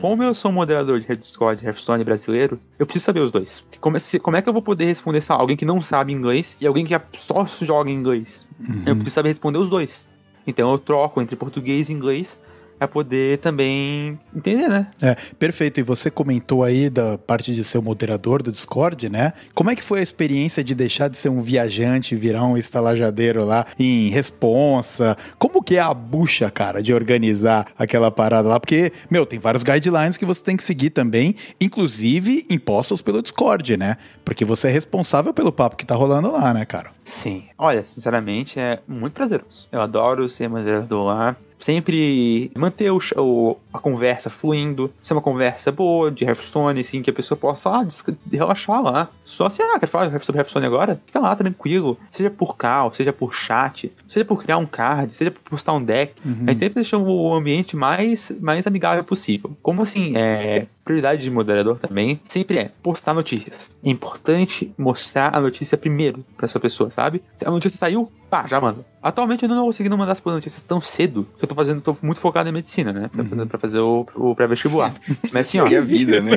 Como 0.00 0.22
eu 0.22 0.32
sou 0.34 0.50
moderador 0.50 0.98
de 1.00 1.16
Discord 1.16 1.64
Hearthstone 1.64 2.02
brasileiro, 2.04 2.58
eu 2.78 2.86
preciso 2.86 3.04
saber 3.04 3.20
os 3.20 3.30
dois. 3.30 3.64
Como 3.80 3.96
é, 3.96 4.00
se- 4.00 4.18
como 4.18 4.36
é 4.36 4.42
que 4.42 4.48
eu 4.48 4.52
vou 4.52 4.62
poder 4.62 4.86
responder 4.86 5.20
sei 5.20 5.34
lá, 5.34 5.40
alguém 5.40 5.56
que 5.56 5.64
não 5.64 5.80
sabe 5.82 6.12
inglês 6.12 6.56
e 6.60 6.66
alguém 6.66 6.84
que 6.86 6.98
só 7.16 7.44
joga 7.60 7.90
inglês? 7.90 8.46
Uhum. 8.58 8.82
Eu 8.86 8.94
preciso 8.94 9.14
saber 9.14 9.28
responder 9.30 9.58
os 9.58 9.68
dois. 9.68 10.04
Então 10.46 10.70
eu 10.72 10.78
troco 10.78 11.20
entre 11.20 11.36
português 11.36 11.88
e 11.88 11.92
inglês 11.92 12.38
pra 12.80 12.88
poder 12.88 13.36
também 13.38 14.18
entender, 14.34 14.66
né? 14.66 14.86
É, 15.02 15.14
perfeito. 15.38 15.78
E 15.80 15.82
você 15.82 16.10
comentou 16.10 16.64
aí 16.64 16.88
da 16.88 17.18
parte 17.18 17.54
de 17.54 17.62
ser 17.62 17.76
o 17.76 17.82
moderador 17.82 18.42
do 18.42 18.50
Discord, 18.50 19.10
né? 19.10 19.34
Como 19.54 19.70
é 19.70 19.76
que 19.76 19.82
foi 19.82 20.00
a 20.00 20.02
experiência 20.02 20.64
de 20.64 20.74
deixar 20.74 21.08
de 21.08 21.18
ser 21.18 21.28
um 21.28 21.42
viajante 21.42 22.14
e 22.14 22.18
virar 22.18 22.42
um 22.44 22.56
estalajadeiro 22.56 23.44
lá 23.44 23.66
em 23.78 24.08
responsa? 24.08 25.14
Como 25.38 25.62
que 25.62 25.76
é 25.76 25.80
a 25.80 25.92
bucha, 25.92 26.50
cara, 26.50 26.82
de 26.82 26.94
organizar 26.94 27.66
aquela 27.78 28.10
parada 28.10 28.48
lá? 28.48 28.58
Porque, 28.58 28.90
meu, 29.10 29.26
tem 29.26 29.38
vários 29.38 29.62
guidelines 29.62 30.16
que 30.16 30.24
você 30.24 30.42
tem 30.42 30.56
que 30.56 30.62
seguir 30.62 30.88
também, 30.88 31.34
inclusive 31.60 32.46
impostos 32.48 33.02
pelo 33.02 33.20
Discord, 33.20 33.76
né? 33.76 33.98
Porque 34.24 34.42
você 34.42 34.68
é 34.68 34.70
responsável 34.70 35.34
pelo 35.34 35.52
papo 35.52 35.76
que 35.76 35.84
tá 35.84 35.94
rolando 35.94 36.32
lá, 36.32 36.54
né, 36.54 36.64
cara? 36.64 36.92
Sim. 37.04 37.44
Olha, 37.58 37.84
sinceramente, 37.84 38.58
é 38.58 38.80
muito 38.88 39.12
prazeroso. 39.12 39.68
Eu 39.70 39.82
adoro 39.82 40.30
ser 40.30 40.48
moderador 40.48 41.04
lá. 41.04 41.36
Sempre 41.60 42.50
manter 42.56 42.90
o, 42.90 42.98
o- 43.16 43.56
a 43.72 43.78
conversa 43.78 44.30
fluindo, 44.30 44.90
ser 45.00 45.12
uma 45.12 45.22
conversa 45.22 45.70
boa 45.70 46.10
de 46.10 46.24
Hearthstone, 46.24 46.80
assim, 46.80 47.02
que 47.02 47.10
a 47.10 47.12
pessoa 47.12 47.38
possa 47.38 47.70
ah, 47.70 47.86
relaxar 48.30 48.82
lá. 48.82 49.08
Só 49.24 49.48
se, 49.48 49.62
ah, 49.62 49.78
quer 49.78 49.86
falar 49.86 50.10
sobre 50.22 50.40
Hearthstone 50.40 50.66
agora? 50.66 51.00
Fica 51.06 51.20
lá 51.20 51.34
tranquilo. 51.36 51.98
Seja 52.10 52.30
por 52.30 52.56
call, 52.56 52.92
seja 52.92 53.12
por 53.12 53.34
chat, 53.34 53.92
seja 54.08 54.24
por 54.24 54.42
criar 54.42 54.58
um 54.58 54.66
card, 54.66 55.14
seja 55.14 55.30
por 55.30 55.40
postar 55.42 55.72
um 55.72 55.82
deck. 55.82 56.14
A 56.46 56.50
gente 56.50 56.58
sempre 56.58 56.74
deixa 56.76 56.96
o 56.98 57.34
ambiente 57.34 57.76
mais, 57.76 58.32
mais 58.40 58.66
amigável 58.66 59.04
possível. 59.04 59.56
Como 59.62 59.82
assim, 59.82 60.16
é, 60.16 60.66
prioridade 60.90 61.22
de 61.22 61.30
moderador 61.30 61.78
também 61.78 62.20
sempre 62.24 62.58
é 62.58 62.70
postar 62.82 63.14
notícias. 63.14 63.70
É 63.84 63.90
importante 63.90 64.74
mostrar 64.76 65.36
a 65.36 65.40
notícia 65.40 65.78
primeiro 65.78 66.24
pra 66.36 66.46
essa 66.46 66.58
pessoa, 66.58 66.90
sabe? 66.90 67.22
Se 67.36 67.46
a 67.46 67.50
notícia 67.50 67.78
saiu, 67.78 68.10
pá, 68.28 68.46
já 68.46 68.60
manda. 68.60 68.84
Atualmente 69.02 69.44
eu 69.44 69.48
não 69.48 69.56
tô 69.56 69.66
conseguindo 69.66 69.96
mandar 69.96 70.12
as 70.12 70.24
notícias 70.24 70.64
tão 70.64 70.80
cedo, 70.80 71.24
porque 71.24 71.44
eu 71.44 71.48
tô 71.48 71.54
fazendo, 71.54 71.80
tô 71.80 71.96
muito 72.02 72.20
focado 72.20 72.48
em 72.48 72.52
medicina, 72.52 72.92
né? 72.92 73.10
Pra, 73.12 73.46
pra 73.46 73.58
fazer 73.60 73.78
o, 73.78 74.06
o 74.14 74.34
pré-vestibular. 74.34 74.94
Mas 75.32 75.36
assim, 75.36 75.60
ó, 75.60 75.66
E 75.66 75.76
a 75.76 75.80
vida, 75.80 76.20
né? 76.20 76.32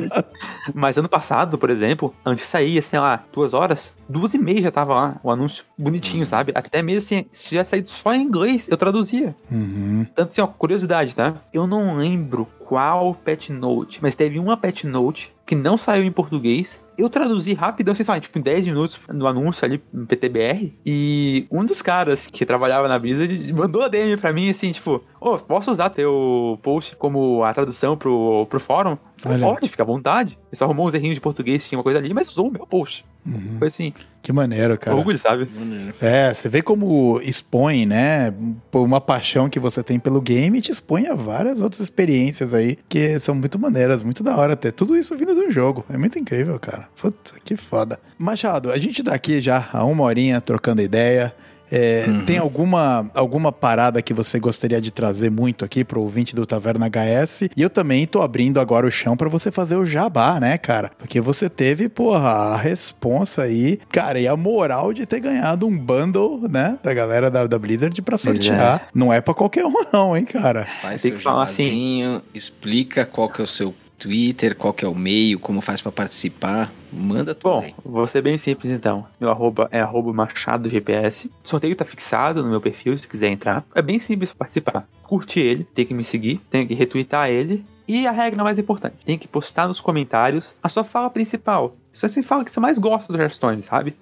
mas 0.74 0.96
ano 0.96 1.08
passado, 1.08 1.58
por 1.58 1.70
exemplo, 1.70 2.14
antes 2.24 2.44
saía, 2.44 2.82
sei 2.82 2.98
lá, 2.98 3.24
duas 3.32 3.54
horas, 3.54 3.92
duas 4.08 4.34
e 4.34 4.38
meia 4.38 4.62
já 4.62 4.70
tava 4.70 4.94
lá, 4.94 5.20
o 5.22 5.30
anúncio 5.30 5.64
bonitinho, 5.76 6.24
sabe? 6.26 6.52
Até 6.54 6.82
mesmo 6.82 6.98
assim, 6.98 7.26
se 7.32 7.54
já 7.54 7.64
saído 7.64 7.88
só 7.88 8.14
em 8.14 8.22
inglês, 8.22 8.68
eu 8.68 8.76
traduzia. 8.76 9.34
Uhum. 9.50 10.06
Tanto 10.14 10.30
assim, 10.30 10.40
ó, 10.40 10.46
curiosidade, 10.46 11.14
tá? 11.14 11.36
Eu 11.52 11.66
não 11.66 11.96
lembro 11.96 12.46
qual 12.70 13.14
pet 13.14 13.52
note, 13.52 13.98
mas 14.00 14.14
teve 14.14 14.38
uma 14.38 14.56
pet 14.56 14.86
note 14.86 15.32
que 15.44 15.56
não 15.56 15.76
saiu 15.76 16.04
em 16.04 16.12
português. 16.12 16.80
Eu 17.00 17.08
traduzi 17.08 17.54
rapidão, 17.54 17.94
sei 17.94 18.04
lá, 18.06 18.20
tipo, 18.20 18.38
em 18.38 18.42
10 18.42 18.66
minutos 18.66 19.00
no 19.08 19.26
anúncio 19.26 19.64
ali 19.64 19.82
no 19.92 20.06
PTBR. 20.06 20.72
E 20.84 21.46
um 21.50 21.64
dos 21.64 21.80
caras 21.80 22.26
que 22.26 22.44
trabalhava 22.44 22.88
na 22.88 22.98
Blizzard 22.98 23.52
mandou 23.52 23.82
a 23.82 23.88
DM 23.88 24.16
pra 24.16 24.32
mim 24.32 24.50
assim, 24.50 24.72
tipo, 24.72 25.02
ô, 25.20 25.38
posso 25.38 25.70
usar 25.70 25.90
teu 25.90 26.58
post 26.62 26.96
como 26.96 27.42
a 27.42 27.54
tradução 27.54 27.96
pro, 27.96 28.46
pro 28.50 28.60
fórum? 28.60 28.98
Olha. 29.24 29.46
Pode, 29.46 29.68
fica 29.68 29.82
à 29.82 29.86
vontade. 29.86 30.38
Ele 30.50 30.56
só 30.56 30.64
arrumou 30.64 30.86
uns 30.86 30.94
errinhos 30.94 31.14
de 31.14 31.20
português, 31.20 31.66
tinha 31.66 31.78
uma 31.78 31.84
coisa 31.84 31.98
ali, 31.98 32.12
mas 32.12 32.30
usou 32.30 32.48
o 32.48 32.52
meu 32.52 32.66
post. 32.66 33.04
Uhum. 33.26 33.56
Foi 33.58 33.68
assim, 33.68 33.92
Que 34.30 34.32
maneiro, 34.32 34.78
cara. 34.78 34.96
orgulho, 34.96 35.18
sabe? 35.18 35.48
É, 36.00 36.32
você 36.32 36.48
vê 36.48 36.62
como 36.62 37.20
expõe, 37.20 37.84
né? 37.84 38.32
Por 38.70 38.84
uma 38.84 39.00
paixão 39.00 39.48
que 39.48 39.58
você 39.58 39.82
tem 39.82 39.98
pelo 39.98 40.20
game 40.20 40.56
e 40.56 40.60
te 40.60 40.70
expõe 40.70 41.08
a 41.08 41.14
várias 41.14 41.60
outras 41.60 41.80
experiências 41.80 42.54
aí 42.54 42.78
que 42.88 43.18
são 43.18 43.34
muito 43.34 43.58
maneiras, 43.58 44.04
muito 44.04 44.22
da 44.22 44.36
hora 44.36 44.54
ter 44.54 44.72
tudo 44.72 44.96
isso 44.96 45.16
vindo 45.16 45.34
de 45.34 45.40
um 45.40 45.50
jogo. 45.50 45.84
É 45.90 45.98
muito 45.98 46.16
incrível, 46.16 46.58
cara. 46.60 46.88
Puta, 47.00 47.32
que 47.44 47.56
foda. 47.56 47.98
Machado, 48.16 48.70
a 48.70 48.78
gente 48.78 49.02
tá 49.02 49.14
aqui 49.14 49.40
já 49.40 49.68
há 49.72 49.84
uma 49.84 50.04
horinha 50.04 50.40
trocando 50.40 50.80
ideia. 50.80 51.34
É, 51.70 52.04
Tem 52.26 52.38
alguma, 52.38 53.08
alguma 53.14 53.52
parada 53.52 54.02
que 54.02 54.12
você 54.12 54.38
gostaria 54.40 54.80
de 54.80 54.90
trazer 54.90 55.30
muito 55.30 55.64
aqui 55.64 55.84
pro 55.84 56.00
ouvinte 56.00 56.34
do 56.34 56.44
Taverna 56.44 56.88
HS? 56.88 57.42
E 57.56 57.62
eu 57.62 57.70
também 57.70 58.06
tô 58.06 58.22
abrindo 58.22 58.58
agora 58.60 58.86
o 58.86 58.90
chão 58.90 59.16
pra 59.16 59.28
você 59.28 59.50
fazer 59.50 59.76
o 59.76 59.84
jabá, 59.84 60.40
né, 60.40 60.58
cara? 60.58 60.90
Porque 60.98 61.20
você 61.20 61.48
teve, 61.48 61.88
porra, 61.88 62.28
a 62.28 62.56
responsa 62.56 63.42
aí, 63.42 63.78
cara, 63.90 64.18
e 64.18 64.26
a 64.26 64.36
moral 64.36 64.92
de 64.92 65.06
ter 65.06 65.20
ganhado 65.20 65.66
um 65.66 65.76
bundle, 65.76 66.48
né, 66.48 66.78
da 66.82 66.92
galera 66.92 67.30
da, 67.30 67.46
da 67.46 67.58
Blizzard 67.58 68.00
pra 68.02 68.18
sortear. 68.18 68.88
Não 68.94 69.12
é 69.12 69.20
pra 69.20 69.34
qualquer 69.34 69.64
um, 69.64 69.72
não, 69.92 70.16
hein, 70.16 70.24
cara? 70.24 70.66
Faz 70.82 71.02
Tem 71.02 71.10
seu 71.10 71.18
que 71.18 71.22
falar 71.22 71.44
assim. 71.44 72.20
explica 72.34 73.04
qual 73.04 73.28
que 73.28 73.40
é 73.40 73.44
o 73.44 73.46
seu 73.46 73.74
Twitter, 73.98 74.56
qual 74.56 74.72
que 74.72 74.84
é 74.84 74.88
o 74.88 74.94
meio, 74.94 75.38
como 75.38 75.60
faz 75.60 75.80
pra 75.82 75.92
participar. 75.92 76.72
Manda 76.92 77.34
tudo 77.34 77.52
Bom, 77.54 77.60
aí. 77.60 77.74
vou 77.84 78.06
ser 78.06 78.22
bem 78.22 78.36
simples 78.38 78.72
então. 78.72 79.06
Meu 79.20 79.30
arroba 79.30 79.68
é 79.70 79.80
arroba 79.80 80.12
machado 80.12 80.68
GPS. 80.68 81.30
O 81.44 81.48
sorteio 81.48 81.76
tá 81.76 81.84
fixado 81.84 82.42
no 82.42 82.48
meu 82.50 82.60
perfil, 82.60 82.96
se 82.96 83.06
quiser 83.08 83.28
entrar. 83.28 83.64
É 83.74 83.82
bem 83.82 83.98
simples 83.98 84.32
participar. 84.32 84.86
Curte 85.02 85.40
ele, 85.40 85.64
tem 85.74 85.84
que 85.86 85.94
me 85.94 86.04
seguir, 86.04 86.38
tem 86.50 86.66
que 86.66 86.74
retweetar 86.74 87.28
ele. 87.28 87.64
E 87.88 88.06
a 88.06 88.12
regra 88.12 88.44
mais 88.44 88.56
importante, 88.56 88.94
tem 89.04 89.18
que 89.18 89.26
postar 89.26 89.66
nos 89.66 89.80
comentários 89.80 90.54
a 90.62 90.68
sua 90.68 90.84
fala 90.84 91.10
principal. 91.10 91.74
Só 91.92 92.06
você 92.06 92.22
fala 92.22 92.44
que 92.44 92.52
você 92.52 92.60
mais 92.60 92.78
gosta 92.78 93.12
do 93.12 93.20
Hearthstone, 93.20 93.60
sabe? 93.62 93.96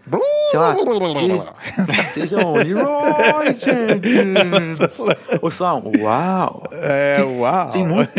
Sei 0.50 0.58
lá, 0.60 0.74
se- 0.74 2.02
seja 2.20 2.46
um 2.46 2.52
Leroy 2.52 3.46
Jenkins. 3.54 4.98
Ou 5.40 5.50
um 5.78 6.02
uau. 6.02 6.64
É, 6.70 7.22
uau. 7.22 7.70
tem 7.70 7.86
muito-. 7.86 8.12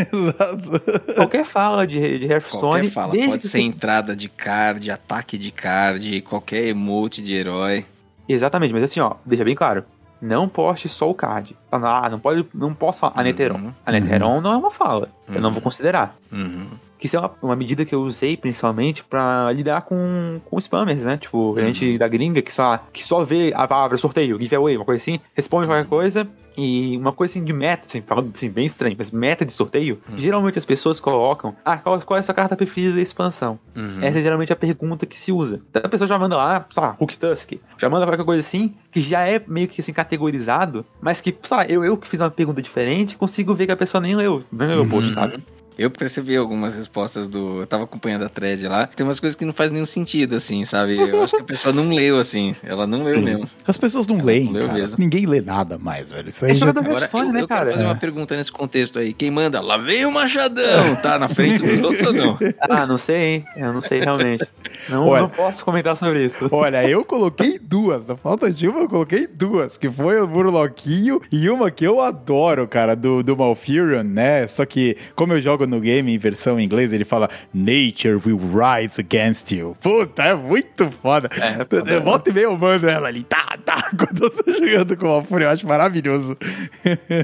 Qualquer 1.15 1.45
fala 1.45 1.85
de, 1.85 2.17
de 2.17 2.25
Hearthstone, 2.25 2.61
Qualquer 2.61 2.89
fala, 2.89 3.11
desde 3.11 3.29
pode 3.29 3.41
que 3.41 3.47
ser 3.47 3.59
você 3.59 3.63
entrada 3.63 4.15
de 4.15 4.27
card, 4.59 4.91
ataque 4.91 5.37
de 5.37 5.51
card, 5.51 6.21
qualquer 6.21 6.63
emote 6.67 7.21
de 7.21 7.33
herói. 7.33 7.85
Exatamente, 8.27 8.73
mas 8.73 8.83
assim, 8.83 8.99
ó, 8.99 9.15
deixa 9.25 9.43
bem 9.43 9.55
claro. 9.55 9.83
Não 10.21 10.49
poste 10.49 10.89
só 10.89 11.09
o 11.09 11.13
card. 11.13 11.55
Ah, 11.71 12.09
não 12.09 12.19
pode, 12.19 12.45
não 12.53 12.73
posso 12.73 12.99
falar 12.99 13.13
a 13.15 13.23
Neteron. 13.23 13.57
Uhum. 13.57 14.41
Não 14.41 14.51
é 14.53 14.57
uma 14.57 14.69
fala. 14.69 15.09
Eu 15.27 15.39
não 15.41 15.47
Uhum. 15.49 15.53
vou 15.53 15.61
considerar. 15.63 16.15
Uhum. 16.31 16.67
Que 16.99 17.05
isso 17.05 17.15
é 17.15 17.19
uma, 17.19 17.31
uma 17.41 17.55
medida 17.55 17.85
que 17.85 17.95
eu 17.95 18.01
usei 18.01 18.35
principalmente 18.35 19.03
pra 19.05 19.51
lidar 19.53 19.81
com, 19.83 20.41
com 20.45 20.59
spammers, 20.59 21.03
né? 21.05 21.17
Tipo, 21.17 21.57
a 21.57 21.61
gente 21.61 21.91
Uhum. 21.93 21.97
da 21.97 22.07
gringa 22.07 22.41
que 22.41 22.53
só, 22.53 22.77
que 22.91 23.03
só 23.03 23.23
vê 23.23 23.53
a 23.55 23.65
palavra 23.67 23.97
sorteio, 23.97 24.37
giveaway, 24.39 24.75
uma 24.75 24.83
coisa 24.85 25.01
assim, 25.01 25.19
responde 25.33 25.65
qualquer 25.67 25.87
coisa. 25.87 26.27
E 26.57 26.97
uma 26.97 27.13
coisa 27.13 27.31
assim 27.31 27.45
de 27.45 27.53
meta, 27.53 27.83
assim, 27.85 28.01
falando 28.01 28.33
assim, 28.35 28.49
bem 28.49 28.65
estranho, 28.65 28.93
mas 28.97 29.11
meta 29.11 29.45
de 29.45 29.51
sorteio, 29.53 30.01
Uhum. 30.09 30.17
geralmente 30.17 30.59
as 30.59 30.65
pessoas 30.65 30.99
colocam, 30.99 31.55
ah, 31.63 31.77
qual, 31.77 32.01
qual 32.01 32.17
é 32.17 32.19
a 32.19 32.23
sua 32.23 32.33
carta 32.35 32.53
preferida 32.57 32.95
da 32.95 33.01
expansão? 33.01 33.57
Uhum. 33.73 33.99
Essa 34.01 34.19
é 34.19 34.21
geralmente 34.21 34.51
a 34.51 34.57
pergunta 34.57 35.05
que 35.05 35.17
se 35.17 35.31
usa. 35.31 35.61
Então 35.69 35.81
a 35.85 35.87
pessoa 35.87 36.05
já 36.05 36.19
manda 36.19 36.35
lá, 36.35 36.65
sei 36.69 36.83
lá, 36.83 36.97
Hook 36.99 37.17
Tusk. 37.17 37.53
Já 37.77 37.87
manda 37.89 38.05
qualquer 38.05 38.25
coisa 38.25 38.41
assim, 38.41 38.73
que 38.91 38.99
já 38.99 39.25
é 39.25 39.41
meio 39.47 39.69
que 39.69 39.79
assim 39.79 39.93
categorizado, 39.93 40.85
mas 41.01 41.21
que, 41.21 41.33
sei 41.43 41.55
lá, 41.57 41.65
eu, 41.65 41.85
eu 41.85 41.95
que 41.95 42.09
fiz 42.09 42.19
uma 42.19 42.29
pergunta 42.29 42.61
diferente, 42.61 43.15
consigo 43.15 43.53
ver 43.55 43.67
que 43.67 43.71
a 43.71 43.77
pessoa 43.77 44.01
nem 44.01 44.13
leu, 44.15 44.43
nem 44.51 44.67
leu 44.67 44.81
o 44.83 44.89
post, 44.89 45.07
Uhum. 45.09 45.13
sabe? 45.15 45.37
Eu 45.79 45.89
percebi 45.89 46.35
algumas 46.35 46.75
respostas 46.75 47.29
do. 47.29 47.61
Eu 47.61 47.67
tava 47.67 47.85
acompanhando 47.85 48.25
a 48.25 48.29
thread 48.29 48.67
lá. 48.67 48.85
Tem 48.85 49.07
umas 49.07 49.17
coisas 49.19 49.35
que 49.37 49.45
não 49.45 49.53
faz 49.53 49.71
nenhum 49.71 49.85
sentido, 49.85 50.35
assim, 50.35 50.65
sabe? 50.65 50.97
Eu 50.97 51.23
acho 51.23 51.37
que 51.37 51.41
a 51.41 51.45
pessoa 51.45 51.73
não 51.73 51.87
leu, 51.89 52.19
assim. 52.19 52.53
Ela 52.61 52.85
não 52.85 53.03
leu 53.03 53.21
mesmo. 53.21 53.49
As 53.65 53.77
pessoas 53.77 54.05
não 54.05 54.17
leem, 54.21 54.51
leu 54.51 54.63
cara. 54.67 54.73
mesmo. 54.73 54.97
Ninguém 54.99 55.25
lê 55.25 55.39
nada 55.39 55.77
mais, 55.77 56.11
velho. 56.11 56.27
Isso 56.27 56.43
aí 56.43 56.51
É 56.51 56.55
já... 56.55 56.69
Agora, 56.69 57.09
eu, 57.13 57.31
né, 57.31 57.41
eu 57.41 57.47
quero 57.47 57.47
cara? 57.47 57.71
fazer 57.71 57.83
uma 57.85 57.95
pergunta 57.95 58.35
nesse 58.35 58.51
contexto 58.51 58.99
aí. 58.99 59.13
Quem 59.13 59.31
manda? 59.31 59.61
Lá 59.61 59.77
vem 59.77 60.05
o 60.05 60.11
Machadão! 60.11 60.95
Tá 61.01 61.17
na 61.17 61.29
frente 61.29 61.59
dos 61.59 61.79
outros 61.81 62.03
ou 62.03 62.13
não? 62.13 62.37
Ah, 62.59 62.85
não 62.85 62.97
sei, 62.97 63.21
hein? 63.35 63.45
Eu 63.55 63.71
não 63.71 63.81
sei 63.81 64.01
realmente. 64.01 64.45
Não, 64.89 65.07
Olha. 65.07 65.21
não 65.21 65.29
posso 65.29 65.63
comentar 65.63 65.95
sobre 65.95 66.25
isso. 66.25 66.49
Olha, 66.51 66.87
eu 66.89 67.05
coloquei 67.05 67.57
duas. 67.57 68.05
Na 68.05 68.17
falta 68.17 68.51
de 68.51 68.67
uma, 68.67 68.81
eu 68.81 68.89
coloquei 68.89 69.27
duas. 69.27 69.77
Que 69.77 69.89
foi 69.89 70.19
o 70.19 70.27
Burloquinho 70.27 71.21
e 71.31 71.49
uma 71.49 71.71
que 71.71 71.85
eu 71.85 72.01
adoro, 72.01 72.67
cara, 72.67 72.95
do, 72.95 73.23
do 73.23 73.37
Malfurion, 73.37 74.03
né? 74.03 74.45
Só 74.47 74.65
que, 74.65 74.97
como 75.15 75.33
eu 75.33 75.41
jogo 75.41 75.68
no 75.69 75.79
game 75.79 76.13
em 76.13 76.17
versão 76.17 76.59
em 76.59 76.63
inglês, 76.65 76.91
ele 76.91 77.05
fala 77.05 77.29
Nature 77.53 78.19
will 78.25 78.39
rise 78.39 78.99
against 78.99 79.51
you. 79.51 79.77
Puta, 79.79 80.23
é 80.23 80.33
muito 80.33 80.89
foda. 80.91 81.29
É, 81.31 81.99
volta 81.99 82.29
e 82.29 82.33
meia 82.33 82.45
eu 82.45 82.57
mando 82.57 82.89
ela 82.89 83.07
ali, 83.07 83.23
tá, 83.23 83.48
tá. 83.59 83.89
Quando 83.97 84.23
eu 84.23 84.29
tô 84.29 84.51
jogando 84.51 84.97
com 84.97 85.05
o 85.05 85.09
Malfurion, 85.09 85.47
eu 85.47 85.51
acho 85.51 85.67
maravilhoso. 85.67 86.37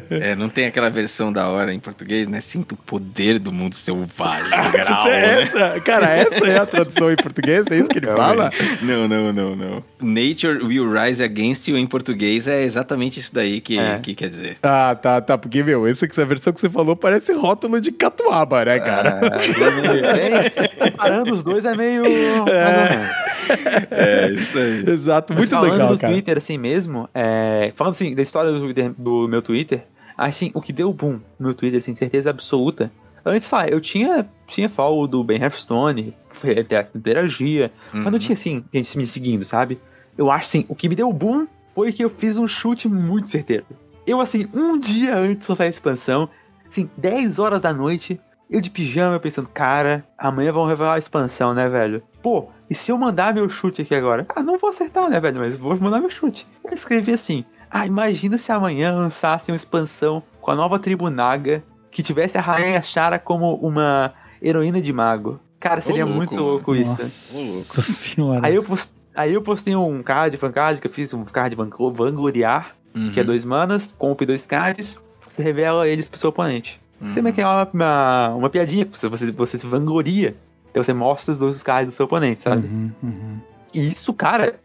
É, 0.09 0.35
não 0.35 0.49
tem 0.49 0.65
aquela 0.65 0.89
versão 0.89 1.31
da 1.31 1.47
hora 1.49 1.73
em 1.73 1.79
português, 1.79 2.27
né? 2.27 2.41
Sinto 2.41 2.73
o 2.73 2.77
poder 2.77 3.39
do 3.39 3.51
mundo 3.51 3.73
selvagem. 3.75 4.49
Grau, 4.71 5.07
Essa- 5.07 5.09
né? 5.09 5.41
essa, 5.43 5.79
cara, 5.81 6.09
essa 6.09 6.45
é 6.47 6.57
a 6.57 6.65
tradução 6.65 7.11
em 7.11 7.15
português? 7.15 7.65
É 7.69 7.77
isso 7.77 7.89
que 7.89 7.99
ele 7.99 8.07
fala? 8.07 8.49
Não, 8.81 9.07
não, 9.07 9.31
não, 9.33 9.55
não. 9.55 9.83
Nature 10.01 10.63
will 10.63 10.91
rise 10.91 11.23
against 11.23 11.67
you 11.67 11.77
em 11.77 11.87
português 11.87 12.47
é 12.47 12.63
exatamente 12.63 13.19
isso 13.19 13.33
daí 13.33 13.59
que, 13.61 13.79
É. 13.79 13.99
que 13.99 14.13
quer 14.13 14.29
dizer. 14.29 14.57
Ah, 14.61 14.95
tá, 14.99 15.21
tá. 15.21 15.37
Porque, 15.37 15.63
meu, 15.63 15.87
essa, 15.87 16.05
essa 16.05 16.25
versão 16.25 16.51
que 16.53 16.59
você 16.59 16.69
falou 16.69 16.95
parece 16.95 17.33
rótulo 17.33 17.79
de 17.81 17.91
catuaba, 17.91 18.65
né, 18.65 18.79
cara? 18.79 19.21
É, 19.25 20.89
comparando 20.89 21.33
os 21.33 21.43
dois 21.43 21.65
é 21.65 21.75
meio. 21.75 22.03
É, 22.47 23.24
isso 24.33 24.57
aí. 24.57 24.89
Exato, 24.89 25.33
Mas 25.33 25.39
muito 25.41 25.51
falando 25.55 25.71
legal, 25.71 25.89
do 25.93 25.97
cara. 25.99 26.13
Twitter 26.13 26.37
assim 26.37 26.57
mesmo, 26.57 27.09
é, 27.13 27.71
falando 27.75 27.93
assim 27.93 28.13
da 28.15 28.21
história 28.21 28.51
do, 28.51 28.59
Twitter- 28.59 28.93
do 28.97 29.27
meu 29.27 29.41
Twitter, 29.41 29.83
assim, 30.17 30.51
o 30.53 30.61
que 30.61 30.71
deu 30.73 30.91
boom 30.93 31.19
no 31.39 31.47
meu 31.47 31.53
Twitter, 31.53 31.77
assim, 31.79 31.93
certeza 31.95 32.29
absoluta. 32.29 32.91
Antes, 33.25 33.49
lá, 33.51 33.67
eu 33.67 33.81
tinha, 33.81 34.27
tinha 34.47 34.69
follow 34.69 35.07
do 35.07 35.23
Ben 35.23 35.41
Hearthstone, 35.41 36.13
até 36.59 36.87
interagia, 36.95 37.71
mas 37.91 38.05
não 38.05 38.11
Uhum. 38.13 38.19
tinha, 38.19 38.33
assim, 38.33 38.63
gente 38.73 38.97
me 38.97 39.05
seguindo, 39.05 39.43
sabe? 39.43 39.79
Eu 40.17 40.29
acho, 40.29 40.47
assim, 40.47 40.65
o 40.69 40.75
que 40.75 40.87
me 40.87 40.95
deu 40.95 41.11
boom 41.11 41.47
foi 41.73 41.91
que 41.91 42.03
eu 42.05 42.09
fiz 42.09 42.37
um 42.37 42.47
chute 42.47 42.87
muito 42.87 43.27
certeiro. 43.27 43.65
Eu, 44.05 44.21
assim, 44.21 44.47
um 44.53 44.79
dia 44.79 45.17
antes 45.17 45.47
de 45.47 45.51
lançar 45.51 45.63
a 45.63 45.67
expansão, 45.67 46.29
assim, 46.69 46.87
10 46.95 47.39
horas 47.39 47.63
da 47.63 47.73
noite, 47.73 48.21
eu 48.49 48.61
de 48.61 48.69
pijama 48.69 49.19
pensando, 49.19 49.49
cara, 49.51 50.05
amanhã 50.15 50.51
vão 50.51 50.65
revelar 50.65 50.93
a 50.93 50.99
expansão, 50.99 51.51
né, 51.55 51.67
velho? 51.67 52.03
Pô, 52.21 52.49
e 52.69 52.75
se 52.75 52.91
eu 52.91 52.97
mandar 52.97 53.33
meu 53.33 53.49
chute 53.49 53.81
aqui 53.81 53.93
agora? 53.95 54.25
Ah, 54.35 54.41
não 54.43 54.57
vou 54.57 54.69
acertar, 54.69 55.09
né, 55.09 55.19
velho? 55.19 55.39
Mas 55.39 55.57
vou 55.57 55.75
mandar 55.79 55.99
meu 55.99 56.09
chute. 56.09 56.47
Eu 56.63 56.73
escrevi 56.73 57.13
assim: 57.13 57.45
Ah, 57.69 57.85
imagina 57.85 58.37
se 58.37 58.51
amanhã 58.51 58.93
lançasse 58.93 59.51
uma 59.51 59.55
expansão 59.57 60.23
com 60.41 60.51
a 60.51 60.55
nova 60.55 60.77
tribo 60.79 61.09
Naga 61.09 61.63
que 61.91 62.03
tivesse 62.03 62.37
a 62.37 62.41
Rainha 62.41 62.81
Shara 62.81 63.17
como 63.17 63.53
uma 63.55 64.13
heroína 64.41 64.81
de 64.81 64.91
mago. 64.91 65.39
Cara, 65.59 65.79
seria 65.81 66.03
louco, 66.05 66.17
muito 66.17 66.35
mano. 66.35 66.45
louco 66.47 66.75
isso. 66.75 66.91
Nossa 66.91 67.81
senhora. 67.81 68.45
Aí 68.45 68.53
eu, 68.55 68.61
post... 68.63 68.91
Aí 69.15 69.33
eu 69.33 69.41
postei 69.41 69.75
um 69.75 70.03
card, 70.03 70.35
fancard, 70.37 70.81
que 70.81 70.87
eu 70.87 70.91
fiz 70.91 71.13
um 71.13 71.23
card 71.23 71.55
van- 71.55 71.69
vangloriar, 71.93 72.75
que 73.13 73.19
é 73.19 73.21
Uhum. 73.23 73.27
dois 73.27 73.45
manas, 73.45 73.93
comp 73.97 74.21
dois 74.21 74.45
cards, 74.45 74.97
você 75.27 75.41
revela 75.41 75.87
eles 75.87 76.09
pro 76.09 76.19
seu 76.19 76.29
oponente. 76.29 76.81
Uhum. 77.01 77.11
Você 77.13 77.21
meio 77.21 77.33
que 77.33 77.41
é 77.41 77.47
uma, 77.47 77.67
uma, 77.73 78.27
uma 78.35 78.49
piadinha, 78.49 78.87
você, 78.91 79.07
você, 79.09 79.31
você 79.31 79.57
se 79.57 79.65
vangloria. 79.65 80.35
Então 80.75 80.83
você 80.83 80.93
mostra 80.93 81.31
os 81.31 81.37
dois 81.37 81.63
cards 81.63 81.93
do 81.93 81.95
seu 81.95 82.05
oponente, 82.05 82.41
sabe? 82.41 82.67
Uhum, 82.67 82.91
uhum. 83.01 83.39
E 83.73 83.89
isso, 83.91 84.13
cara, 84.13 84.55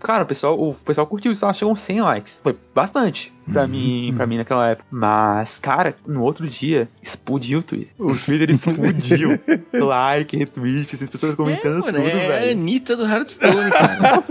cara, 0.00 0.24
o 0.24 0.26
pessoal, 0.26 0.60
o 0.60 0.74
pessoal 0.74 1.06
curtiu 1.06 1.30
isso, 1.30 1.44
ela 1.44 1.54
chegou 1.54 1.72
uns 1.72 1.80
100 1.80 2.00
likes. 2.00 2.40
Foi 2.42 2.56
bastante 2.74 3.32
pra 3.52 3.62
Uhum, 3.62 3.68
mim, 3.68 4.12
para 4.16 4.26
mim 4.26 4.36
naquela 4.38 4.68
época. 4.70 4.84
Mas, 4.90 5.60
cara, 5.60 5.94
no 6.04 6.22
outro 6.24 6.48
dia, 6.48 6.88
explodiu 7.00 7.60
o 7.60 7.62
Twitter. 7.62 7.92
O 8.00 8.16
Twitter 8.16 8.50
explodiu. 8.50 9.38
like, 9.72 10.36
retweet, 10.36 10.92
assim, 10.96 11.04
as 11.04 11.10
pessoas 11.10 11.36
comentando 11.36 11.86
É, 11.86 11.92
mano, 11.92 11.98
tudo, 11.98 12.08
é 12.08 12.24
a 12.24 12.28
velho. 12.28 12.50
Anitta 12.50 12.96
do 12.96 13.06
Hearthstone, 13.06 13.70
cara. 13.70 14.24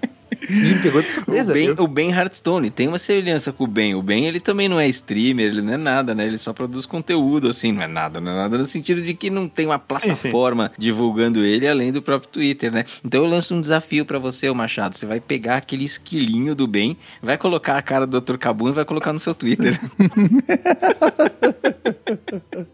E 0.48 0.52
me 0.52 0.78
pegou 0.80 1.00
de 1.00 1.08
o, 1.08 1.10
surpresa, 1.10 1.52
ben, 1.52 1.74
viu? 1.74 1.84
o 1.84 1.88
Ben 1.88 2.10
Hearthstone 2.10 2.70
tem 2.70 2.88
uma 2.88 2.98
semelhança 2.98 3.52
com 3.52 3.64
o 3.64 3.66
Ben. 3.66 3.94
O 3.94 4.02
Ben, 4.02 4.26
ele 4.26 4.40
também 4.40 4.68
não 4.68 4.78
é 4.78 4.88
streamer, 4.88 5.46
ele 5.46 5.62
não 5.62 5.74
é 5.74 5.76
nada, 5.76 6.14
né? 6.14 6.26
Ele 6.26 6.38
só 6.38 6.52
produz 6.52 6.86
conteúdo, 6.86 7.48
assim, 7.48 7.72
não 7.72 7.82
é 7.82 7.88
nada, 7.88 8.20
não 8.20 8.32
é 8.32 8.34
nada 8.34 8.58
no 8.58 8.64
sentido 8.64 9.02
de 9.02 9.14
que 9.14 9.30
não 9.30 9.48
tem 9.48 9.66
uma 9.66 9.78
plataforma 9.78 10.70
divulgando 10.78 11.44
ele 11.44 11.68
além 11.68 11.92
do 11.92 12.02
próprio 12.02 12.30
Twitter, 12.30 12.72
né? 12.72 12.84
Então 13.04 13.22
eu 13.22 13.28
lanço 13.28 13.54
um 13.54 13.60
desafio 13.60 14.04
pra 14.04 14.18
você, 14.18 14.48
ô 14.48 14.54
Machado. 14.54 14.96
Você 14.96 15.06
vai 15.06 15.20
pegar 15.20 15.56
aquele 15.56 15.84
esquilinho 15.84 16.54
do 16.54 16.66
Ben, 16.66 16.96
vai 17.22 17.38
colocar 17.38 17.76
a 17.76 17.82
cara 17.82 18.06
do 18.06 18.20
Dr. 18.20 18.36
Cabum 18.36 18.68
e 18.68 18.72
vai 18.72 18.84
colocar 18.84 19.12
no 19.12 19.18
seu 19.18 19.34
Twitter. 19.34 19.78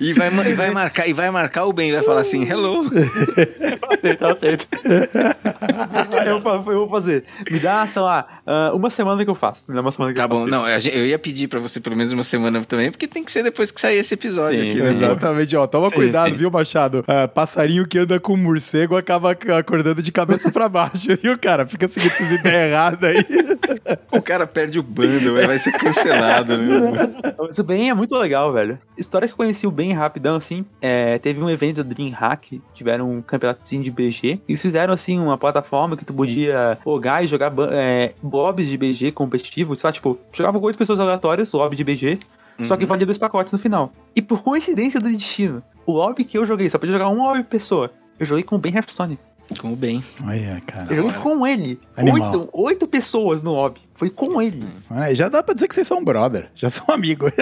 E 0.00 0.12
vai, 0.12 0.28
e 0.48 0.54
vai 0.54 0.70
marcar, 0.70 1.08
e 1.08 1.12
vai 1.12 1.30
marcar 1.30 1.64
o 1.64 1.72
Ben, 1.72 1.92
vai 1.92 2.02
falar 2.02 2.20
assim, 2.20 2.48
hello. 2.48 2.84
Tá 4.18 4.34
certo. 4.38 4.66
eu, 6.26 6.40
fa- 6.40 6.50
eu 6.70 6.78
vou 6.78 6.88
fazer. 6.88 7.24
Me 7.50 7.58
dá, 7.58 7.86
sei 7.86 8.02
lá, 8.02 8.26
ah, 8.46 8.70
uma 8.74 8.90
semana 8.90 9.24
que 9.24 9.30
eu 9.30 9.34
faço. 9.34 9.64
Me 9.68 9.74
dá 9.74 9.80
uma 9.80 9.92
semana 9.92 10.12
que 10.12 10.16
Tá 10.18 10.24
eu 10.24 10.28
faço. 10.28 10.40
bom, 10.42 10.46
não, 10.46 10.64
a 10.64 10.78
gente- 10.78 10.96
eu 10.96 11.06
ia 11.06 11.18
pedir 11.18 11.48
pra 11.48 11.58
você 11.60 11.80
pelo 11.80 11.96
menos 11.96 12.12
uma 12.12 12.22
semana 12.22 12.62
também, 12.64 12.90
porque 12.90 13.06
tem 13.06 13.24
que 13.24 13.32
ser 13.32 13.42
depois 13.42 13.70
que 13.70 13.80
sair 13.80 13.96
esse 13.98 14.14
episódio 14.14 14.60
Sim, 14.60 14.70
aqui, 14.70 14.80
né? 14.82 14.90
Exatamente, 14.92 15.56
ó. 15.56 15.66
Toma 15.66 15.88
Sim, 15.88 15.94
cuidado, 15.96 16.30
sim. 16.30 16.36
viu, 16.36 16.50
Machado? 16.50 17.04
Ah, 17.08 17.26
passarinho 17.28 17.86
que 17.86 17.98
anda 17.98 18.20
com 18.20 18.36
morcego 18.36 18.96
acaba 18.96 19.32
ac- 19.32 19.50
acordando 19.50 20.02
de 20.02 20.12
cabeça 20.12 20.50
pra 20.50 20.68
baixo, 20.68 21.08
viu, 21.22 21.38
cara? 21.38 21.66
Fica 21.66 21.88
seguindo 21.88 22.10
essas 22.10 22.30
ideias 22.30 22.70
erradas 22.72 23.10
aí. 23.16 23.24
O 24.12 24.20
cara 24.22 24.46
perde 24.46 24.78
o 24.78 24.82
bando, 24.82 25.34
vai 25.34 25.58
ser 25.58 25.72
cancelado, 25.72 26.56
né? 26.58 27.14
Mas 27.38 27.58
o 27.58 27.64
Ben 27.64 27.90
é 27.90 27.94
muito 27.94 28.14
legal, 28.16 28.52
velho. 28.52 28.78
História 28.98 29.26
que 29.28 29.32
eu 29.32 29.36
conheci 29.36 29.55
o 29.64 29.70
Ben 29.70 29.92
rapidão, 29.92 30.34
assim, 30.34 30.64
é, 30.82 31.18
teve 31.18 31.40
um 31.40 31.48
evento 31.48 31.84
do 31.84 31.94
DreamHack, 31.94 32.60
tiveram 32.74 33.08
um 33.08 33.22
campeonatozinho 33.22 33.84
de 33.84 33.92
BG. 33.92 34.40
Eles 34.48 34.60
fizeram, 34.60 34.92
assim, 34.92 35.20
uma 35.20 35.38
plataforma 35.38 35.96
que 35.96 36.04
tu 36.04 36.12
podia 36.12 36.76
jogar 36.84 37.22
e 37.22 37.28
jogar 37.28 37.52
é, 37.70 38.12
lobbies 38.24 38.66
de 38.68 38.76
BG 38.76 39.12
competitivo, 39.12 39.76
lá, 39.84 39.92
tipo, 39.92 40.18
jogava 40.32 40.58
com 40.58 40.66
oito 40.66 40.76
pessoas 40.76 40.98
aleatórias, 40.98 41.52
lobby 41.52 41.76
de 41.76 41.84
BG, 41.84 42.18
só 42.64 42.76
que 42.76 42.82
Uhum. 42.82 42.88
valia 42.88 43.06
dois 43.06 43.18
pacotes 43.18 43.52
no 43.52 43.58
final. 43.60 43.92
E 44.16 44.20
por 44.22 44.42
coincidência 44.42 44.98
do 44.98 45.08
destino, 45.08 45.62
o 45.84 45.92
lobby 45.92 46.24
que 46.24 46.36
eu 46.38 46.44
joguei, 46.44 46.68
só 46.68 46.78
podia 46.78 46.94
jogar 46.94 47.08
um 47.10 47.22
lobby 47.22 47.42
por 47.44 47.50
pessoa. 47.50 47.92
Eu 48.18 48.24
joguei 48.26 48.42
com 48.42 48.56
o 48.56 48.58
Ben 48.58 48.74
Hearthstone. 48.74 49.16
Com 49.60 49.74
o 49.74 49.76
Ben. 49.76 50.02
Olha, 50.26 50.60
cara. 50.66 50.86
Eu 50.92 50.96
joguei 50.96 51.12
com 51.20 51.46
ele. 51.46 51.78
Oito, 51.96 52.48
oito 52.52 52.88
pessoas 52.88 53.42
no 53.42 53.52
lobby. 53.52 53.80
Foi 53.96 54.10
com 54.10 54.40
ele. 54.40 54.64
É, 54.90 55.14
já 55.14 55.28
dá 55.28 55.42
pra 55.42 55.54
dizer 55.54 55.68
que 55.68 55.74
vocês 55.74 55.86
são 55.86 56.04
brother, 56.04 56.48
já 56.54 56.68
são 56.70 56.86
amigos. 56.92 57.32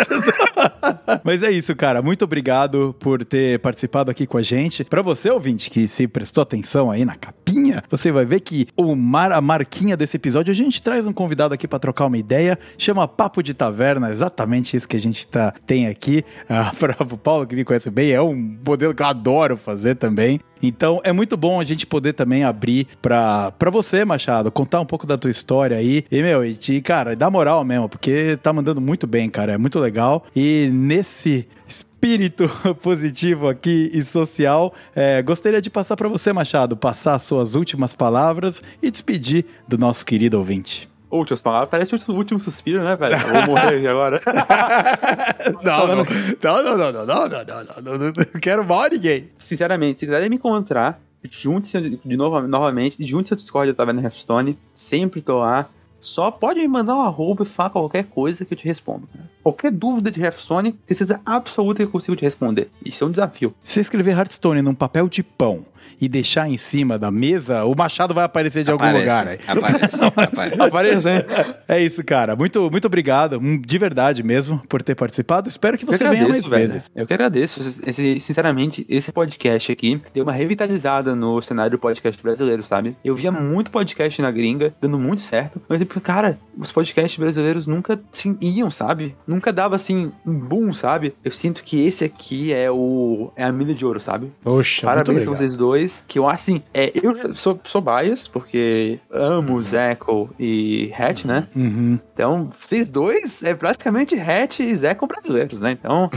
Mas 1.24 1.42
é 1.42 1.50
isso, 1.50 1.74
cara. 1.74 2.02
Muito 2.02 2.24
obrigado 2.24 2.94
por 2.98 3.24
ter 3.24 3.58
participado 3.58 4.10
aqui 4.10 4.26
com 4.26 4.38
a 4.38 4.42
gente. 4.42 4.84
Pra 4.84 5.02
você, 5.02 5.30
ouvinte, 5.30 5.70
que 5.70 5.88
se 5.88 6.06
prestou 6.06 6.42
atenção 6.42 6.90
aí 6.90 7.04
na 7.04 7.16
capinha, 7.16 7.82
você 7.90 8.12
vai 8.12 8.24
ver 8.24 8.40
que 8.40 8.68
o 8.76 8.94
mar, 8.94 9.32
a 9.32 9.40
marquinha 9.40 9.96
desse 9.96 10.16
episódio, 10.16 10.50
a 10.50 10.54
gente 10.54 10.80
traz 10.82 11.06
um 11.06 11.12
convidado 11.12 11.54
aqui 11.54 11.66
pra 11.66 11.78
trocar 11.78 12.06
uma 12.06 12.18
ideia. 12.18 12.58
Chama 12.78 13.08
Papo 13.08 13.42
de 13.42 13.54
Taverna, 13.54 14.10
exatamente 14.10 14.76
isso 14.76 14.88
que 14.88 14.96
a 14.96 15.00
gente 15.00 15.26
tá, 15.26 15.52
tem 15.66 15.86
aqui. 15.86 16.24
Ah, 16.48 16.72
pra, 16.78 16.96
o 17.00 17.16
Paulo, 17.16 17.46
que 17.46 17.56
me 17.56 17.64
conhece 17.64 17.90
bem, 17.90 18.10
é 18.10 18.22
um 18.22 18.58
modelo 18.64 18.94
que 18.94 19.02
eu 19.02 19.06
adoro 19.06 19.56
fazer 19.56 19.96
também. 19.96 20.40
Então 20.62 21.00
é 21.04 21.12
muito 21.12 21.36
bom 21.36 21.60
a 21.60 21.64
gente 21.64 21.86
poder 21.86 22.14
também 22.14 22.44
abrir 22.44 22.86
pra 23.02 23.52
você, 23.70 24.04
Machado, 24.04 24.50
contar 24.50 24.80
um 24.80 24.86
pouco 24.86 25.06
da 25.06 25.18
tua 25.18 25.30
história 25.30 25.76
aí. 25.76 26.04
E, 26.10 26.22
meu, 26.22 26.43
e, 26.44 26.82
cara, 26.82 27.16
dá 27.16 27.30
moral 27.30 27.64
mesmo, 27.64 27.88
porque 27.88 28.36
tá 28.42 28.52
mandando 28.52 28.80
muito 28.80 29.06
bem, 29.06 29.28
cara. 29.28 29.52
É 29.52 29.58
muito 29.58 29.78
legal. 29.78 30.24
E 30.34 30.68
nesse 30.72 31.46
espírito 31.66 32.48
positivo 32.82 33.48
aqui 33.48 33.90
e 33.92 34.02
social, 34.02 34.74
é, 34.94 35.22
gostaria 35.22 35.60
de 35.60 35.70
passar 35.70 35.96
pra 35.96 36.08
você, 36.08 36.32
Machado, 36.32 36.76
passar 36.76 37.14
as 37.14 37.22
suas 37.22 37.54
últimas 37.54 37.94
palavras 37.94 38.62
e 38.82 38.90
despedir 38.90 39.44
do 39.66 39.78
nosso 39.78 40.04
querido 40.04 40.38
ouvinte. 40.38 40.88
Últimas 41.10 41.40
palavras, 41.40 41.70
parece 41.70 41.94
o 41.94 42.12
último 42.12 42.40
suspiro, 42.40 42.82
né, 42.82 42.96
velho? 42.96 43.14
Eu 43.14 43.32
vou 43.32 43.54
morrer 43.54 43.76
aqui 43.76 43.86
agora. 43.86 44.20
não, 45.62 45.86
não, 45.86 45.96
não, 45.96 46.04
não, 46.04 46.76
não, 46.76 46.88
não, 46.88 47.06
não, 47.06 47.98
não, 47.98 47.98
não, 47.98 48.40
quero 48.40 48.64
mal 48.64 48.88
ninguém. 48.90 49.30
Sinceramente, 49.38 50.00
se 50.00 50.06
quiserem 50.06 50.28
me 50.28 50.36
encontrar, 50.36 51.00
junte-se 51.30 52.00
de 52.04 52.16
novo, 52.16 52.40
novamente, 52.48 53.04
junte-se 53.06 53.32
ao 53.32 53.36
Discord 53.36 53.72
da 53.72 53.76
Taverna 53.76 54.02
Hearthstone, 54.02 54.58
sempre 54.74 55.22
tô 55.22 55.38
lá. 55.38 55.68
Só 56.04 56.30
pode 56.30 56.60
me 56.60 56.68
mandar 56.68 56.94
um 56.96 57.00
arroba 57.00 57.44
e 57.44 57.46
falar 57.46 57.70
qualquer 57.70 58.04
coisa 58.04 58.44
que 58.44 58.52
eu 58.52 58.58
te 58.58 58.64
respondo. 58.66 59.08
Qualquer 59.42 59.70
dúvida 59.72 60.10
de 60.10 60.20
Hearthstone, 60.22 60.74
certeza 60.86 61.20
absoluta 61.24 61.78
que 61.78 61.84
eu 61.84 61.90
consigo 61.90 62.14
te 62.16 62.22
responder. 62.24 62.68
Isso 62.84 63.02
é 63.02 63.06
um 63.06 63.10
desafio. 63.10 63.54
Se 63.62 63.80
escrever 63.80 64.16
Hearthstone 64.16 64.60
num 64.62 64.74
papel 64.74 65.08
de 65.08 65.22
pão 65.22 65.64
e 66.00 66.08
deixar 66.08 66.48
em 66.48 66.56
cima 66.58 66.98
da 66.98 67.10
mesa, 67.10 67.64
o 67.64 67.74
machado 67.74 68.12
vai 68.14 68.24
aparecer 68.24 68.64
de 68.64 68.70
algum 68.70 68.84
Aparece, 68.84 69.04
lugar. 69.04 69.28
aí. 69.28 69.38
Aparece, 69.46 70.04
aparece. 70.04 70.62
Aparece, 70.62 71.06
né? 71.06 71.24
É 71.68 71.80
isso, 71.82 72.02
cara. 72.04 72.34
Muito, 72.34 72.70
muito 72.70 72.86
obrigado, 72.86 73.38
hum, 73.38 73.60
de 73.60 73.78
verdade 73.78 74.22
mesmo, 74.22 74.58
por 74.68 74.82
ter 74.82 74.94
participado. 74.94 75.48
Espero 75.48 75.76
que 75.78 75.84
você 75.84 76.08
venha 76.08 76.26
mais 76.28 76.46
velho. 76.46 76.50
vezes. 76.72 76.90
Eu 76.94 77.06
que 77.06 77.12
agradeço. 77.14 77.60
Esse- 77.86 78.18
sinceramente, 78.18 78.84
esse 78.88 79.12
podcast 79.12 79.70
aqui 79.70 79.98
deu 80.12 80.24
uma 80.24 80.32
revitalizada 80.32 81.14
no 81.14 81.40
cenário 81.42 81.72
do 81.72 81.78
podcast 81.78 82.20
brasileiro, 82.22 82.62
sabe? 82.62 82.96
Eu 83.04 83.14
via 83.14 83.30
muito 83.30 83.70
podcast 83.70 84.20
na 84.22 84.30
gringa, 84.30 84.74
dando 84.80 84.98
muito 84.98 85.20
certo. 85.22 85.60
Mas, 85.68 85.80
cara, 86.00 86.38
os 86.56 86.70
podcasts 86.72 87.18
brasileiros 87.18 87.66
nunca 87.66 88.00
assim, 88.12 88.36
iam, 88.40 88.70
sabe? 88.70 89.14
Nunca 89.26 89.52
dava, 89.52 89.76
assim, 89.76 90.12
um 90.26 90.34
boom, 90.38 90.72
sabe? 90.74 91.14
Eu 91.24 91.32
sinto 91.32 91.62
que 91.64 91.84
esse 91.86 92.04
aqui 92.04 92.52
é 92.52 92.70
o 92.70 93.30
é 93.36 93.44
a 93.44 93.52
mina 93.52 93.74
de 93.74 93.84
ouro, 93.84 94.00
sabe? 94.00 94.32
Poxa, 94.42 94.86
Parabéns 94.86 95.08
obrigado. 95.08 95.36
vocês 95.36 95.56
dois, 95.56 96.02
que 96.06 96.18
eu 96.18 96.26
acho 96.28 96.34
assim, 96.44 96.62
é, 96.72 96.92
eu 97.02 97.16
já 97.16 97.34
sou, 97.34 97.58
sou 97.64 97.80
bias, 97.80 98.26
porque 98.28 98.98
amo 99.10 99.60
Zeco 99.62 100.30
e 100.38 100.92
Hatch, 100.98 101.24
né? 101.24 101.46
Uhum. 101.54 101.98
Então, 102.12 102.50
vocês 102.50 102.88
dois 102.88 103.42
é 103.42 103.54
praticamente 103.54 104.14
Hatch 104.18 104.60
e 104.60 104.76
Zeco 104.76 105.06
brasileiros, 105.06 105.60
né? 105.62 105.72
Então, 105.72 106.10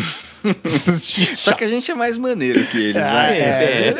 Só 1.38 1.54
que 1.54 1.64
a 1.64 1.68
gente 1.68 1.90
é 1.92 1.96
mais 1.96 2.18
maneiro 2.18 2.64
que 2.68 2.78
eles, 2.78 3.02
Ah, 3.02 3.12
vai. 3.12 3.40
é. 3.40 3.94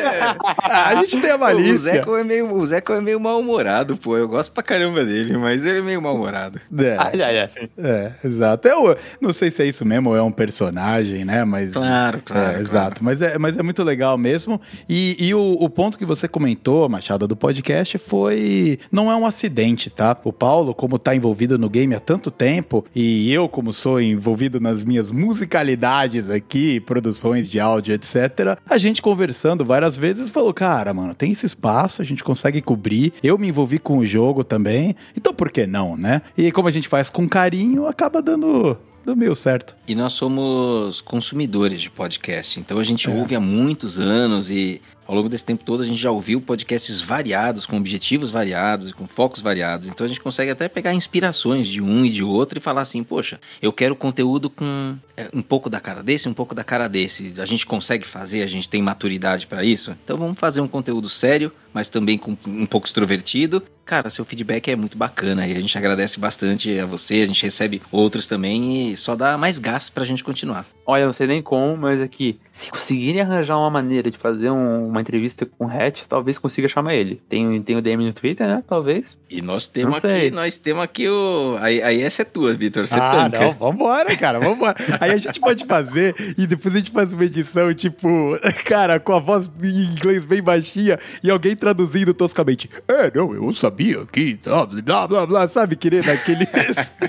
Ah, 0.62 0.88
a 0.90 0.94
gente 0.96 1.20
tem 1.20 1.30
a 1.30 1.36
O 1.36 1.40
malícia. 1.40 1.76
Zeco, 1.94 2.16
é 2.16 2.24
meio, 2.24 2.52
o 2.52 2.66
Zeco 2.66 2.92
é 2.92 3.00
meio 3.00 3.18
mal-humorado, 3.20 3.96
pô. 3.96 4.16
Eu 4.16 4.28
gosto 4.28 4.52
pra 4.52 4.62
caramba 4.62 5.04
dele, 5.04 5.36
mas 5.36 5.64
ele 5.68 5.78
é 5.78 5.82
meio 5.82 6.02
mal-humorado. 6.02 6.60
É, 6.78 6.96
ai, 6.98 7.22
ai, 7.22 7.38
ai. 7.40 7.48
é, 7.78 8.12
exato. 8.24 8.68
Eu 8.68 8.96
não 9.20 9.32
sei 9.32 9.50
se 9.50 9.62
é 9.62 9.66
isso 9.66 9.84
mesmo 9.84 10.10
ou 10.10 10.16
é 10.16 10.22
um 10.22 10.32
personagem, 10.32 11.24
né? 11.24 11.44
Mas. 11.44 11.72
Claro, 11.72 12.22
claro, 12.24 12.40
É, 12.40 12.44
claro. 12.44 12.60
Exato. 12.60 13.04
Mas 13.04 13.22
é, 13.22 13.38
mas 13.38 13.56
é 13.56 13.62
muito 13.62 13.82
legal 13.82 14.16
mesmo. 14.18 14.60
E, 14.88 15.16
e 15.18 15.34
o, 15.34 15.52
o 15.60 15.68
ponto 15.70 15.98
que 15.98 16.04
você 16.04 16.26
comentou, 16.28 16.88
Machado, 16.88 17.26
do 17.26 17.36
podcast 17.36 17.98
foi. 17.98 18.78
Não 18.90 19.10
é 19.10 19.16
um 19.16 19.26
acidente, 19.26 19.90
tá? 19.90 20.16
O 20.24 20.32
Paulo, 20.32 20.74
como 20.74 20.98
tá 20.98 21.14
envolvido 21.14 21.58
no 21.58 21.68
game 21.68 21.94
há 21.94 22.00
tanto 22.00 22.30
tempo, 22.30 22.84
e 22.94 23.32
eu, 23.32 23.48
como 23.48 23.72
sou 23.72 24.00
envolvido 24.00 24.60
nas 24.60 24.82
minhas 24.82 25.10
musicalidades 25.10 26.30
aqui, 26.30 26.80
produções 26.80 27.48
de 27.48 27.60
áudio, 27.60 27.94
etc., 27.94 28.58
a 28.68 28.78
gente 28.78 29.02
conversando 29.02 29.64
várias 29.64 29.96
vezes 29.96 30.28
falou: 30.28 30.52
cara, 30.52 30.92
mano, 30.92 31.14
tem 31.14 31.32
esse 31.32 31.46
espaço, 31.46 32.02
a 32.02 32.04
gente 32.04 32.24
consegue 32.24 32.60
cobrir. 32.60 33.12
Eu 33.22 33.38
me 33.38 33.48
envolvi 33.48 33.78
com 33.78 33.98
o 33.98 34.06
jogo 34.06 34.44
também. 34.44 34.94
Então 35.16 35.32
por 35.34 35.47
que 35.50 35.66
não, 35.66 35.96
né? 35.96 36.22
E 36.36 36.50
como 36.52 36.68
a 36.68 36.72
gente 36.72 36.88
faz 36.88 37.10
com 37.10 37.28
carinho, 37.28 37.86
acaba 37.86 38.20
dando. 38.22 38.76
Do 39.04 39.16
meio 39.16 39.34
certo. 39.34 39.74
E 39.86 39.94
nós 39.94 40.12
somos 40.12 41.00
consumidores 41.00 41.80
de 41.80 41.88
podcast, 41.88 42.60
então 42.60 42.78
a 42.78 42.84
gente 42.84 43.08
É. 43.08 43.14
ouve 43.14 43.34
há 43.34 43.40
muitos 43.40 43.98
anos 43.98 44.50
e 44.50 44.82
ao 45.06 45.14
longo 45.14 45.30
desse 45.30 45.46
tempo 45.46 45.64
todo 45.64 45.82
a 45.82 45.86
gente 45.86 45.96
já 45.98 46.10
ouviu 46.10 46.42
podcasts 46.42 47.00
variados, 47.00 47.64
com 47.64 47.78
objetivos 47.78 48.30
variados, 48.30 48.92
com 48.92 49.06
focos 49.06 49.40
variados. 49.40 49.88
Então 49.88 50.04
a 50.04 50.08
gente 50.08 50.20
consegue 50.20 50.50
até 50.50 50.68
pegar 50.68 50.92
inspirações 50.92 51.66
de 51.68 51.80
um 51.80 52.04
e 52.04 52.10
de 52.10 52.22
outro 52.22 52.58
e 52.58 52.60
falar 52.60 52.82
assim, 52.82 53.02
poxa, 53.02 53.40
eu 53.62 53.72
quero 53.72 53.96
conteúdo 53.96 54.50
com 54.50 54.96
é, 55.16 55.30
um 55.32 55.40
pouco 55.40 55.70
da 55.70 55.80
cara 55.80 56.02
desse, 56.02 56.28
um 56.28 56.34
pouco 56.34 56.54
da 56.54 56.62
cara 56.62 56.86
desse. 56.86 57.32
A 57.38 57.46
gente 57.46 57.64
consegue 57.64 58.06
fazer, 58.06 58.42
a 58.42 58.46
gente 58.46 58.68
tem 58.68 58.82
maturidade 58.82 59.46
para 59.46 59.64
isso. 59.64 59.96
Então 60.04 60.18
vamos 60.18 60.38
fazer 60.38 60.60
um 60.60 60.68
conteúdo 60.68 61.08
sério, 61.08 61.50
mas 61.72 61.88
também 61.88 62.18
com 62.18 62.36
um 62.46 62.66
pouco 62.66 62.86
extrovertido. 62.86 63.62
Cara, 63.84 64.10
seu 64.10 64.22
feedback 64.24 64.70
é 64.70 64.76
muito 64.76 64.98
bacana 64.98 65.46
e 65.46 65.52
a 65.52 65.60
gente 65.60 65.76
agradece 65.78 66.20
bastante 66.20 66.78
a 66.78 66.84
você, 66.84 67.22
a 67.22 67.26
gente 67.26 67.42
recebe 67.42 67.80
outros 67.90 68.26
também 68.26 68.90
e 68.90 68.96
só 68.96 69.16
dá 69.16 69.38
mais 69.38 69.58
gás 69.58 69.88
pra 69.88 70.04
gente 70.04 70.22
continuar. 70.22 70.66
Olha, 70.84 71.06
não 71.06 71.12
sei 71.12 71.26
nem 71.26 71.42
como, 71.42 71.76
mas 71.76 72.00
aqui, 72.00 72.38
se 72.52 72.70
conseguirem 72.70 73.20
arranjar 73.20 73.58
uma 73.58 73.70
maneira 73.70 74.10
de 74.10 74.18
fazer 74.18 74.50
um, 74.50 74.88
uma 74.88 75.00
entrevista 75.00 75.46
com 75.46 75.66
o 75.66 75.70
Hatch, 75.70 76.02
talvez 76.08 76.38
consiga 76.38 76.68
chamar 76.68 76.94
ele. 76.94 77.20
Tem, 77.28 77.62
tem 77.62 77.76
o 77.76 77.82
DM 77.82 78.06
no 78.06 78.12
Twitter, 78.12 78.46
né? 78.46 78.62
Talvez. 78.66 79.16
E 79.28 79.40
nós 79.40 79.68
temos 79.68 80.04
aqui, 80.04 80.30
nós 80.30 80.56
temos 80.58 80.82
aqui 80.82 81.08
o. 81.08 81.56
Aí, 81.60 81.82
aí 81.82 82.02
essa 82.02 82.22
é 82.22 82.24
tua, 82.24 82.54
Vitor. 82.54 82.86
Você 82.86 82.94
ah, 82.94 83.28
tanca. 83.30 83.38
não, 83.38 83.52
vambora, 83.52 84.16
cara, 84.16 84.38
vambora. 84.38 84.76
aí 85.00 85.12
a 85.12 85.16
gente 85.18 85.40
pode 85.40 85.64
fazer 85.66 86.14
e 86.38 86.46
depois 86.46 86.74
a 86.74 86.78
gente 86.78 86.90
faz 86.90 87.12
uma 87.12 87.24
edição, 87.24 87.72
tipo, 87.74 88.08
cara, 88.64 88.98
com 88.98 89.12
a 89.12 89.18
voz 89.18 89.50
em 89.62 89.92
inglês 89.92 90.24
bem 90.24 90.42
baixinha 90.42 90.98
e 91.22 91.30
alguém 91.30 91.54
traduzindo 91.58 92.14
toscamente. 92.14 92.70
É, 92.86 93.10
não, 93.14 93.34
eu 93.34 93.52
sabia 93.54 94.06
que, 94.06 94.38
blá, 94.84 95.06
blá, 95.06 95.26
blá, 95.26 95.48
sabe, 95.48 95.76
querer 95.76 96.04
daqueles, 96.04 96.48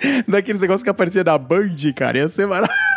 daqueles 0.27 0.61
negócios 0.61 0.84
que 0.84 0.89
aparecia 0.89 1.23
na 1.23 1.38
Band, 1.38 1.76
cara, 1.95 2.17
ia 2.17 2.27
ser 2.27 2.47
maravilhoso. 2.47 2.89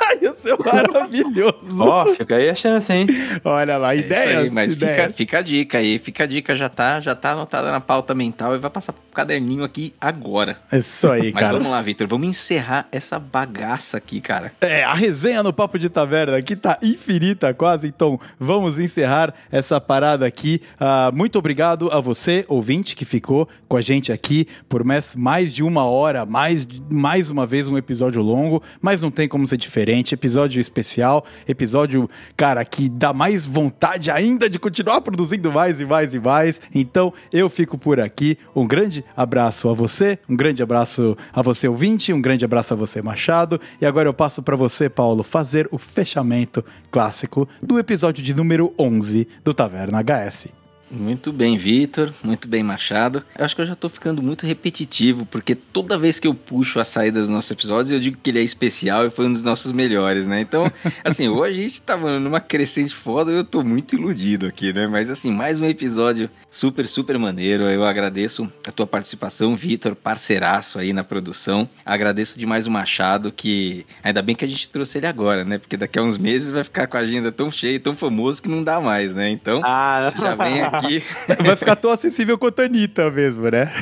Maravilhoso. 0.64 1.80
Ó, 1.80 2.04
oh, 2.04 2.14
fica 2.14 2.36
aí 2.36 2.48
a 2.48 2.54
chance, 2.54 2.92
hein? 2.92 3.06
Olha 3.44 3.76
lá, 3.76 3.94
ideias. 3.94 4.44
Aí, 4.44 4.50
mas 4.50 4.72
ideias. 4.72 4.96
Fica, 4.96 5.14
fica 5.14 5.38
a 5.38 5.42
dica 5.42 5.78
aí, 5.78 5.98
fica 5.98 6.24
a 6.24 6.26
dica, 6.26 6.56
já 6.56 6.68
tá, 6.68 7.00
já 7.00 7.14
tá 7.14 7.32
anotada 7.32 7.70
na 7.70 7.80
pauta 7.80 8.14
mental 8.14 8.54
e 8.54 8.58
vai 8.58 8.70
passar 8.70 8.92
pro 8.92 9.02
caderninho 9.12 9.64
aqui 9.64 9.94
agora. 10.00 10.58
É 10.70 10.78
isso 10.78 11.08
aí, 11.08 11.24
mas 11.24 11.34
cara. 11.34 11.46
Mas 11.46 11.52
vamos 11.58 11.72
lá, 11.72 11.82
Vitor, 11.82 12.06
vamos 12.06 12.28
encerrar 12.28 12.86
essa 12.90 13.18
bagaça 13.18 13.96
aqui, 13.96 14.20
cara. 14.20 14.52
É, 14.60 14.84
a 14.84 14.94
resenha 14.94 15.42
no 15.42 15.52
Papo 15.52 15.78
de 15.78 15.88
Taverna 15.88 16.36
aqui 16.36 16.56
tá 16.56 16.78
infinita 16.82 17.52
quase, 17.54 17.86
então 17.86 18.18
vamos 18.38 18.78
encerrar 18.78 19.34
essa 19.50 19.80
parada 19.80 20.26
aqui. 20.26 20.60
Uh, 20.74 21.14
muito 21.14 21.38
obrigado 21.38 21.90
a 21.90 22.00
você, 22.00 22.44
ouvinte, 22.48 22.94
que 22.94 23.04
ficou 23.04 23.48
com 23.68 23.76
a 23.76 23.80
gente 23.80 24.12
aqui 24.12 24.46
por 24.68 24.84
mais, 24.84 25.14
mais 25.16 25.52
de 25.52 25.62
uma 25.62 25.84
hora, 25.84 26.26
mais, 26.26 26.66
mais 26.90 27.30
uma 27.30 27.46
vez 27.46 27.68
um 27.68 27.76
episódio 27.76 28.22
longo, 28.22 28.62
mas 28.80 29.02
não 29.02 29.10
tem 29.10 29.28
como 29.28 29.46
ser 29.46 29.56
diferente. 29.56 30.14
Episódio 30.14 30.41
especial, 30.60 31.24
episódio, 31.46 32.08
cara, 32.36 32.64
que 32.64 32.88
dá 32.88 33.12
mais 33.12 33.46
vontade 33.46 34.10
ainda 34.10 34.48
de 34.48 34.58
continuar 34.58 35.00
produzindo 35.00 35.52
mais 35.52 35.80
e 35.80 35.84
mais 35.84 36.14
e 36.14 36.18
mais. 36.18 36.60
Então 36.74 37.12
eu 37.32 37.48
fico 37.48 37.76
por 37.76 38.00
aqui. 38.00 38.38
Um 38.54 38.66
grande 38.66 39.04
abraço 39.16 39.68
a 39.68 39.74
você, 39.74 40.18
um 40.28 40.36
grande 40.36 40.62
abraço 40.62 41.16
a 41.32 41.42
você, 41.42 41.68
ouvinte, 41.68 42.12
um 42.12 42.20
grande 42.20 42.44
abraço 42.44 42.74
a 42.74 42.76
você, 42.76 43.02
Machado. 43.02 43.60
E 43.80 43.86
agora 43.86 44.08
eu 44.08 44.14
passo 44.14 44.42
para 44.42 44.56
você, 44.56 44.88
Paulo, 44.88 45.22
fazer 45.22 45.68
o 45.70 45.78
fechamento 45.78 46.64
clássico 46.90 47.48
do 47.60 47.78
episódio 47.78 48.22
de 48.22 48.34
número 48.34 48.72
11 48.78 49.26
do 49.44 49.52
Taverna 49.52 50.02
HS. 50.02 50.61
Muito 50.92 51.32
bem, 51.32 51.56
Vitor. 51.56 52.12
Muito 52.22 52.46
bem, 52.46 52.62
Machado. 52.62 53.24
Eu 53.36 53.44
acho 53.46 53.56
que 53.56 53.62
eu 53.62 53.66
já 53.66 53.74
tô 53.74 53.88
ficando 53.88 54.22
muito 54.22 54.46
repetitivo, 54.46 55.24
porque 55.24 55.54
toda 55.54 55.96
vez 55.96 56.20
que 56.20 56.26
eu 56.26 56.34
puxo 56.34 56.78
a 56.78 56.84
saída 56.84 57.18
dos 57.18 57.30
nossos 57.30 57.50
episódios, 57.50 57.90
eu 57.90 57.98
digo 57.98 58.18
que 58.22 58.28
ele 58.28 58.40
é 58.40 58.42
especial 58.42 59.06
e 59.06 59.10
foi 59.10 59.26
um 59.26 59.32
dos 59.32 59.42
nossos 59.42 59.72
melhores, 59.72 60.26
né? 60.26 60.42
Então, 60.42 60.70
assim, 61.02 61.28
hoje 61.28 61.58
a 61.58 61.62
gente 61.62 61.80
tava 61.80 62.20
numa 62.20 62.40
crescente 62.40 62.94
foda 62.94 63.32
e 63.32 63.36
eu 63.36 63.44
tô 63.44 63.64
muito 63.64 63.94
iludido 63.94 64.46
aqui, 64.46 64.70
né? 64.70 64.86
Mas, 64.86 65.08
assim, 65.08 65.32
mais 65.32 65.58
um 65.58 65.64
episódio 65.64 66.28
super, 66.50 66.86
super 66.86 67.18
maneiro. 67.18 67.64
Eu 67.64 67.84
agradeço 67.84 68.52
a 68.66 68.70
tua 68.70 68.86
participação, 68.86 69.56
Vitor, 69.56 69.94
parceiraço 69.94 70.78
aí 70.78 70.92
na 70.92 71.02
produção. 71.02 71.66
Agradeço 71.86 72.38
demais 72.38 72.66
o 72.66 72.70
Machado, 72.70 73.32
que 73.32 73.86
ainda 74.02 74.20
bem 74.20 74.36
que 74.36 74.44
a 74.44 74.48
gente 74.48 74.68
trouxe 74.68 74.98
ele 74.98 75.06
agora, 75.06 75.42
né? 75.42 75.56
Porque 75.56 75.78
daqui 75.78 75.98
a 75.98 76.02
uns 76.02 76.18
meses 76.18 76.50
vai 76.50 76.62
ficar 76.62 76.86
com 76.86 76.98
a 76.98 77.00
agenda 77.00 77.32
tão 77.32 77.50
cheia, 77.50 77.80
tão 77.80 77.96
famoso 77.96 78.42
que 78.42 78.48
não 78.48 78.62
dá 78.62 78.78
mais, 78.78 79.14
né? 79.14 79.30
Então, 79.30 79.62
ah, 79.64 80.12
já 80.20 80.34
vem 80.34 80.60
aqui 80.60 80.81
aqui. 80.84 81.02
Vai 81.44 81.56
ficar 81.56 81.76
tão 81.76 81.90
acessível 81.90 82.38
quanto 82.38 82.60
a 82.60 82.64
Anitta 82.64 83.10
mesmo, 83.10 83.48
né? 83.50 83.72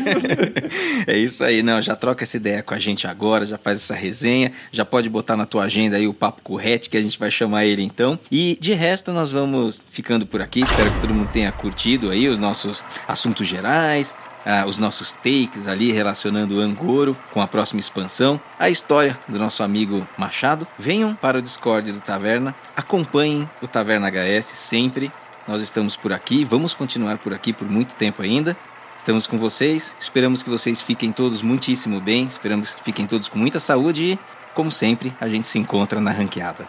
é 1.06 1.16
isso 1.16 1.44
aí, 1.44 1.62
não. 1.62 1.80
Já 1.80 1.96
troca 1.96 2.24
essa 2.24 2.36
ideia 2.36 2.62
com 2.62 2.74
a 2.74 2.78
gente 2.78 3.06
agora, 3.06 3.44
já 3.44 3.58
faz 3.58 3.78
essa 3.78 3.94
resenha, 3.94 4.52
já 4.70 4.84
pode 4.84 5.08
botar 5.08 5.36
na 5.36 5.46
tua 5.46 5.64
agenda 5.64 5.96
aí 5.96 6.06
o 6.06 6.14
Papo 6.14 6.42
Correte, 6.42 6.90
que 6.90 6.96
a 6.96 7.02
gente 7.02 7.18
vai 7.18 7.30
chamar 7.30 7.64
ele 7.64 7.82
então. 7.82 8.18
E 8.30 8.58
de 8.60 8.72
resto, 8.72 9.12
nós 9.12 9.30
vamos 9.30 9.80
ficando 9.90 10.26
por 10.26 10.40
aqui. 10.40 10.60
Espero 10.60 10.90
que 10.92 11.00
todo 11.00 11.14
mundo 11.14 11.30
tenha 11.32 11.52
curtido 11.52 12.10
aí 12.10 12.28
os 12.28 12.38
nossos 12.38 12.82
assuntos 13.06 13.46
gerais, 13.46 14.14
ah, 14.44 14.64
os 14.66 14.78
nossos 14.78 15.12
takes 15.12 15.66
ali 15.66 15.92
relacionando 15.92 16.56
o 16.56 16.60
Angoro 16.60 17.16
com 17.32 17.42
a 17.42 17.46
próxima 17.46 17.80
expansão, 17.80 18.40
a 18.58 18.70
história 18.70 19.18
do 19.28 19.38
nosso 19.38 19.62
amigo 19.62 20.06
Machado. 20.16 20.66
Venham 20.78 21.14
para 21.14 21.38
o 21.38 21.42
Discord 21.42 21.92
do 21.92 22.00
Taverna, 22.00 22.54
acompanhem 22.76 23.48
o 23.60 23.68
Taverna 23.68 24.08
HS 24.10 24.46
sempre. 24.46 25.12
Nós 25.50 25.62
estamos 25.62 25.96
por 25.96 26.12
aqui, 26.12 26.44
vamos 26.44 26.72
continuar 26.72 27.18
por 27.18 27.34
aqui 27.34 27.52
por 27.52 27.68
muito 27.68 27.96
tempo 27.96 28.22
ainda. 28.22 28.56
Estamos 28.96 29.26
com 29.26 29.36
vocês, 29.36 29.96
esperamos 29.98 30.44
que 30.44 30.48
vocês 30.48 30.80
fiquem 30.80 31.10
todos 31.10 31.42
muitíssimo 31.42 32.00
bem, 32.00 32.26
esperamos 32.26 32.70
que 32.70 32.80
fiquem 32.84 33.04
todos 33.04 33.26
com 33.26 33.36
muita 33.36 33.58
saúde 33.58 34.12
e, 34.12 34.18
como 34.54 34.70
sempre, 34.70 35.12
a 35.20 35.28
gente 35.28 35.48
se 35.48 35.58
encontra 35.58 36.00
na 36.00 36.12
ranqueada. 36.12 36.68